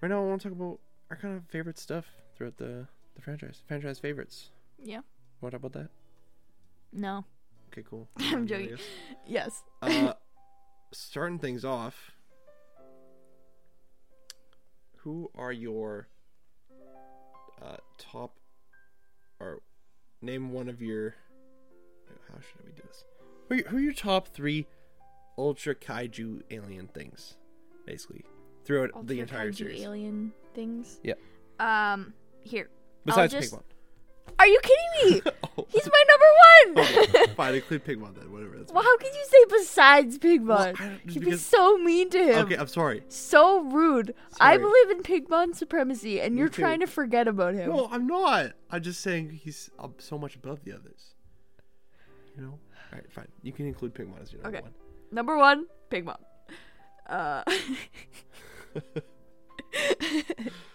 Right 0.00 0.08
now, 0.08 0.22
I 0.22 0.26
want 0.26 0.42
to 0.42 0.48
talk 0.48 0.56
about 0.58 0.80
our 1.10 1.16
kind 1.16 1.36
of 1.36 1.44
favorite 1.50 1.78
stuff 1.78 2.06
throughout 2.36 2.56
the 2.58 2.86
the 3.16 3.22
franchise. 3.22 3.62
Franchise 3.68 3.98
favorites. 3.98 4.50
Yeah. 4.82 5.00
Want 5.40 5.52
to 5.52 5.58
talk 5.58 5.66
about 5.66 5.80
that? 5.82 5.90
No. 6.92 7.24
Okay, 7.72 7.84
cool. 7.88 8.08
I'm 8.16 8.46
joking. 8.46 8.70
yes. 8.70 8.80
Yes. 9.26 9.62
Uh, 9.82 10.12
starting 10.92 11.38
things 11.38 11.64
off. 11.64 12.10
Who 14.98 15.30
are 15.34 15.52
your 15.52 16.08
uh, 17.62 17.76
top, 17.98 18.36
or 19.38 19.60
name 20.22 20.50
one 20.52 20.68
of 20.68 20.80
your? 20.80 21.14
How 22.30 22.38
should 22.40 22.64
we 22.66 22.72
do 22.72 22.82
this? 22.86 23.04
Who 23.48 23.54
are, 23.54 23.58
your, 23.58 23.68
who 23.68 23.76
are 23.76 23.80
your 23.80 23.92
top 23.92 24.28
three 24.28 24.66
ultra 25.38 25.74
kaiju 25.74 26.42
alien 26.50 26.88
things, 26.88 27.36
basically, 27.86 28.24
throughout 28.64 29.06
the 29.06 29.20
entire 29.20 29.50
kaiju 29.50 29.56
series? 29.56 29.82
alien 29.82 30.32
things. 30.54 31.00
Yeah. 31.02 31.14
Um. 31.60 32.14
Here. 32.42 32.68
Besides 33.04 33.32
just- 33.32 33.52
Pigmon. 33.54 33.62
Are 34.38 34.46
you 34.48 34.58
kidding 34.62 35.22
me? 35.24 35.32
oh, 35.58 35.66
He's 35.68 35.86
my 35.86 36.04
number 36.08 36.82
one. 36.82 36.88
okay, 37.24 37.34
fine, 37.34 37.54
include 37.54 37.84
Pigmon 37.84 38.14
then. 38.18 38.32
Whatever. 38.32 38.56
That's 38.56 38.72
well, 38.72 38.82
fine. 38.82 38.90
how 38.90 38.96
could 38.96 39.14
you 39.14 39.24
say 39.28 39.44
besides 39.50 40.18
Pigmon? 40.18 40.78
Well, 40.80 40.90
You'd 41.06 41.24
be 41.26 41.36
so 41.36 41.76
mean 41.78 42.08
to 42.10 42.18
him. 42.18 42.46
Okay, 42.46 42.56
I'm 42.56 42.66
sorry. 42.66 43.02
So 43.08 43.60
rude. 43.60 44.14
I 44.40 44.56
believe 44.56 44.90
in 44.90 45.02
Pigmon 45.02 45.54
supremacy, 45.54 46.20
and 46.22 46.34
Me 46.34 46.40
you're 46.40 46.48
too. 46.48 46.62
trying 46.62 46.80
to 46.80 46.86
forget 46.86 47.28
about 47.28 47.54
him. 47.54 47.68
No, 47.70 47.86
I'm 47.92 48.06
not. 48.06 48.52
I'm 48.70 48.82
just 48.82 49.02
saying 49.02 49.28
he's 49.30 49.70
up 49.78 50.00
so 50.00 50.16
much 50.18 50.34
above 50.36 50.64
the 50.64 50.72
others. 50.72 51.14
You 52.34 52.42
know? 52.44 52.58
Alright, 52.92 53.12
fine. 53.12 53.28
You 53.42 53.52
can 53.52 53.66
include 53.66 53.94
Pigmon 53.94 54.20
as 54.22 54.32
your 54.32 54.42
number 54.42 54.58
Okay. 54.58 54.64
one. 54.64 54.74
Number 55.14 55.38
one, 55.38 55.66
Pigmon. 55.90 56.18
Uh, 57.08 57.42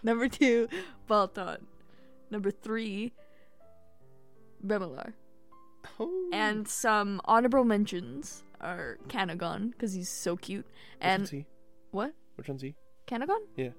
number 0.04 0.30
two, 0.30 0.70
Baltan. 1.10 1.58
Number 2.32 2.52
three, 2.52 3.12
Bemular. 4.66 5.14
Oh. 6.00 6.30
And 6.32 6.68
some 6.68 7.20
honorable 7.26 7.66
mentions 7.66 8.44
are 8.62 8.98
Kanegon, 9.10 9.72
because 9.72 9.94
he's 9.94 10.10
so 10.10 10.38
cute. 10.38 10.66
Which 10.66 10.74
And 11.02 11.22
one's 11.24 11.30
he? 11.32 11.46
what? 11.92 12.14
Which 12.36 12.48
one's 12.48 12.62
he? 12.62 12.76
Kanegon? 13.08 13.40
Yeah. 13.58 13.70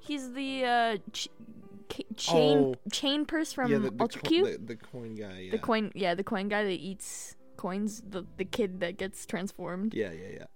He's 0.00 0.32
the 0.32 0.64
uh, 0.64 0.96
ch- 1.12 1.28
ca- 1.90 2.04
chain 2.16 2.58
Oh. 2.58 2.74
chain 2.90 3.24
purse 3.24 3.52
from 3.52 3.70
yeah, 3.70 3.78
the, 3.78 3.90
the, 3.90 4.00
Ultra 4.02 4.22
co- 4.22 4.28
Q. 4.28 4.44
the, 4.52 4.58
the 4.58 4.76
coin 4.76 5.14
guy. 5.14 5.40
Yeah. 5.42 5.50
The 5.52 5.58
coin, 5.58 5.92
yeah, 5.94 6.14
the 6.14 6.24
coin 6.24 6.48
guy 6.48 6.64
that 6.64 6.70
eats 6.72 7.36
coins. 7.58 8.02
The 8.08 8.24
the 8.38 8.44
kid 8.46 8.80
that 8.80 8.96
gets 8.96 9.26
transformed. 9.26 9.92
Yeah, 9.92 10.12
yeah, 10.12 10.28
yeah. 10.40 10.46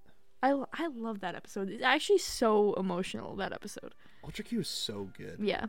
I, 0.45 0.51
I 0.73 0.89
love 0.89 1.21
that 1.21 1.35
episode. 1.37 1.69
It's 1.71 1.85
actually 1.85 2.19
so 2.19 2.73
emotional. 2.75 3.37
That 3.37 3.53
episode. 3.53 3.95
Ultra 4.25 4.45
Q 4.45 4.61
is 4.61 4.69
so 4.69 5.09
good. 5.17 5.37
Yeah, 5.41 5.67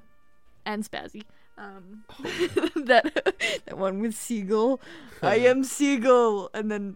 and 0.66 0.84
Spazzy. 0.90 1.24
Um, 1.58 2.04
Oh, 2.10 2.24
that 2.86 3.06
that 3.68 3.78
one 3.78 4.00
with 4.00 4.16
Seagull. 4.16 4.80
I 5.22 5.36
am 5.36 5.64
Seagull, 5.64 6.50
and 6.54 6.72
then 6.72 6.96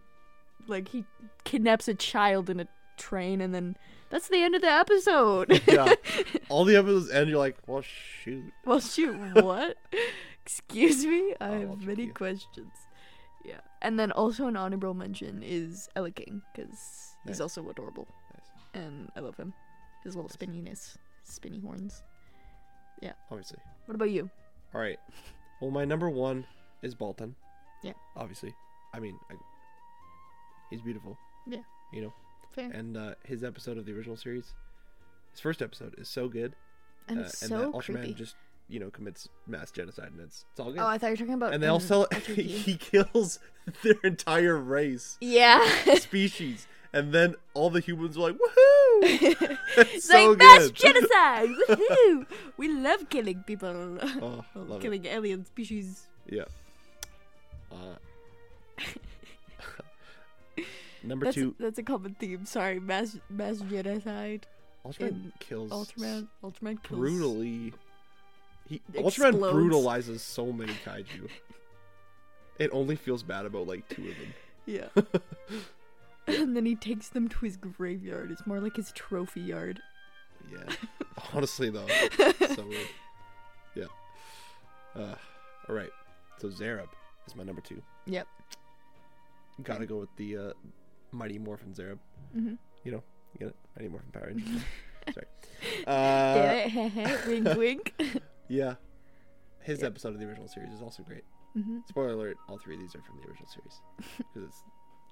like 0.66 0.88
he 0.88 1.04
kidnaps 1.44 1.86
a 1.88 1.94
child 1.94 2.50
in 2.50 2.58
a 2.60 2.66
train, 2.96 3.40
and 3.40 3.54
then 3.54 3.76
that's 4.10 4.26
the 4.28 4.42
end 4.42 4.54
of 4.56 4.62
the 4.62 4.70
episode. 4.70 5.62
Yeah. 5.68 5.94
All 6.48 6.64
the 6.64 6.74
episodes 6.76 7.10
end, 7.10 7.28
you're 7.30 7.38
like, 7.38 7.56
well, 7.68 7.82
shoot. 7.82 8.52
well, 8.64 8.80
shoot, 8.80 9.14
what? 9.44 9.76
Excuse 10.44 11.04
me. 11.06 11.34
I 11.40 11.48
Oh, 11.50 11.68
have 11.70 11.82
many 11.86 12.06
Q. 12.06 12.14
questions. 12.14 12.72
And 13.82 13.98
then 13.98 14.10
also 14.12 14.46
an 14.48 14.56
honorable 14.56 14.94
mention 14.94 15.42
is 15.42 15.88
Eleking 15.96 16.42
because 16.54 16.70
Nice. 17.24 17.36
he's 17.36 17.40
also 17.40 17.68
adorable, 17.70 18.08
Nice. 18.34 18.82
and 18.84 19.10
I 19.16 19.20
love 19.20 19.36
him. 19.36 19.52
His 20.04 20.16
little 20.16 20.30
spinniness, 20.30 20.96
spinny 21.24 21.60
horns. 21.60 22.02
Yeah. 23.00 23.12
Obviously. 23.30 23.58
What 23.86 23.94
about 23.94 24.10
you? 24.10 24.30
All 24.74 24.80
right. 24.80 24.98
Well, 25.60 25.70
my 25.70 25.84
number 25.84 26.10
one 26.10 26.44
is 26.82 26.94
Baltan. 26.94 27.34
Yeah. 27.84 27.92
Obviously. 28.16 28.52
I 28.92 28.98
mean, 29.00 29.16
I, 29.30 29.34
he's 30.70 30.80
beautiful. 30.82 31.16
Yeah. 31.46 31.62
You 31.92 32.02
know, 32.02 32.12
Fair. 32.54 32.70
and 32.72 32.96
uh, 32.96 33.14
his 33.24 33.44
episode 33.44 33.78
of 33.78 33.86
the 33.86 33.92
original 33.92 34.16
series, 34.16 34.52
his 35.30 35.40
first 35.40 35.62
episode 35.62 35.94
is 35.98 36.08
so 36.08 36.28
good. 36.28 36.54
And 37.08 37.20
uh, 37.20 37.22
it's 37.22 37.42
and 37.42 37.48
so 37.50 37.58
that 37.58 37.68
Ultraman 37.72 38.00
creepy. 38.02 38.14
just 38.14 38.34
you 38.68 38.78
know 38.78 38.90
commits 38.90 39.28
mass 39.46 39.70
genocide, 39.70 40.10
and 40.12 40.20
it's 40.20 40.44
it's 40.50 40.60
all 40.60 40.70
good. 40.70 40.80
Oh, 40.80 40.86
I 40.86 40.98
thought 40.98 41.08
you 41.08 41.12
were 41.12 41.16
talking 41.16 41.34
about. 41.34 41.54
and 41.54 41.62
they 41.62 41.66
in 41.66 41.72
also 41.72 42.06
he 42.26 42.76
kills 42.76 43.38
their 43.82 43.98
entire 44.04 44.56
race 44.56 45.16
yeah. 45.20 45.66
species, 45.96 46.66
and 46.92 47.12
then 47.12 47.34
all 47.54 47.70
the 47.70 47.80
humans 47.80 48.16
are 48.16 48.20
like, 48.20 48.34
"Woohoo!" 48.34 49.58
it's 49.76 50.06
so 50.06 50.30
like 50.30 50.38
mass 50.38 50.70
genocide. 50.70 51.48
Woohoo! 51.68 52.26
We 52.56 52.72
love 52.72 53.08
killing 53.08 53.42
people. 53.46 53.98
Oh, 54.22 54.44
love 54.54 54.78
it. 54.78 54.82
killing 54.82 55.06
alien 55.06 55.44
species. 55.44 56.06
Yeah. 56.26 56.44
Uh, 57.70 57.96
number 61.02 61.26
that's 61.26 61.34
two, 61.34 61.54
A, 61.58 61.62
that's 61.62 61.78
a 61.78 61.82
common 61.82 62.14
theme. 62.14 62.44
Sorry, 62.44 62.80
mass 62.80 63.18
mass 63.30 63.58
genocide. 63.60 64.46
Ultraman 64.84 65.32
kills 65.38 65.70
Ultraman. 65.70 66.28
Ultraman 66.42 66.82
kills. 66.82 66.98
brutally. 66.98 67.74
He 68.68 68.82
Ultraman 68.94 69.50
brutalizes 69.50 70.20
so 70.20 70.52
many 70.52 70.74
kaiju. 70.84 71.28
it 72.58 72.70
only 72.72 72.96
feels 72.96 73.22
bad 73.22 73.46
about 73.46 73.66
like 73.66 73.88
two 73.88 74.08
of 74.08 74.14
them. 74.18 74.34
Yeah. 74.66 74.88
and 76.26 76.54
then 76.54 76.66
he 76.66 76.74
takes 76.74 77.08
them 77.08 77.28
to 77.28 77.38
his 77.38 77.56
graveyard. 77.56 78.30
It's 78.30 78.46
more 78.46 78.60
like 78.60 78.76
his 78.76 78.92
trophy 78.92 79.40
yard. 79.40 79.80
Yeah. 80.52 80.74
Honestly 81.32 81.70
though, 81.70 81.86
so 82.54 82.66
weird. 82.66 82.88
Yeah. 83.74 83.84
Uh, 84.94 85.14
all 85.68 85.74
right. 85.74 85.90
So 86.38 86.48
Zarab 86.48 86.88
is 87.26 87.34
my 87.34 87.44
number 87.44 87.62
two. 87.62 87.80
Yep. 88.06 88.28
Gotta 89.62 89.86
go 89.86 89.96
with 89.96 90.14
the 90.16 90.36
uh, 90.36 90.52
Mighty 91.10 91.38
Morphin 91.38 91.72
Zarab. 91.72 91.98
Mm-hmm. 92.36 92.54
You 92.84 92.92
know, 92.92 93.02
get 93.38 93.48
it? 93.48 93.56
Mighty 93.76 93.88
Morphin 93.88 94.10
Power 94.12 94.26
Rangers. 94.26 94.62
Sorry. 95.14 95.26
Uh, 95.86 97.18
wink, 97.26 97.56
wink. 97.56 98.22
Yeah. 98.48 98.74
His 99.60 99.80
Yep. 99.82 99.92
episode 99.92 100.14
of 100.14 100.20
the 100.20 100.26
original 100.26 100.48
series 100.48 100.72
is 100.72 100.82
also 100.82 101.02
great. 101.02 101.24
hmm 101.54 101.80
Spoiler 101.88 102.12
alert: 102.12 102.36
all 102.48 102.58
three 102.58 102.74
of 102.74 102.80
these 102.80 102.94
are 102.94 103.02
from 103.02 103.18
the 103.20 103.26
original 103.28 103.48
series 103.48 103.80
because 104.18 104.44
it's 104.48 104.62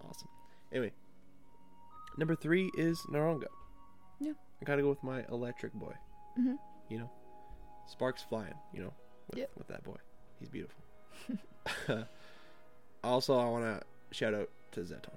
awesome. 0.09 0.29
Anyway, 0.73 0.93
number 2.17 2.35
three 2.35 2.71
is 2.77 3.01
Neronga. 3.11 3.47
Yeah. 4.21 4.33
I 4.61 4.65
gotta 4.65 4.83
go 4.83 4.89
with 4.89 5.03
my 5.03 5.25
electric 5.31 5.73
boy. 5.75 5.95
hmm 6.37 6.55
You 6.89 6.99
know, 7.01 7.11
sparks 7.87 8.23
flying. 8.23 8.55
You 8.73 8.83
know, 8.85 8.93
with, 9.29 9.39
Yep. 9.39 9.51
with 9.59 9.69
that 9.69 9.85
boy, 9.85 9.97
he's 10.39 10.49
beautiful. 10.49 10.83
also, 13.05 13.39
I 13.39 13.49
want 13.49 13.65
to 13.65 14.17
shout 14.17 14.35
out 14.35 14.49
to 14.73 14.81
Zetton. 14.81 15.11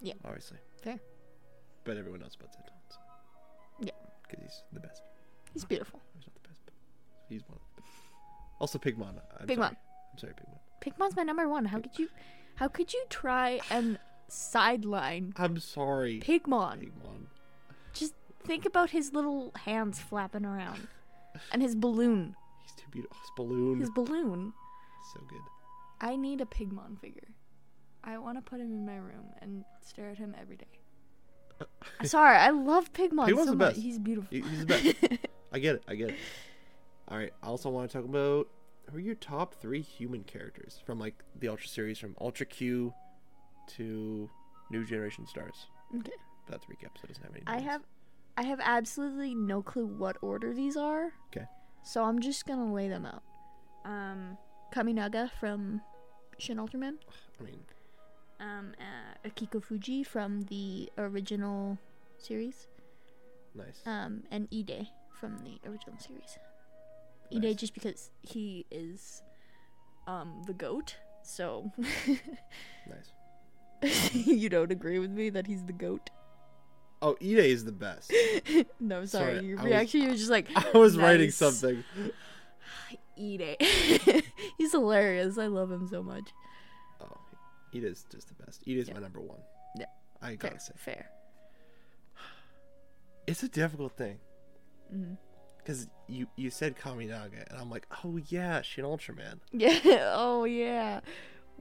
Yeah. 0.00 0.14
obviously. 0.24 0.58
Fair. 0.82 0.98
But 1.84 1.96
everyone 1.96 2.20
knows 2.20 2.36
about 2.38 2.52
Zetton. 2.52 2.74
So. 2.90 2.96
Yeah. 3.80 3.92
because 4.22 4.42
he's 4.44 4.62
the 4.72 4.80
best. 4.80 5.02
He's 5.52 5.64
beautiful. 5.64 6.00
He's 7.28 7.42
one 7.48 7.56
of 7.58 7.60
the 7.76 7.82
best. 7.82 7.94
Also, 8.60 8.78
Pigmon. 8.78 9.20
I'm 9.40 9.46
Pigmon. 9.46 9.56
Sorry. 9.56 9.76
I'm 10.12 10.18
sorry, 10.18 10.32
Pigmon. 10.34 10.58
Pigmon's 10.80 11.16
my 11.16 11.22
number 11.22 11.48
one. 11.48 11.66
How 11.66 11.80
could 11.80 11.98
you, 11.98 12.08
how 12.56 12.68
could 12.68 12.92
you 12.92 13.04
try 13.08 13.60
and 13.70 13.98
sideline 14.28 15.32
I'm 15.36 15.58
sorry, 15.58 16.20
Pigmon? 16.20 16.80
Pigmon. 16.80 17.26
Just 17.92 18.14
think 18.44 18.64
about 18.66 18.90
his 18.90 19.12
little 19.12 19.52
hands 19.64 19.98
flapping 19.98 20.44
around, 20.44 20.88
and 21.52 21.62
his 21.62 21.74
balloon. 21.74 22.34
He's 22.62 22.72
too 22.76 22.90
beautiful. 22.90 23.16
His 23.20 23.30
balloon. 23.36 23.80
His 23.80 23.90
balloon. 23.90 24.52
So 25.14 25.20
good. 25.28 25.40
I 26.00 26.16
need 26.16 26.40
a 26.40 26.44
Pigmon 26.44 27.00
figure. 27.00 27.28
I 28.04 28.18
want 28.18 28.38
to 28.38 28.42
put 28.42 28.60
him 28.60 28.72
in 28.72 28.86
my 28.86 28.96
room 28.96 29.26
and 29.42 29.64
stare 29.80 30.10
at 30.10 30.18
him 30.18 30.34
every 30.40 30.56
day. 30.56 30.66
Sorry, 32.04 32.36
I 32.36 32.50
love 32.50 32.92
Pigmon 32.92 33.28
Pigmon's 33.28 33.44
so 33.44 33.50
the 33.50 33.56
much. 33.56 33.74
best. 33.74 33.80
He's 33.80 33.98
beautiful. 33.98 34.28
He's 34.30 34.60
the 34.60 34.66
best. 34.66 34.94
I 35.52 35.58
get 35.58 35.76
it. 35.76 35.82
I 35.88 35.94
get 35.94 36.10
it. 36.10 36.16
All 37.10 37.16
right. 37.18 37.32
I 37.42 37.46
also 37.46 37.70
want 37.70 37.90
to 37.90 37.96
talk 37.98 38.04
about 38.08 38.48
who 38.90 38.96
are 38.98 39.00
your 39.00 39.14
top 39.14 39.54
three 39.54 39.80
human 39.82 40.24
characters 40.24 40.80
from 40.84 40.98
like 40.98 41.14
the 41.38 41.48
Ultra 41.48 41.68
series, 41.68 41.98
from 41.98 42.14
Ultra 42.20 42.46
Q 42.46 42.92
to 43.76 44.28
New 44.70 44.84
Generation 44.84 45.26
Stars. 45.26 45.66
Okay. 45.96 46.12
That's 46.48 46.64
a 46.64 46.68
recap, 46.68 46.96
so 46.96 47.04
it 47.04 47.08
doesn't 47.08 47.22
have 47.24 47.34
any. 47.34 47.42
I 47.46 47.56
names. 47.56 47.66
have, 47.70 47.82
I 48.36 48.42
have 48.44 48.60
absolutely 48.62 49.34
no 49.34 49.62
clue 49.62 49.86
what 49.86 50.16
order 50.22 50.54
these 50.54 50.76
are. 50.76 51.12
Okay. 51.34 51.46
So 51.82 52.04
I'm 52.04 52.20
just 52.20 52.46
gonna 52.46 52.72
lay 52.72 52.88
them 52.88 53.06
out. 53.06 53.22
Um, 53.84 54.36
Kaminaga 54.74 55.30
from 55.40 55.80
Shin 56.38 56.58
Ultraman. 56.58 56.96
I 57.40 57.42
mean, 57.42 57.60
Um, 58.40 58.74
uh, 58.78 59.28
Akiko 59.28 59.62
Fuji 59.62 60.02
from 60.04 60.42
the 60.42 60.90
original 60.98 61.78
series. 62.18 62.68
nice. 63.54 63.80
Um, 63.86 64.22
and 64.30 64.46
Ide 64.52 64.88
from 65.18 65.38
the 65.38 65.58
original 65.68 65.98
series. 65.98 66.38
Ide 67.34 67.42
Nice. 67.42 67.56
just 67.56 67.74
because 67.74 68.10
he 68.22 68.64
is, 68.70 69.22
um, 70.06 70.42
the 70.46 70.52
goat. 70.54 70.96
So 71.22 71.70
nice. 72.86 74.12
you 74.12 74.48
don't 74.48 74.72
agree 74.72 74.98
with 74.98 75.10
me 75.10 75.28
that 75.30 75.46
he's 75.46 75.62
the 75.64 75.72
goat? 75.74 76.10
Oh, 77.02 77.16
Ide 77.20 77.38
is 77.38 77.64
the 77.64 77.72
best. 77.72 78.12
No, 78.80 79.04
sorry. 79.04 79.34
Sorry, 79.36 79.46
Your 79.46 79.58
I 79.58 79.62
was- 79.62 79.70
reaction, 79.70 80.00
you 80.02 80.08
were 80.08 80.14
just 80.16 80.30
like, 80.30 80.48
I 80.74 80.78
was 80.78 80.96
writing 80.96 81.30
something. 81.30 81.84
Ide. 83.18 83.56
he's 84.58 84.72
hilarious. 84.72 85.36
I 85.38 85.46
love 85.48 85.70
him 85.70 85.86
so 85.88 86.02
much. 86.02 86.30
Oh, 87.00 87.16
Ide 87.74 87.84
is 87.84 88.04
just 88.10 88.28
the 88.28 88.42
best. 88.44 88.62
Ide 88.66 88.78
is 88.78 88.88
Yeah. 88.88 88.94
my 88.94 89.00
number 89.00 89.20
one. 89.20 89.38
Yeah. 89.78 89.86
I 90.22 90.34
gotta 90.36 90.58
say, 90.60 90.72
Fair. 90.76 91.10
it's 93.26 93.42
a 93.42 93.48
difficult 93.48 93.92
thing. 93.96 94.18
hmm 94.90 95.14
Because 95.68 95.86
you, 96.06 96.26
you 96.36 96.48
said 96.48 96.78
Kaminaga, 96.78 97.46
and 97.50 97.60
I'm 97.60 97.68
like, 97.68 97.86
oh 98.02 98.18
yeah, 98.28 98.62
Shin 98.62 98.86
Ultraman. 98.86 99.38
Yeah. 99.52 100.12
Oh 100.14 100.44
yeah. 100.44 101.00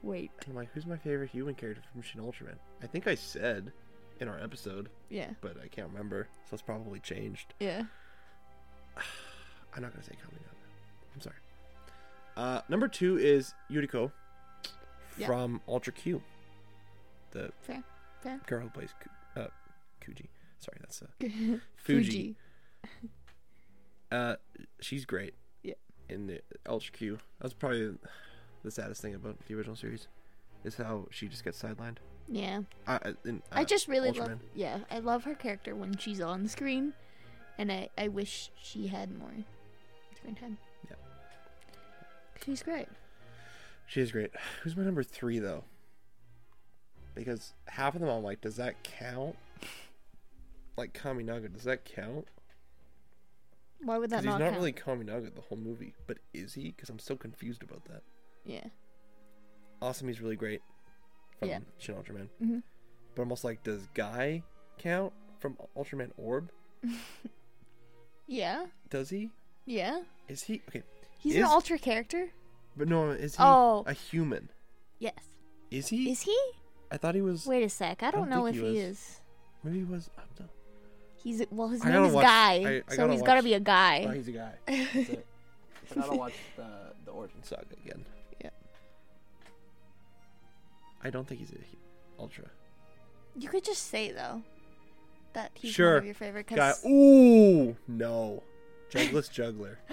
Wait. 0.02 0.32
And 0.46 0.52
I'm 0.52 0.56
like, 0.56 0.70
who's 0.74 0.86
my 0.86 0.96
favorite 0.96 1.30
human 1.30 1.56
character 1.56 1.82
from 1.92 2.02
Shin 2.02 2.22
Ultraman? 2.22 2.56
I 2.82 2.88
think 2.88 3.06
I 3.06 3.16
said 3.16 3.74
in 4.22 4.30
our 4.30 4.40
episode, 4.42 4.88
Yeah. 5.10 5.32
but 5.42 5.58
I 5.62 5.68
can't 5.68 5.90
remember, 5.90 6.30
so 6.50 6.54
it's 6.54 6.62
probably 6.62 7.02
changed. 7.02 7.54
Yeah. 7.60 7.84
I'm 9.76 9.84
not 9.84 9.92
gonna 9.92 10.06
say 10.06 10.14
Kaminaga. 10.14 10.56
I'm 11.14 11.20
sorry. 11.22 11.36
Uh, 12.38 12.62
number 12.70 12.88
two 12.88 13.18
is 13.18 13.54
Yuriko 13.70 14.10
Yeah. 15.18 15.28
from 15.28 15.60
Ultra 15.68 15.92
Q, 15.92 16.22
the 17.32 17.52
Fair. 17.62 17.84
Fair. 18.24 18.40
girl 18.48 18.62
who 18.62 18.70
plays 18.70 18.90
uh, 19.36 19.48
Kuji. 20.02 20.28
Sorry, 20.60 20.78
that's 20.80 21.02
uh, 21.02 21.58
Fuji. 21.76 22.38
Uh, 24.12 24.36
she's 24.80 25.06
great. 25.06 25.34
Yeah. 25.64 25.74
In 26.10 26.28
the 26.28 26.42
Ultra 26.68 26.94
Q, 26.94 27.20
that's 27.42 27.54
probably 27.54 27.96
the 28.64 28.72
saddest 28.72 29.02
thing 29.02 29.16
about 29.16 29.38
the 29.48 29.56
original 29.56 29.76
series, 29.76 30.08
is 30.64 30.76
how 30.76 31.08
she 31.12 31.28
just 31.28 31.44
gets 31.44 31.62
sidelined. 31.62 31.98
Yeah. 32.28 32.62
I 32.88 33.14
in, 33.26 33.42
uh, 33.52 33.60
I 33.60 33.64
just 33.64 33.88
really 33.88 34.12
love. 34.12 34.40
Yeah, 34.54 34.80
I 34.92 35.00
love 35.00 35.24
her 35.24 35.36
character 35.36 35.76
when 35.76 35.98
she's 35.98 36.22
on 36.22 36.48
screen, 36.48 36.94
and 37.58 37.72
I 37.72 37.90
I 37.98 38.08
wish 38.08 38.52
she 38.62 38.88
had 38.88 39.18
more 39.18 39.34
screen 40.16 40.36
time. 40.36 40.58
Yeah. 40.90 40.96
She's 42.46 42.64
great. 42.64 42.88
She 43.88 44.02
is 44.02 44.12
great. 44.12 44.32
Who's 44.64 44.76
my 44.76 44.84
number 44.84 45.04
three 45.04 45.40
though? 45.40 45.64
Because 47.16 47.54
half 47.68 47.96
of 47.96 48.02
them 48.02 48.10
I'm 48.10 48.24
like, 48.24 48.42
does 48.42 48.58
that 48.58 48.84
count? 48.84 49.36
Like 50.78 50.94
Kaminaga, 50.94 51.52
does 51.52 51.64
that 51.64 51.86
count? 51.86 52.28
Why 53.82 53.98
would 53.98 54.10
that 54.10 54.22
Because 54.24 54.36
he's 54.36 54.40
not, 54.40 54.46
not 54.46 54.52
count? 54.52 54.58
really 54.58 54.74
Kaminaga 54.74 55.34
the 55.36 55.42
whole 55.42 55.58
movie, 55.58 55.94
but 56.08 56.18
is 56.34 56.54
he? 56.54 56.70
Because 56.72 56.90
I'm 56.90 57.00
so 57.00 57.16
confused 57.16 57.62
about 57.64 57.86
that. 57.86 58.02
Yeah. 58.46 58.66
Awesome, 59.82 60.08
he's 60.08 60.20
really 60.22 60.36
great 60.36 60.62
from 61.40 61.50
Yeah. 61.50 61.60
Shin 61.78 61.96
Ultraman. 61.96 62.30
Mhm. 62.42 62.64
But 63.16 63.30
also 63.30 63.48
like, 63.48 63.64
does 63.64 63.88
Guy 63.94 64.44
count 64.78 65.14
from 65.40 65.58
Ultraman 65.76 66.12
Orb? 66.18 66.52
Yeah. 68.28 68.66
Does 68.90 69.10
he? 69.10 69.32
Yeah. 69.66 70.02
Is 70.28 70.44
he 70.44 70.62
okay? 70.68 70.84
He's 71.20 71.36
an 71.36 71.44
ultra 71.44 71.80
character. 71.80 72.30
But 72.76 72.88
no, 72.88 73.12
is 73.12 73.36
he 73.38 73.44
Oh. 73.44 73.84
a 73.88 73.94
human? 73.94 74.50
Yes. 75.00 75.14
Is 75.72 75.88
he? 75.88 76.12
Is 76.12 76.22
he? 76.24 76.38
I 76.92 76.98
thought 76.98 77.16
he 77.16 77.22
was. 77.22 77.46
Wait 77.46 77.64
a 77.64 77.70
sec. 77.70 78.04
I 78.04 78.12
don't, 78.12 78.22
don't 78.22 78.30
know 78.30 78.46
if 78.48 78.56
he, 78.56 78.62
he 78.62 78.78
is. 78.80 79.22
Maybe 79.64 79.80
he 79.80 79.84
was. 79.86 80.10
I'm 80.18 80.26
not- 80.40 80.50
He's 81.24 81.44
well. 81.52 81.68
His 81.70 81.84
I 81.86 81.92
name 81.92 82.04
is 82.06 82.14
watch- 82.14 82.24
Guy, 82.26 82.54
I- 82.54 82.84
I 82.88 82.92
so 82.92 82.98
gotta 82.98 83.14
he's 83.14 83.22
got 83.22 83.34
to 83.36 83.44
be 83.44 83.54
a 83.54 83.60
guy. 83.60 84.06
Oh, 84.08 84.12
he's 84.12 84.28
a 84.28 84.32
guy. 84.32 84.54
That's 84.68 84.96
it. 85.10 85.26
I 85.92 85.96
gotta 85.96 86.16
watch 86.16 86.34
the 86.56 86.66
the 87.06 87.12
origin 87.12 87.44
saga 87.44 87.66
again. 87.86 88.06
Yeah. 88.42 88.50
I 91.04 91.10
don't 91.10 91.28
think 91.28 91.40
he's 91.40 91.52
a 91.52 91.56
he- 91.56 91.78
ultra 92.20 92.46
You 93.38 93.50
could 93.50 93.64
just 93.64 93.88
say 93.90 94.12
though 94.12 94.42
that 95.34 95.52
he's 95.54 95.78
one 95.78 95.98
of 95.98 96.06
your 96.06 96.14
favorite. 96.16 96.48
guy. 96.48 96.74
Ooh, 96.86 97.76
no, 97.88 98.44
Jugglus 98.92 99.32
Juggler. 99.32 99.80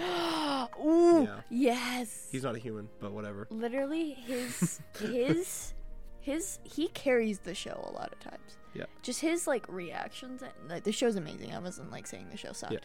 Ooh, 0.83 1.23
Yeah. 1.23 1.39
yes. 1.49 2.27
He's 2.31 2.43
not 2.43 2.55
a 2.55 2.59
human, 2.59 2.89
but 2.99 3.11
whatever. 3.11 3.47
literally 3.49 4.11
his 4.13 4.79
his 4.99 5.73
his 6.21 6.59
he 6.63 6.87
carries 6.89 7.39
the 7.39 7.53
show 7.53 7.87
a 7.87 7.91
lot 7.93 8.11
of 8.11 8.19
times. 8.19 8.57
Yeah. 8.75 8.85
Just 9.01 9.21
his 9.21 9.47
like 9.47 9.65
reactions. 9.69 10.41
and, 10.41 10.51
Like 10.69 10.83
the 10.83 10.91
show's 10.91 11.15
amazing. 11.15 11.53
I 11.53 11.59
wasn't 11.59 11.91
like 11.91 12.05
saying 12.07 12.27
the 12.29 12.37
show 12.37 12.51
sucked, 12.51 12.73
Yeah. 12.73 12.79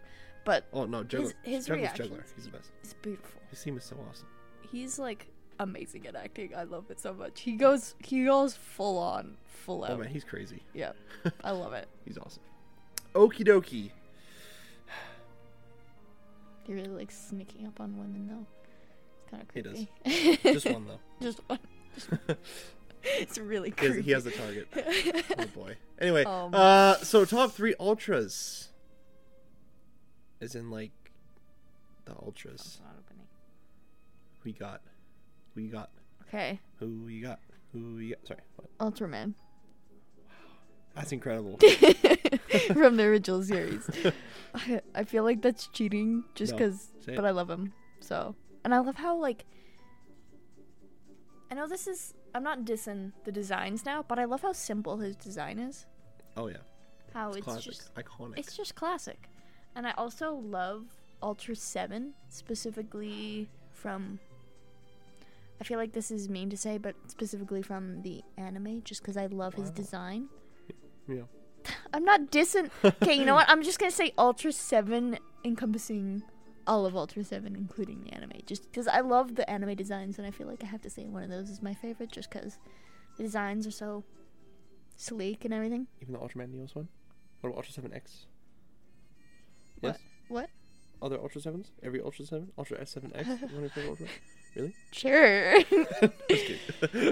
but 0.45 0.65
Oh 0.73 0.87
no, 0.87 1.03
Juggler. 1.03 1.33
his 1.43 1.67
Juggler's 1.67 1.93
Juggler. 1.95 2.25
He's 2.37 2.45
the 2.47 2.51
best. 2.53 2.71
it's 2.83 2.95
beautiful. 2.95 3.41
His 3.51 3.63
theme 3.63 3.77
is 3.77 3.85
so 3.85 3.97
awesome. 4.09 4.29
He's 4.71 4.99
like 4.99 5.27
amazing 5.59 6.07
at 6.07 6.15
acting. 6.15 6.55
I 6.57 6.63
love 6.63 6.91
it 6.91 7.01
so 7.01 7.13
much. 7.13 7.41
He 7.41 7.53
goes 7.53 7.95
he 8.03 8.25
goes 8.25 8.55
full 8.57 8.99
on, 8.99 9.37
full 9.45 9.83
oh, 9.83 9.85
out. 9.85 9.91
Oh 9.91 9.97
man, 9.99 10.09
he's 10.09 10.25
crazy. 10.25 10.63
yeah, 10.73 10.93
I 11.45 11.51
love 11.51 11.73
it. 11.73 11.89
He's 12.05 12.17
awesome. 12.19 12.43
Okie 13.15 13.45
dokie. 13.47 13.91
He 16.65 16.75
really 16.75 16.89
likes 16.89 17.19
sneaking 17.19 17.67
up 17.67 17.81
on 17.81 17.99
women 17.99 18.29
though. 18.29 18.47
It's 19.19 19.31
kind 19.31 19.43
of 19.43 19.49
creepy. 19.49 19.89
He 20.05 20.37
does. 20.37 20.63
Just 20.63 20.71
one 20.71 20.87
though. 20.87 21.01
Just 21.21 21.41
one. 21.49 21.59
it's 23.19 23.39
really 23.39 23.73
He 23.79 23.85
has, 23.87 23.93
creepy. 23.93 24.03
he 24.07 24.11
has 24.13 24.25
the 24.25 24.31
target. 24.31 24.69
Oh 25.39 25.47
boy. 25.55 25.77
Anyway, 25.99 26.25
Um. 26.25 26.55
uh, 26.55 26.95
so 26.97 27.25
top 27.25 27.53
three 27.53 27.75
ultras. 27.81 28.69
Is 30.41 30.55
in 30.55 30.71
like 30.71 30.93
the 32.07 32.13
ultras. 32.13 32.81
not 32.83 32.95
opening. 32.99 33.27
Who 34.43 34.53
got? 34.53 34.81
Who 35.55 35.61
you 35.61 35.71
got? 35.71 35.91
Okay, 36.29 36.61
Who 36.79 37.09
you 37.09 37.23
got? 37.23 37.41
Who 37.73 37.99
you 37.99 38.15
got? 38.15 38.27
Sorry. 38.27 38.41
What? 38.57 38.95
Ultraman 38.95 39.35
That's 40.95 41.13
incredible. 41.13 41.59
from 42.73 42.97
the 42.97 43.05
original 43.05 43.43
series. 43.43 43.89
I, 44.55 44.81
I 44.95 45.05
feel 45.05 45.25
like 45.25 45.43
that's 45.43 45.67
cheating, 45.69 46.25
just 46.35 46.53
because. 46.57 46.89
say 47.05 47.13
it. 47.13 47.17
But 47.17 47.25
I 47.27 47.31
love 47.31 47.51
him 47.51 47.73
so, 48.01 48.35
and 48.65 48.75
I 48.75 48.79
love 48.79 48.97
how 48.97 49.17
like. 49.17 49.45
I 51.51 51.55
know 51.55 51.67
this 51.67 51.87
is. 51.87 52.15
I'm 52.35 52.43
not 52.43 52.65
dissing 52.65 53.13
the 53.25 53.33
designs 53.33 53.85
now, 53.85 54.05
but 54.07 54.19
I 54.19 54.25
love 54.25 54.43
how 54.43 54.53
simple 54.53 54.99
his 54.99 55.17
design 55.17 55.59
is. 55.59 55.87
Oh 56.37 56.49
yeah. 56.49 56.59
How 57.13 57.33
it's, 57.33 57.45
Classic. 57.45 57.65
just 57.65 57.95
Iconic. 57.95 58.39
It's 58.39 58.57
just 58.57 58.75
classic. 58.75 59.29
And 59.75 59.87
I 59.87 59.93
also 59.97 60.35
love 60.35 60.85
Ultra 61.23 61.57
7, 61.57 62.15
specifically 62.29 63.49
from. 63.73 64.19
I 65.61 65.65
feel 65.65 65.79
like 65.79 65.93
this 65.93 66.11
is 66.11 66.29
mean 66.29 66.49
to 66.51 66.57
say, 66.57 66.79
but 66.79 66.95
specifically 67.09 67.63
from 67.63 68.03
the 68.03 68.23
anime, 68.39 68.83
just 68.83 69.03
because 69.03 69.17
I 69.17 69.27
love 69.27 69.55
his 69.55 69.71
design. 69.71 70.29
Yeah. 71.07 71.23
I'm 71.93 72.05
not 72.05 72.31
dissing. 72.31 72.71
Okay, 72.83 73.15
you 73.15 73.27
know 73.27 73.35
what? 73.35 73.49
I'm 73.51 73.63
just 73.63 73.79
going 73.79 73.91
to 73.91 73.97
say 73.97 74.15
Ultra 74.17 74.53
7 74.53 75.19
encompassing 75.45 76.23
all 76.67 76.87
of 76.87 76.95
Ultra 76.97 77.25
7, 77.25 77.55
including 77.57 78.03
the 78.05 78.13
anime. 78.13 78.33
Just 78.47 78.65
because 78.71 78.87
I 78.87 79.01
love 79.01 79.35
the 79.37 79.49
anime 79.49 79.75
designs, 79.75 80.19
and 80.19 80.27
I 80.27 80.31
feel 80.31 80.47
like 80.47 80.63
I 80.63 80.67
have 80.67 80.83
to 80.83 80.91
say 80.91 81.05
one 81.07 81.23
of 81.23 81.31
those 81.31 81.49
is 81.51 81.63
my 81.63 81.75
favorite, 81.75 82.13
just 82.13 82.31
because 82.31 82.59
the 83.17 83.23
designs 83.23 83.67
are 83.67 83.71
so 83.71 84.05
sleek 84.97 85.45
and 85.45 85.53
everything. 85.55 85.87
Even 86.01 86.15
the 86.15 86.21
Ultraman 86.21 86.49
Neos 86.55 86.75
one. 86.75 86.89
What 87.41 87.51
about 87.51 87.59
Ultra 87.59 87.73
Seven 87.73 87.93
X? 87.95 88.27
What? 89.81 89.97
What? 90.29 90.51
Other 91.03 91.19
Ultra 91.19 91.41
Sevens? 91.41 91.71
Every 91.83 92.01
Ultra 92.03 92.27
Seven? 92.27 92.53
Ultra 92.59 92.81
S 92.81 92.91
Seven 92.91 93.13
X? 93.15 93.27
One 93.29 93.65
of 93.65 93.77
your 93.77 93.87
Ultra? 93.89 94.07
Really? 94.55 94.75
Sure. 94.93 95.55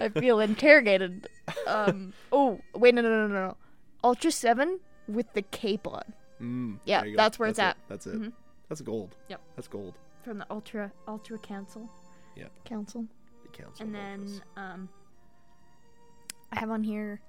I 0.03 0.09
feel 0.11 0.41
interrogated. 0.41 1.29
Um. 1.67 2.13
Oh, 2.33 2.61
wait, 2.75 2.95
no, 2.95 3.01
no, 3.03 3.09
no, 3.09 3.27
no, 3.27 3.35
no. 3.47 3.57
Ultra 4.05 4.31
Seven 4.31 4.81
with 5.07 5.33
the 5.33 5.43
cape 5.43 5.87
on 5.87 6.03
Mm, 6.41 6.79
Yeah, 6.85 7.01
there 7.01 7.09
you 7.09 7.17
go. 7.17 7.23
that's 7.23 7.39
where 7.39 7.49
it's 7.49 7.59
it. 7.59 7.63
at. 7.63 7.77
That's 7.89 8.07
it. 8.07 8.15
Mhm. 8.15 8.33
That's 8.69 8.81
gold. 8.81 9.15
Yep. 9.29 9.41
That's 9.57 9.69
gold. 9.69 9.95
from 10.23 10.39
the 10.39 10.47
Ultra 10.51 10.93
Ultra 11.07 11.39
Council. 11.39 11.89
Yeah. 12.37 12.49
Council. 12.65 13.07
The 13.43 13.49
council. 13.63 13.87
And 13.87 13.95
then 13.95 14.43
um, 14.57 14.89
I 16.53 16.59
have 16.61 16.71
on 16.71 16.83
here 16.85 17.21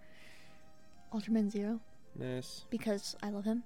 Ultraman 1.13 1.49
Zero 1.49 1.79
Nice. 2.15 2.65
because 2.69 3.15
I 3.23 3.29
love 3.29 3.45
him. 3.45 3.63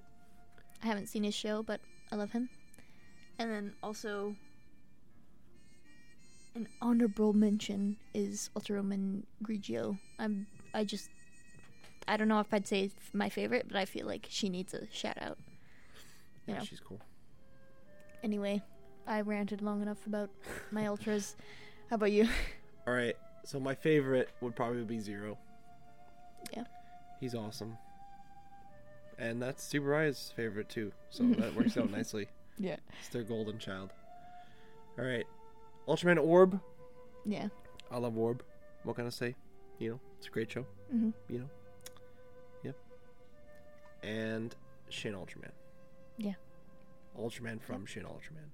I 0.84 0.88
haven't 0.88 1.08
seen 1.08 1.24
his 1.24 1.34
show, 1.36 1.64
but 1.64 1.80
I 2.12 2.16
love 2.16 2.32
him. 2.32 2.50
And 3.40 3.50
then 3.52 3.74
also 3.82 4.36
an 6.56 6.68
honorable 6.82 7.34
mention 7.34 7.98
is 8.14 8.50
Ultraman 8.56 9.24
Grigio. 9.44 9.98
I'm 10.20 10.46
I 10.74 10.84
just 10.84 11.10
I 12.08 12.18
don't 12.18 12.28
know 12.28 12.40
if 12.40 12.54
I'd 12.54 12.68
say 12.68 12.84
it's 12.84 12.96
my 13.14 13.30
favorite, 13.30 13.66
but 13.68 13.78
I 13.78 13.86
feel 13.86 14.06
like 14.06 14.28
she 14.30 14.50
needs 14.50 14.74
a 14.74 14.86
shout 14.92 15.18
out. 15.20 15.38
You 16.46 16.54
Yeah, 16.54 16.60
know. 16.60 16.66
she's 16.66 16.80
cool. 16.80 17.00
Anyway, 18.24 18.62
I 19.06 19.22
ranted 19.22 19.62
long 19.62 19.82
enough 19.82 20.06
about 20.08 20.30
my 20.72 20.88
ultras. 20.88 21.36
How 21.90 21.96
about 21.96 22.12
you? 22.12 22.28
All 22.88 22.94
right. 22.94 23.16
So 23.46 23.60
my 23.60 23.76
favorite 23.76 24.30
would 24.42 24.56
probably 24.56 24.84
be 24.84 25.00
Zero. 25.00 25.38
Yeah. 26.56 26.64
He's 27.20 27.36
awesome. 27.36 27.78
And 29.20 29.42
that's 29.42 29.72
Tsuburaya's 29.72 30.32
favorite 30.36 30.70
too. 30.70 30.92
So 31.10 31.24
that 31.38 31.54
works 31.56 31.78
out 31.78 31.92
nicely. 31.92 32.28
Yeah. 32.58 32.78
It's 33.00 33.10
their 33.10 33.24
golden 33.24 33.60
child. 33.60 33.92
All 34.98 35.06
right. 35.06 35.26
Ultraman 35.88 36.24
Orb. 36.24 36.60
Yeah. 37.26 37.48
I 37.92 37.98
love 37.98 38.18
Orb. 38.18 38.44
What 38.84 38.96
can 38.96 39.06
I 39.06 39.10
say? 39.10 39.36
You 39.80 39.92
know, 39.92 40.00
it's 40.18 40.28
a 40.28 40.30
great 40.30 40.52
show. 40.52 40.66
hmm 40.90 41.10
You 41.30 41.40
know. 41.40 41.50
Yep. 42.64 42.76
And 44.04 44.56
Shin 44.90 45.14
Ultraman. 45.14 45.52
Yeah. 46.18 46.34
Ultraman 47.20 47.62
from 47.62 47.86
Shin 47.86 48.04
Ultraman. 48.04 48.50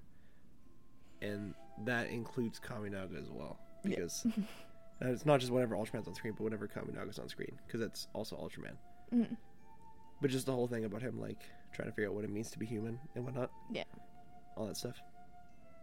And 1.21 1.53
that 1.85 2.07
includes 2.09 2.59
Kaminaga 2.59 3.19
as 3.21 3.29
well. 3.29 3.59
Because 3.83 4.25
it's 5.01 5.25
not 5.25 5.39
just 5.39 5.51
whenever 5.51 5.75
Ultraman's 5.75 6.07
on 6.07 6.15
screen, 6.15 6.33
but 6.37 6.43
whenever 6.43 6.67
Kaminaga's 6.67 7.19
on 7.19 7.29
screen. 7.29 7.57
Because 7.65 7.79
that's 7.81 8.07
also 8.13 8.35
Ultraman. 8.37 8.75
hmm 9.11 9.33
But 10.21 10.31
just 10.31 10.45
the 10.45 10.51
whole 10.53 10.67
thing 10.67 10.85
about 10.85 11.01
him, 11.01 11.19
like, 11.19 11.41
trying 11.73 11.87
to 11.87 11.93
figure 11.93 12.09
out 12.09 12.15
what 12.15 12.23
it 12.23 12.29
means 12.29 12.51
to 12.51 12.59
be 12.59 12.65
human 12.65 12.99
and 13.15 13.25
whatnot. 13.25 13.51
Yeah. 13.71 13.83
All 14.55 14.65
that 14.67 14.77
stuff. 14.77 14.95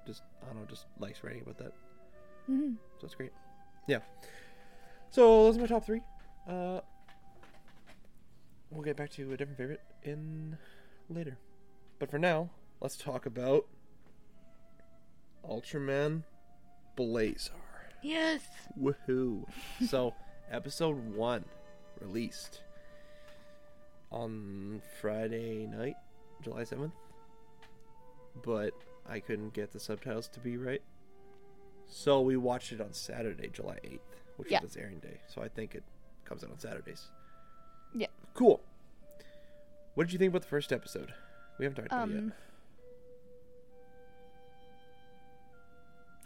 Just, 0.07 0.23
I 0.43 0.47
don't 0.47 0.57
know, 0.61 0.67
just 0.69 0.87
likes 0.99 1.23
writing 1.25 1.43
about 1.43 1.59
that. 1.59 1.73
hmm 2.47 2.73
So 2.99 3.07
it's 3.07 3.15
great. 3.15 3.33
Yeah. 3.89 3.99
So 5.11 5.45
those 5.45 5.57
are 5.57 5.61
my 5.61 5.67
top 5.67 5.85
three. 5.85 6.01
Uh, 6.49 6.81
we'll 8.71 8.83
get 8.83 8.97
back 8.97 9.11
to 9.11 9.33
a 9.33 9.37
different 9.37 9.59
favorite 9.59 9.81
in 10.03 10.57
later. 11.09 11.39
But 11.99 12.11
for 12.11 12.19
now, 12.19 12.51
let's 12.81 12.97
talk 12.97 13.27
about 13.27 13.67
Ultraman 15.49 16.23
Blazar. 16.97 17.51
Yes. 18.03 18.43
Woohoo! 18.81 19.45
so, 19.89 20.15
episode 20.51 21.15
one 21.15 21.45
released 22.01 22.61
on 24.11 24.81
Friday 25.01 25.67
night, 25.67 25.95
July 26.43 26.63
7th. 26.63 26.93
But 28.45 28.75
I 29.09 29.19
couldn't 29.21 29.55
get 29.55 29.73
the 29.73 29.81
subtitles 29.81 30.29
to 30.29 30.41
be 30.41 30.57
right. 30.57 30.83
So, 31.89 32.21
we 32.21 32.37
watched 32.37 32.73
it 32.73 32.81
on 32.81 32.93
Saturday, 32.93 33.49
July 33.49 33.79
8th, 33.85 34.01
which 34.37 34.51
Yeah. 34.51 34.59
is 34.59 34.65
its 34.65 34.77
airing 34.77 34.99
day. 35.01 35.21
So, 35.29 35.43
I 35.43 35.49
think 35.49 35.75
it 35.75 35.85
comes 36.25 36.45
out 36.45 36.51
on 36.51 36.59
Saturdays. 36.59 37.09
Yeah. 37.95 38.09
Cool. 38.35 38.61
What 39.95 40.05
did 40.07 40.13
you 40.13 40.19
think 40.19 40.31
about 40.31 40.43
the 40.43 40.49
first 40.49 40.73
episode? 40.73 41.15
We 41.59 41.65
haven't 41.65 41.77
talked 41.83 41.93
about 41.93 42.11
it 42.11 42.19
Um. 42.19 42.25
yet. 42.29 42.37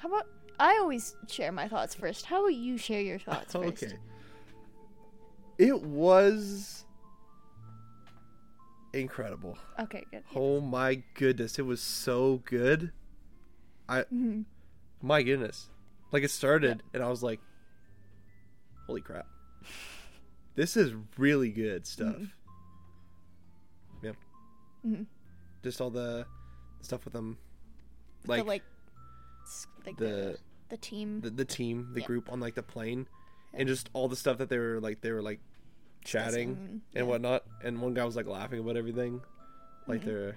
How 0.01 0.09
about 0.09 0.27
I 0.59 0.79
always 0.81 1.15
share 1.29 1.53
my 1.53 1.69
thoughts 1.69 1.95
first. 1.95 2.25
How 2.25 2.41
about 2.41 2.55
you 2.55 2.79
share 2.79 3.03
your 3.03 3.19
thoughts 3.19 3.53
first? 3.53 3.83
Okay. 3.85 3.93
It 5.59 5.83
was 5.83 6.87
incredible. 8.95 9.59
Okay. 9.79 10.05
Good. 10.11 10.25
Oh 10.35 10.61
my 10.63 11.03
goodness, 11.15 11.59
it 11.59 11.63
was 11.67 11.81
so 11.83 12.41
good. 12.47 12.93
I 13.91 14.03
Mhm. 14.05 14.47
my 15.03 15.23
goodness. 15.23 15.69
Like 16.13 16.23
it 16.23 16.31
started 16.31 16.83
and 16.95 17.03
I 17.03 17.09
was 17.09 17.23
like 17.23 17.41
holy 18.87 19.03
crap. 19.03 19.27
This 20.57 20.77
is 20.77 20.93
really 21.17 21.51
good 21.51 21.87
stuff. 21.87 22.17
Mhm. 22.17 22.31
Yeah. 24.03 24.13
Mhm. 24.85 25.07
Just 25.63 25.81
all 25.81 25.91
the 25.91 26.27
stuff 26.83 27.05
with 27.05 27.13
them 27.15 27.39
The, 28.25 28.43
like, 28.43 28.63
like, 29.87 29.97
the 29.97 30.05
the, 30.05 30.39
the 30.71 30.77
team. 30.77 31.21
the 31.21 31.31
the 31.31 31.45
team, 31.45 31.91
the 31.95 32.01
Yeah. 32.01 32.07
group 32.07 32.31
on 32.33 32.41
like 32.41 32.55
the 32.55 32.63
plane 32.63 33.07
Yeah. 33.53 33.61
and 33.61 33.69
just 33.69 33.91
all 33.93 34.09
the 34.09 34.17
stuff 34.17 34.39
that 34.39 34.49
they 34.49 34.59
were 34.59 34.81
like 34.81 35.01
they 35.01 35.13
were 35.13 35.23
like 35.23 35.41
chatting 36.05 36.55
discussing, 36.55 36.71
and 36.73 36.81
yeah. 36.95 37.03
whatnot. 37.03 37.45
And 37.65 37.81
one 37.83 37.95
guy 37.95 38.05
was 38.05 38.17
like 38.17 38.27
laughing 38.27 38.61
about 38.61 38.77
everything, 38.77 39.21
like 39.87 40.01
Mhm. 40.01 40.05
they're, 40.05 40.37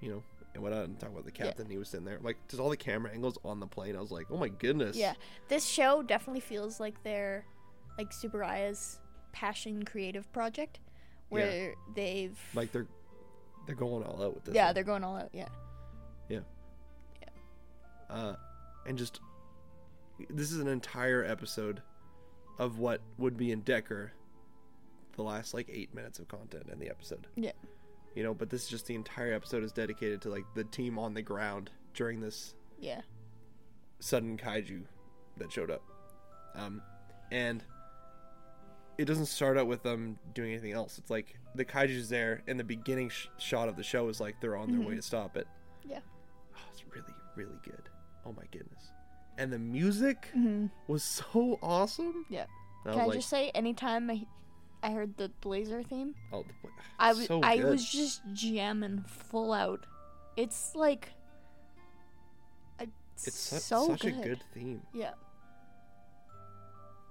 you 0.00 0.10
know, 0.10 0.22
and 0.54 0.62
whatnot. 0.62 0.84
And 0.84 0.98
talking 0.98 1.14
about 1.14 1.24
the 1.24 1.32
captain, 1.32 1.68
he 1.70 1.78
was 1.78 1.88
sitting 1.88 2.04
there, 2.06 2.18
like 2.20 2.36
just 2.48 2.60
all 2.60 2.70
the 2.70 2.76
camera 2.76 3.12
angles 3.12 3.38
on 3.44 3.60
the 3.60 3.66
plane. 3.66 3.94
I 3.96 4.00
was 4.00 4.10
like, 4.10 4.26
oh 4.30 4.36
my 4.36 4.48
goodness. 4.48 4.96
Yeah, 4.96 5.14
this 5.48 5.64
show 5.66 6.02
definitely 6.02 6.40
feels 6.40 6.80
like 6.80 7.02
their, 7.04 7.44
like 7.98 8.10
Tsuburaya's 8.10 8.98
passion 9.32 9.84
creative 9.84 10.30
project, 10.32 10.80
where 11.28 11.74
they've 11.94 12.38
Like 12.54 12.72
they're 12.72 12.86
they're 13.66 13.74
going 13.76 14.04
all 14.04 14.22
out 14.22 14.34
with 14.34 14.44
this. 14.44 14.54
yeah 14.54 14.66
one. 14.66 14.74
they're 14.74 14.84
going 14.84 15.04
all 15.04 15.16
out. 15.16 15.30
Yeah. 15.32 15.48
Yeah. 16.28 16.40
uh, 18.10 18.34
and 18.86 18.96
just 18.98 19.20
this 20.30 20.52
is 20.52 20.58
an 20.60 20.68
entire 20.68 21.24
episode 21.24 21.82
of 22.58 22.78
what 22.78 23.00
would 23.18 23.36
be 23.36 23.50
in 23.50 23.60
Decker, 23.62 24.12
the 25.16 25.22
last 25.22 25.54
like 25.54 25.68
eight 25.72 25.92
minutes 25.94 26.18
of 26.18 26.28
content 26.28 26.64
in 26.72 26.78
the 26.78 26.88
episode. 26.88 27.26
Yeah. 27.36 27.52
You 28.14 28.22
know, 28.22 28.32
but 28.34 28.48
this 28.50 28.62
is 28.64 28.68
just 28.68 28.86
the 28.86 28.94
entire 28.94 29.32
episode 29.32 29.64
is 29.64 29.72
dedicated 29.72 30.22
to 30.22 30.30
like 30.30 30.44
the 30.54 30.62
team 30.64 30.98
on 30.98 31.14
the 31.14 31.22
ground 31.22 31.70
during 31.94 32.20
this 32.20 32.54
Yeah. 32.78 33.00
sudden 33.98 34.36
kaiju 34.36 34.84
that 35.38 35.50
showed 35.52 35.70
up. 35.70 35.82
Um, 36.54 36.80
and 37.32 37.64
it 38.98 39.06
doesn't 39.06 39.26
start 39.26 39.58
out 39.58 39.66
with 39.66 39.82
them 39.82 40.20
doing 40.34 40.52
anything 40.52 40.70
else. 40.72 40.98
It's 40.98 41.10
like 41.10 41.36
the 41.56 41.64
kaiju's 41.64 42.08
there, 42.08 42.42
and 42.46 42.58
the 42.60 42.64
beginning 42.64 43.08
sh- 43.08 43.26
shot 43.38 43.68
of 43.68 43.74
the 43.76 43.82
show 43.82 44.08
is 44.08 44.20
like 44.20 44.40
they're 44.40 44.56
on 44.56 44.70
their 44.70 44.80
way 44.86 44.94
Mhm. 44.94 44.98
to 44.98 45.02
stop 45.02 45.36
it. 45.36 45.48
Yeah. 45.84 45.98
Oh, 46.54 46.58
it's 46.70 46.84
really, 46.94 47.14
really 47.34 47.58
good. 47.64 47.88
Oh 48.26 48.32
my 48.32 48.44
goodness. 48.50 48.90
And 49.38 49.52
the 49.52 49.58
music 49.58 50.28
Mm-hmm. 50.36 50.66
was 50.86 51.02
so 51.02 51.58
awesome. 51.62 52.24
Yeah. 52.28 52.46
And 52.84 52.92
Can 52.94 53.00
I 53.00 53.04
I 53.04 53.06
like, 53.06 53.16
just 53.16 53.28
say, 53.28 53.50
anytime 53.50 54.10
I, 54.10 54.26
I 54.82 54.90
heard 54.92 55.16
the 55.16 55.30
Blazar 55.42 55.84
theme, 55.86 56.14
oh, 56.32 56.42
the 56.44 56.68
I 56.98 57.12
was 57.12 57.26
so 57.26 57.40
I 57.42 57.56
was 57.64 57.84
just 57.84 58.20
jamming 58.32 59.04
full 59.08 59.52
out. 59.52 59.86
It's 60.36 60.74
like, 60.74 61.08
I, 62.78 62.88
It's 63.24 63.38
su- 63.38 63.56
so 63.58 63.88
such 63.88 64.02
good. 64.02 64.18
a 64.18 64.22
good 64.22 64.44
theme. 64.52 64.82
Yeah. 64.92 65.12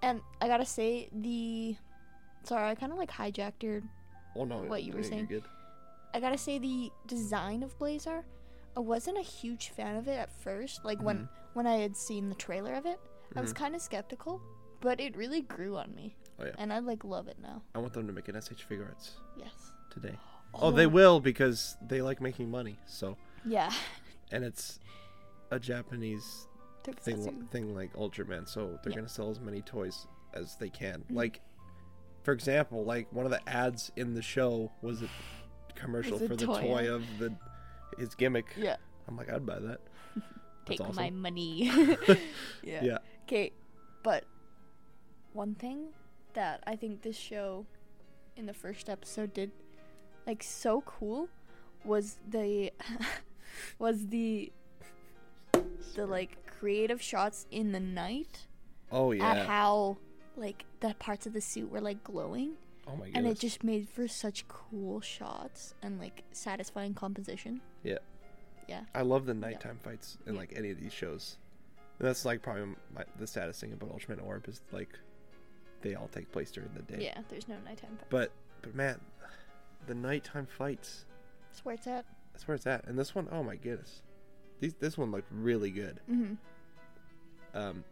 And 0.02 0.22
I 0.42 0.48
gotta 0.48 0.66
say 0.66 1.10
the, 1.14 1.76
sorry, 2.44 2.70
I 2.70 2.76
kind 2.76 2.92
of 2.92 2.98
like 2.98 3.12
hijacked 3.12 3.64
your. 3.64 3.82
Oh 4.36 4.46
no, 4.46 4.58
What 4.64 4.84
you 4.84 4.94
were 4.94 5.04
saying. 5.04 5.28
good. 5.28 5.44
I 6.14 6.20
gotta 6.20 6.38
say 6.38 6.60
the 6.60 6.92
design 7.08 7.64
of 7.64 7.78
Blazar. 7.80 8.24
I 8.76 8.80
wasn't 8.80 9.18
a 9.18 9.22
huge 9.22 9.70
fan 9.70 9.96
of 9.96 10.08
it 10.08 10.18
at 10.18 10.32
first. 10.32 10.84
Like 10.84 11.02
when 11.02 11.20
Mhm. 11.20 11.30
when 11.54 11.68
I 11.68 11.76
had 11.78 11.96
seen 11.96 12.30
the 12.30 12.36
trailer 12.36 12.74
of 12.74 12.86
it, 12.88 13.00
I 13.36 13.42
was 13.42 13.54
Mhm. 13.54 13.58
kind 13.58 13.76
of 13.76 13.82
skeptical, 13.82 14.42
but 14.82 15.00
it 15.00 15.16
really 15.16 15.42
grew 15.42 15.78
on 15.78 15.94
me. 15.94 16.16
Oh, 16.40 16.46
yeah. 16.46 16.56
And 16.58 16.74
I 16.74 16.80
like 16.80 17.04
love 17.04 17.28
it 17.28 17.38
now. 17.40 17.62
I 17.76 17.80
want 17.80 17.94
them 17.94 18.08
to 18.08 18.14
make 18.14 18.28
an 18.28 18.36
S.H.Figuarts 18.36 19.12
Yes. 19.38 19.72
today. 19.92 20.18
Oh, 20.56 20.72
they 20.72 20.88
will 20.88 21.20
because 21.20 21.78
they 21.82 22.02
like 22.02 22.20
making 22.22 22.50
money. 22.50 22.80
So, 22.88 23.18
Yeah. 23.46 23.72
and 24.32 24.44
it's 24.44 24.80
a 25.52 25.60
Japanese 25.60 26.48
thing 27.02 27.48
thing 27.48 27.74
like 27.76 27.94
Ultraman, 27.94 28.48
so 28.48 28.80
they're 28.84 28.92
Yeah. 28.92 28.96
gonna 28.98 29.08
sell 29.10 29.30
as 29.30 29.40
many 29.40 29.62
toys 29.62 30.08
as 30.34 30.56
they 30.58 30.70
can. 30.70 31.04
Mhm. 31.04 31.16
Like, 31.16 31.42
for 32.24 32.32
example, 32.34 32.84
like 32.84 33.12
one 33.14 33.26
of 33.26 33.32
the 33.32 33.48
ads 33.48 33.92
in 33.96 34.16
the 34.16 34.22
show 34.24 34.72
was 34.82 35.04
a 35.04 35.10
commercial 35.76 36.14
Was 36.14 36.24
a 36.24 36.28
for 36.28 36.36
the 36.36 36.46
toy, 36.48 36.62
toy 36.62 36.94
of 36.94 37.04
the 37.20 37.36
his 37.98 38.16
gimmick. 38.16 38.48
Yeah. 38.58 38.78
I'm 39.08 39.18
like, 39.18 39.32
I'd 39.32 39.46
buy 39.46 39.60
that. 39.60 39.80
Take 40.66 40.82
awesome. 40.82 40.96
my 40.96 41.10
money. 41.10 41.64
yeah. 42.64 42.84
Yeah. 42.84 42.98
Okay, 43.24 43.52
but 44.04 44.26
one 45.34 45.56
thing 45.56 45.88
that 46.34 46.64
I 46.66 46.76
think 46.76 47.02
this 47.02 47.18
show 47.18 47.66
in 48.36 48.46
the 48.46 48.54
first 48.54 48.90
episode 48.90 49.34
did 49.34 49.52
like 50.26 50.44
so 50.44 50.82
cool 50.82 51.30
was 51.84 52.18
the 52.28 52.72
was 53.80 54.08
the 54.08 54.52
the 55.96 56.06
like 56.06 56.38
creative 56.48 57.02
shots 57.02 57.46
in 57.52 57.72
the 57.72 57.80
night 57.80 58.48
Oh 58.92 59.12
yeah. 59.12 59.32
at 59.32 59.48
how 59.48 59.98
like 60.36 60.66
the 60.80 60.96
parts 60.96 61.26
of 61.26 61.34
the 61.34 61.42
suit 61.42 61.70
were 61.72 61.82
like 61.82 62.04
glowing 62.04 62.54
Oh 62.88 62.96
my 62.98 63.10
and 63.14 63.26
it 63.26 63.40
just 63.40 63.64
made 63.64 63.88
for 63.88 64.08
such 64.08 64.48
cool 64.48 65.00
shots 65.02 65.74
and 65.82 66.00
like 66.00 66.24
satisfying 66.32 66.94
composition. 66.94 67.62
Yeah. 67.84 68.00
Yeah. 68.68 68.82
I 68.94 69.02
love 69.02 69.26
the 69.26 69.34
nighttime 69.34 69.80
fights 69.84 70.18
in 70.26 70.34
Yeah. 70.34 70.40
like 70.40 70.54
any 70.56 70.70
of 70.72 70.80
these 70.80 70.94
shows. 70.94 71.38
And 72.00 72.08
that's 72.08 72.26
like 72.26 72.42
probably 72.42 72.76
my, 72.96 73.04
the 73.18 73.28
saddest 73.28 73.62
thing 73.62 73.72
about 73.74 73.96
Ultraman 73.98 74.26
Orb 74.26 74.48
is 74.48 74.62
like 74.72 74.90
they 75.82 75.96
all 75.96 76.08
take 76.08 76.32
place 76.32 76.52
during 76.52 76.70
the 76.74 76.82
day. 76.82 77.04
Yeah, 77.04 77.22
there's 77.30 77.48
no 77.48 77.56
nighttime. 77.66 77.98
fight. 77.98 78.10
But 78.10 78.32
but 78.62 78.76
man, 78.76 79.00
the 79.88 79.96
nighttime 79.96 80.48
fights. 80.48 81.06
That's 81.52 81.64
where 81.64 81.76
it's 81.76 81.88
at. 81.88 82.06
That's 82.34 82.48
where 82.48 82.56
it's 82.56 82.66
at. 82.68 82.86
And 82.88 82.98
this 82.98 83.14
one, 83.14 83.28
oh 83.32 83.44
my 83.44 83.56
goodness, 83.56 84.02
these 84.60 84.74
this 84.80 84.98
one 84.98 85.12
looked 85.12 85.32
really 85.32 85.72
good. 85.72 86.00
Mm-hmm. 86.12 86.34
Um, 87.58 87.84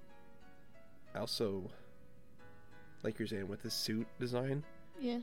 also, 1.15 1.69
like 3.03 3.19
you're 3.19 3.27
saying 3.27 3.47
with 3.47 3.61
the 3.61 3.69
suit 3.69 4.07
design, 4.19 4.63
Yeah. 5.01 5.19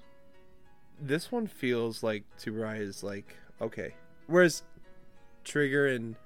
this 1.00 1.30
one 1.32 1.46
feels 1.46 2.02
like 2.02 2.24
Tsuburaya 2.38 2.80
is 2.80 3.02
like 3.02 3.36
okay. 3.60 3.94
Whereas 4.26 4.62
Trigger 5.44 5.86
and 5.86 6.16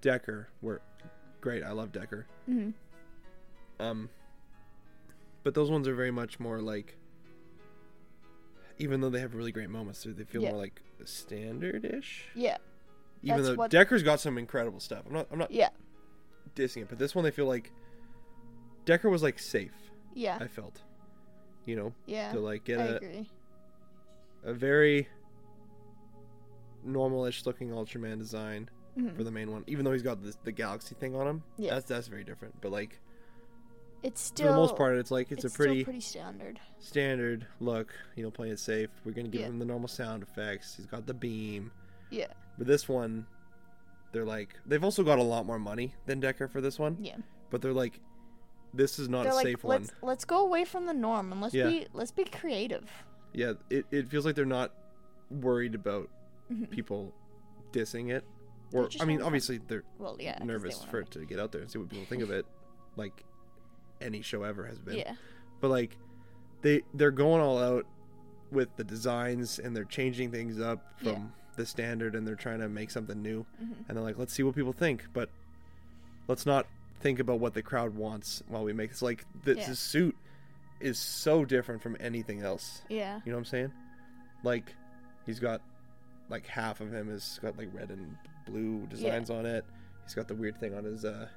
Decker 0.00 0.48
were 0.62 0.80
great. 1.40 1.62
I 1.62 1.72
love 1.72 1.92
Decker. 1.92 2.26
Mm-hmm. 2.48 2.70
Um, 3.82 4.08
but 5.42 5.54
those 5.54 5.70
ones 5.70 5.86
are 5.86 5.94
very 5.94 6.10
much 6.10 6.40
more 6.40 6.60
like, 6.60 6.96
even 8.78 9.00
though 9.00 9.10
they 9.10 9.20
have 9.20 9.34
really 9.34 9.52
great 9.52 9.70
moments, 9.70 10.02
they- 10.04 10.24
feel 10.24 10.42
Yeah. 10.42 10.50
more 10.50 10.58
like 10.60 10.82
standard-ish. 11.04 12.24
Yeah. 12.34 12.56
Even 13.22 13.36
That's 13.38 13.48
though 13.50 13.54
what- 13.56 13.70
Decker's 13.70 14.02
got 14.02 14.20
some 14.20 14.36
incredible 14.38 14.80
stuff. 14.80 15.04
I'm 15.06 15.12
not, 15.12 15.28
I'm 15.30 15.38
not 15.38 15.50
Yeah. 15.50 15.70
dissing 16.56 16.82
it, 16.82 16.88
but 16.88 16.98
this 16.98 17.14
one 17.14 17.24
they 17.24 17.30
feel 17.30 17.46
like 17.46 17.70
Decker 18.84 19.08
was 19.10 19.22
like 19.22 19.38
safe. 19.38 19.72
Yeah. 20.14 20.38
I 20.40 20.48
felt, 20.48 20.82
you 21.66 21.76
know, 21.76 21.92
yeah. 22.06 22.32
to 22.32 22.40
like 22.40 22.64
get 22.64 22.80
I 22.80 22.84
a, 22.84 22.94
agree. 22.96 23.30
a 24.44 24.52
very 24.54 25.08
normal-ish 26.84 27.46
looking 27.46 27.70
Ultraman 27.70 28.18
design 28.18 28.68
Mhm. 28.96 29.16
for 29.16 29.24
the 29.24 29.30
main 29.30 29.50
one, 29.50 29.64
even 29.66 29.84
though 29.84 29.92
he's 29.92 30.02
got 30.02 30.22
this, 30.22 30.36
the 30.44 30.52
galaxy 30.52 30.94
thing 30.94 31.14
on 31.16 31.26
him. 31.26 31.42
Yeah. 31.56 31.74
That's 31.74 31.86
that's 31.86 32.06
very 32.08 32.24
different. 32.24 32.60
But 32.60 32.72
like 32.72 33.00
It's 34.02 34.20
still 34.20 34.48
for 34.48 34.52
the 34.52 34.58
most 34.58 34.76
part, 34.76 34.96
it's 34.98 35.10
like 35.10 35.32
it's, 35.32 35.44
it's 35.44 35.54
a 35.54 35.56
pretty 35.56 35.82
pretty 35.84 36.00
standard. 36.00 36.60
standard 36.78 37.46
look. 37.60 37.94
You 38.16 38.22
know, 38.24 38.30
playing 38.30 38.52
it 38.52 38.58
safe. 38.58 38.90
We're 39.04 39.12
gonna 39.12 39.28
give 39.28 39.40
Yeah. 39.40 39.46
him 39.48 39.58
the 39.58 39.64
normal 39.64 39.88
sound 39.88 40.22
effects. 40.22 40.76
He's 40.76 40.86
got 40.86 41.06
the 41.06 41.14
beam. 41.14 41.72
Yeah. 42.10 42.26
But 42.58 42.66
this 42.66 42.86
one, 42.88 43.26
they're 44.12 44.24
like 44.26 44.54
they've 44.66 44.84
also 44.84 45.02
got 45.02 45.18
a 45.18 45.22
lot 45.22 45.46
more 45.46 45.58
money 45.58 45.94
than 46.06 46.20
Decker 46.20 46.46
for 46.48 46.60
this 46.60 46.78
one. 46.78 46.98
Yeah. 47.00 47.16
But 47.50 47.62
they're 47.62 47.72
like, 47.72 47.98
this 48.74 48.98
is 48.98 49.08
not 49.08 49.22
They're 49.24 49.32
a 49.32 49.36
like 49.36 49.46
safe 49.46 49.64
one. 49.64 49.80
let's 49.82 49.92
let's 50.02 50.24
go 50.24 50.40
away 50.44 50.64
from 50.64 50.86
the 50.86 50.94
norm 50.94 51.32
and 51.32 51.40
let's 51.40 51.54
Yeah. 51.54 51.68
be 51.68 51.86
let's 51.92 52.10
be 52.10 52.24
creative. 52.24 52.90
Yeah, 53.32 53.54
it, 53.70 53.86
it 53.90 54.08
feels 54.08 54.24
like 54.26 54.34
they're 54.34 54.44
not 54.44 54.72
worried 55.30 55.74
about 55.74 56.08
Mhm. 56.52 56.70
people 56.70 57.12
dissing 57.72 58.10
it. 58.10 58.24
Or 58.72 58.88
just 58.88 59.02
I 59.02 59.06
mean, 59.06 59.22
obviously 59.22 59.58
they're 59.58 59.84
Well, 59.98 60.16
yeah. 60.20 60.32
'cause 60.32 60.40
they 60.40 60.46
nervous 60.46 60.78
wanna 60.80 60.90
for 60.90 61.00
it 61.00 61.10
to 61.12 61.24
get 61.24 61.38
out 61.38 61.52
there 61.52 61.60
and 61.62 61.70
see 61.70 61.78
what 61.78 61.88
people 61.88 62.04
think 62.06 62.22
of 62.22 62.30
it, 62.30 62.46
like 62.96 63.24
any 64.00 64.20
show 64.22 64.42
ever 64.42 64.66
has 64.66 64.78
been. 64.78 64.96
Yeah. 64.98 65.14
But 65.60 65.68
like, 65.70 65.96
they 66.62 66.82
they're 66.94 67.10
going 67.10 67.40
all 67.40 67.58
out 67.58 67.86
with 68.50 68.74
the 68.76 68.84
designs 68.84 69.58
and 69.58 69.74
they're 69.76 69.84
changing 69.84 70.30
things 70.30 70.60
up 70.60 70.98
from 70.98 71.08
Yeah. 71.08 71.22
the 71.56 71.66
standard 71.66 72.14
and 72.14 72.26
they're 72.26 72.34
trying 72.36 72.60
to 72.60 72.68
make 72.68 72.90
something 72.90 73.20
new. 73.22 73.46
Mhm. 73.62 73.88
And 73.88 73.96
they're 73.96 74.04
like, 74.04 74.18
let's 74.18 74.32
see 74.32 74.42
what 74.42 74.54
people 74.54 74.72
think, 74.72 75.06
but 75.12 75.30
let's 76.28 76.46
not 76.46 76.66
think 77.04 77.18
about 77.20 77.38
what 77.38 77.52
the 77.52 77.60
crowd 77.62 77.94
wants 77.94 78.42
while 78.48 78.64
we 78.64 78.72
make 78.72 78.88
this. 78.88 79.02
Like, 79.02 79.26
this, 79.44 79.58
Yeah. 79.58 79.68
this 79.68 79.78
suit 79.78 80.16
is 80.80 80.98
so 80.98 81.44
different 81.44 81.82
from 81.82 81.98
anything 82.00 82.40
else. 82.40 82.80
Yeah. 82.88 83.20
You 83.26 83.30
know 83.30 83.36
what 83.36 83.40
I'm 83.40 83.44
saying? 83.44 83.72
Like, 84.42 84.74
he's 85.26 85.38
got 85.38 85.60
like 86.30 86.46
half 86.46 86.80
of 86.80 86.92
him 86.92 87.10
has 87.10 87.38
got 87.42 87.58
like 87.58 87.68
red 87.74 87.90
and 87.90 88.16
blue 88.46 88.86
designs 88.86 89.28
on 89.28 89.44
it. 89.44 89.66
He's 90.04 90.14
got 90.14 90.28
the 90.28 90.34
weird 90.34 90.58
thing 90.58 90.74
on 90.74 90.84
his 90.84 91.04
uh, 91.04 91.28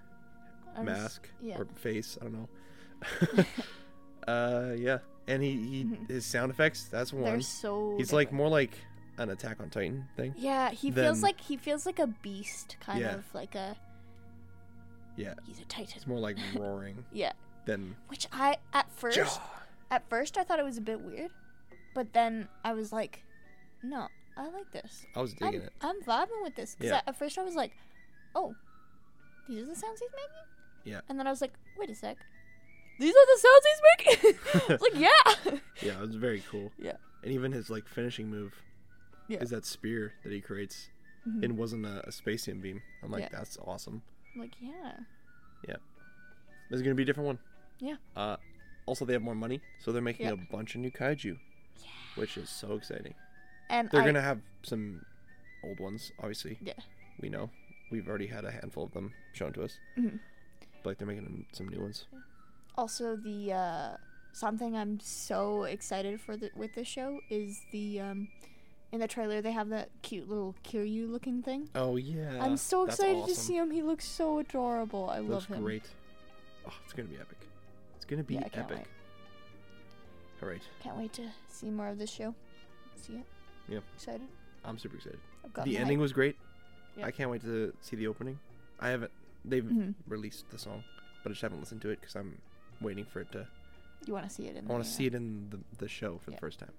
mask 0.82 1.28
yeah. 1.42 1.58
or 1.58 1.66
face. 1.76 2.18
I 2.22 2.24
don't 2.24 2.34
know. 2.34 3.44
uh, 4.28 4.74
yeah, 4.78 5.00
and 5.28 5.44
he, 5.44 5.52
he 5.52 5.84
Mhm. 5.84 6.10
his 6.10 6.26
sound 6.26 6.50
effects. 6.52 6.86
That's 6.86 7.12
one. 7.12 7.24
They're 7.26 7.42
so 7.42 7.96
He's 7.98 8.14
like 8.14 8.32
more 8.32 8.48
like 8.50 8.72
an 9.18 9.30
Attack 9.30 9.60
on 9.60 9.70
Titan 9.70 10.08
thing. 10.16 10.34
Yeah, 10.38 10.70
he 10.70 10.92
feels 10.92 11.22
like 11.22 11.42
he 11.42 11.58
feels 11.58 11.86
like 11.86 12.00
a 12.00 12.08
beast 12.08 12.78
kind 12.80 13.02
Yeah. 13.02 13.16
of 13.16 13.26
like 13.34 13.56
a 13.56 13.76
Yeah, 15.18 15.34
he's 15.46 15.60
a 15.60 15.66
titan. 15.66 15.94
it's 15.96 16.08
more 16.08 16.20
like 16.20 16.38
roaring 16.56 17.04
Yeah. 17.12 17.34
than. 17.66 17.96
Which 18.08 18.28
I 18.32 18.58
at 18.74 18.90
first 18.92 19.18
Jaw. 19.18 19.42
at 19.92 20.08
first 20.10 20.38
I 20.38 20.44
thought 20.44 20.60
it 20.60 20.66
was 20.66 20.78
a 20.78 20.82
bit 20.82 21.02
weird, 21.02 21.32
but 21.94 22.14
then 22.14 22.48
I 22.64 22.74
was 22.74 22.94
like, 22.94 23.24
no, 23.84 24.08
I 24.38 24.48
like 24.50 24.72
this. 24.72 25.06
I 25.16 25.22
was 25.22 25.34
digging 25.34 25.62
I'm, 25.62 25.68
it. 25.68 25.74
I'm 25.82 26.02
vibing 26.04 26.42
with 26.44 26.56
this 26.56 26.76
because 26.76 26.92
Yeah. 26.92 27.02
at 27.08 27.18
first 27.18 27.38
I 27.38 27.44
was 27.44 27.56
like, 27.56 27.72
oh, 28.36 28.56
these 29.50 29.64
are 29.64 29.66
the 29.66 29.76
sounds 29.76 30.00
he's 30.00 30.10
making. 30.12 30.94
Yeah. 30.94 31.02
And 31.10 31.20
then 31.20 31.28
I 31.28 31.32
was 31.32 31.42
like, 31.42 31.54
wait 31.78 31.90
a 31.90 31.96
sec, 31.96 32.18
these 33.00 33.14
are 33.14 33.26
the 33.26 33.40
sounds 33.40 33.66
he's 33.66 33.82
making. 34.70 34.78
Like, 34.82 34.96
yeah. 34.96 35.60
Yeah, 35.82 35.94
it 36.02 36.08
was 36.08 36.16
very 36.16 36.44
cool. 36.50 36.72
Yeah. 36.80 36.94
And 37.24 37.32
even 37.34 37.52
his 37.52 37.70
like 37.70 37.88
finishing 37.88 38.30
move 38.30 38.54
Yeah. 39.28 39.40
is 39.42 39.50
that 39.50 39.66
spear 39.66 40.14
that 40.24 40.32
he 40.32 40.42
creates. 40.42 40.90
Mhm. 41.28 41.44
It 41.44 41.52
wasn't 41.54 41.86
a, 41.86 42.08
a 42.08 42.12
Specium 42.12 42.62
beam. 42.62 42.82
I'm 43.04 43.12
like, 43.12 43.24
Yeah. 43.24 43.30
that's 43.32 43.58
awesome. 43.66 44.02
Like, 44.38 44.52
yeah. 44.60 44.94
Yeah. 45.68 45.76
There's 46.70 46.82
gonna 46.82 46.96
be 46.96 47.04
a 47.04 47.06
different 47.06 47.28
one. 47.28 47.40
Yeah. 47.80 47.96
Uh, 48.16 48.38
also 48.86 49.06
they 49.06 49.14
have 49.14 49.22
more 49.22 49.36
money, 49.36 49.62
so 49.80 49.92
they're 49.92 50.02
making 50.02 50.26
Yeah. 50.28 50.34
a 50.34 50.38
bunch 50.52 50.76
of 50.76 50.82
new 50.82 50.92
kaiju, 50.92 51.38
which 52.16 52.38
is 52.38 52.50
so 52.50 52.74
exciting. 52.76 53.14
And 53.70 53.90
They're 53.92 54.02
I, 54.02 54.06
gonna 54.06 54.22
have 54.22 54.42
some 54.64 55.06
old 55.64 55.80
ones, 55.80 56.12
obviously. 56.20 56.58
Yeah. 56.62 56.74
We 57.20 57.30
know. 57.30 57.50
We've 57.92 58.08
already 58.08 58.28
had 58.28 58.46
a 58.46 58.52
handful 58.52 58.84
of 58.84 58.92
them 58.94 59.14
shown 59.34 59.54
to 59.54 59.64
us. 59.64 59.78
Mhm. 59.98 60.20
But 60.84 60.90
like 60.92 60.98
they're 61.00 61.08
making 61.08 61.46
some 61.54 61.68
new 61.70 61.82
ones. 61.82 62.06
also 62.78 63.16
the 63.16 63.52
uh, 63.54 63.98
something 64.34 64.76
I'm 64.76 65.00
so 65.00 65.64
excited 65.64 66.22
for 66.22 66.38
the, 66.38 66.52
with 66.56 66.76
this 66.76 66.88
show 66.88 67.20
is 67.30 67.62
the 67.72 68.00
um, 68.02 68.28
in 68.92 69.00
the 69.00 69.08
trailer 69.08 69.42
they 69.42 69.52
have 69.52 69.70
that 69.70 69.90
cute 70.02 70.30
little 70.30 70.56
Kiryu 70.64 71.10
looking 71.10 71.42
thing. 71.42 71.70
Oh 71.76 71.96
yeah. 71.98 72.38
I'm 72.42 72.58
so 72.58 72.86
excited 72.86 73.26
to 73.28 73.36
see 73.36 73.56
him. 73.58 73.72
He 73.72 73.82
looks 73.82 74.06
so 74.06 74.40
adorable. 74.40 75.10
I 75.10 75.20
Looks 75.20 75.50
love 75.50 75.58
him. 75.58 75.64
great. 75.64 75.84
Oh, 76.68 76.74
it's 76.84 76.94
gonna 76.94 77.10
be 77.10 77.16
epic. 77.16 77.38
It's 77.96 78.06
gonna 78.06 78.24
be 78.24 78.36
Yeah, 78.36 78.42
I 78.46 78.50
can't 78.50 78.66
epic. 78.72 78.78
wait. 78.78 78.88
All 80.44 80.50
right. 80.50 80.62
Can't 80.82 80.98
wait 80.98 81.14
to 81.14 81.24
see 81.50 81.70
more 81.70 81.88
of 81.88 81.98
this 81.98 82.12
show. 82.12 82.34
See 82.96 83.14
it. 83.14 83.26
Yeah. 83.68 83.80
Excited. 83.96 84.28
I'm 84.64 84.78
super 84.78 84.96
excited. 84.98 85.20
The 85.64 85.78
ending 85.78 85.98
hype. 85.98 86.02
was 86.02 86.14
great. 86.14 86.36
Yeah. 86.98 87.06
I 87.06 87.12
can't 87.12 87.30
wait 87.32 87.42
to 87.42 87.74
see 87.82 87.96
the 87.96 88.08
opening. 88.08 88.40
I 88.80 88.90
haven't. 88.90 89.12
They've 89.46 89.64
Mhm. 89.64 89.94
released 90.08 90.50
the 90.50 90.58
song, 90.58 90.84
but 91.24 91.30
I 91.30 91.34
just 91.34 91.42
haven't 91.42 91.60
listened 91.60 91.82
to 91.84 91.90
it 91.90 92.00
because 92.02 92.16
I'm 92.16 92.38
waiting 92.82 93.06
for 93.06 93.22
it 93.22 93.32
to 93.32 93.48
You 94.06 94.14
want 94.14 94.28
to 94.28 94.34
see 94.34 94.48
it 94.48 94.56
in 94.56 94.68
I 94.68 94.72
want 94.72 94.84
to 94.84 94.90
see 94.90 95.06
it 95.06 95.16
in 95.16 95.50
the, 95.50 95.60
the 95.78 95.88
show 95.88 96.18
for 96.20 96.32
Yeah. 96.32 96.38
the 96.38 96.40
first 96.42 96.60
time. 96.60 96.74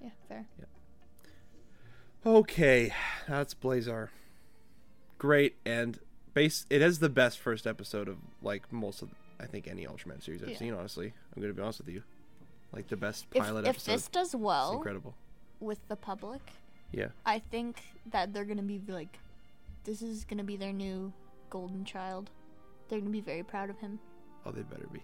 Yeah, 0.00 0.10
fair. 0.28 0.46
Okay, 2.24 2.92
that's 3.28 3.54
Blazar. 3.54 4.08
Great, 5.18 5.56
and 5.64 5.98
base. 6.34 6.66
It 6.70 6.82
is 6.82 6.98
the 7.00 7.08
best 7.08 7.38
first 7.38 7.66
episode 7.66 8.08
of 8.08 8.16
like 8.42 8.72
most 8.72 9.02
of 9.02 9.10
I 9.40 9.46
think 9.46 9.66
any 9.66 9.86
Ultraman 9.86 10.22
series 10.22 10.42
I've 10.42 10.50
Yeah. 10.50 10.56
seen. 10.56 10.74
Honestly, 10.74 11.12
I'm 11.34 11.42
gonna 11.42 11.54
be 11.54 11.62
honest 11.62 11.80
with 11.80 11.88
you. 11.88 12.02
Like 12.72 12.88
the 12.88 12.96
best 12.96 13.28
pilot 13.30 13.64
if 13.64 13.70
episode. 13.70 13.92
If 13.92 13.96
this 13.98 14.08
does 14.08 14.34
it's 14.34 14.34
well 14.36 14.74
incredible. 14.74 15.14
with 15.60 15.86
the 15.88 15.96
public, 15.96 16.40
Yeah. 16.92 17.08
I 17.26 17.38
think 17.40 17.82
that 18.06 18.32
they're 18.32 18.44
gonna 18.44 18.62
be 18.62 18.80
like, 18.86 19.18
this 19.84 20.00
is 20.00 20.24
gonna 20.24 20.44
be 20.44 20.56
their 20.56 20.72
new 20.72 21.12
golden 21.50 21.84
child. 21.84 22.30
They're 22.88 23.00
gonna 23.00 23.10
be 23.10 23.20
very 23.20 23.42
proud 23.42 23.68
of 23.68 23.78
him. 23.80 23.98
Oh, 24.46 24.52
they 24.52 24.62
better 24.62 24.86
be. 24.86 25.02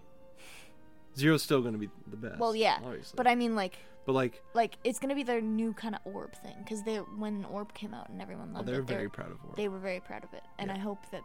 Zero's 1.16 1.43
still 1.43 1.62
gonna 1.62 1.78
be 1.78 1.90
the 2.07 2.16
best. 2.16 2.39
Well, 2.39 2.55
yeah, 2.55 2.78
obviously. 2.85 3.16
But 3.16 3.27
I 3.27 3.35
mean, 3.35 3.57
like, 3.57 3.77
but 4.09 4.15
like, 4.15 4.43
like 4.55 4.79
it's 4.85 4.99
gonna 4.99 5.15
be 5.15 5.23
their 5.23 5.43
new 5.43 5.75
kind 5.75 5.95
of 5.95 6.01
orb 6.07 6.33
thing 6.33 6.57
because 6.65 6.83
they 6.83 6.97
when 6.97 7.45
orb 7.45 7.75
came 7.75 7.93
out 7.93 8.09
and 8.09 8.23
everyone 8.23 8.49
oh, 8.55 8.57
loved 8.57 8.69
they're 8.69 8.81
it, 8.81 8.87
very 8.87 9.11
proud 9.11 9.31
of 9.31 9.37
Orb. 9.45 9.55
they 9.55 9.69
were 9.69 9.79
very 9.79 10.01
proud 10.01 10.25
of 10.25 10.33
it, 10.33 10.43
and 10.59 10.69
Yeah. 10.69 10.77
I 10.77 10.79
hope 10.79 10.99
that 11.11 11.21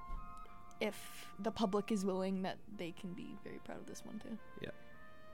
if 0.82 0.94
the 1.40 1.50
public 1.50 1.94
is 1.94 2.04
willing, 2.04 2.42
that 2.42 2.58
they 2.78 2.92
can 2.92 3.14
be 3.14 3.38
very 3.42 3.60
proud 3.64 3.78
of 3.78 3.86
this 3.86 4.04
one 4.06 4.20
too. 4.20 4.38
Yeah, 4.62 4.72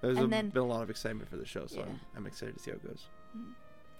there's 0.01 0.19
a, 0.19 0.27
then- 0.27 0.49
been 0.49 0.61
a 0.61 0.65
lot 0.65 0.83
of 0.83 0.91
excitement 0.91 1.27
for 1.27 1.37
the 1.37 1.45
show, 1.45 1.65
so 1.65 1.77
Yeah. 1.77 1.85
I'm, 1.85 1.99
I'm 2.17 2.27
excited 2.27 2.55
to 2.55 2.61
see 2.61 2.69
how 2.69 2.77
it 2.77 2.85
goes. 2.87 3.07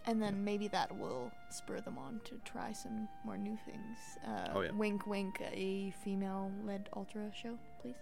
And 0.06 0.22
then 0.22 0.44
maybe 0.44 0.68
that 0.68 0.96
will 0.96 1.32
spur 1.50 1.82
them 1.82 1.98
on 1.98 2.22
to 2.26 2.36
try 2.46 2.72
some 2.72 3.08
more 3.26 3.36
new 3.38 3.58
things. 3.66 3.98
Uh, 4.28 4.50
Oh, 4.54 4.62
yeah. 4.62 4.72
Wink, 4.74 5.08
wink, 5.08 5.42
a 5.42 5.92
female-led 6.04 6.90
ultra 6.96 7.32
show, 7.34 7.58
please. 7.82 7.96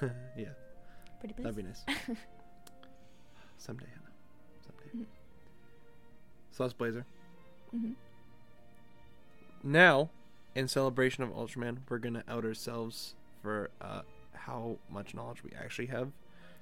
yeah, 0.36 0.46
Pretty 1.18 1.34
please. 1.34 1.42
that'd 1.42 1.56
be 1.56 1.62
nice. 1.64 1.84
Someday, 3.58 3.86
Mhm. 4.96 5.04
So 6.52 6.64
that's 6.64 6.74
Blazar. 6.74 7.04
hmm 7.70 7.92
Now, 9.62 10.10
in 10.54 10.68
celebration 10.68 11.22
of 11.24 11.30
Ultraman, 11.30 11.78
we're 11.88 11.98
gonna 11.98 12.24
out 12.28 12.44
ourselves 12.44 13.14
for 13.42 13.70
uh, 13.80 14.02
how 14.34 14.76
much 14.90 15.14
knowledge 15.14 15.42
we 15.44 15.50
actually 15.52 15.86
have 15.86 16.08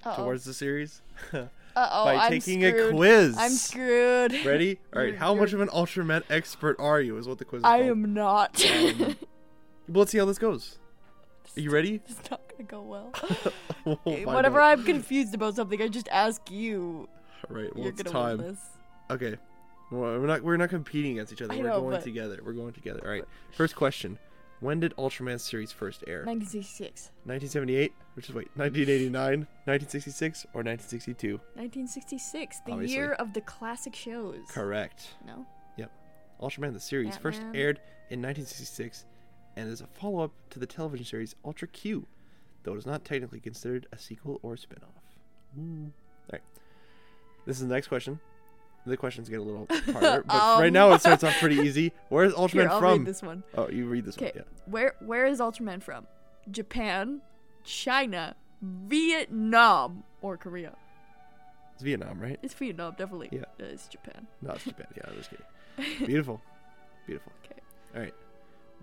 Uh-oh. 0.05 0.15
towards 0.15 0.45
the 0.45 0.53
series 0.53 1.01
Uh-oh, 1.33 1.49
by 2.05 2.15
I'm 2.15 2.31
taking 2.31 2.61
screwed. 2.61 2.93
a 2.93 2.95
quiz. 2.95 3.35
I'm 3.37 3.51
screwed. 3.51 4.45
Ready? 4.45 4.79
All 4.95 5.01
right. 5.01 5.15
How 5.15 5.33
much 5.33 5.53
of 5.53 5.61
an 5.61 5.67
Ultraman 5.69 6.23
expert 6.29 6.75
are 6.79 7.01
you? 7.01 7.17
Is 7.17 7.27
what 7.27 7.37
the 7.39 7.45
quiz 7.45 7.59
is 7.61 7.65
I 7.65 7.79
called. 7.79 7.89
am 7.91 8.13
not. 8.13 8.63
Um, 8.65 9.15
let's 9.89 10.11
see 10.11 10.17
how 10.17 10.25
this 10.25 10.37
goes. 10.37 10.77
Are 11.57 11.59
you 11.59 11.69
ready? 11.71 12.01
it's 12.07 12.29
not 12.31 12.41
gonna 12.49 12.63
go 12.63 12.81
well. 12.81 13.11
We'll 13.83 13.97
Whenever. 14.25 14.61
I'm 14.61 14.83
confused 14.83 15.33
about 15.33 15.55
something, 15.55 15.81
I 15.81 15.87
just 15.87 16.07
ask 16.09 16.49
you. 16.51 17.09
All 17.49 17.55
right. 17.55 17.73
Well, 17.75 17.85
You're 17.85 17.93
it's 17.93 18.03
time. 18.11 18.57
Okay. 19.09 19.37
Well, 19.91 20.01
we're 20.19 20.25
not 20.27 20.41
we're 20.41 20.57
not 20.57 20.69
competing 20.69 21.13
against 21.13 21.33
each 21.33 21.41
other. 21.41 21.53
I 21.53 21.57
we're 21.57 21.63
know, 21.63 21.81
going 21.81 21.95
but- 21.97 22.03
together. 22.03 22.39
We're 22.43 22.53
going 22.53 22.73
together. 22.73 23.01
All 23.03 23.11
right. 23.11 23.25
First 23.51 23.75
question. 23.75 24.17
When 24.61 24.79
did 24.79 24.95
Ultraman 24.95 25.39
series 25.39 25.71
first 25.71 26.03
air? 26.05 26.17
1966. 26.23 27.09
1978, 27.25 27.93
which 28.13 28.29
is 28.29 28.35
wait, 28.35 28.47
1989, 28.55 29.47
1966, 29.65 30.45
or 30.53 30.61
1962? 30.61 31.31
1966, 31.55 32.59
the 32.67 32.71
Obviously. 32.73 32.95
year 32.95 33.13
of 33.13 33.33
the 33.33 33.41
classic 33.41 33.95
shows. 33.95 34.37
Correct. 34.49 35.07
No? 35.25 35.47
Yep. 35.77 35.91
Ultraman 36.43 36.73
the 36.73 36.79
series 36.79 37.17
first 37.17 37.39
Batman. 37.39 37.59
aired 37.59 37.77
in 38.11 38.21
1966 38.21 39.05
and 39.57 39.67
is 39.67 39.81
a 39.81 39.87
follow-up 39.87 40.31
to 40.51 40.59
the 40.59 40.67
television 40.67 41.05
series 41.07 41.35
Ultra 41.43 41.67
Q, 41.67 42.05
though 42.61 42.73
it 42.75 42.77
is 42.77 42.85
not 42.85 43.03
technically 43.03 43.39
considered 43.39 43.87
a 43.91 43.97
sequel 43.97 44.39
or 44.43 44.55
spin-off. 44.57 44.93
Right. 45.57 45.91
This 47.45 47.59
is 47.61 47.67
the 47.67 47.73
next 47.73 47.87
question. 47.87 48.19
The 48.85 48.97
questions 48.97 49.29
get 49.29 49.39
a 49.39 49.43
little 49.43 49.67
harder, 49.93 50.23
but 50.25 50.33
right 50.59 50.67
Um. 50.67 50.73
now 50.73 50.91
it 50.93 51.01
starts 51.01 51.23
off 51.23 51.37
pretty 51.39 51.57
easy. 51.57 51.91
Where 52.09 52.23
is 52.25 52.33
Ultraman 52.41 52.51
Here, 52.53 52.69
I'll 52.69 52.79
from? 52.79 52.97
read 52.99 53.05
this 53.07 53.21
one. 53.21 53.43
Oh, 53.55 53.69
you 53.69 53.85
read 53.85 54.05
this 54.05 54.17
one. 54.17 54.31
where 54.65 54.95
where 54.99 55.25
is 55.25 55.39
Ultraman 55.39 55.83
from? 55.83 56.07
Japan, 56.49 57.21
China, 57.63 58.35
Vietnam, 58.61 60.03
or 60.21 60.37
Korea? 60.37 60.73
It's 61.73 61.83
Vietnam, 61.83 62.19
right? 62.19 62.37
It's 62.43 62.53
Vietnam, 62.53 62.95
definitely. 62.97 63.29
Yeah. 63.31 63.41
Uh, 63.59 63.65
It's 63.71 63.87
Japan. 63.87 64.27
Not 64.41 64.59
Japan. 64.59 64.87
Yeah, 64.95 65.03
I'm 65.07 65.15
just 65.15 65.29
kidding. 65.29 66.05
Beautiful. 66.07 66.41
Beautiful. 67.07 67.31
Okay. 67.45 67.61
All 67.95 68.01
right. 68.01 68.13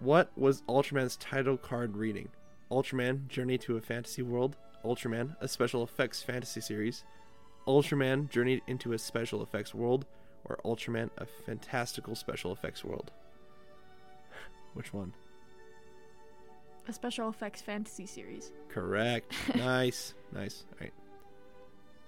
What 0.00 0.30
was 0.36 0.62
Ultraman's 0.62 1.16
title 1.16 1.56
card 1.56 1.96
reading? 1.96 2.28
Ultraman 2.70 3.28
Journey 3.28 3.58
to 3.58 3.76
a 3.76 3.80
Fantasy 3.80 4.22
World, 4.22 4.56
Ultraman 4.84 5.36
a 5.40 5.48
special 5.48 5.82
effects 5.82 6.22
fantasy 6.22 6.60
series, 6.60 7.04
Ultraman 7.66 8.28
Journey 8.30 8.62
into 8.66 8.92
a 8.92 8.98
special 8.98 9.42
effects 9.42 9.74
world, 9.74 10.06
or 10.44 10.58
Ultraman 10.64 11.10
a 11.18 11.26
fantastical 11.26 12.14
special 12.14 12.52
effects 12.52 12.84
world? 12.84 13.10
Which 14.74 14.92
one? 14.92 15.12
A 16.88 16.92
special 16.92 17.28
effects 17.28 17.60
fantasy 17.60 18.06
series. 18.06 18.52
Correct. 18.70 19.32
nice. 19.56 20.14
Nice. 20.32 20.64
All 20.72 20.78
right. 20.80 20.92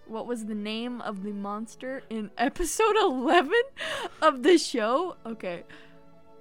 What 0.07 0.27
was 0.27 0.47
the 0.47 0.55
name 0.55 1.01
of 1.03 1.23
the 1.23 1.33
monster 1.33 2.03
in 2.11 2.31
episode 2.39 2.97
11 2.97 3.53
of 4.23 4.43
the 4.43 4.57
show? 4.59 5.17
Okay. 5.27 5.65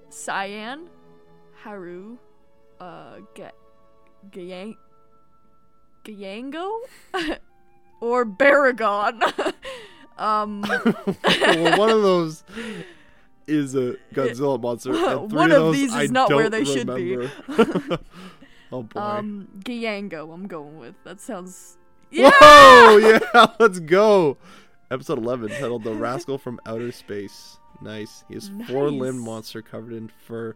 Cyan, 0.09 0.87
Haru, 1.63 2.17
uh, 2.79 3.17
Ga- 3.35 3.51
Gayang- 4.31 4.77
Gayango, 6.03 6.79
or 8.01 8.25
Baragon? 8.25 9.21
um, 10.17 10.61
well, 10.61 11.77
one 11.77 11.89
of 11.89 12.01
those 12.01 12.43
is 13.47 13.75
a 13.75 13.95
Godzilla 14.13 14.61
monster. 14.61 14.93
And 14.93 14.99
three 15.29 15.37
One 15.37 15.51
of, 15.51 15.57
of 15.57 15.63
those 15.65 15.75
these 15.75 15.89
is 15.89 15.95
I 15.95 16.05
not 16.07 16.29
where 16.29 16.49
they 16.49 16.63
should 16.63 16.93
be. 16.95 17.17
oh 18.71 18.83
boy. 18.83 18.99
um, 18.99 19.47
Gayango, 19.59 20.33
I'm 20.33 20.47
going 20.47 20.77
with. 20.79 20.95
That 21.03 21.19
sounds. 21.19 21.77
Yeah! 22.11 22.31
Whoa! 22.39 22.97
Yeah, 22.97 23.45
let's 23.59 23.79
go. 23.79 24.37
Episode 24.91 25.19
11, 25.19 25.49
titled 25.49 25.83
"The 25.83 25.93
Rascal 25.93 26.37
from 26.39 26.59
Outer 26.65 26.91
Space." 26.91 27.57
Nice. 27.81 28.23
He 28.27 28.35
is 28.35 28.51
four-limbed 28.67 29.19
monster 29.21 29.61
covered 29.61 29.93
in 29.93 30.09
fur 30.25 30.55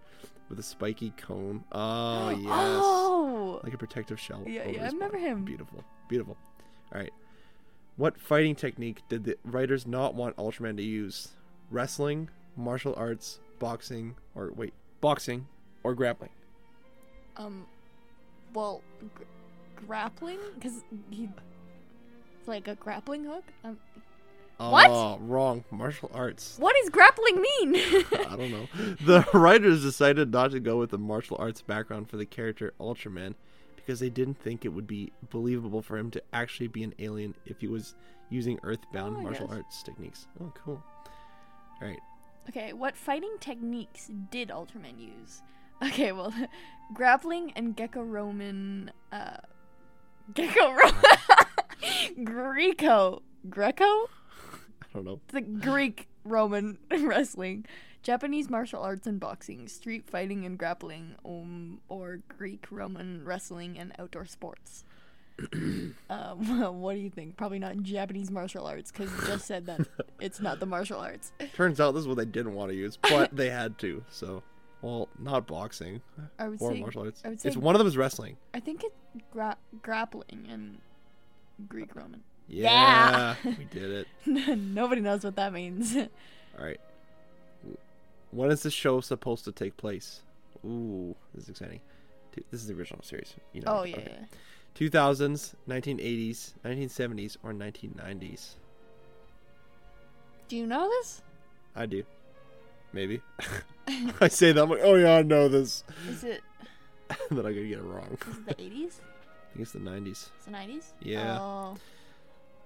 with 0.50 0.60
a 0.60 0.64
spiky 0.64 1.12
cone. 1.18 1.64
Oh 1.72 2.30
yes, 2.42 2.48
Oh! 2.50 3.62
like 3.64 3.74
a 3.74 3.78
protective 3.78 4.20
shell. 4.20 4.44
Yeah, 4.46 4.68
yeah, 4.68 4.86
I 4.86 4.88
remember 4.88 5.18
him. 5.18 5.46
Beautiful, 5.46 5.84
beautiful. 6.10 6.38
All 6.94 7.00
right. 7.00 7.14
What 7.96 8.20
fighting 8.20 8.56
technique 8.56 9.02
did 9.08 9.24
the 9.24 9.38
writers 9.44 9.86
not 9.86 10.16
want 10.16 10.36
Ultraman 10.38 10.78
to 10.78 10.84
use? 10.84 11.30
Wrestling, 11.70 12.30
martial 12.56 12.94
arts, 12.98 13.40
boxing, 13.60 14.16
or 14.36 14.52
wait, 14.56 14.74
boxing 15.02 15.48
or 15.84 15.94
grappling? 15.94 16.32
Um, 17.38 17.66
well, 18.54 18.82
gr- 19.16 19.24
grappling? 19.88 20.40
Because 20.56 20.84
he. 21.10 21.30
It's 22.40 22.48
like 22.48 22.68
a 22.68 22.76
grappling 22.76 23.24
hook? 23.26 23.44
Um, 23.64 23.78
What? 24.58 24.90
Oh, 24.90 25.18
wrong. 25.22 25.64
Martial 25.72 26.12
arts. 26.14 26.58
what 26.60 26.76
does 26.82 26.90
grappling 26.90 27.36
mean? 27.42 27.76
I 28.30 28.36
don't 28.36 28.52
know. 28.52 28.68
The 29.02 29.26
writers 29.34 29.82
decided 29.82 30.32
not 30.32 30.52
to 30.52 30.60
go 30.60 30.78
with 30.78 30.90
the 30.92 30.98
martial 30.98 31.38
arts 31.40 31.62
background 31.62 32.10
for 32.10 32.18
the 32.18 32.26
character 32.26 32.74
Ultraman 32.80 33.36
because 33.86 34.00
they 34.00 34.10
didn't 34.10 34.38
think 34.42 34.66
it 34.66 34.70
would 34.70 34.88
be 34.88 35.12
believable 35.30 35.82
for 35.82 35.98
him 35.98 36.10
to 36.12 36.22
actually 36.34 36.68
be 36.68 36.84
an 36.84 36.94
alien 37.00 37.36
if 37.46 37.60
he 37.62 37.68
was 37.68 37.96
using 38.30 38.60
earthbound 38.64 39.18
Oh, 39.18 39.22
martial 39.22 39.50
arts 39.52 39.84
techniques. 39.84 40.28
Oh, 40.42 40.52
cool. 40.56 40.82
All 41.82 41.88
right. 41.88 42.00
okay, 42.50 42.72
what 42.74 42.96
fighting 42.96 43.36
techniques 43.40 44.10
did 44.32 44.50
Ultraman 44.50 45.00
use? 45.00 45.42
Okay, 45.84 46.14
well, 46.14 46.34
grappling 46.94 47.52
and 47.58 47.76
Gecko-Roman, 47.76 48.90
uh, 49.12 49.36
Gecko-Roman, 50.34 50.94
Greco, 52.24 53.22
Greco? 53.50 53.84
I 53.84 54.86
don't 54.94 55.04
know. 55.04 55.20
the 55.30 55.42
Greek 55.42 56.08
Roman 56.24 56.78
wrestling, 56.90 57.66
Japanese 58.04 58.50
martial 58.50 58.82
arts 58.82 59.08
and 59.08 59.20
boxing, 59.20 59.68
street 59.68 60.10
fighting 60.10 60.46
and 60.46 60.58
grappling, 60.58 61.16
um, 61.26 61.80
or 61.90 62.20
Greek 62.28 62.66
Roman 62.70 63.24
wrestling 63.24 63.80
and 63.80 63.94
outdoor 63.98 64.26
sports. 64.26 64.84
um, 65.52 65.96
well, 66.10 66.74
what 66.80 66.94
do 66.94 67.00
you 67.00 67.10
think? 67.10 67.38
Probably 67.38 67.60
not 67.60 67.82
Japanese 67.82 68.30
martial 68.30 68.68
arts 68.68 68.92
because 68.92 69.10
you 69.12 69.28
just 69.28 69.46
said 69.46 69.66
that 69.68 69.88
it's 70.20 70.40
not 70.42 70.60
the 70.60 70.66
martial 70.66 71.00
arts. 71.00 71.32
Turns 71.56 71.80
out 71.80 71.94
this 71.94 72.02
is 72.02 72.08
what 72.08 72.18
they 72.18 72.26
didn't 72.26 72.54
want 72.54 72.70
to 72.72 72.76
use, 72.76 72.98
but 72.98 73.34
they 73.36 73.50
had 73.50 73.78
to. 73.80 74.04
So, 74.10 74.44
well, 74.82 75.08
not 75.18 75.48
boxing 75.48 76.02
I 76.38 76.50
would 76.50 76.62
or 76.62 76.74
say 76.74 76.82
martial 76.82 77.04
arts. 77.04 77.22
I 77.24 77.30
would 77.30 77.46
It's 77.46 77.56
one 77.58 77.74
of 77.74 77.80
them 77.80 77.88
is 77.88 77.96
wrestling. 77.98 78.36
I 78.54 78.60
think 78.60 78.84
it's 78.84 79.24
gra- 79.32 79.58
grappling 79.82 80.46
and 80.52 80.78
Greek 81.70 81.96
Roman. 81.96 82.22
Yeah, 82.50 83.36
Yeah. 83.46 83.54
we 83.58 83.64
did 83.64 84.06
it. 84.26 84.58
Nobody 84.58 85.00
knows 85.00 85.24
what 85.24 85.38
that 85.38 85.54
means. 85.54 85.96
All 85.96 86.64
right. 86.66 86.80
When 88.34 88.50
is 88.52 88.64
this 88.64 88.74
show 88.74 89.00
supposed 89.00 89.46
to 89.46 89.52
take 89.52 89.78
place? 89.78 90.22
Ooh, 90.66 91.16
this 91.34 91.44
is 91.44 91.50
exciting. 91.50 91.82
This 92.50 92.62
is 92.62 92.68
the 92.68 92.74
original 92.74 93.04
series. 93.04 93.36
You 93.54 93.62
know. 93.62 93.80
oh 93.80 93.84
yeah, 93.84 93.98
okay. 93.98 94.18
yeah. 94.20 94.26
2000s, 94.90 95.54
1980s, 95.70 96.54
1970s, 96.66 97.38
or 97.44 97.54
1990s? 97.54 98.56
Do 100.48 100.58
you 100.58 100.66
know 100.66 100.90
this? 100.90 101.22
I 101.76 101.86
do. 101.86 102.04
Maybe. 102.92 103.22
I 104.22 104.28
say 104.30 104.52
that, 104.52 104.64
I'm 104.64 104.70
like, 104.70 104.80
oh 104.82 104.96
yeah, 104.96 105.18
I 105.18 105.22
know 105.22 105.48
this. 105.48 105.84
Is 106.10 106.24
it, 106.24 106.42
then 107.10 107.18
I'm 107.30 107.38
gonna 107.38 107.54
get 107.54 107.78
it 107.80 107.84
wrong. 107.84 108.18
is 108.32 108.38
it 108.38 108.46
the 108.48 108.56
80s? 108.56 108.94
I 109.54 109.56
think 109.56 109.62
it's 109.62 109.72
the 109.74 109.80
90s. 109.80 110.10
It's 110.10 110.46
the 110.46 110.52
90s? 110.52 110.84
Yeah. 111.02 111.40
Oh, 111.40 111.78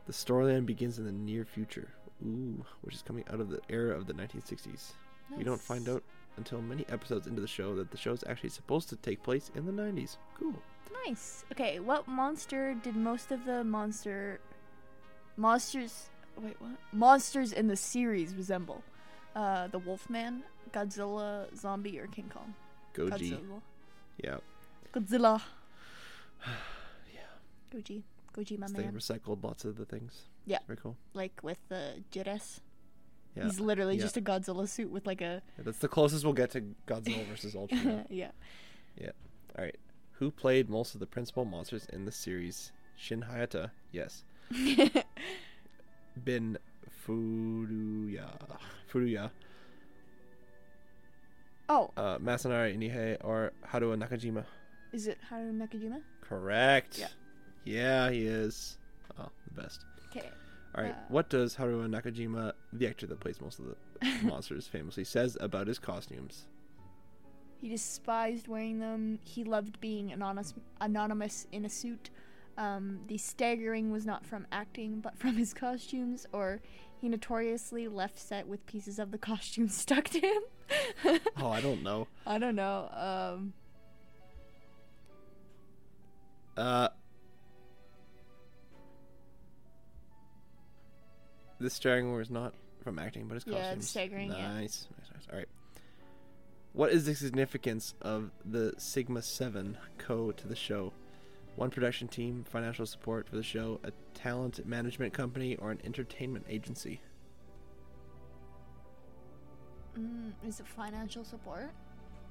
The 0.05 0.13
storyline 0.13 0.65
begins 0.65 0.97
in 0.97 1.05
the 1.05 1.11
near 1.11 1.43
future. 1.43 1.89
Ooh, 2.25 2.63
which 2.81 2.95
is 2.95 3.01
coming 3.01 3.25
out 3.31 3.41
of 3.41 3.49
the 3.49 3.59
era 3.69 3.95
of 3.95 4.07
the 4.07 4.13
1960s. 4.13 4.93
We 5.35 5.43
don't 5.43 5.61
find 5.61 5.89
out 5.89 6.03
until 6.37 6.61
many 6.61 6.85
episodes 6.89 7.27
into 7.27 7.41
the 7.41 7.47
show 7.47 7.75
that 7.75 7.91
the 7.91 7.97
show 7.97 8.13
is 8.13 8.23
actually 8.27 8.49
supposed 8.49 8.89
to 8.89 8.95
take 8.97 9.23
place 9.23 9.51
in 9.55 9.65
the 9.65 9.71
90s. 9.71 10.17
Cool. 10.39 10.53
Nice. 11.05 11.43
Okay, 11.51 11.79
what 11.79 12.07
monster 12.07 12.75
did 12.75 12.95
most 12.95 13.31
of 13.31 13.45
the 13.45 13.63
monster 13.63 14.39
monsters 15.35 16.09
wait 16.41 16.55
what 16.59 16.71
monsters 16.91 17.51
in 17.51 17.67
the 17.67 17.75
series 17.75 18.35
resemble? 18.35 18.83
Uh, 19.35 19.67
the 19.67 19.79
Wolfman, 19.79 20.43
Godzilla, 20.71 21.55
Zombie, 21.55 21.99
or 21.99 22.07
King 22.07 22.31
Kong? 22.33 22.53
Goji. 22.93 23.33
Godzilla. 23.33 23.61
Yeah. 24.23 24.37
Godzilla. 24.93 25.41
Yeah. 27.13 27.77
Goji. 27.79 28.03
Goji, 28.35 28.59
my 28.59 28.67
So 28.67 28.73
they 28.73 28.83
recycled 28.83 29.43
lots 29.43 29.65
of 29.65 29.77
the 29.77 29.85
things. 29.85 30.23
Yeah. 30.45 30.59
Very 30.67 30.77
cool. 30.77 30.95
Like 31.13 31.39
with 31.41 31.57
the 31.69 32.03
Jiras. 32.11 32.59
Yeah. 33.37 33.43
He's 33.45 33.59
literally 33.59 33.95
yeah. 33.97 34.01
just 34.01 34.17
a 34.17 34.21
Godzilla 34.21 34.67
suit 34.67 34.89
with 34.91 35.05
like 35.05 35.21
a 35.21 35.41
Yeah, 35.57 35.63
That's 35.65 35.77
the 35.77 35.87
closest 35.87 36.23
we'll 36.23 36.33
get 36.33 36.51
to 36.51 36.61
Godzilla 36.87 37.25
versus 37.27 37.55
Ultra. 37.61 38.05
yeah. 38.09 38.31
Yeah. 38.99 39.11
All 39.57 39.63
right. 39.65 39.75
Who 40.13 40.31
played 40.31 40.69
most 40.69 40.93
of 40.95 40.99
the 40.99 41.05
principal 41.05 41.45
monsters 41.45 41.85
in 41.93 42.05
the 42.05 42.11
series? 42.11 42.71
Shin 42.95 43.21
Hayata. 43.31 43.69
Yes. 43.91 44.23
Bin 46.23 46.57
Furuya. 47.05 48.27
Furuya. 48.91 49.29
oh, 51.69 51.91
Uh, 51.95 52.17
Masanari 52.17 52.75
Inihei 52.77 53.17
or 53.23 53.51
Haruo 53.71 53.95
Nakajima. 53.95 54.45
is 54.93 55.07
it 55.07 55.17
Haru 55.29 55.51
Nakajima? 55.53 56.01
Correct. 56.21 56.97
Yeah. 56.97 57.07
Yeah, 57.65 58.09
he 58.09 58.25
is. 58.25 58.77
Oh, 59.19 59.29
the 59.53 59.61
best. 59.61 59.81
Okay. 60.09 60.29
All 60.75 60.83
right. 60.83 60.93
Uh, 60.93 60.97
what 61.09 61.29
does 61.29 61.55
Haruo 61.55 61.87
Nakajima, 61.87 62.53
the 62.73 62.87
actor 62.87 63.07
that 63.07 63.19
plays 63.19 63.41
most 63.41 63.59
of 63.59 63.65
the 63.65 64.07
monsters, 64.23 64.67
famously 64.67 65.03
says 65.03 65.37
about 65.39 65.67
his 65.67 65.79
costumes? 65.79 66.45
He 67.59 67.69
despised 67.69 68.47
wearing 68.47 68.79
them. 68.79 69.19
He 69.23 69.43
loved 69.43 69.79
being 69.81 70.11
anonymous, 70.11 70.53
anonymous 70.79 71.47
in 71.51 71.65
a 71.65 71.69
suit. 71.69 72.11
Um, 72.57 72.99
the 73.07 73.17
staggering 73.17 73.91
was 73.91 74.05
not 74.05 74.25
from 74.25 74.45
acting, 74.51 74.99
but 74.99 75.17
from 75.17 75.35
his 75.35 75.53
costumes, 75.53 76.25
or 76.31 76.61
he 76.99 77.09
notoriously 77.09 77.87
left 77.87 78.19
set 78.19 78.47
with 78.47 78.65
pieces 78.65 78.99
of 78.99 79.11
the 79.11 79.17
costume 79.17 79.67
stuck 79.69 80.05
to 80.09 80.19
him. 80.19 80.41
Oh, 81.37 81.49
I 81.49 81.61
don't 81.61 81.81
know. 81.83 82.07
I 82.27 82.37
don't 82.37 82.55
know. 82.55 82.89
Um, 82.91 83.53
Uh, 86.55 86.89
this 91.59 91.73
staggering 91.73 92.13
was 92.13 92.29
not 92.29 92.53
from 92.83 92.99
acting, 92.99 93.27
but 93.27 93.35
his 93.35 93.45
Yeah, 93.47 93.55
it's 93.57 93.63
costumes. 93.65 93.89
staggering, 93.89 94.29
Nice, 94.29 94.37
yeah. 94.39 94.53
nice, 94.53 94.87
nice. 95.13 95.27
All 95.31 95.37
right. 95.37 95.47
What 96.73 96.91
is 96.91 97.05
the 97.05 97.15
significance 97.15 97.95
of 98.01 98.31
the 98.45 98.73
Sigma 98.77 99.21
Seven 99.21 99.77
Co 99.97 100.31
to 100.31 100.47
the 100.47 100.55
show? 100.55 100.93
One 101.55 101.71
production 101.71 102.07
team, 102.07 102.43
financial 102.47 102.85
support 102.85 103.27
for 103.27 103.35
the 103.35 103.41
show, 103.43 103.79
a 103.83 103.91
talent 104.13 104.63
management 104.65 105.11
company, 105.13 105.55
or 105.55 105.71
an 105.71 105.79
entertainment 105.83 106.45
agency? 106.47 107.01
mm, 109.97 110.31
is 110.47 110.59
it 110.59 110.67
financial 110.67 111.23
support? 111.23 111.71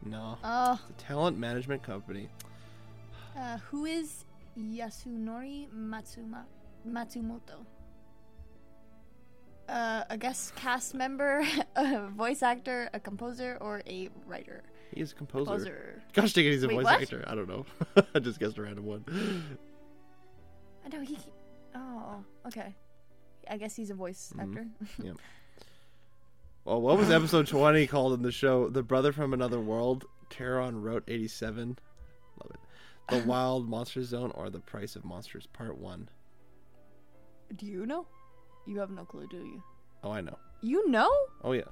No, 0.04 0.38
Oh, 0.44 0.78
it's 0.90 1.02
a 1.02 1.04
talent 1.04 1.38
management 1.38 1.82
company. 1.82 2.28
uh, 3.36 3.58
who 3.70 3.84
is 3.84 4.24
Yasunori 4.58 5.70
Matsuma 5.72 6.46
Matsumoto? 6.88 7.64
Uh, 9.68 10.04
a 10.10 10.16
guest 10.16 10.54
cast 10.54 10.94
member, 10.94 11.44
a 11.76 12.06
voice 12.08 12.42
actor, 12.42 12.88
a 12.94 13.00
composer, 13.00 13.58
or 13.60 13.82
a 13.86 14.08
writer? 14.26 14.62
He 14.94 15.00
is 15.00 15.12
a 15.12 15.14
composer. 15.16 15.44
Composer. 15.50 16.02
Gosh 16.12 16.32
dang 16.32 16.46
it, 16.46 16.52
he's 16.52 16.62
a 16.62 16.68
Wait, 16.68 16.74
voice 16.76 16.84
what? 16.84 17.02
actor. 17.02 17.24
I 17.26 17.34
don't 17.34 17.48
know. 17.48 17.66
I 18.14 18.18
just 18.20 18.38
guessed 18.38 18.56
a 18.58 18.62
random 18.62 18.86
one. 18.86 19.04
I 20.84 20.88
know 20.96 21.00
he. 21.02 21.18
Oh, 21.74 22.24
okay. 22.46 22.74
I 23.50 23.56
guess 23.56 23.74
he's 23.74 23.90
a 23.90 23.94
voice 23.94 24.32
Mhm. 24.36 24.42
actor. 24.42 24.66
Yeah. 25.02 25.12
Well, 26.64 26.80
what 26.80 26.98
was 26.98 27.10
episode 27.10 27.46
20 27.46 27.86
called 27.86 28.14
in 28.14 28.22
the 28.22 28.32
show? 28.32 28.68
The 28.68 28.82
Brother 28.82 29.12
from 29.12 29.32
Another 29.32 29.60
World, 29.60 30.04
Terron 30.30 30.82
Route 30.82 31.04
87. 31.06 31.78
Love 32.42 32.50
it. 32.52 32.60
The 33.08 33.24
Wild 33.28 33.68
Monster 33.68 34.02
Zone, 34.02 34.32
or 34.34 34.50
The 34.50 34.58
Price 34.58 34.96
of 34.96 35.04
Monsters, 35.04 35.46
Part 35.52 35.78
1. 35.78 36.08
do 37.54 37.66
you 37.66 37.86
know? 37.86 38.06
You 38.66 38.78
have 38.80 38.90
no 38.90 39.04
clue, 39.04 39.26
do 39.28 39.38
you? 39.38 39.62
Oh, 40.02 40.10
I 40.10 40.20
know. 40.20 40.38
You 40.62 40.88
know? 40.88 41.10
Oh, 41.42 41.52
yeah. 41.52 41.62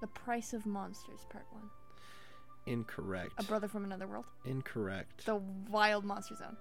The 0.00 0.06
Price 0.08 0.52
of 0.52 0.66
Monsters, 0.66 1.20
Part 1.30 1.46
1. 1.52 1.62
Incorrect. 2.66 3.32
A 3.38 3.42
Brother 3.44 3.68
from 3.68 3.84
Another 3.84 4.06
World. 4.06 4.24
Incorrect. 4.44 5.26
The 5.26 5.36
Wild 5.70 6.04
Monster 6.04 6.36
Zone. 6.36 6.56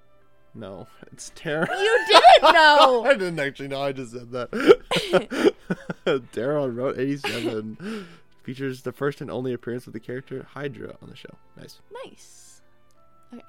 No, 0.56 0.88
it's 1.12 1.32
Terron. 1.36 1.68
You 1.68 2.06
didn't 2.08 2.54
know! 2.54 3.06
I 3.08 3.14
didn't 3.14 3.40
actually 3.40 3.70
know. 3.70 3.82
I 3.82 3.92
just 3.92 4.12
said 4.12 4.32
that. 4.32 4.52
Terron 6.06 6.76
Route 6.76 7.00
87 7.00 8.08
features 8.44 8.82
the 8.82 8.92
first 8.92 9.22
and 9.22 9.32
only 9.32 9.54
appearance 9.54 9.88
of 9.88 9.94
the 9.94 10.00
character 10.00 10.46
Hydra 10.54 10.96
on 11.02 11.10
the 11.10 11.16
show. 11.16 11.36
Nice. 11.58 11.80
nice. 12.06 12.62
Okay, 13.34 13.44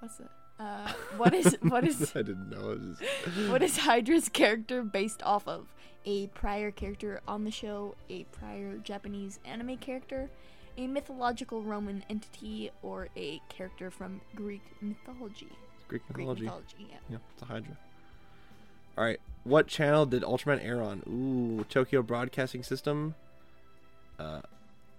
what's 0.00 0.20
it? 0.20 0.28
Uh, 0.60 0.92
what 1.16 1.32
is 1.32 1.56
what 1.62 1.84
is 1.84 2.12
I 2.14 2.22
didn't 2.22 2.50
know. 2.50 2.66
Was 2.66 2.98
just... 2.98 3.50
what 3.50 3.62
is 3.62 3.78
Hydra's 3.78 4.28
character 4.28 4.82
based 4.82 5.22
off 5.22 5.48
of? 5.48 5.68
A 6.04 6.26
prior 6.28 6.70
character 6.70 7.20
on 7.26 7.44
the 7.44 7.50
show, 7.50 7.94
a 8.08 8.24
prior 8.24 8.76
Japanese 8.78 9.38
anime 9.44 9.78
character, 9.78 10.28
a 10.76 10.86
mythological 10.86 11.62
Roman 11.62 12.04
entity, 12.10 12.70
or 12.82 13.08
a 13.16 13.40
character 13.48 13.90
from 13.90 14.20
Greek 14.34 14.62
mythology? 14.80 15.48
Greek 15.88 16.02
Greek 16.12 16.26
mythology. 16.26 16.42
mythology, 16.44 16.86
yeah. 16.90 16.96
Yeah, 17.10 17.16
it's 17.32 17.42
a 17.42 17.46
Hydra. 17.46 17.76
All 18.96 19.04
right, 19.04 19.20
what 19.44 19.66
channel 19.66 20.06
did 20.06 20.22
Ultraman 20.22 20.64
air 20.64 20.82
on? 20.82 21.02
Ooh, 21.06 21.64
Tokyo 21.64 22.02
Broadcasting 22.02 22.62
System, 22.62 23.14
uh, 24.18 24.40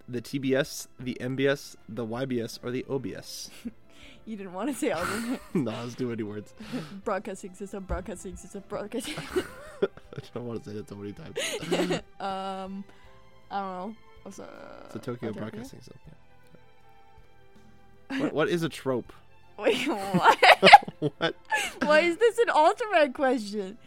the 0.08 0.22
TBS, 0.22 0.88
the 1.00 1.18
MBS, 1.20 1.76
the 1.90 2.06
YBS, 2.06 2.60
or 2.64 2.72
the 2.72 2.86
OBS? 2.90 3.50
You 4.26 4.38
didn't 4.38 4.54
want 4.54 4.70
to 4.70 4.76
say 4.76 4.92
all 4.92 5.02
of 5.02 5.10
them. 5.10 5.40
no, 5.66 5.72
let's 5.72 5.96
do 5.96 6.12
any 6.12 6.22
words. 6.22 6.54
broadcasting 7.04 7.56
system, 7.56 7.86
broadcasting 7.86 8.36
system, 8.36 8.64
broadcasting. 8.70 9.16
I 9.82 9.88
don't 10.34 10.46
want 10.46 10.64
to 10.64 10.70
say 10.70 10.76
that 10.76 10.88
so 10.88 10.96
many 10.96 11.12
times. 11.12 11.38
um, 12.20 12.84
I 13.50 13.60
don't 13.60 13.72
know. 13.72 13.96
What's 14.22 14.40
uh, 14.40 14.46
It's 14.86 14.96
a 14.96 15.00
Tokyo 15.00 15.30
Tokyo? 15.30 15.42
Broadcasting 15.42 15.80
System. 15.80 16.12
Yeah. 18.12 18.20
What, 18.22 18.34
what 18.34 18.50
is 18.50 18.62
a 18.62 18.70
trope? 18.70 19.12
Wait, 19.58 19.88
what? 19.88 20.38
what? 21.18 21.36
Why 21.82 22.02
is 22.02 22.18
this 22.18 22.38
an 22.38 22.50
alternate 22.52 23.14
question? 23.16 23.80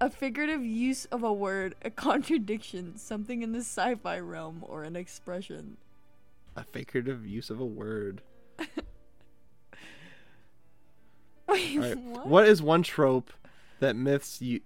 A 0.00 0.10
figurative 0.10 0.64
use 0.64 1.06
of 1.06 1.22
a 1.24 1.32
word, 1.32 1.74
a 1.82 1.90
contradiction, 1.90 2.96
something 2.98 3.42
in 3.42 3.52
the 3.52 3.60
sci-fi 3.60 4.18
realm, 4.20 4.62
or 4.66 4.84
an 4.84 4.94
expression. 4.94 5.76
A 6.54 6.62
figurative 6.64 7.26
use 7.26 7.50
of 7.50 7.60
a 7.60 7.64
word. 7.64 8.22
Right. 11.80 11.96
what? 11.98 12.26
what 12.26 12.48
is 12.48 12.62
one 12.62 12.82
trope 12.82 13.32
that 13.80 13.96
myths 13.96 14.40
you 14.40 14.60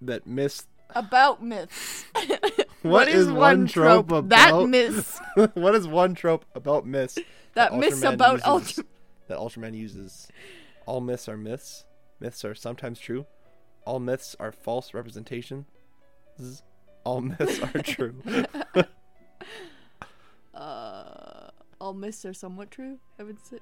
that 0.00 0.26
myths 0.26 0.66
About 0.94 1.42
myths. 1.42 2.04
What 2.82 3.08
is 3.08 3.30
one 3.30 3.66
trope 3.66 4.08
that 4.08 4.50
about- 4.50 4.68
myths 4.68 5.18
what 5.54 5.74
is 5.74 5.86
one 5.88 6.14
trope 6.14 6.44
about 6.54 6.86
myths 6.86 7.18
that 7.54 7.74
myths 7.74 8.00
Ultraman 8.00 8.14
about 8.14 8.64
that 9.26 9.38
Ultraman 9.38 9.74
uses? 9.76 10.28
All 10.86 11.00
myths 11.00 11.28
are 11.28 11.36
myths. 11.36 11.84
Myths 12.20 12.44
are 12.44 12.54
sometimes 12.54 12.98
true. 12.98 13.26
All 13.84 13.98
myths 14.00 14.34
are 14.40 14.52
false 14.52 14.94
representations. 14.94 15.66
All 17.04 17.20
myths 17.20 17.60
are 17.60 17.82
true. 17.82 18.14
Uh, 20.54 21.48
all 21.80 21.94
myths 21.94 22.24
are 22.24 22.32
somewhat 22.32 22.70
true. 22.70 22.98
I 23.18 23.22
would 23.24 23.44
say. 23.44 23.58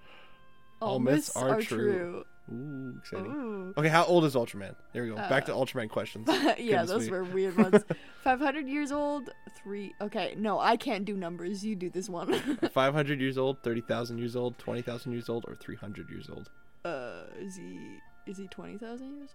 All 0.81 0.99
myths 1.01 1.35
are 1.37 1.61
true. 1.61 2.25
Ooh, 2.53 2.95
exciting. 3.01 3.27
Ooh. 3.33 3.75
Okay, 3.77 3.89
how 3.89 4.05
old 4.05 4.25
is 4.25 4.35
Ultraman? 4.37 4.75
There 4.93 5.03
we 5.03 5.09
go. 5.09 5.17
Back 5.17 5.47
to 5.47 5.55
Uh, 5.55 5.59
Ultraman 5.59 5.89
questions. 5.91 6.29
yeah, 6.31 6.55
Goodness 6.57 6.89
those 6.91 7.05
me. 7.07 7.11
were 7.11 7.25
weird 7.25 7.57
ones. 7.57 7.85
500 8.23 8.69
years 8.69 8.93
old, 8.93 9.31
three. 9.57 9.93
Okay, 10.01 10.35
no, 10.39 10.59
I 10.61 10.77
can't 10.77 11.05
do 11.05 11.17
numbers. 11.17 11.65
You 11.65 11.75
do 11.75 11.91
this 11.91 12.09
one. 12.09 12.33
500 12.73 13.21
years 13.21 13.37
old, 13.37 13.63
30,000 13.65 14.19
years 14.19 14.37
old, 14.37 14.59
20,000 14.59 15.11
years 15.13 15.29
old, 15.29 15.45
or 15.49 15.55
300 15.57 16.09
years 16.11 16.29
old? 16.31 16.51
uh, 16.85 17.25
is 17.41 17.57
he 17.57 17.99
is 18.27 18.39
he 18.39 18.47
20,000 18.49 19.17
years? 19.17 19.31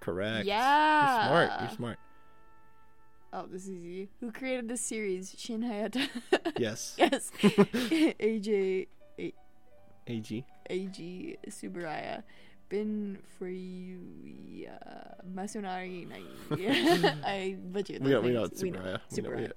Correct. 0.00 0.46
Yeah. 0.46 1.16
You're 1.16 1.26
smart. 1.48 1.60
You're 1.62 1.76
smart. 1.76 1.98
Oh, 3.32 3.46
this 3.50 3.64
is 3.64 3.70
easy. 3.70 4.08
Who 4.20 4.30
created 4.30 4.68
this 4.68 4.80
series? 4.80 5.34
Shin 5.36 5.62
Hayata. 5.62 6.06
Yes. 6.58 6.94
yes. 6.96 7.32
AJ 7.40 8.86
AG. 10.06 10.44
Eiji 10.70 11.36
Tsuburaya. 11.48 12.22
Bin 12.68 13.18
Furuya 13.38 14.78
Masunari 15.34 16.08
Nai. 16.08 16.22
I 17.24 17.56
butchered 17.72 18.02
We 18.02 18.10
know, 18.10 18.20
we 18.20 18.30
know 18.30 18.44
it's 18.44 18.62
Tsuburaya. 18.62 19.00
We 19.10 19.22
know- 19.22 19.30
we- 19.30 19.36
Tsuburaya. 19.36 19.52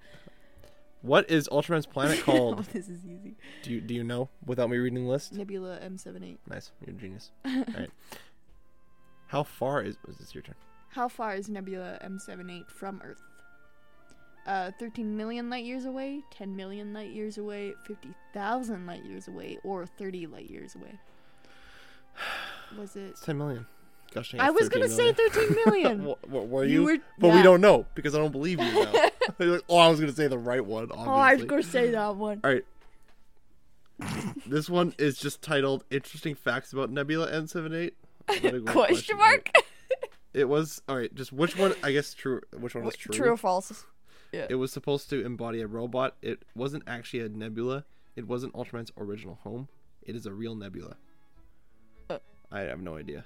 What 1.02 1.30
is 1.30 1.48
Ultraman's 1.50 1.86
planet 1.86 2.20
oh, 2.22 2.24
called? 2.24 2.66
this 2.74 2.90
is 2.90 3.06
easy. 3.06 3.36
do 3.64 3.72
you 3.72 3.82
do 3.82 3.94
you 3.94 4.04
know 4.04 4.30
without 4.46 4.70
me 4.70 4.78
reading 4.78 5.06
the 5.06 5.10
list? 5.10 5.32
Nebula 5.34 5.80
M78. 5.80 6.38
Nice. 6.50 6.72
You're 6.86 6.96
a 6.96 7.00
genius. 7.00 7.32
All 7.46 7.64
right. 7.78 7.90
How 9.28 9.44
far 9.44 9.84
is 9.84 9.96
was 10.06 10.18
this 10.18 10.34
your 10.34 10.42
turn? 10.42 10.56
How 10.90 11.08
far 11.08 11.36
is 11.36 11.50
Nebula 11.50 12.00
M78 12.04 12.70
from 12.70 13.02
Earth? 13.04 13.22
Uh, 14.48 14.72
13 14.80 15.18
million 15.18 15.50
light 15.50 15.66
years 15.66 15.84
away, 15.84 16.22
10 16.32 16.56
million 16.56 16.94
light 16.94 17.10
years 17.12 17.38
away, 17.38 17.74
50,000 17.86 18.86
light 18.86 19.04
years 19.04 19.28
away, 19.28 19.58
or 19.64 19.86
30 19.86 20.26
light 20.28 20.50
years 20.50 20.74
away? 20.74 20.98
Was 22.80 22.96
it? 22.96 23.10
It's 23.10 23.22
10 23.22 23.38
million. 23.38 23.66
Gosh, 24.14 24.34
I 24.40 24.50
was 24.52 24.70
gonna 24.70 24.88
say 24.88 25.12
13 25.12 25.54
million. 25.66 26.06
what, 26.06 26.30
what 26.30 26.48
were 26.48 26.64
You 26.64 26.72
you? 26.72 26.84
were- 26.86 27.04
but 27.20 27.34
we 27.36 27.42
don't 27.44 27.60
know 27.60 27.86
because 27.94 28.16
I 28.16 28.20
don't 28.20 28.32
believe 28.32 28.60
you 28.60 28.66
now. 28.86 28.92
Like, 29.40 29.62
oh, 29.70 29.78
I 29.78 29.90
was 29.90 30.00
gonna 30.00 30.14
say 30.14 30.28
the 30.28 30.38
right 30.38 30.66
one. 30.66 30.84
Obviously. 30.86 31.06
oh, 31.12 31.16
I 31.16 31.36
was 31.36 31.44
gonna 31.44 31.62
say 31.62 31.92
that 31.92 32.16
one. 32.16 32.40
All 32.44 32.50
right. 32.52 32.64
this 34.48 34.70
one 34.70 34.94
is 34.98 35.18
just 35.18 35.42
titled 35.42 35.84
"Interesting 35.92 36.34
Facts 36.36 36.72
About 36.72 36.90
Nebula 36.90 37.30
M78." 37.32 37.92
What 38.28 38.66
Question 38.66 39.18
right. 39.18 39.42
mark? 39.56 39.66
It 40.34 40.48
was 40.48 40.82
all 40.88 40.96
right. 40.98 41.14
Just 41.14 41.34
which 41.34 41.58
one? 41.58 41.74
I 41.84 41.92
guess 41.92 42.14
true. 42.14 42.42
Which 42.58 42.74
one 42.76 42.86
was 42.86 42.96
true? 42.96 43.14
True 43.14 43.32
or 43.34 43.38
false? 43.38 43.86
It 44.32 44.56
was 44.56 44.72
supposed 44.72 45.10
to 45.10 45.26
embody 45.26 45.62
a 45.62 45.68
robot. 45.68 46.16
It 46.22 46.44
wasn't 46.56 46.84
actually 46.88 47.22
a 47.22 47.30
nebula. 47.30 47.86
It 48.16 48.28
wasn't 48.28 48.54
Ultraman's 48.54 48.92
original 48.98 49.40
home. 49.44 49.68
It 50.04 50.16
is 50.16 50.26
a 50.26 50.34
real 50.34 50.56
nebula. 50.56 50.96
Uh. 52.10 52.20
I 52.52 52.62
have 52.62 52.80
no 52.80 52.98
idea. 52.98 53.26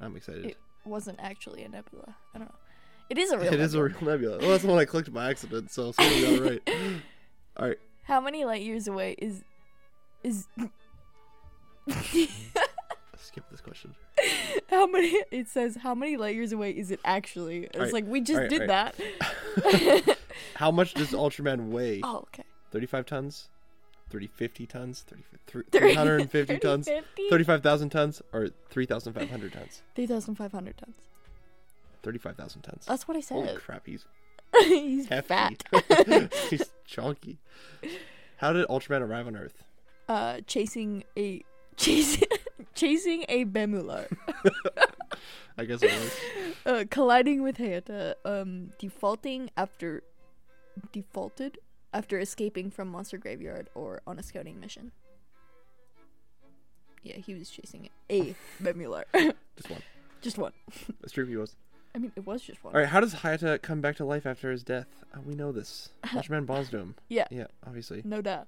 I'm 0.00 0.16
excited. 0.16 0.44
It 0.46 0.56
wasn't 0.84 1.18
actually 1.20 1.62
a 1.64 1.68
nebula. 1.68 2.16
I 2.34 2.38
don't 2.38 2.48
know. 2.48 2.54
It 3.08 3.18
is 3.18 3.32
a 3.32 3.38
real. 3.38 3.46
It 3.54 3.60
is 3.60 3.74
a 3.74 3.78
nebula. 3.78 3.98
real 4.00 4.10
nebula. 4.12 4.38
Well, 4.38 4.50
that's 4.50 4.62
the 4.62 4.68
one 4.68 4.78
I 4.78 4.84
clicked 4.84 5.12
by 5.12 5.30
accident, 5.30 5.70
so 5.70 5.92
something 5.92 6.36
got 6.36 6.48
right. 6.48 6.70
All 7.56 7.68
right. 7.68 7.78
How 8.04 8.20
many 8.20 8.44
light 8.44 8.62
years 8.62 8.88
away 8.88 9.14
is 9.18 9.44
is 10.22 10.46
Skip 13.22 13.44
this 13.50 13.60
question. 13.60 13.94
how 14.70 14.86
many? 14.86 15.08
It 15.30 15.48
says 15.48 15.76
how 15.82 15.94
many 15.94 16.16
light 16.16 16.34
years 16.34 16.52
away 16.52 16.70
is 16.70 16.90
it 16.90 17.00
actually? 17.04 17.64
It's 17.64 17.76
Alright, 17.76 17.92
like 17.92 18.06
we 18.06 18.20
just 18.20 18.36
alright, 18.36 18.50
did 18.50 18.62
alright. 18.70 18.94
that. 18.96 20.18
How 20.54 20.70
much 20.70 20.94
does 20.94 21.10
Ultraman 21.10 21.68
weigh? 21.70 22.00
oh, 22.02 22.18
okay. 22.18 22.44
35 22.70 23.06
tons? 23.06 23.48
30, 24.10 24.26
50 24.28 24.66
tons? 24.66 25.04
30, 25.08 25.22
thr- 25.46 25.60
30 25.70 25.94
350 25.94 26.58
tons? 26.58 26.88
35,000 27.30 27.90
tons? 27.90 28.22
Or 28.32 28.48
3,500 28.70 29.52
tons? 29.52 29.82
3,500 29.94 30.76
tons. 30.78 30.94
35,000 32.02 32.62
tons. 32.62 32.86
That's 32.86 33.06
what 33.06 33.16
I 33.16 33.20
Holy 33.28 33.46
said. 33.48 33.58
crap, 33.60 33.86
he's 33.86 34.04
He's 34.64 35.06
fat. 35.06 35.62
he's 36.50 36.64
chunky. 36.86 37.38
How 38.38 38.52
did 38.52 38.66
Ultraman 38.68 39.02
arrive 39.02 39.26
on 39.26 39.36
Earth? 39.36 39.62
uh, 40.08 40.40
chasing 40.46 41.04
a 41.16 41.44
chasing 41.76 42.26
chasing 42.80 43.24
a 43.28 43.44
Bemular. 43.44 44.06
I 45.58 45.64
guess 45.66 45.82
it 45.82 45.92
was. 45.92 46.16
uh, 46.64 46.84
colliding 46.90 47.42
with 47.42 47.58
Hayata, 47.58 48.14
um, 48.24 48.72
defaulting 48.78 49.50
after 49.56 50.02
defaulted 50.92 51.58
after 51.92 52.18
escaping 52.18 52.70
from 52.70 52.88
Monster 52.88 53.18
Graveyard 53.18 53.68
or 53.74 54.00
on 54.06 54.18
a 54.18 54.22
scouting 54.22 54.58
mission. 54.58 54.92
Yeah, 57.02 57.16
he 57.16 57.34
was 57.34 57.50
chasing 57.50 57.88
a 58.10 58.34
Bemular. 58.62 59.04
Just 59.56 59.70
one. 59.70 59.82
just 60.22 60.38
one. 60.38 60.52
That's 61.00 61.12
true, 61.12 61.26
he 61.26 61.36
was. 61.36 61.56
I 61.94 61.98
mean, 61.98 62.12
it 62.14 62.24
was 62.24 62.40
just 62.42 62.62
one. 62.62 62.72
All 62.74 62.80
right, 62.80 62.88
how 62.88 63.00
does 63.00 63.14
Hayata 63.16 63.60
come 63.62 63.80
back 63.80 63.96
to 63.96 64.04
life 64.04 64.24
after 64.24 64.50
his 64.52 64.62
death? 64.62 64.86
Uh, 65.12 65.18
we 65.26 65.34
know 65.34 65.50
this. 65.50 65.90
Watchman 66.14 66.44
bonds 66.44 66.70
to 66.70 66.78
him. 66.78 66.94
Yeah. 67.08 67.26
Yeah, 67.30 67.48
obviously. 67.66 68.00
No 68.04 68.22
doubt. 68.22 68.46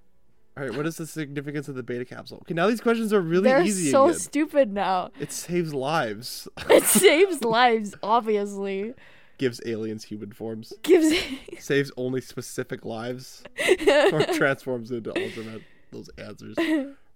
All 0.57 0.65
right, 0.65 0.77
what 0.77 0.87
is 0.87 0.97
the 0.97 1.07
significance 1.07 1.67
of 1.69 1.75
the 1.77 1.83
beta 1.83 2.05
capsule? 2.05 2.39
Okay, 2.43 2.53
now 2.53 2.67
these 2.69 2.81
questions 2.83 3.11
are 3.13 3.21
really 3.23 3.45
They're 3.49 3.63
easy 3.63 3.91
so 3.91 4.07
again. 4.09 4.19
stupid 4.19 4.73
now. 4.73 5.11
It 5.19 5.33
saves 5.33 5.73
lives. 5.73 6.47
It 6.69 6.85
saves 6.85 7.43
lives, 7.43 7.95
obviously. 8.03 8.93
Gives 9.39 9.61
aliens 9.65 10.05
human 10.05 10.33
forms. 10.33 10.75
Gives 10.83 11.19
Saves 11.59 11.91
only 11.97 12.21
specific 12.21 12.85
lives. 12.85 13.43
or 14.13 14.23
transforms 14.35 14.91
into 14.91 15.11
Ultraman. 15.13 15.63
Those 15.91 16.11
answers. 16.19 16.57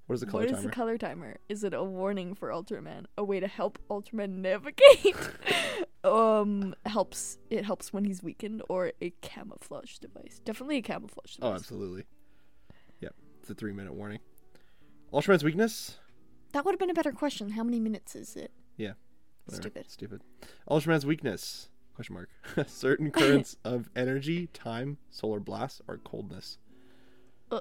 What 0.07 0.15
is 0.15 0.21
the 0.21 0.27
color 0.27 0.43
What 0.45 0.51
is 0.51 0.57
timer? 0.57 0.69
the 0.69 0.75
color 0.75 0.99
timer? 0.99 1.37
Is 1.49 1.63
it 1.63 1.75
a 1.75 1.85
warning 1.85 2.35
for 2.35 2.49
Ultraman? 2.49 3.05
A 3.19 3.25
way 3.25 3.39
to 3.41 3.47
help 3.49 3.79
Ultraman 3.91 4.39
navigate? 4.39 5.15
um, 6.05 6.75
helps. 6.87 7.39
It 7.51 7.65
helps 7.65 7.93
when 7.93 8.05
he's 8.05 8.23
weakened, 8.23 8.63
or 8.69 8.93
a 9.01 9.11
camouflage 9.21 9.99
device. 9.99 10.41
Definitely 10.45 10.79
a 10.79 10.83
camouflage 10.83 11.37
oh, 11.43 11.53
absolutely. 11.53 12.05
Yep, 13.47 13.51
it's 13.51 13.51
a 13.51 13.55
three 13.55 13.73
minute 13.73 13.95
warning. 13.95 14.19
Ultraman's 15.13 15.45
weakness? 15.45 15.99
that 16.53 16.65
would 16.65 16.73
have 16.73 16.79
been 16.79 16.91
a 16.91 16.95
better 16.95 17.13
question. 17.13 17.51
How 17.51 17.63
many 17.63 17.79
minutes 17.79 18.17
is 18.17 18.35
it? 18.35 18.51
Whatever. 19.45 19.63
Stupid. 19.63 19.91
Stupid. 19.91 20.23
Ultraman's 20.69 21.07
weakness? 21.07 21.69
Question 21.95 22.15
mark. 22.15 22.31
Certain 22.69 23.13
currents 23.13 23.57
of 23.65 23.89
energy, 23.95 24.49
time, 24.49 24.99
solar 25.09 25.39
blast, 25.39 25.83
or 25.87 25.99
coldness. 25.99 26.59
Uh, 27.53 27.61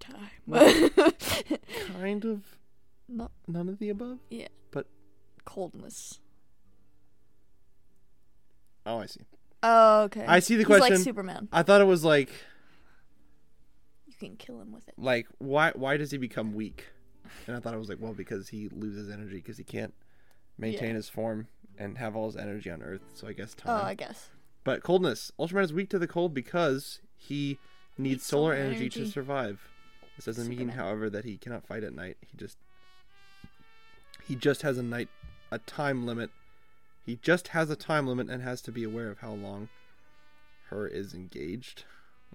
Time. 0.00 0.50
Kind 1.92 2.24
of 2.24 2.58
Not 3.08 3.30
none 3.46 3.68
of 3.68 3.78
the 3.78 3.90
above. 3.90 4.18
Yeah. 4.28 4.48
But 4.72 4.88
coldness. 5.44 6.18
Oh, 8.84 8.98
I 8.98 9.06
see. 9.06 9.20
Oh, 9.62 10.02
okay. 10.02 10.24
I 10.26 10.40
see 10.40 10.56
the 10.56 10.64
He's 10.64 10.68
like 10.68 10.80
question. 10.80 10.98
Superman. 11.04 11.48
I 11.52 11.62
thought 11.62 11.80
it 11.80 11.84
was 11.84 12.02
like 12.02 12.30
Can 14.24 14.36
kill 14.36 14.60
him 14.60 14.72
with 14.72 14.88
it. 14.88 14.94
like 14.98 15.26
why 15.38 15.72
why 15.74 15.96
does 15.96 16.10
he 16.10 16.18
become 16.18 16.54
weak? 16.54 16.86
And 17.46 17.56
I 17.56 17.60
thought 17.60 17.74
it 17.74 17.78
was 17.78 17.88
like 17.88 18.00
well 18.00 18.12
because 18.14 18.48
he 18.48 18.68
loses 18.68 19.08
energy 19.10 19.36
because 19.36 19.56
he 19.58 19.64
can't 19.64 19.94
maintain 20.58 20.90
Yeah. 20.90 20.94
his 20.96 21.08
form 21.08 21.48
and 21.78 21.98
have 21.98 22.14
all 22.16 22.26
his 22.26 22.36
energy 22.36 22.70
on 22.70 22.82
Earth. 22.82 23.02
So 23.14 23.26
I 23.26 23.32
guess 23.32 23.54
time. 23.54 23.80
Oh, 23.80 23.84
I 23.86 23.94
guess. 23.94 24.30
But 24.62 24.82
coldness. 24.82 25.32
Ultraman 25.38 25.64
is 25.64 25.72
weak 25.72 25.90
to 25.90 25.98
the 25.98 26.06
cold 26.06 26.32
because 26.34 27.00
he 27.16 27.58
needs 27.98 28.12
Needs 28.14 28.24
solar, 28.26 28.54
solar 28.54 28.66
energy, 28.66 28.88
to 28.90 29.06
survive. 29.06 29.68
This 30.16 30.24
doesn't 30.26 30.48
mean, 30.48 30.68
however, 30.70 31.10
that 31.10 31.24
he 31.24 31.36
cannot 31.36 31.66
fight 31.66 31.82
at 31.84 31.92
night. 31.94 32.16
He 32.20 32.36
just 32.36 32.56
he 34.26 34.34
just 34.36 34.62
has 34.62 34.78
a 34.78 34.82
night 34.82 35.08
a 35.50 35.58
time 35.58 36.06
limit. 36.06 36.30
He 37.04 37.18
just 37.20 37.48
has 37.48 37.68
a 37.68 37.76
time 37.76 38.06
limit 38.06 38.30
and 38.30 38.42
has 38.42 38.62
to 38.62 38.72
be 38.72 38.84
aware 38.84 39.10
of 39.10 39.18
how 39.18 39.32
long 39.32 39.68
her 40.70 40.86
is 40.86 41.12
engaged. 41.14 41.84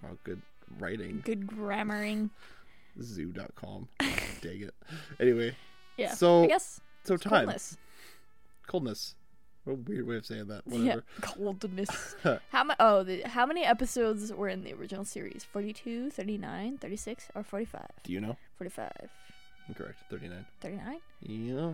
Wow, 0.03 0.18
good 0.24 0.41
writing. 0.78 1.22
Good 1.26 1.48
grammaring. 1.48 2.30
Zoo.com. 3.02 3.88
Dang 4.00 4.62
it. 4.62 4.74
Anyway, 5.20 5.56
Yeah. 5.98 6.14
So, 6.14 6.44
I 6.44 6.48
guess. 6.48 6.82
so 7.04 7.18
time. 7.18 7.46
Coldness. 7.46 7.78
Coldness. 8.68 9.16
What 9.66 9.74
a 9.74 9.76
weird 9.76 10.08
way 10.08 10.16
of 10.18 10.26
saying 10.26 10.48
that. 10.48 10.64
Yeah, 10.68 10.98
coldness. 11.22 12.16
how 12.50 12.64
ma- 12.64 12.76
Oh, 12.80 13.04
the, 13.04 13.22
how 13.22 13.46
many 13.46 13.64
episodes 13.64 14.32
were 14.34 14.48
in 14.50 14.64
the 14.64 14.74
original 14.74 15.06
series? 15.06 15.44
42, 15.44 16.10
39, 16.10 16.78
36, 16.78 17.28
or 17.36 17.44
45? 17.44 17.86
Do 18.04 18.12
you 18.14 18.22
know? 18.22 18.38
45, 18.58 18.91
Incorrect. 19.68 19.98
39. 20.10 20.46
39? 20.62 20.98
Yeah. 21.22 21.74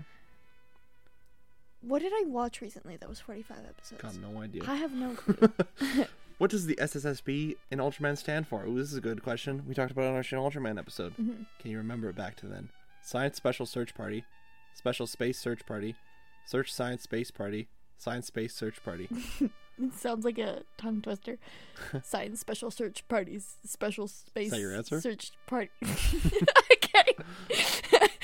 What 1.81 2.01
did 2.01 2.11
I 2.13 2.23
watch 2.25 2.61
recently 2.61 2.97
that 2.97 3.07
was 3.07 3.19
45 3.19 3.57
episodes? 3.69 4.01
Got 4.01 4.17
no 4.17 4.41
idea. 4.41 4.63
I 4.67 4.75
have 4.75 4.91
no 4.91 5.11
clue. 5.13 5.49
What 6.37 6.51
does 6.51 6.65
the 6.65 6.75
SSSP 6.75 7.55
in 7.71 7.79
Ultraman 7.79 8.17
stand 8.17 8.47
for? 8.47 8.65
Ooh, 8.65 8.77
this 8.77 8.91
is 8.91 8.97
a 8.97 9.01
good 9.01 9.23
question. 9.23 9.63
We 9.67 9.73
talked 9.73 9.91
about 9.91 10.03
it 10.03 10.09
on 10.09 10.15
our 10.15 10.23
Shin 10.23 10.37
Ultraman 10.39 10.77
episode. 10.77 11.15
Mhm. 11.17 11.45
Can 11.59 11.71
you 11.71 11.77
remember 11.77 12.09
it 12.09 12.15
back 12.15 12.35
to 12.37 12.45
then? 12.47 12.69
Science 13.01 13.37
Special 13.37 13.65
Search 13.65 13.93
Party, 13.95 14.25
Special 14.73 15.07
Space 15.07 15.39
Search 15.39 15.65
Party, 15.65 15.95
Search 16.45 16.73
Science 16.73 17.03
Space 17.03 17.31
Party, 17.31 17.67
Science 17.97 18.27
Space 18.27 18.53
Search 18.53 18.83
Party. 18.83 19.09
It 19.77 19.93
sounds 19.93 20.23
like 20.23 20.37
a 20.37 20.61
tongue 20.77 21.01
twister. 21.01 21.37
Science 22.03 22.39
Special 22.39 22.71
Search 22.71 23.05
Parties. 23.09 23.57
Special 23.65 24.07
Space 24.07 24.51
that 24.51 24.61
your 24.61 24.73
answer? 24.73 25.01
Search 25.01 25.33
Party. 25.47 25.69
I 25.83 27.13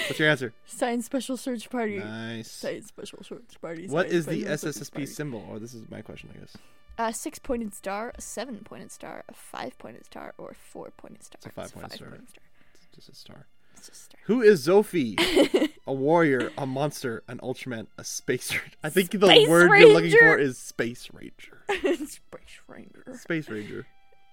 What's 0.08 0.18
your 0.18 0.30
answer? 0.30 0.54
Science 0.66 1.06
Special 1.06 1.36
Search 1.36 1.70
Party. 1.70 2.00
Nice. 2.00 2.50
Science 2.50 2.88
Special 2.88 3.22
Search 3.22 3.60
Party. 3.62 3.88
What 3.88 4.08
is 4.08 4.26
the 4.26 4.44
SSSP 4.46 5.06
symbol? 5.08 5.46
Or 5.50 5.60
this 5.60 5.74
is 5.74 5.90
my 5.92 6.02
question, 6.02 6.30
I 6.34 6.40
guess. 6.40 6.56
A 6.98 7.14
six-pointed 7.14 7.74
star, 7.74 8.12
a 8.16 8.22
seven-pointed 8.22 8.92
star, 8.92 9.24
a 9.28 9.34
five-pointed 9.34 10.06
star, 10.06 10.34
or 10.38 10.52
a 10.52 10.56
four-pointed 10.56 11.24
star. 11.24 11.38
It's 11.38 11.46
a 11.48 11.50
five-pointed 11.50 11.94
star. 11.94 12.08
five-pointed 12.10 12.30
star. 12.30 12.44
It's 12.76 12.96
just 12.96 13.10
a 13.10 13.16
star. 13.16 13.48
It's 13.74 13.88
just 13.88 14.02
a 14.02 14.06
star. 14.06 14.20
Who 14.26 14.42
is 14.42 14.68
Zoffy? 14.68 15.70
a 15.88 15.94
warrior, 15.94 16.52
a 16.58 16.66
monster, 16.66 17.24
an 17.28 17.40
Ultraman, 17.40 17.88
a 17.98 18.04
space 18.04 18.52
ranger. 18.52 18.72
I 18.84 18.90
think 18.90 19.12
the 19.12 19.28
Space 19.28 19.48
word 19.48 19.72
you're 19.80 19.94
looking 19.94 20.12
for 20.12 20.38
is 20.38 20.58
Space 20.58 21.10
Ranger. 21.12 21.64
Space 22.06 22.60
Ranger. 22.68 23.04
Space 23.18 23.50
Ranger. 23.50 23.88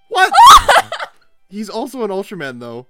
What? 0.09 0.31
He's 1.49 1.69
also 1.69 2.03
an 2.03 2.11
Ultraman, 2.11 2.59
though. 2.59 2.87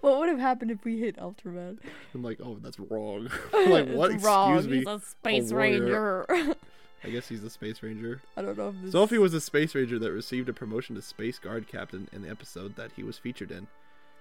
What 0.00 0.18
would 0.18 0.28
have 0.28 0.38
happened 0.38 0.70
if 0.70 0.84
we 0.84 0.98
hit 0.98 1.16
Ultraman? 1.18 1.78
I'm 2.14 2.22
like, 2.22 2.40
oh, 2.42 2.58
that's 2.60 2.78
wrong. 2.80 3.30
Like, 3.52 3.88
what? 3.88 4.20
Wrong. 4.22 4.56
Excuse 4.56 4.68
me. 4.68 4.78
He's 4.78 4.86
a 4.86 5.00
Space 5.00 5.52
warrior. 5.52 6.26
Ranger. 6.28 6.54
I 7.02 7.10
guess 7.10 7.28
he's 7.28 7.42
the 7.42 7.50
Space 7.50 7.82
Ranger. 7.82 8.20
I 8.36 8.42
don't 8.42 8.58
know 8.58 8.68
if 8.68 8.82
this. 8.82 8.94
Zoffy 8.94 9.18
was 9.18 9.32
a 9.32 9.40
Space 9.40 9.74
Ranger 9.74 9.98
that 9.98 10.12
received 10.12 10.48
a 10.48 10.52
promotion 10.52 10.94
to 10.96 11.02
Space 11.02 11.38
Guard 11.38 11.66
Captain 11.66 12.08
in 12.12 12.22
the 12.22 12.28
episode 12.30 12.76
that 12.76 12.90
he 12.94 13.02
was 13.02 13.16
featured 13.18 13.50
in. 13.50 13.68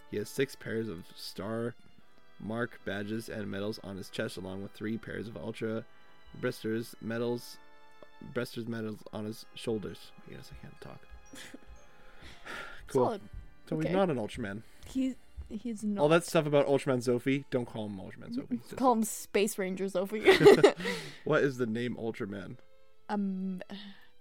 He 0.09 0.17
has 0.17 0.29
six 0.29 0.55
pairs 0.55 0.87
of 0.87 1.03
star 1.15 1.75
mark 2.39 2.79
badges 2.85 3.27
and 3.27 3.51
medals 3.51 3.79
on 3.83 3.97
his 3.97 4.09
chest, 4.09 4.37
along 4.37 4.63
with 4.63 4.71
three 4.71 4.97
pairs 4.97 5.27
of 5.27 5.35
Ultra 5.35 5.83
Bresters 6.41 6.95
medals, 7.01 7.57
Bresters 8.33 8.67
medals 8.67 8.99
on 9.11 9.25
his 9.25 9.45
shoulders. 9.55 10.11
I 10.27 10.35
guess 10.35 10.51
I 10.57 10.61
can't 10.61 10.81
talk. 10.81 10.99
cool. 12.87 13.05
Solid. 13.05 13.21
So 13.67 13.79
he's 13.79 13.91
not 13.91 14.09
an 14.09 14.17
Ultraman. 14.17 14.63
He's 14.87 15.15
he's 15.49 15.83
not. 15.83 16.01
All 16.01 16.09
that 16.09 16.23
stuff 16.23 16.45
about 16.45 16.67
Ultraman 16.67 16.99
Zoffy, 17.03 17.43
don't 17.51 17.65
call 17.65 17.85
him 17.87 17.97
Ultraman 17.99 18.35
Zoffy. 18.35 18.61
Just- 18.61 18.77
Call 18.77 18.93
him 18.93 19.03
Space 19.03 19.57
Ranger 19.57 19.85
Zoffy. 19.85 20.73
what 21.25 21.43
is 21.43 21.57
the 21.57 21.67
name 21.67 21.95
Ultraman? 21.99 22.55
A, 23.09 23.19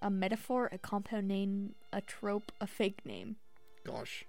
a 0.03 0.11
metaphor, 0.11 0.69
a 0.73 0.79
compound 0.79 1.29
name, 1.29 1.75
a 1.93 2.01
trope, 2.01 2.51
a 2.61 2.67
fake 2.67 3.05
name. 3.05 3.37
Gosh, 3.85 4.25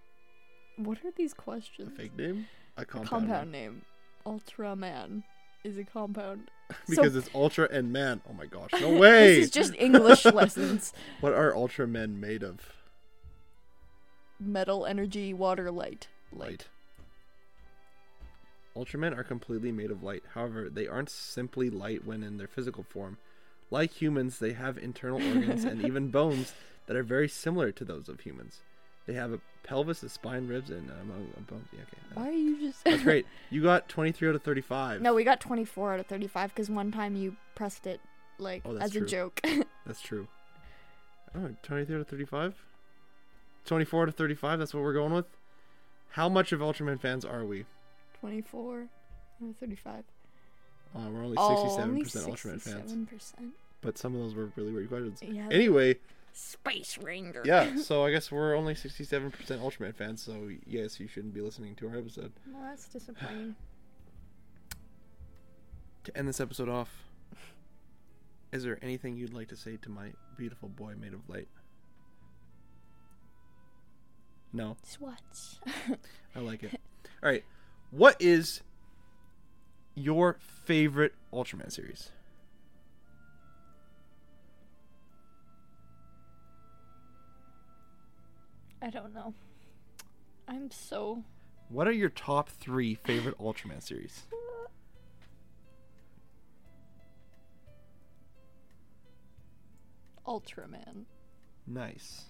What 0.78 1.00
are 1.04 1.12
these 1.16 1.34
a 1.34 1.36
questions? 1.36 1.92
fake 1.98 2.16
name? 2.18 2.48
A 2.78 2.82
A 2.82 2.86
compound, 2.86 3.10
compound 3.10 3.52
name. 3.52 3.72
name. 3.72 3.82
Ultraman 4.26 5.24
is 5.64 5.78
a 5.78 5.84
compound. 5.84 6.52
Because 6.88 7.14
So- 7.14 7.20
it's 7.20 7.30
Ultra 7.34 7.68
and 7.72 7.92
Man. 7.92 8.22
Oh 8.30 8.34
my 8.34 8.46
gosh, 8.46 8.70
no 8.80 8.92
way! 9.00 9.36
This 9.38 9.46
is 9.46 9.52
just 9.52 9.74
English 9.76 10.24
lessons. 10.40 10.94
What 11.20 11.34
are 11.34 11.52
Ultramen 11.54 12.20
made 12.20 12.44
of? 12.44 12.74
Metal, 14.40 14.86
energy, 14.86 15.34
water, 15.34 15.72
light. 15.72 16.08
Light. 16.32 16.68
Ultramen 18.76 19.18
are 19.18 19.24
completely 19.24 19.72
made 19.72 19.92
of 19.92 20.04
light. 20.04 20.24
However, 20.36 20.70
they 20.70 20.88
aren't 20.88 21.10
simply 21.10 21.70
light 21.70 22.06
when 22.06 22.24
in 22.24 22.38
their 22.38 22.48
physical 22.48 22.84
form. 22.84 23.18
Like 23.72 23.92
humans, 24.02 24.40
they 24.40 24.54
have 24.54 24.78
internal 24.78 25.18
organs 25.22 25.64
and 25.64 25.84
even 25.86 26.08
bones 26.12 26.54
that 26.88 26.96
are 26.98 27.04
very 27.04 27.28
similar 27.30 27.72
to 27.74 27.86
those 27.86 28.10
of 28.10 28.22
humans. 28.22 28.60
They 29.06 29.14
have 29.14 29.32
a 29.32 29.40
pelvis, 29.64 30.02
a 30.04 30.10
spine, 30.10 30.48
ribs, 30.48 30.70
and 30.70 30.90
among 30.90 31.30
uh, 31.38 31.42
bones. 31.42 31.68
Yeah, 31.74 31.80
okay. 31.82 31.98
Why 32.16 32.30
are 32.30 32.32
you 32.32 32.60
just? 32.60 32.84
That's 32.84 33.04
great. 33.04 33.26
You 33.52 33.64
got 33.64 33.90
23 33.90 34.30
out 34.30 34.36
of 34.36 34.44
35. 34.44 35.02
no, 35.02 35.14
we 35.16 35.24
got 35.24 35.40
24 35.40 35.94
out 35.96 36.00
of 36.00 36.06
35 36.08 36.50
because 36.54 36.70
one 36.70 36.92
time 36.92 37.16
you 37.16 37.36
pressed 37.56 37.88
it 37.88 38.00
like 38.38 38.62
Oh, 38.66 38.78
as 38.78 38.92
true. 38.92 39.04
a 39.04 39.06
joke. 39.08 39.42
That's 39.86 40.02
true. 40.02 40.28
Oh, 41.36 41.50
23 41.64 41.96
out 41.96 42.02
of 42.02 42.08
35? 42.08 42.56
24 43.66 44.04
out 44.04 44.10
of 44.10 44.16
35, 44.16 44.58
that's 44.60 44.74
what 44.74 44.82
we're 44.82 44.94
going 44.94 45.14
with? 45.14 45.26
How 46.12 46.28
much 46.30 46.52
of 46.52 46.60
Ultraman 46.60 47.00
fans 47.00 47.24
are 47.24 47.46
we? 47.46 47.66
24 48.20 48.88
out 49.44 49.50
of 49.50 49.56
35. 49.58 50.04
Uh, 50.96 51.10
we're 51.12 51.24
only 51.24 51.38
67% 51.38 52.28
Oh, 52.28 52.32
Ultraman 52.32 52.62
fans. 52.62 52.92
67%. 52.92 53.34
But 53.82 53.98
some 53.98 54.16
of 54.16 54.22
those 54.22 54.34
were 54.36 54.52
really 54.56 54.72
weird 54.72 54.90
questions. 54.90 55.20
Yeah. 55.22 55.48
Anyway, 55.52 55.96
Space 56.34 56.98
Ranger. 56.98 57.44
yeah, 57.46 57.76
so 57.82 58.04
I 58.06 58.12
guess 58.12 58.32
we're 58.32 58.56
only 58.56 58.74
67% 58.74 59.32
Ultraman 59.32 59.96
fans, 59.96 60.22
so 60.22 60.50
yes, 60.66 61.00
you 61.00 61.08
shouldn't 61.08 61.34
be 61.34 61.42
listening 61.42 61.76
to 61.76 61.90
our 61.90 61.98
episode. 61.98 62.32
Well, 62.52 62.64
that's 62.64 62.88
disappointing. 62.88 63.56
To 66.06 66.18
end 66.18 66.30
this 66.30 66.40
episode 66.40 66.70
off, 66.70 66.90
is 68.54 68.64
there 68.64 68.80
anything 68.82 69.18
you'd 69.18 69.34
like 69.34 69.50
to 69.50 69.58
say 69.58 69.78
to 69.82 69.90
my 69.90 70.14
beautiful 70.38 70.70
boy 70.70 70.94
made 71.00 71.14
of 71.14 71.28
light? 71.28 71.50
No, 74.54 74.78
Swatch. 74.82 75.60
I 76.36 76.40
like 76.40 76.64
it. 76.64 76.80
All 77.22 77.30
right, 77.30 77.44
what 77.92 78.16
is 78.22 78.62
your 80.00 80.38
favorite 80.40 81.14
Ultraman 81.34 81.72
series? 81.72 82.12
I 88.82 88.90
don't 88.90 89.14
know. 89.14 89.34
I'm 90.48 90.72
so. 90.72 91.24
What 91.68 91.88
are 91.88 91.92
your 91.92 92.10
top 92.10 92.50
three 92.50 92.96
favorite 92.96 93.38
Ultraman 93.38 93.84
series? 93.84 94.24
Ultraman. 100.26 101.06
Nice. 101.68 102.26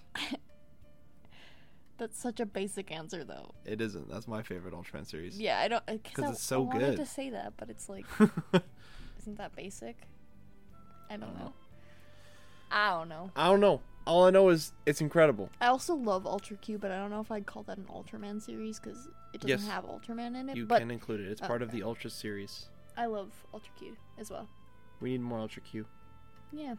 That's 1.99 2.17
such 2.19 2.39
a 2.39 2.45
basic 2.45 2.91
answer, 2.91 3.23
though. 3.23 3.53
It 3.65 3.81
isn't. 3.81 4.09
That's 4.09 4.27
my 4.27 4.41
favorite 4.41 4.73
Ultraman 4.73 5.05
series. 5.05 5.39
Yeah, 5.39 5.59
I 5.59 5.67
don't. 5.67 5.85
Because 5.85 6.13
'Cause 6.15 6.31
it's 6.35 6.43
so 6.43 6.63
good. 6.65 6.81
I 6.81 6.85
wanted 6.85 6.97
to 6.97 7.05
say 7.05 7.29
that, 7.29 7.53
but 7.57 7.69
it's 7.69 7.89
like, 7.89 8.05
isn't 9.19 9.37
that 9.37 9.55
basic? 9.55 9.97
I 11.09 11.17
don't 11.17 11.37
know. 11.37 11.53
I 12.71 12.91
don't 12.91 13.09
know. 13.09 13.31
I 13.35 13.47
don't 13.49 13.59
know. 13.59 13.81
All 14.07 14.25
I 14.25 14.29
know 14.31 14.49
is 14.49 14.71
it's 14.85 15.01
incredible. 15.01 15.49
I 15.59 15.67
also 15.67 15.93
love 15.93 16.25
Ultra 16.25 16.55
Q, 16.57 16.77
but 16.77 16.89
I 16.89 16.97
don't 16.97 17.09
know 17.11 17.19
if 17.19 17.31
I'd 17.31 17.45
call 17.45 17.63
that 17.63 17.77
an 17.77 17.85
Ultraman 17.93 18.41
series 18.41 18.79
because 18.79 19.07
it 19.33 19.41
doesn't 19.41 19.49
Yes. 19.49 19.67
have 19.67 19.83
Ultraman 19.85 20.39
in 20.39 20.49
it. 20.49 20.55
You 20.55 20.65
but 20.65 20.79
can 20.79 20.89
include 20.89 21.19
it. 21.19 21.27
It's 21.29 21.41
oh, 21.41 21.47
part 21.47 21.61
of 21.61 21.71
the 21.71 21.83
Ultra 21.83 22.09
series. 22.09 22.69
I 22.97 23.05
love 23.07 23.31
Ultra 23.53 23.71
Q 23.77 23.97
as 24.17 24.29
well. 24.31 24.47
We 25.01 25.11
need 25.11 25.21
more 25.21 25.39
Ultra 25.39 25.61
Q 25.61 25.85
Yeah. 26.51 26.75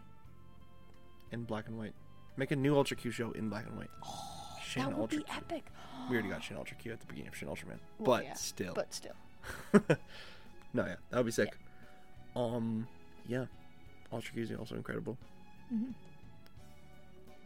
in 1.30 1.44
black 1.44 1.68
and 1.68 1.76
white. 1.78 1.94
Make 2.36 2.50
a 2.52 2.56
new 2.56 2.74
Ultra 2.76 2.96
Q 2.96 3.10
show 3.10 3.32
in 3.32 3.48
black 3.50 3.66
and 3.66 3.76
white. 3.76 3.90
Oh. 4.04 4.39
Shin 4.70 4.82
that 4.84 4.90
would 4.92 5.00
Ultra 5.02 5.18
be 5.18 5.24
Q. 5.24 5.34
epic. 5.36 5.64
We 6.08 6.14
already 6.16 6.28
got 6.30 6.42
Shin 6.44 6.56
Ultra 6.56 6.76
Q 6.76 6.92
at 6.92 7.00
the 7.00 7.06
beginning 7.06 7.28
of 7.28 7.36
Shin 7.36 7.48
Ultraman. 7.48 7.78
Well, 7.98 8.18
but 8.18 8.24
yeah, 8.24 8.34
still. 8.34 8.72
But 8.74 8.94
still. 8.94 9.12
no, 10.72 10.86
yeah, 10.86 10.96
that 11.10 11.16
would 11.16 11.26
be 11.26 11.32
sick. 11.32 11.56
Um, 12.36 12.86
yeah. 13.26 13.46
Ultra 14.12 14.32
Q 14.32 14.42
is 14.44 14.52
also 14.52 14.76
incredible. 14.76 15.18
Mhm. 15.72 15.94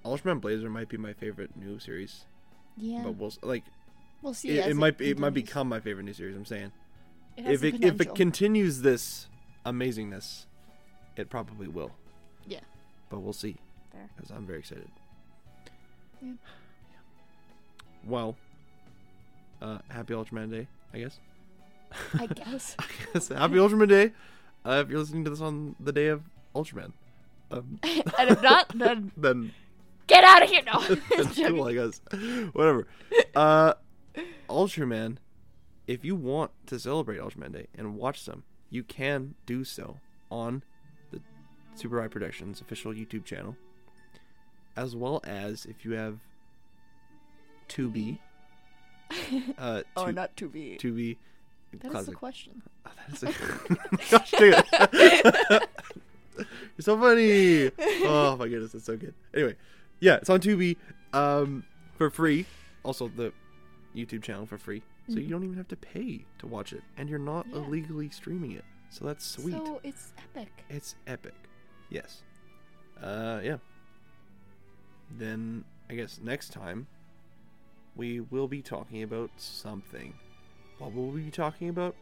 Ultraman 0.05 0.40
Blazar 0.40 0.68
might 0.70 0.88
be 0.88 0.98
my 0.98 1.12
favorite 1.14 1.56
new 1.56 1.78
series, 1.78 2.26
Yeah. 2.76 3.02
but 3.05 3.12
we'll 3.12 3.32
like 3.42 3.64
we'll 4.20 4.34
see. 4.34 4.51
it, 4.59 4.68
it 4.68 4.74
might 4.76 5.01
it 5.01 5.18
might 5.18 5.30
become 5.34 5.68
my 5.68 5.80
favorite 5.80 6.05
new 6.05 6.12
series. 6.12 6.36
I'm 6.36 6.44
saying 6.44 6.72
It 7.38 7.46
if 7.46 7.64
it 7.64 7.82
if 7.82 8.01
it 8.01 8.14
continues 8.14 8.82
this 8.82 9.28
amazingness, 9.64 10.44
it 11.16 11.30
probably 11.30 11.68
will. 11.68 11.92
Yeah. 12.46 12.60
But 13.09 13.20
we'll 13.20 13.32
see. 13.32 13.56
Because 14.14 14.30
I'm 14.30 14.44
very 14.46 14.59
excited. 14.59 14.90
Yeah. 16.20 16.32
Well, 18.06 18.36
uh, 19.62 19.78
happy 19.89 20.14
Ultraman 20.14 20.51
Day, 20.51 20.68
I 20.93 20.98
guess. 20.98 21.18
I 22.14 22.26
guess. 22.35 22.76
I 22.78 22.85
guess 23.12 23.28
happy 23.28 23.55
Ultraman 23.55 23.89
Day. 23.89 24.12
Uh, 24.64 24.82
if 24.85 24.90
you're 24.90 24.98
listening 24.98 25.24
to 25.24 25.31
this 25.31 25.40
on 25.40 25.76
the 25.81 25.93
day 25.93 26.09
of 26.09 26.22
Ultraman, 26.55 26.93
um, 27.51 27.78
and 27.82 28.31
if 28.31 28.43
not, 28.43 28.68
then 28.74 29.12
then 29.16 29.52
get 30.06 30.24
out 30.24 30.43
of 30.43 30.51
here. 30.51 30.62
No. 30.64 30.81
that's 31.16 31.36
cool, 31.36 31.64
I 31.64 31.74
guess. 31.74 32.01
Whatever. 32.52 32.86
Uh, 33.35 33.74
Ultraman. 34.48 35.16
If 35.86 36.02
you 36.02 36.16
want 36.16 36.51
to 36.66 36.78
celebrate 36.78 37.20
Ultraman 37.20 37.52
Day 37.52 37.66
and 37.76 37.97
watch 37.97 38.22
some, 38.22 38.44
you 38.70 38.82
can 38.82 39.35
do 39.44 39.64
so 39.64 39.98
on 40.31 40.62
the 41.10 41.20
Tsuburaya 41.76 42.10
Productions 42.10 42.62
official 42.62 42.93
YouTube 42.94 43.26
channel, 43.26 43.55
as 44.76 44.97
well 44.97 45.20
as 45.24 45.66
if 45.66 45.85
you 45.85 45.93
have 45.93 46.20
Tubi. 47.74 48.18
Uh, 49.59 49.82
or 49.96 50.06
Tu- 50.06 50.12
not 50.12 50.36
to 50.36 50.48
be. 50.48 50.76
Tubi. 50.80 51.16
That 51.72 51.84
is 51.86 51.90
classic. 51.92 52.10
the 52.10 52.16
question. 52.16 52.62
Oh, 52.86 52.90
that 52.96 53.14
is 53.14 53.22
a... 53.22 53.26
Gosh, 54.10 54.30
dang 54.32 54.55
it. 54.56 55.68
You're 56.38 56.46
so 56.80 56.98
funny. 56.98 57.70
Oh 58.06 58.36
my 58.36 58.48
goodness, 58.48 58.72
that's 58.72 58.84
so 58.86 58.96
good. 58.96 59.14
Anyway, 59.34 59.55
yeah, 60.01 60.16
it's 60.16 60.30
on 60.30 60.40
Tubi 60.40 60.76
um, 61.12 61.64
for 61.96 62.10
free. 62.10 62.46
Also, 62.82 63.09
the 63.09 63.32
YouTube 63.94 64.22
channel 64.22 64.46
for 64.46 64.59
free, 64.59 64.82
so 65.09 65.18
you 65.20 65.28
don't 65.28 65.44
even 65.44 65.56
have 65.56 65.68
to 65.68 65.76
pay 65.76 66.24
to 66.38 66.46
watch 66.46 66.72
it, 66.72 66.82
and 66.96 67.09
you're 67.09 67.18
not 67.18 67.46
Yeah. 67.51 67.59
illegally 67.59 68.09
streaming 68.10 68.52
it. 68.52 68.64
So 68.90 69.05
that's 69.05 69.24
sweet. 69.24 69.52
So 69.55 69.80
it's 69.84 70.12
epic. 70.18 70.64
It's 70.70 70.96
epic. 71.06 71.34
Yes. 71.90 72.22
Uh, 73.01 73.40
yeah. 73.44 73.59
Then 75.18 75.64
I 75.88 75.94
guess 75.94 76.18
next 76.22 76.52
time 76.52 76.86
we 77.96 78.20
will 78.20 78.48
be 78.48 78.62
talking 78.62 79.02
about 79.02 79.30
something. 79.36 80.14
what 80.78 80.92
will 80.92 81.06
we 81.06 81.22
be 81.22 81.30
talking 81.30 81.68
about? 81.68 81.94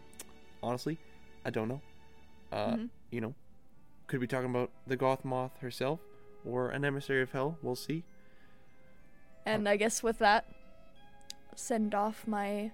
Honestly, 0.63 0.99
I 1.45 1.51
don't 1.51 1.69
know. 1.69 1.81
Uh, 2.51 2.77
Mhm. 2.77 2.89
You 3.11 3.21
know, 3.21 3.35
could 4.07 4.21
be 4.21 4.27
talking 4.27 4.49
about 4.51 4.71
the 4.87 4.97
Goth 4.97 5.25
Moth 5.25 5.59
herself 5.59 6.01
or 6.45 6.71
an 6.71 6.85
emissary 6.85 7.21
of 7.23 7.33
hell. 7.33 7.59
We'll 7.63 7.77
see. 7.77 8.03
And 9.45 9.69
I 9.69 9.77
guess 9.77 10.03
with 10.03 10.19
that, 10.19 10.47
send 11.55 11.95
off 11.95 12.27
my 12.27 12.73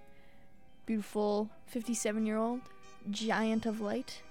beautiful 0.86 1.50
57 1.66 2.24
year 2.26 2.36
old 2.36 2.60
giant 3.10 3.66
of 3.66 3.80
light. 3.80 4.22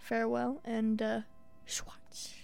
Farewell 0.00 0.60
and 0.64 1.02
uh, 1.02 1.20
swatch. 1.66 2.37